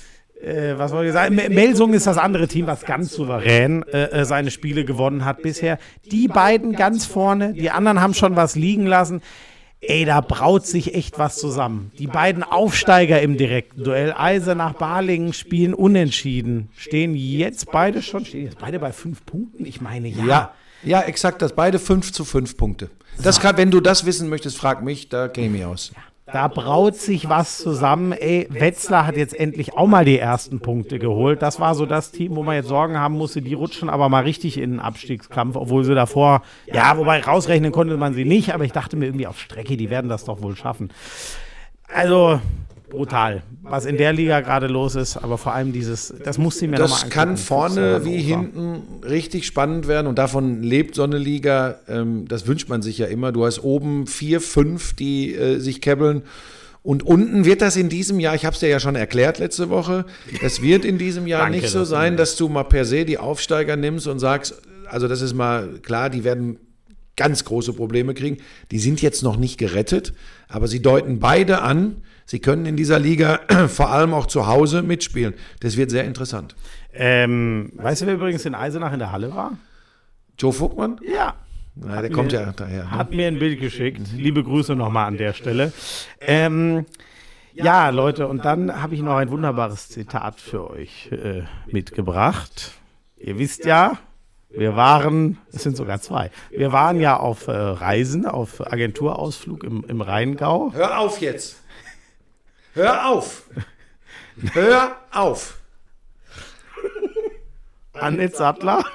äh, 0.43 0.73
was 0.75 0.91
wollte 0.91 1.07
ich 1.07 1.13
sagen? 1.13 1.35
Me- 1.35 1.47
Melsungen 1.49 1.93
ist 1.95 2.05
das 2.05 2.17
andere 2.17 2.49
Team, 2.49 2.67
was 2.67 2.83
ganz 2.83 3.13
souverän 3.13 3.83
äh, 3.83 4.07
äh, 4.07 4.25
seine 4.25 4.51
Spiele 4.51 4.83
gewonnen 4.83 5.23
hat 5.23 5.41
bisher. 5.41 5.79
Die 6.11 6.27
beiden 6.27 6.73
ganz 6.73 7.05
vorne, 7.05 7.53
die 7.53 7.69
anderen 7.69 8.01
haben 8.01 8.13
schon 8.13 8.35
was 8.35 8.57
liegen 8.57 8.85
lassen. 8.85 9.21
Ey, 9.79 10.03
da 10.03 10.19
braut 10.19 10.67
sich 10.67 10.95
echt 10.95 11.17
was 11.17 11.37
zusammen. 11.37 11.91
Die 11.97 12.07
beiden 12.07 12.43
Aufsteiger 12.43 13.21
im 13.21 13.37
direkten 13.37 13.85
Duell, 13.85 14.13
Eisenach, 14.17 14.73
Balingen, 14.73 15.31
spielen 15.31 15.73
unentschieden. 15.73 16.71
Stehen 16.75 17.15
jetzt 17.15 17.71
beide 17.71 18.01
schon, 18.01 18.25
stehen 18.25 18.43
jetzt 18.43 18.57
beide 18.59 18.79
bei 18.79 18.91
fünf 18.91 19.25
Punkten? 19.25 19.65
Ich 19.65 19.79
meine, 19.79 20.09
ja. 20.09 20.25
Ja, 20.25 20.51
ja, 20.83 21.01
exakt 21.01 21.41
das. 21.41 21.53
Beide 21.53 21.79
5 21.79 22.11
zu 22.11 22.25
5 22.25 22.57
Punkte. 22.57 22.89
Das 23.21 23.39
kann, 23.39 23.57
wenn 23.57 23.71
du 23.71 23.79
das 23.79 24.05
wissen 24.05 24.29
möchtest, 24.29 24.57
frag 24.57 24.83
mich, 24.83 25.09
da 25.09 25.27
kenne 25.27 25.47
ich 25.47 25.53
mich 25.53 25.65
aus. 25.65 25.91
Da 26.31 26.49
braut 26.49 26.95
sich 26.95 27.29
was 27.29 27.57
zusammen. 27.57 28.11
Ey, 28.11 28.47
Wetzlar 28.49 29.07
hat 29.07 29.15
jetzt 29.15 29.33
endlich 29.33 29.75
auch 29.75 29.87
mal 29.87 30.03
die 30.03 30.19
ersten 30.19 30.59
Punkte 30.59 30.99
geholt. 30.99 31.41
Das 31.41 31.61
war 31.61 31.73
so 31.73 31.85
das 31.85 32.11
Team, 32.11 32.35
wo 32.35 32.43
man 32.43 32.55
jetzt 32.55 32.67
Sorgen 32.67 32.97
haben 32.99 33.15
musste. 33.15 33.41
Die 33.41 33.53
rutschen 33.53 33.89
aber 33.89 34.09
mal 34.09 34.23
richtig 34.23 34.57
in 34.57 34.71
den 34.71 34.79
Abstiegskampf, 34.81 35.55
obwohl 35.55 35.85
sie 35.85 35.95
davor, 35.95 36.41
ja, 36.65 36.97
wobei 36.97 37.21
rausrechnen 37.21 37.71
konnte 37.71 37.95
man 37.95 38.13
sie 38.13 38.25
nicht, 38.25 38.53
aber 38.53 38.65
ich 38.65 38.73
dachte 38.73 38.97
mir 38.97 39.05
irgendwie 39.05 39.27
auf 39.27 39.39
Strecke, 39.39 39.77
die 39.77 39.89
werden 39.89 40.09
das 40.09 40.25
doch 40.25 40.41
wohl 40.41 40.57
schaffen. 40.57 40.89
Also, 41.87 42.41
brutal, 42.89 43.43
was 43.61 43.85
in 43.85 43.97
der 43.97 44.13
Liga 44.13 44.41
gerade 44.41 44.67
los 44.67 44.95
ist, 44.95 45.17
aber 45.17 45.37
vor 45.37 45.53
allem 45.53 45.73
dieses, 45.73 46.13
das 46.23 46.37
musste 46.37 46.65
ich 46.65 46.71
mir 46.71 46.79
nochmal 46.79 47.01
Das 47.01 47.09
kann 47.09 47.37
vorne 47.37 48.05
wie 48.05 48.17
hinten 48.17 48.81
richtig 49.03 49.45
spannend 49.45 49.87
werden 49.87 50.07
und 50.07 50.17
davon 50.17 50.63
lebt 50.63 50.95
so 50.95 51.03
eine 51.03 51.17
Liga. 51.17 51.79
Ähm, 51.87 52.27
das 52.27 52.47
wünscht 52.47 52.69
man 52.69 52.81
sich 52.81 52.97
ja 52.97 53.07
immer. 53.07 53.31
Du 53.31 53.45
hast 53.45 53.63
oben 53.63 54.07
vier, 54.07 54.41
fünf, 54.41 54.93
die 54.93 55.35
äh, 55.35 55.59
sich 55.59 55.81
kebbeln. 55.81 56.23
Und 56.83 57.03
unten 57.03 57.43
wird 57.43 57.61
das 57.61 57.75
in 57.75 57.89
diesem 57.89 58.19
Jahr, 58.21 58.33
ich 58.35 58.45
habe 58.45 58.53
es 58.53 58.61
dir 58.61 58.69
ja 58.69 58.79
schon 58.79 58.95
erklärt 58.95 59.39
letzte 59.39 59.69
Woche, 59.69 60.05
es 60.41 60.61
wird 60.61 60.85
in 60.85 60.97
diesem 60.97 61.27
Jahr 61.27 61.41
Danke, 61.43 61.57
nicht 61.57 61.69
so 61.69 61.83
sein, 61.83 62.15
dass 62.15 62.37
du 62.37 62.47
mal 62.47 62.63
per 62.63 62.85
se 62.85 63.03
die 63.03 63.17
Aufsteiger 63.17 63.75
nimmst 63.75 64.07
und 64.07 64.19
sagst, 64.19 64.61
also 64.85 65.09
das 65.09 65.21
ist 65.21 65.33
mal 65.33 65.67
klar, 65.81 66.09
die 66.09 66.23
werden 66.23 66.59
ganz 67.17 67.43
große 67.43 67.73
Probleme 67.73 68.13
kriegen. 68.13 68.37
Die 68.71 68.79
sind 68.79 69.01
jetzt 69.01 69.23
noch 69.23 69.35
nicht 69.35 69.57
gerettet, 69.57 70.13
aber 70.47 70.69
sie 70.69 70.81
deuten 70.81 71.19
beide 71.19 71.61
an, 71.61 71.97
sie 72.27 72.39
können 72.39 72.67
in 72.67 72.75
dieser 72.75 72.99
Liga 72.99 73.39
vor 73.67 73.89
allem 73.89 74.13
auch 74.13 74.27
zu 74.27 74.45
Hause 74.45 74.83
mitspielen. 74.83 75.33
Das 75.61 75.75
wird 75.77 75.89
sehr 75.89 76.03
interessant. 76.03 76.55
Ähm, 76.93 77.71
weißt 77.75 78.03
du, 78.03 78.05
wer 78.05 78.13
übrigens 78.13 78.45
in 78.45 78.53
Eisenach 78.53 78.93
in 78.93 78.99
der 78.99 79.11
Halle 79.11 79.33
war? 79.33 79.57
Joe 80.37 80.53
Vogtmann? 80.53 80.99
Ja, 81.03 81.33
Na, 81.75 82.01
der 82.01 82.11
kommt 82.11 82.31
ja 82.31 82.53
daher. 82.55 82.83
Ne? 82.83 82.91
Hat 82.91 83.11
mir 83.11 83.27
ein 83.27 83.39
Bild 83.39 83.59
geschickt. 83.59 84.01
Liebe 84.15 84.43
Grüße 84.43 84.75
nochmal 84.75 85.07
an 85.07 85.17
der 85.17 85.33
Stelle. 85.33 85.73
Ähm, 86.21 86.85
ja, 87.53 87.89
Leute, 87.89 88.27
und 88.27 88.45
dann 88.45 88.81
habe 88.81 88.93
ich 88.93 89.01
noch 89.01 89.15
ein 89.15 89.31
wunderbares 89.31 89.89
Zitat 89.89 90.39
für 90.39 90.69
euch 90.69 91.11
äh, 91.11 91.43
mitgebracht. 91.65 92.73
Ihr 93.17 93.39
wisst 93.39 93.65
ja, 93.65 93.97
wir 94.49 94.75
waren, 94.75 95.39
es 95.51 95.63
sind 95.63 95.75
sogar 95.75 95.99
zwei, 95.99 96.29
wir 96.51 96.71
waren 96.71 96.99
ja 96.99 97.17
auf 97.17 97.47
äh, 97.47 97.51
Reisen, 97.51 98.25
auf 98.27 98.61
Agenturausflug 98.61 99.63
im, 99.63 99.83
im 99.87 100.01
Rheingau. 100.01 100.71
Hör 100.73 100.99
auf 100.99 101.19
jetzt. 101.19 101.63
Hör 102.77 103.07
auf. 103.07 103.41
Hör 104.53 104.97
auf. 105.11 105.55
Annette 107.93 108.37
Sattler. 108.37 108.85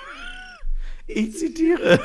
Ich 1.08 1.36
zitiere. 1.36 1.98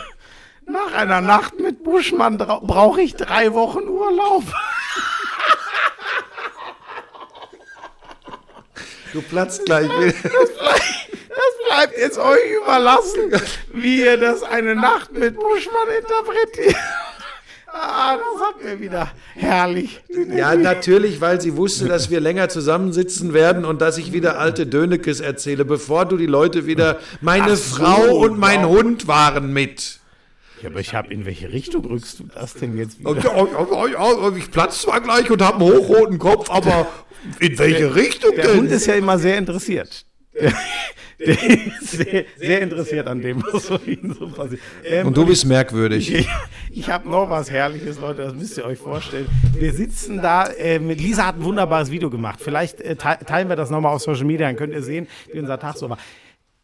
Nach 0.66 0.92
einer 0.94 1.22
Nacht 1.22 1.60
mit 1.60 1.84
Buschmann 1.84 2.40
brauche 2.40 3.02
ich 3.02 3.16
drei 3.16 3.54
Wochen 3.54 3.88
Urlaub. 3.88 4.44
Du 9.14 9.22
platzt 9.22 9.64
gleich. 9.66 9.88
Das 10.24 11.52
bleibt 11.70 11.96
jetzt 11.96 12.18
euch 12.18 12.52
überlassen, 12.64 13.40
wie 13.74 14.02
ihr 14.02 14.18
das 14.18 14.42
eine 14.42 14.76
Nacht 14.76 15.12
mit 15.12 15.36
Buschmann 15.36 15.90
interpretiert. 15.96 16.76
Ah, 17.80 18.18
das 18.18 18.48
hat 18.48 18.64
mir 18.64 18.82
wieder 18.82 19.12
herrlich. 19.36 20.02
Ja, 20.36 20.56
natürlich, 20.56 21.22
weil 21.22 21.40
sie 21.40 21.56
wusste, 21.56 21.88
dass 21.88 22.10
wir 22.10 22.20
länger 22.20 22.50
zusammensitzen 22.50 23.34
werden 23.34 23.66
und 23.66 23.82
dass 23.82 23.98
ich 23.98 24.14
wieder 24.14 24.40
alte 24.40 24.66
Dönekes 24.66 25.20
erzähle, 25.20 25.64
bevor 25.64 26.06
du 26.06 26.18
die 26.18 26.26
Leute 26.26 26.66
wieder. 26.66 27.00
Meine 27.22 27.52
Ach 27.54 27.58
so, 27.58 27.76
Frau 27.76 28.18
und 28.18 28.40
mein 28.40 28.64
wow. 28.64 28.78
Hund 28.78 29.08
waren 29.08 29.54
mit. 29.54 30.00
Ja, 30.62 30.70
aber 30.70 30.80
ich 30.80 30.96
habe, 30.96 31.14
in 31.14 31.26
welche 31.26 31.52
Richtung 31.52 31.86
rückst 31.86 32.20
du 32.20 32.24
das 32.34 32.56
denn 32.56 32.78
jetzt 32.78 33.00
wieder? 33.00 34.36
ich 34.36 34.52
platz 34.52 34.82
zwar 34.82 35.02
gleich 35.02 35.30
und 35.30 35.42
habe 35.42 35.64
einen 35.64 35.74
hochroten 35.74 36.18
Kopf, 36.18 36.50
aber 36.50 36.88
in 37.40 37.60
welche 37.60 37.94
Richtung 37.94 38.36
Der 38.36 38.56
Hund 38.56 38.70
denn? 38.70 38.78
ist 38.78 38.88
ja 38.88 38.96
immer 38.96 39.20
sehr 39.20 39.38
interessiert. 39.38 40.06
Der, 40.40 40.54
der 41.20 41.36
ist 41.82 41.92
sehr, 41.92 42.26
sehr 42.38 42.62
interessiert 42.62 43.08
an 43.08 43.22
dem, 43.22 43.44
was 43.52 43.68
so 43.68 43.80
ihnen 43.86 44.14
so 44.14 44.28
passiert. 44.30 44.62
Ähm, 44.86 45.08
Und 45.08 45.18
du 45.18 45.26
bist 45.26 45.46
merkwürdig. 45.46 46.14
Ich, 46.70 46.84
ich 46.86 46.90
habe 46.92 47.10
noch 47.10 47.28
was 47.30 47.50
Herrliches, 47.50 48.00
Leute, 48.00 48.22
das 48.24 48.34
müsst 48.36 48.58
ihr 48.58 48.66
euch 48.66 48.78
vorstellen. 48.78 49.26
Wir 49.54 49.74
sitzen 49.74 50.22
da, 50.22 50.46
äh, 50.46 50.78
mit 50.78 51.02
Lisa 51.02 51.26
hat 51.26 51.38
ein 51.38 51.44
wunderbares 51.44 51.90
Video 51.90 52.10
gemacht. 52.12 52.40
Vielleicht 52.42 52.82
äh, 52.82 52.96
te- 52.96 53.18
teilen 53.26 53.50
wir 53.50 53.56
das 53.56 53.72
nochmal 53.72 53.96
auf 53.96 54.02
Social 54.04 54.26
Media, 54.26 54.46
dann 54.46 54.58
könnt 54.58 54.74
ihr 54.74 54.84
sehen, 54.84 55.08
wie 55.34 55.40
unser 55.40 55.58
Tag 55.60 55.76
so 55.78 55.90
war. 55.90 55.98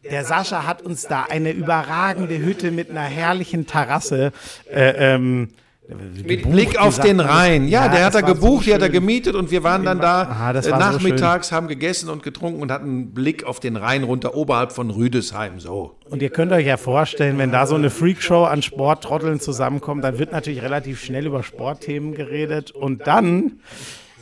Der 0.04 0.24
Sascha 0.24 0.66
hat 0.66 0.82
uns 0.82 1.02
da 1.08 1.24
eine 1.24 1.50
überragende 1.50 2.38
Hütte 2.38 2.70
mit 2.70 2.90
einer 2.90 3.00
herrlichen 3.02 3.66
Terrasse. 3.66 4.32
Äh, 4.70 5.14
ähm, 5.14 5.48
Mit 5.86 6.50
Blick 6.50 6.80
auf 6.80 6.98
den 6.98 7.20
Rhein. 7.20 7.68
Ja, 7.68 7.88
der 7.88 8.06
hat 8.06 8.14
er 8.14 8.22
gebucht, 8.22 8.64
so 8.64 8.70
die 8.70 8.74
hat 8.74 8.80
er 8.80 8.88
gemietet 8.88 9.34
und 9.34 9.50
wir 9.50 9.62
waren 9.62 9.84
dann 9.84 10.00
da 10.00 10.22
Ah, 10.22 10.52
das 10.54 10.66
äh, 10.66 10.70
war 10.70 10.80
so 10.80 10.92
nachmittags, 10.92 11.52
haben 11.52 11.68
gegessen 11.68 12.08
und 12.08 12.22
getrunken 12.22 12.62
und 12.62 12.72
hatten 12.72 12.88
einen 12.88 13.14
Blick 13.14 13.44
auf 13.44 13.60
den 13.60 13.76
Rhein 13.76 14.02
runter, 14.02 14.34
oberhalb 14.34 14.72
von 14.72 14.90
Rüdesheim. 14.90 15.60
So. 15.60 15.96
Und 16.08 16.22
ihr 16.22 16.30
könnt 16.30 16.52
euch 16.52 16.66
ja 16.66 16.78
vorstellen, 16.78 17.36
wenn 17.36 17.52
da 17.52 17.66
so 17.66 17.74
eine 17.74 17.90
Freakshow 17.90 18.44
an 18.44 18.62
Sporttrotteln 18.62 19.40
zusammenkommt, 19.40 20.02
dann 20.04 20.18
wird 20.18 20.32
natürlich 20.32 20.62
relativ 20.62 21.02
schnell 21.04 21.26
über 21.26 21.42
Sportthemen 21.42 22.14
geredet. 22.14 22.70
Und 22.70 23.06
dann 23.06 23.60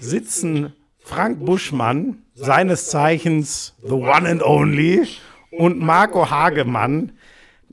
sitzen 0.00 0.72
Frank 0.98 1.44
Buschmann, 1.44 2.18
seines 2.34 2.88
Zeichens 2.88 3.74
The 3.82 3.92
One 3.92 4.28
and 4.28 4.42
Only, 4.42 5.06
und 5.52 5.78
Marco 5.78 6.30
Hagemann, 6.30 7.12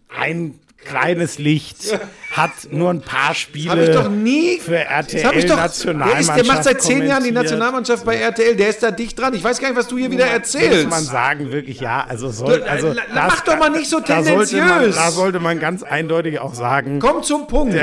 ein 0.09 0.59
kleines 0.85 1.37
Licht, 1.37 1.99
hat 2.31 2.51
nur 2.71 2.89
ein 2.89 3.01
paar 3.01 3.35
Spiele 3.35 3.71
Habe 3.71 3.83
ich 3.83 3.91
doch 3.91 4.09
nie. 4.09 4.59
für 4.59 4.77
RTL 4.77 5.21
Das 5.21 5.31
hab 5.31 5.35
ich 5.35 5.45
doch. 5.45 5.55
Der, 5.55 5.65
ist, 5.65 5.85
Nationalmannschaft 5.85 6.37
der 6.37 6.45
macht 6.45 6.63
seit 6.63 6.81
zehn 6.81 7.05
Jahren 7.05 7.23
die. 7.23 7.31
Nationalmannschaft 7.31 8.05
bei 8.05 8.15
RTL. 8.15 8.55
Der 8.55 8.69
ist 8.69 8.81
da 8.81 8.91
dicht 8.91 9.19
dran. 9.19 9.33
Ich 9.33 9.43
weiß 9.43 9.59
gar 9.59 9.69
nicht, 9.69 9.77
was 9.77 9.87
du 9.87 9.97
hier 9.97 10.09
wieder 10.11 10.25
Muss 10.25 10.53
man 10.53 10.63
erzählst. 10.63 11.05
sagen, 11.07 11.51
wirklich, 11.51 11.79
ja. 11.79 12.05
Also, 12.07 12.29
soll, 12.29 12.63
also 12.63 12.89
äh, 12.89 12.95
mach 13.13 13.41
doch 13.41 13.57
mal 13.57 13.69
nicht 13.69 13.89
so 13.89 13.99
da 13.99 14.23
sollte, 14.23 14.31
man, 14.31 14.47
tendenziös. 14.47 14.95
da 14.95 15.11
sollte 15.11 15.39
man 15.39 15.59
ganz 15.59 15.83
eindeutig 15.83 16.39
auch 16.39 16.53
sagen, 16.53 16.99
Komm 16.99 17.23
zum 17.23 17.47
Punkt. 17.47 17.75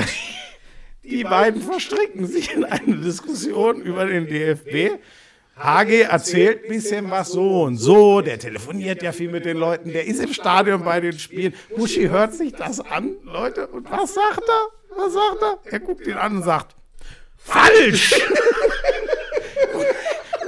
die 1.05 1.25
beiden 1.25 1.63
verstricken 1.63 2.27
sich 2.27 2.53
in 2.55 2.65
eine 2.65 2.97
Diskussion 2.97 3.81
über 3.81 4.07
den 4.07 4.27
DFB. 4.27 4.99
Hage 5.57 6.03
erzählt 6.03 6.65
ein 6.65 6.69
bisschen 6.69 7.11
was 7.11 7.33
so 7.33 7.63
und 7.63 7.79
so, 7.79 8.21
der 8.21 8.39
telefoniert 8.39 9.03
ja 9.03 9.13
viel 9.13 9.31
mit 9.31 9.47
den 9.47 9.57
Leuten, 9.57 9.91
der 9.91 10.07
ist 10.07 10.21
im 10.21 10.33
Stadion 10.33 10.85
bei 10.85 11.01
den 11.01 11.19
Spielen. 11.19 11.55
Buschi 11.75 12.09
hört 12.09 12.35
sich 12.35 12.53
das 12.53 12.81
an, 12.81 13.17
Leute, 13.25 13.67
und 13.69 13.91
was 13.91 14.15
sagt 14.15 14.43
er? 14.47 14.99
Was 14.99 15.15
sagt 15.15 15.43
er? 15.43 15.73
Er 15.73 15.81
guckt 15.81 16.07
ihn 16.07 16.15
an 16.15 16.37
und 16.37 16.43
sagt, 16.43 16.77
falsch! 17.39 18.15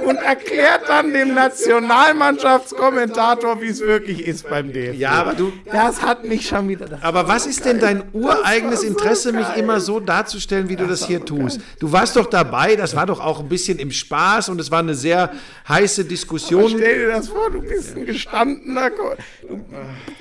und 0.05 0.17
erklärt 0.17 0.81
dann 0.87 1.11
dem 1.13 1.33
Nationalmannschaftskommentator, 1.33 3.61
wie 3.61 3.67
es 3.67 3.79
wirklich 3.81 4.25
ist 4.25 4.49
beim 4.49 4.73
DFB. 4.73 4.99
Ja, 4.99 5.11
aber 5.11 5.33
du. 5.33 5.53
Das 5.65 6.01
hat 6.01 6.25
mich 6.25 6.47
schon 6.47 6.67
wieder. 6.69 6.87
Das 6.87 7.03
Aber 7.03 7.27
was 7.27 7.45
ist 7.45 7.65
denn 7.65 7.79
dein 7.79 8.03
ureigenes 8.13 8.81
so 8.81 8.87
Interesse, 8.87 9.33
mich 9.33 9.47
geil. 9.47 9.59
immer 9.59 9.79
so 9.79 9.99
darzustellen, 9.99 10.69
wie 10.69 10.75
du 10.75 10.87
das 10.87 11.05
hier 11.05 11.23
tust? 11.23 11.61
Du 11.79 11.91
warst 11.91 12.15
doch 12.15 12.25
dabei, 12.27 12.75
das 12.75 12.95
war 12.95 13.05
doch 13.05 13.19
auch 13.19 13.41
ein 13.41 13.49
bisschen 13.49 13.77
im 13.79 13.91
Spaß 13.91 14.49
und 14.49 14.59
es 14.59 14.71
war 14.71 14.79
eine 14.79 14.95
sehr 14.95 15.31
heiße 15.67 16.05
Diskussion. 16.05 16.69
Stell 16.69 16.99
dir 16.99 17.09
das 17.09 17.29
vor, 17.29 17.51
du 17.51 17.61
bist 17.61 17.95
ein 17.95 18.05
gestandener, 18.05 18.89
Ko 18.91 19.13
du 19.47 19.65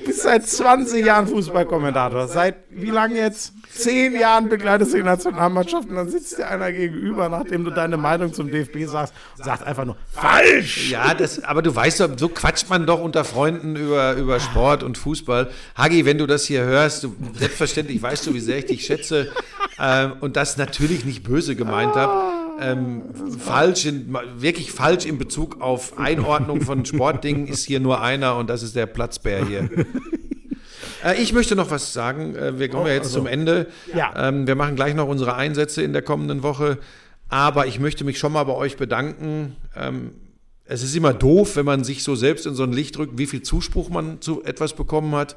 bist 0.05 0.23
seit 0.23 0.47
20 0.47 1.05
Jahren 1.05 1.27
Fußballkommentator. 1.27 2.29
Seit 2.29 2.57
wie 2.71 2.91
lange 2.91 3.17
jetzt? 3.17 3.53
Zehn 3.71 4.19
Jahren 4.19 4.49
begleitest 4.49 4.93
du 4.93 4.99
die 4.99 5.03
Nationalmannschaft 5.03 5.89
und 5.89 5.97
dann 5.97 6.09
sitzt 6.09 6.39
dir 6.39 6.49
einer 6.49 6.73
gegenüber, 6.73 7.29
nachdem 7.29 7.65
du 7.65 7.71
deine 7.71 7.97
Meinung 7.97 8.33
zum 8.33 8.51
DFB 8.51 8.87
sagst, 8.87 9.15
und 9.37 9.45
sagt 9.45 9.63
einfach 9.69 9.85
nur, 9.85 9.97
falsch! 10.11 10.91
Ja, 10.91 11.15
das, 11.15 11.45
aber 11.45 11.63
du 11.63 11.75
weißt 11.75 12.01
doch, 12.01 12.11
so 12.17 12.29
quatscht 12.29 12.69
man 12.69 12.87
doch 12.87 13.01
unter 13.01 13.25
Freunden 13.25 13.77
über, 13.77 14.15
über 14.15 14.41
Sport 14.41 14.83
und 14.83 14.99
Fußball. 14.99 15.51
Hagi, 15.77 16.05
wenn 16.05 16.19
du 16.19 16.27
das 16.27 16.47
hier 16.47 16.65
hörst, 16.65 17.05
du, 17.05 17.15
selbstverständlich 17.35 18.03
weißt 18.03 18.27
du, 18.27 18.35
wie 18.35 18.41
sehr 18.41 18.59
ich 18.59 18.67
dich 18.67 18.87
schätze. 18.87 19.31
ähm, 19.79 20.15
und 20.21 20.37
das 20.37 20.57
natürlich 20.57 21.05
nicht 21.05 21.23
böse 21.23 21.55
gemeint 21.55 21.95
habe. 21.95 22.33
Ähm, 22.61 23.03
falsch, 23.39 23.87
in, 23.87 24.17
wirklich 24.37 24.73
falsch 24.73 25.05
in 25.05 25.19
Bezug 25.19 25.61
auf 25.61 25.97
Einordnung 25.99 26.63
von 26.63 26.85
Sportdingen 26.85 27.47
ist 27.47 27.65
hier 27.65 27.79
nur 27.79 28.01
einer 28.01 28.35
und 28.37 28.51
das 28.51 28.65
ist 28.65 28.75
der 28.75 28.87
Platzbär 28.87 29.45
hier. 29.45 29.69
Äh, 31.05 31.23
ich 31.23 31.33
möchte 31.33 31.55
noch 31.55 31.71
was 31.71 31.93
sagen. 31.93 32.35
Äh, 32.35 32.59
wir 32.59 32.69
kommen 32.69 32.87
ja 32.87 32.95
jetzt 32.95 33.07
also, 33.07 33.19
zum 33.19 33.27
Ende. 33.29 33.69
ja. 33.95 34.13
Ähm, 34.17 34.49
wir 34.49 34.57
machen 34.57 34.75
gleich 34.75 34.95
noch 34.97 35.07
unsere 35.07 35.37
Einsätze 35.37 35.83
in 35.83 35.93
der 35.93 36.03
kommenden 36.03 36.43
Woche. 36.43 36.79
Aber 37.29 37.67
ich 37.67 37.79
möchte 37.79 38.05
mich 38.05 38.19
schon 38.19 38.33
mal 38.33 38.45
bei 38.45 38.55
euch 38.55 38.77
bedanken. 38.77 39.57
Ähm, 39.77 40.13
es 40.65 40.83
ist 40.83 40.95
immer 40.95 41.15
doof, 41.15 41.57
wenn 41.57 41.65
man 41.65 41.85
sich 41.85 42.03
so 42.03 42.15
selbst 42.15 42.47
in 42.47 42.55
so 42.55 42.63
ein 42.63 42.73
Licht 42.73 42.97
drückt, 42.97 43.19
wie 43.19 43.27
viel 43.27 43.43
Zuspruch 43.43 43.89
man 43.89 44.21
zu 44.21 44.45
etwas 44.45 44.75
bekommen 44.75 45.15
hat. 45.15 45.37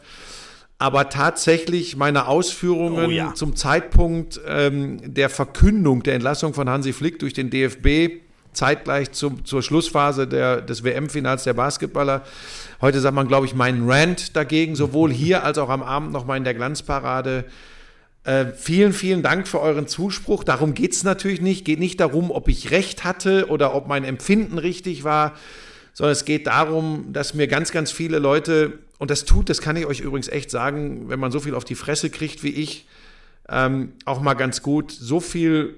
Aber 0.78 1.10
tatsächlich 1.10 1.96
meine 1.96 2.28
Ausführungen 2.28 3.06
Oh 3.06 3.10
ja. 3.12 3.34
zum 3.36 3.56
Zeitpunkt 3.56 4.42
ähm, 4.48 5.14
der 5.14 5.30
Verkündung 5.30 6.04
der 6.04 6.16
Entlassung 6.16 6.54
von 6.54 6.68
Hansi 6.70 6.92
Flick 6.92 7.20
durch 7.20 7.34
den 7.34 7.50
DFB, 7.50 8.22
zeitgleich 8.54 9.12
zum, 9.12 9.46
zur 9.46 9.62
Schlussphase 9.62 10.28
der, 10.28 10.62
des 10.62 10.84
WM-Finals 10.84 11.44
der 11.44 11.54
Basketballer. 11.54 12.24
Heute 12.82 13.00
sagt 13.00 13.16
man, 13.16 13.28
glaube 13.28 13.46
ich, 13.46 13.54
meinen 13.54 13.90
Rant 13.90 14.36
dagegen, 14.36 14.76
sowohl 14.76 15.12
hier 15.12 15.44
als 15.44 15.58
auch 15.60 15.70
am 15.70 15.84
Abend 15.84 16.12
nochmal 16.12 16.38
in 16.38 16.44
der 16.44 16.56
Glanzparade. 16.56 17.46
Äh, 18.24 18.54
vielen, 18.56 18.94
vielen 18.94 19.24
Dank 19.24 19.48
für 19.48 19.60
euren 19.60 19.88
Zuspruch. 19.88 20.44
Darum 20.44 20.74
geht 20.74 20.94
es 20.94 21.04
natürlich 21.04 21.42
nicht. 21.42 21.66
Geht 21.66 21.80
nicht 21.80 22.00
darum, 22.00 22.30
ob 22.30 22.48
ich 22.48 22.72
recht 22.72 23.04
hatte 23.04 23.48
oder 23.50 23.74
ob 23.74 23.88
mein 23.88 24.04
Empfinden 24.04 24.60
richtig 24.60 25.04
war, 25.04 25.34
sondern 25.94 26.12
es 26.14 26.26
geht 26.26 26.48
darum, 26.48 27.14
dass 27.14 27.34
mir 27.34 27.48
ganz, 27.48 27.72
ganz 27.72 27.92
viele 27.92 28.20
Leute, 28.20 28.80
und 29.00 29.10
das 29.10 29.26
tut, 29.26 29.50
das 29.50 29.62
kann 29.62 29.76
ich 29.76 29.88
euch 29.88 30.02
übrigens 30.02 30.28
echt 30.28 30.52
sagen, 30.52 31.10
wenn 31.10 31.20
man 31.20 31.32
so 31.32 31.40
viel 31.40 31.56
auf 31.56 31.66
die 31.66 31.76
Fresse 31.76 32.12
kriegt 32.12 32.44
wie 32.44 32.50
ich, 32.50 32.88
ähm, 33.50 33.94
auch 34.06 34.22
mal 34.22 34.36
ganz 34.36 34.62
gut, 34.62 34.92
so 34.92 35.20
viel 35.20 35.76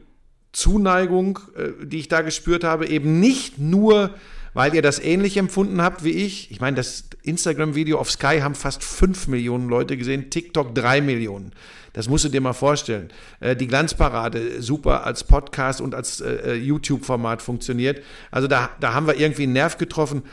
Zuneigung, 0.52 1.40
äh, 1.56 1.86
die 1.86 2.00
ich 2.00 2.10
da 2.10 2.22
gespürt 2.22 2.66
habe, 2.66 2.88
eben 2.88 3.22
nicht 3.22 3.58
nur, 3.58 4.14
weil 4.54 4.76
ihr 4.76 4.82
das 4.82 5.00
ähnlich 5.00 5.38
empfunden 5.38 5.82
habt 5.82 6.04
wie 6.04 6.12
ich. 6.12 6.52
Ich 6.52 6.60
meine, 6.60 6.76
das 6.76 7.06
Instagram-Video 7.24 7.98
auf 7.98 8.12
Sky 8.12 8.42
haben 8.42 8.54
fast 8.54 8.84
5 8.84 9.30
Millionen 9.30 9.70
Leute 9.70 9.98
gesehen, 9.98 10.30
TikTok 10.30 10.76
3 10.76 11.02
Millionen. 11.02 11.54
Das 11.94 12.10
musst 12.10 12.26
du 12.26 12.30
dir 12.30 12.42
mal 12.42 12.54
vorstellen. 12.54 13.10
Äh, 13.40 13.56
die 13.56 13.68
Glanzparade 13.68 14.62
super 14.62 15.06
als 15.06 15.24
Podcast 15.24 15.80
und 15.80 15.96
als 15.96 16.22
äh, 16.22 16.56
YouTube-Format 16.56 17.42
funktioniert. 17.42 18.04
Also 18.32 18.48
da, 18.48 18.72
da 18.80 18.94
haben 18.94 19.08
wir 19.08 19.16
irgendwie 19.16 19.44
einen 19.44 19.54
Nerv 19.54 19.78
getroffen. 19.78 20.24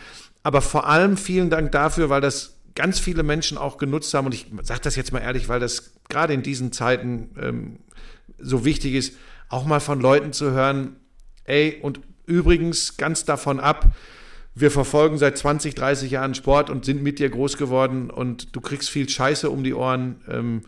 Aber 0.42 0.62
vor 0.62 0.88
allem 0.88 1.16
vielen 1.16 1.50
Dank 1.50 1.70
dafür, 1.72 2.08
weil 2.08 2.22
das 2.22 2.56
ganz 2.74 2.98
viele 2.98 3.22
Menschen 3.22 3.58
auch 3.58 3.76
genutzt 3.76 4.12
haben. 4.14 4.26
Und 4.26 4.34
ich 4.34 4.46
sage 4.62 4.80
das 4.82 4.96
jetzt 4.96 5.12
mal 5.12 5.20
ehrlich, 5.20 5.48
weil 5.48 5.60
das 5.60 5.92
gerade 6.08 6.32
in 6.32 6.42
diesen 6.42 6.72
Zeiten 6.72 7.30
ähm, 7.40 7.78
so 8.38 8.64
wichtig 8.64 8.94
ist, 8.94 9.16
auch 9.50 9.66
mal 9.66 9.80
von 9.80 10.00
Leuten 10.00 10.32
zu 10.32 10.52
hören, 10.52 10.96
ey, 11.44 11.78
und 11.82 12.00
übrigens 12.26 12.96
ganz 12.96 13.24
davon 13.24 13.60
ab, 13.60 13.92
wir 14.54 14.70
verfolgen 14.70 15.18
seit 15.18 15.36
20, 15.36 15.74
30 15.74 16.10
Jahren 16.10 16.34
Sport 16.34 16.70
und 16.70 16.84
sind 16.84 17.02
mit 17.02 17.18
dir 17.18 17.28
groß 17.28 17.56
geworden 17.56 18.10
und 18.10 18.54
du 18.54 18.60
kriegst 18.60 18.90
viel 18.90 19.08
Scheiße 19.08 19.50
um 19.50 19.62
die 19.62 19.74
Ohren. 19.74 20.22
Ähm, 20.28 20.62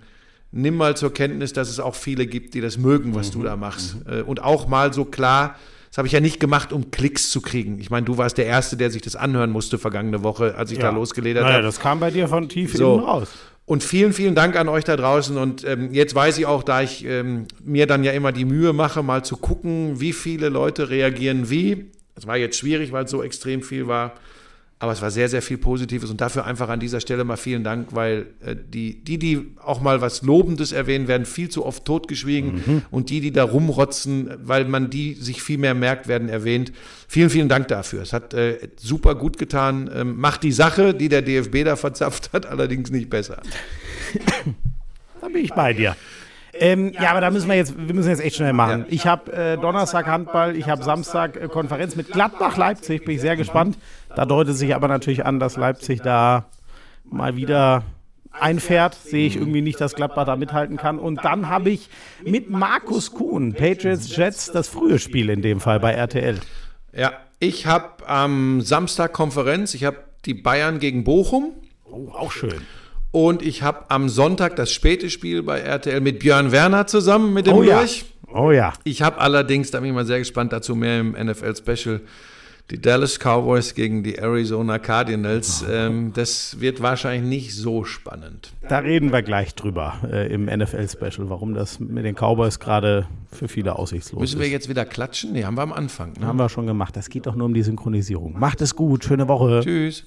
nimm 0.52 0.76
mal 0.76 0.96
zur 0.96 1.12
Kenntnis, 1.12 1.52
dass 1.52 1.68
es 1.68 1.80
auch 1.80 1.94
viele 1.94 2.26
gibt, 2.26 2.54
die 2.54 2.60
das 2.60 2.78
mögen, 2.78 3.14
was 3.14 3.30
du 3.30 3.42
da 3.42 3.56
machst. 3.56 3.96
Äh, 4.08 4.22
Und 4.22 4.42
auch 4.42 4.68
mal 4.68 4.92
so 4.92 5.04
klar, 5.04 5.56
das 5.88 5.98
habe 5.98 6.06
ich 6.06 6.12
ja 6.12 6.20
nicht 6.20 6.40
gemacht, 6.40 6.72
um 6.72 6.90
Klicks 6.90 7.28
zu 7.30 7.40
kriegen. 7.40 7.78
Ich 7.78 7.90
meine, 7.90 8.06
du 8.06 8.16
warst 8.16 8.38
der 8.38 8.46
Erste, 8.46 8.76
der 8.76 8.90
sich 8.90 9.02
das 9.02 9.16
anhören 9.16 9.50
musste 9.50 9.78
vergangene 9.78 10.22
Woche, 10.22 10.54
als 10.56 10.70
ich 10.70 10.78
da 10.78 10.90
losgeledert 10.90 11.42
naja, 11.44 11.56
habe. 11.56 11.64
das 11.64 11.80
kam 11.80 12.00
bei 12.00 12.10
dir 12.10 12.28
von 12.28 12.48
tief 12.48 12.74
So. 12.74 12.94
innen 12.94 13.04
raus. 13.04 13.28
Und 13.64 13.82
vielen, 13.84 14.12
vielen 14.12 14.34
Dank 14.34 14.56
an 14.56 14.68
euch 14.68 14.84
da 14.84 14.96
draußen. 14.96 15.36
Und 15.36 15.64
ähm, 15.64 15.92
jetzt 15.92 16.14
weiß 16.14 16.36
ich 16.38 16.46
auch, 16.46 16.62
da 16.62 16.82
ich 16.82 17.04
ähm, 17.04 17.46
mir 17.62 17.86
dann 17.86 18.04
ja 18.04 18.12
immer 18.12 18.32
die 18.32 18.44
Mühe 18.44 18.72
mache, 18.72 19.02
mal 19.02 19.24
zu 19.24 19.36
gucken, 19.36 20.00
wie 20.00 20.12
viele 20.12 20.48
Leute 20.48 20.90
reagieren 20.90 21.48
wie. 21.48 21.90
Das 22.14 22.26
war 22.26 22.36
jetzt 22.36 22.58
schwierig, 22.58 22.90
weil 22.92 23.04
es 23.04 23.10
so 23.10 23.22
extrem 23.22 23.62
viel 23.62 23.86
war. 23.86 24.14
Aber 24.82 24.90
es 24.90 25.00
war 25.00 25.12
sehr, 25.12 25.28
sehr 25.28 25.42
viel 25.42 25.58
Positives. 25.58 26.10
Und 26.10 26.20
dafür 26.20 26.44
einfach 26.44 26.68
an 26.68 26.80
dieser 26.80 26.98
Stelle 26.98 27.22
mal 27.22 27.36
vielen 27.36 27.62
Dank, 27.62 27.90
weil 27.92 28.26
äh, 28.44 28.56
die, 28.56 29.04
die, 29.04 29.16
die 29.16 29.52
auch 29.62 29.80
mal 29.80 30.00
was 30.00 30.22
Lobendes 30.22 30.72
erwähnen, 30.72 31.06
werden 31.06 31.24
viel 31.24 31.48
zu 31.48 31.64
oft 31.64 31.84
totgeschwiegen. 31.84 32.82
Und 32.90 33.08
die, 33.08 33.20
die 33.20 33.30
da 33.30 33.44
rumrotzen, 33.44 34.32
weil 34.42 34.64
man 34.64 34.90
die 34.90 35.14
sich 35.14 35.40
viel 35.40 35.56
mehr 35.56 35.74
merkt, 35.74 36.08
werden 36.08 36.28
erwähnt. 36.28 36.72
Vielen, 37.06 37.30
vielen 37.30 37.48
Dank 37.48 37.68
dafür. 37.68 38.02
Es 38.02 38.12
hat 38.12 38.34
äh, 38.34 38.70
super 38.76 39.14
gut 39.14 39.38
getan. 39.38 39.88
Ähm, 39.94 40.18
macht 40.18 40.42
die 40.42 40.50
Sache, 40.50 40.94
die 40.94 41.08
der 41.08 41.22
DFB 41.22 41.62
da 41.64 41.76
verzapft 41.76 42.32
hat, 42.32 42.46
allerdings 42.50 42.90
nicht 42.90 43.08
besser. 43.08 43.40
Da 45.20 45.28
bin 45.28 45.44
ich 45.44 45.52
bei 45.52 45.74
dir. 45.74 45.94
Ähm, 46.54 46.92
ja, 46.92 47.10
aber 47.10 47.20
da 47.20 47.30
müssen 47.30 47.48
wir 47.48 47.56
jetzt, 47.56 47.74
wir 47.76 47.94
müssen 47.94 48.10
jetzt 48.10 48.22
echt 48.22 48.36
schnell 48.36 48.52
machen. 48.52 48.84
Ich 48.88 49.06
habe 49.06 49.32
äh, 49.32 49.56
Donnerstag 49.56 50.06
Handball, 50.06 50.54
ich 50.54 50.68
habe 50.68 50.82
Samstag 50.82 51.36
äh, 51.36 51.48
Konferenz 51.48 51.96
mit 51.96 52.12
Gladbach 52.12 52.56
Leipzig, 52.56 53.04
bin 53.04 53.14
ich 53.14 53.20
sehr 53.20 53.36
gespannt. 53.36 53.78
Da 54.14 54.26
deutet 54.26 54.56
sich 54.56 54.74
aber 54.74 54.88
natürlich 54.88 55.24
an, 55.24 55.40
dass 55.40 55.56
Leipzig 55.56 56.02
da 56.02 56.44
mal 57.04 57.36
wieder 57.36 57.84
einfährt. 58.32 58.94
Sehe 58.94 59.26
ich 59.26 59.36
irgendwie 59.36 59.62
nicht, 59.62 59.80
dass 59.80 59.94
Gladbach 59.94 60.26
da 60.26 60.36
mithalten 60.36 60.76
kann. 60.76 60.98
Und 60.98 61.24
dann 61.24 61.48
habe 61.48 61.70
ich 61.70 61.88
mit 62.24 62.50
Markus 62.50 63.12
Kuhn, 63.12 63.54
Patriots 63.54 64.14
Jets, 64.14 64.52
das 64.52 64.68
frühe 64.68 64.98
Spiel 64.98 65.30
in 65.30 65.42
dem 65.42 65.60
Fall 65.60 65.80
bei 65.80 65.92
RTL. 65.92 66.38
Ja, 66.94 67.12
ich 67.38 67.66
habe 67.66 68.06
am 68.06 68.60
Samstag 68.60 69.12
Konferenz. 69.12 69.74
Ich 69.74 69.84
habe 69.84 69.98
die 70.26 70.34
Bayern 70.34 70.78
gegen 70.78 71.04
Bochum. 71.04 71.52
Oh, 71.84 72.08
auch 72.12 72.32
schön. 72.32 72.62
Und 73.12 73.42
ich 73.42 73.62
habe 73.62 73.84
am 73.90 74.08
Sonntag 74.08 74.56
das 74.56 74.72
späte 74.72 75.10
Spiel 75.10 75.42
bei 75.42 75.60
RTL 75.60 76.00
mit 76.00 76.18
Björn 76.18 76.50
Werner 76.50 76.86
zusammen 76.86 77.32
mit 77.34 77.46
dem 77.46 77.54
Oh 77.54 77.62
ja. 77.62 77.84
Oh 78.32 78.50
ja. 78.50 78.72
Ich 78.84 79.02
habe 79.02 79.18
allerdings, 79.20 79.70
da 79.70 79.80
bin 79.80 79.90
ich 79.90 79.94
mal 79.94 80.06
sehr 80.06 80.18
gespannt, 80.18 80.52
dazu 80.52 80.74
mehr 80.74 81.00
im 81.00 81.12
NFL-Special, 81.12 82.00
die 82.70 82.80
Dallas 82.80 83.18
Cowboys 83.18 83.74
gegen 83.74 84.02
die 84.02 84.14
Arizona 84.14 84.78
Cardinals. 84.78 85.62
Ähm, 85.70 86.12
das 86.14 86.58
wird 86.60 86.80
wahrscheinlich 86.80 87.28
nicht 87.28 87.54
so 87.54 87.84
spannend. 87.84 88.52
Da 88.66 88.78
reden 88.78 89.12
wir 89.12 89.20
gleich 89.20 89.54
drüber 89.54 89.96
äh, 90.10 90.32
im 90.32 90.46
NFL-Special, 90.46 91.28
warum 91.28 91.52
das 91.52 91.80
mit 91.80 92.06
den 92.06 92.14
Cowboys 92.14 92.58
gerade 92.60 93.06
für 93.30 93.48
viele 93.48 93.76
aussichtslos 93.78 94.20
Müssen 94.20 94.38
wir 94.38 94.46
ist. 94.46 94.52
jetzt 94.52 94.68
wieder 94.70 94.86
klatschen? 94.86 95.32
Nee, 95.32 95.44
haben 95.44 95.56
wir 95.56 95.62
am 95.62 95.72
Anfang. 95.74 96.14
Ne? 96.18 96.26
Haben 96.26 96.38
wir 96.38 96.48
schon 96.48 96.66
gemacht. 96.66 96.96
Das 96.96 97.10
geht 97.10 97.26
doch 97.26 97.34
nur 97.34 97.44
um 97.44 97.52
die 97.52 97.62
Synchronisierung. 97.62 98.38
Macht 98.38 98.62
es 98.62 98.74
gut. 98.74 99.04
Schöne 99.04 99.28
Woche. 99.28 99.60
Tschüss. 99.62 100.06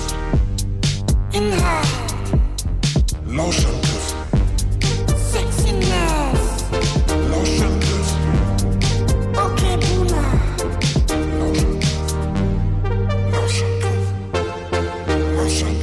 in 1.33 1.51
her. 1.51 1.81
Lotion 3.25 3.75
Sexiness. 5.31 6.43
Lotion 7.31 7.73
Okay, 9.45 9.75
Buna. 9.83 10.23
Lotion 13.33 13.71
Lotion 13.71 13.71
Lotion 15.37 15.73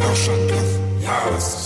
Lotion 0.00 0.40
Lotion 0.48 0.88
yes. 1.00 1.57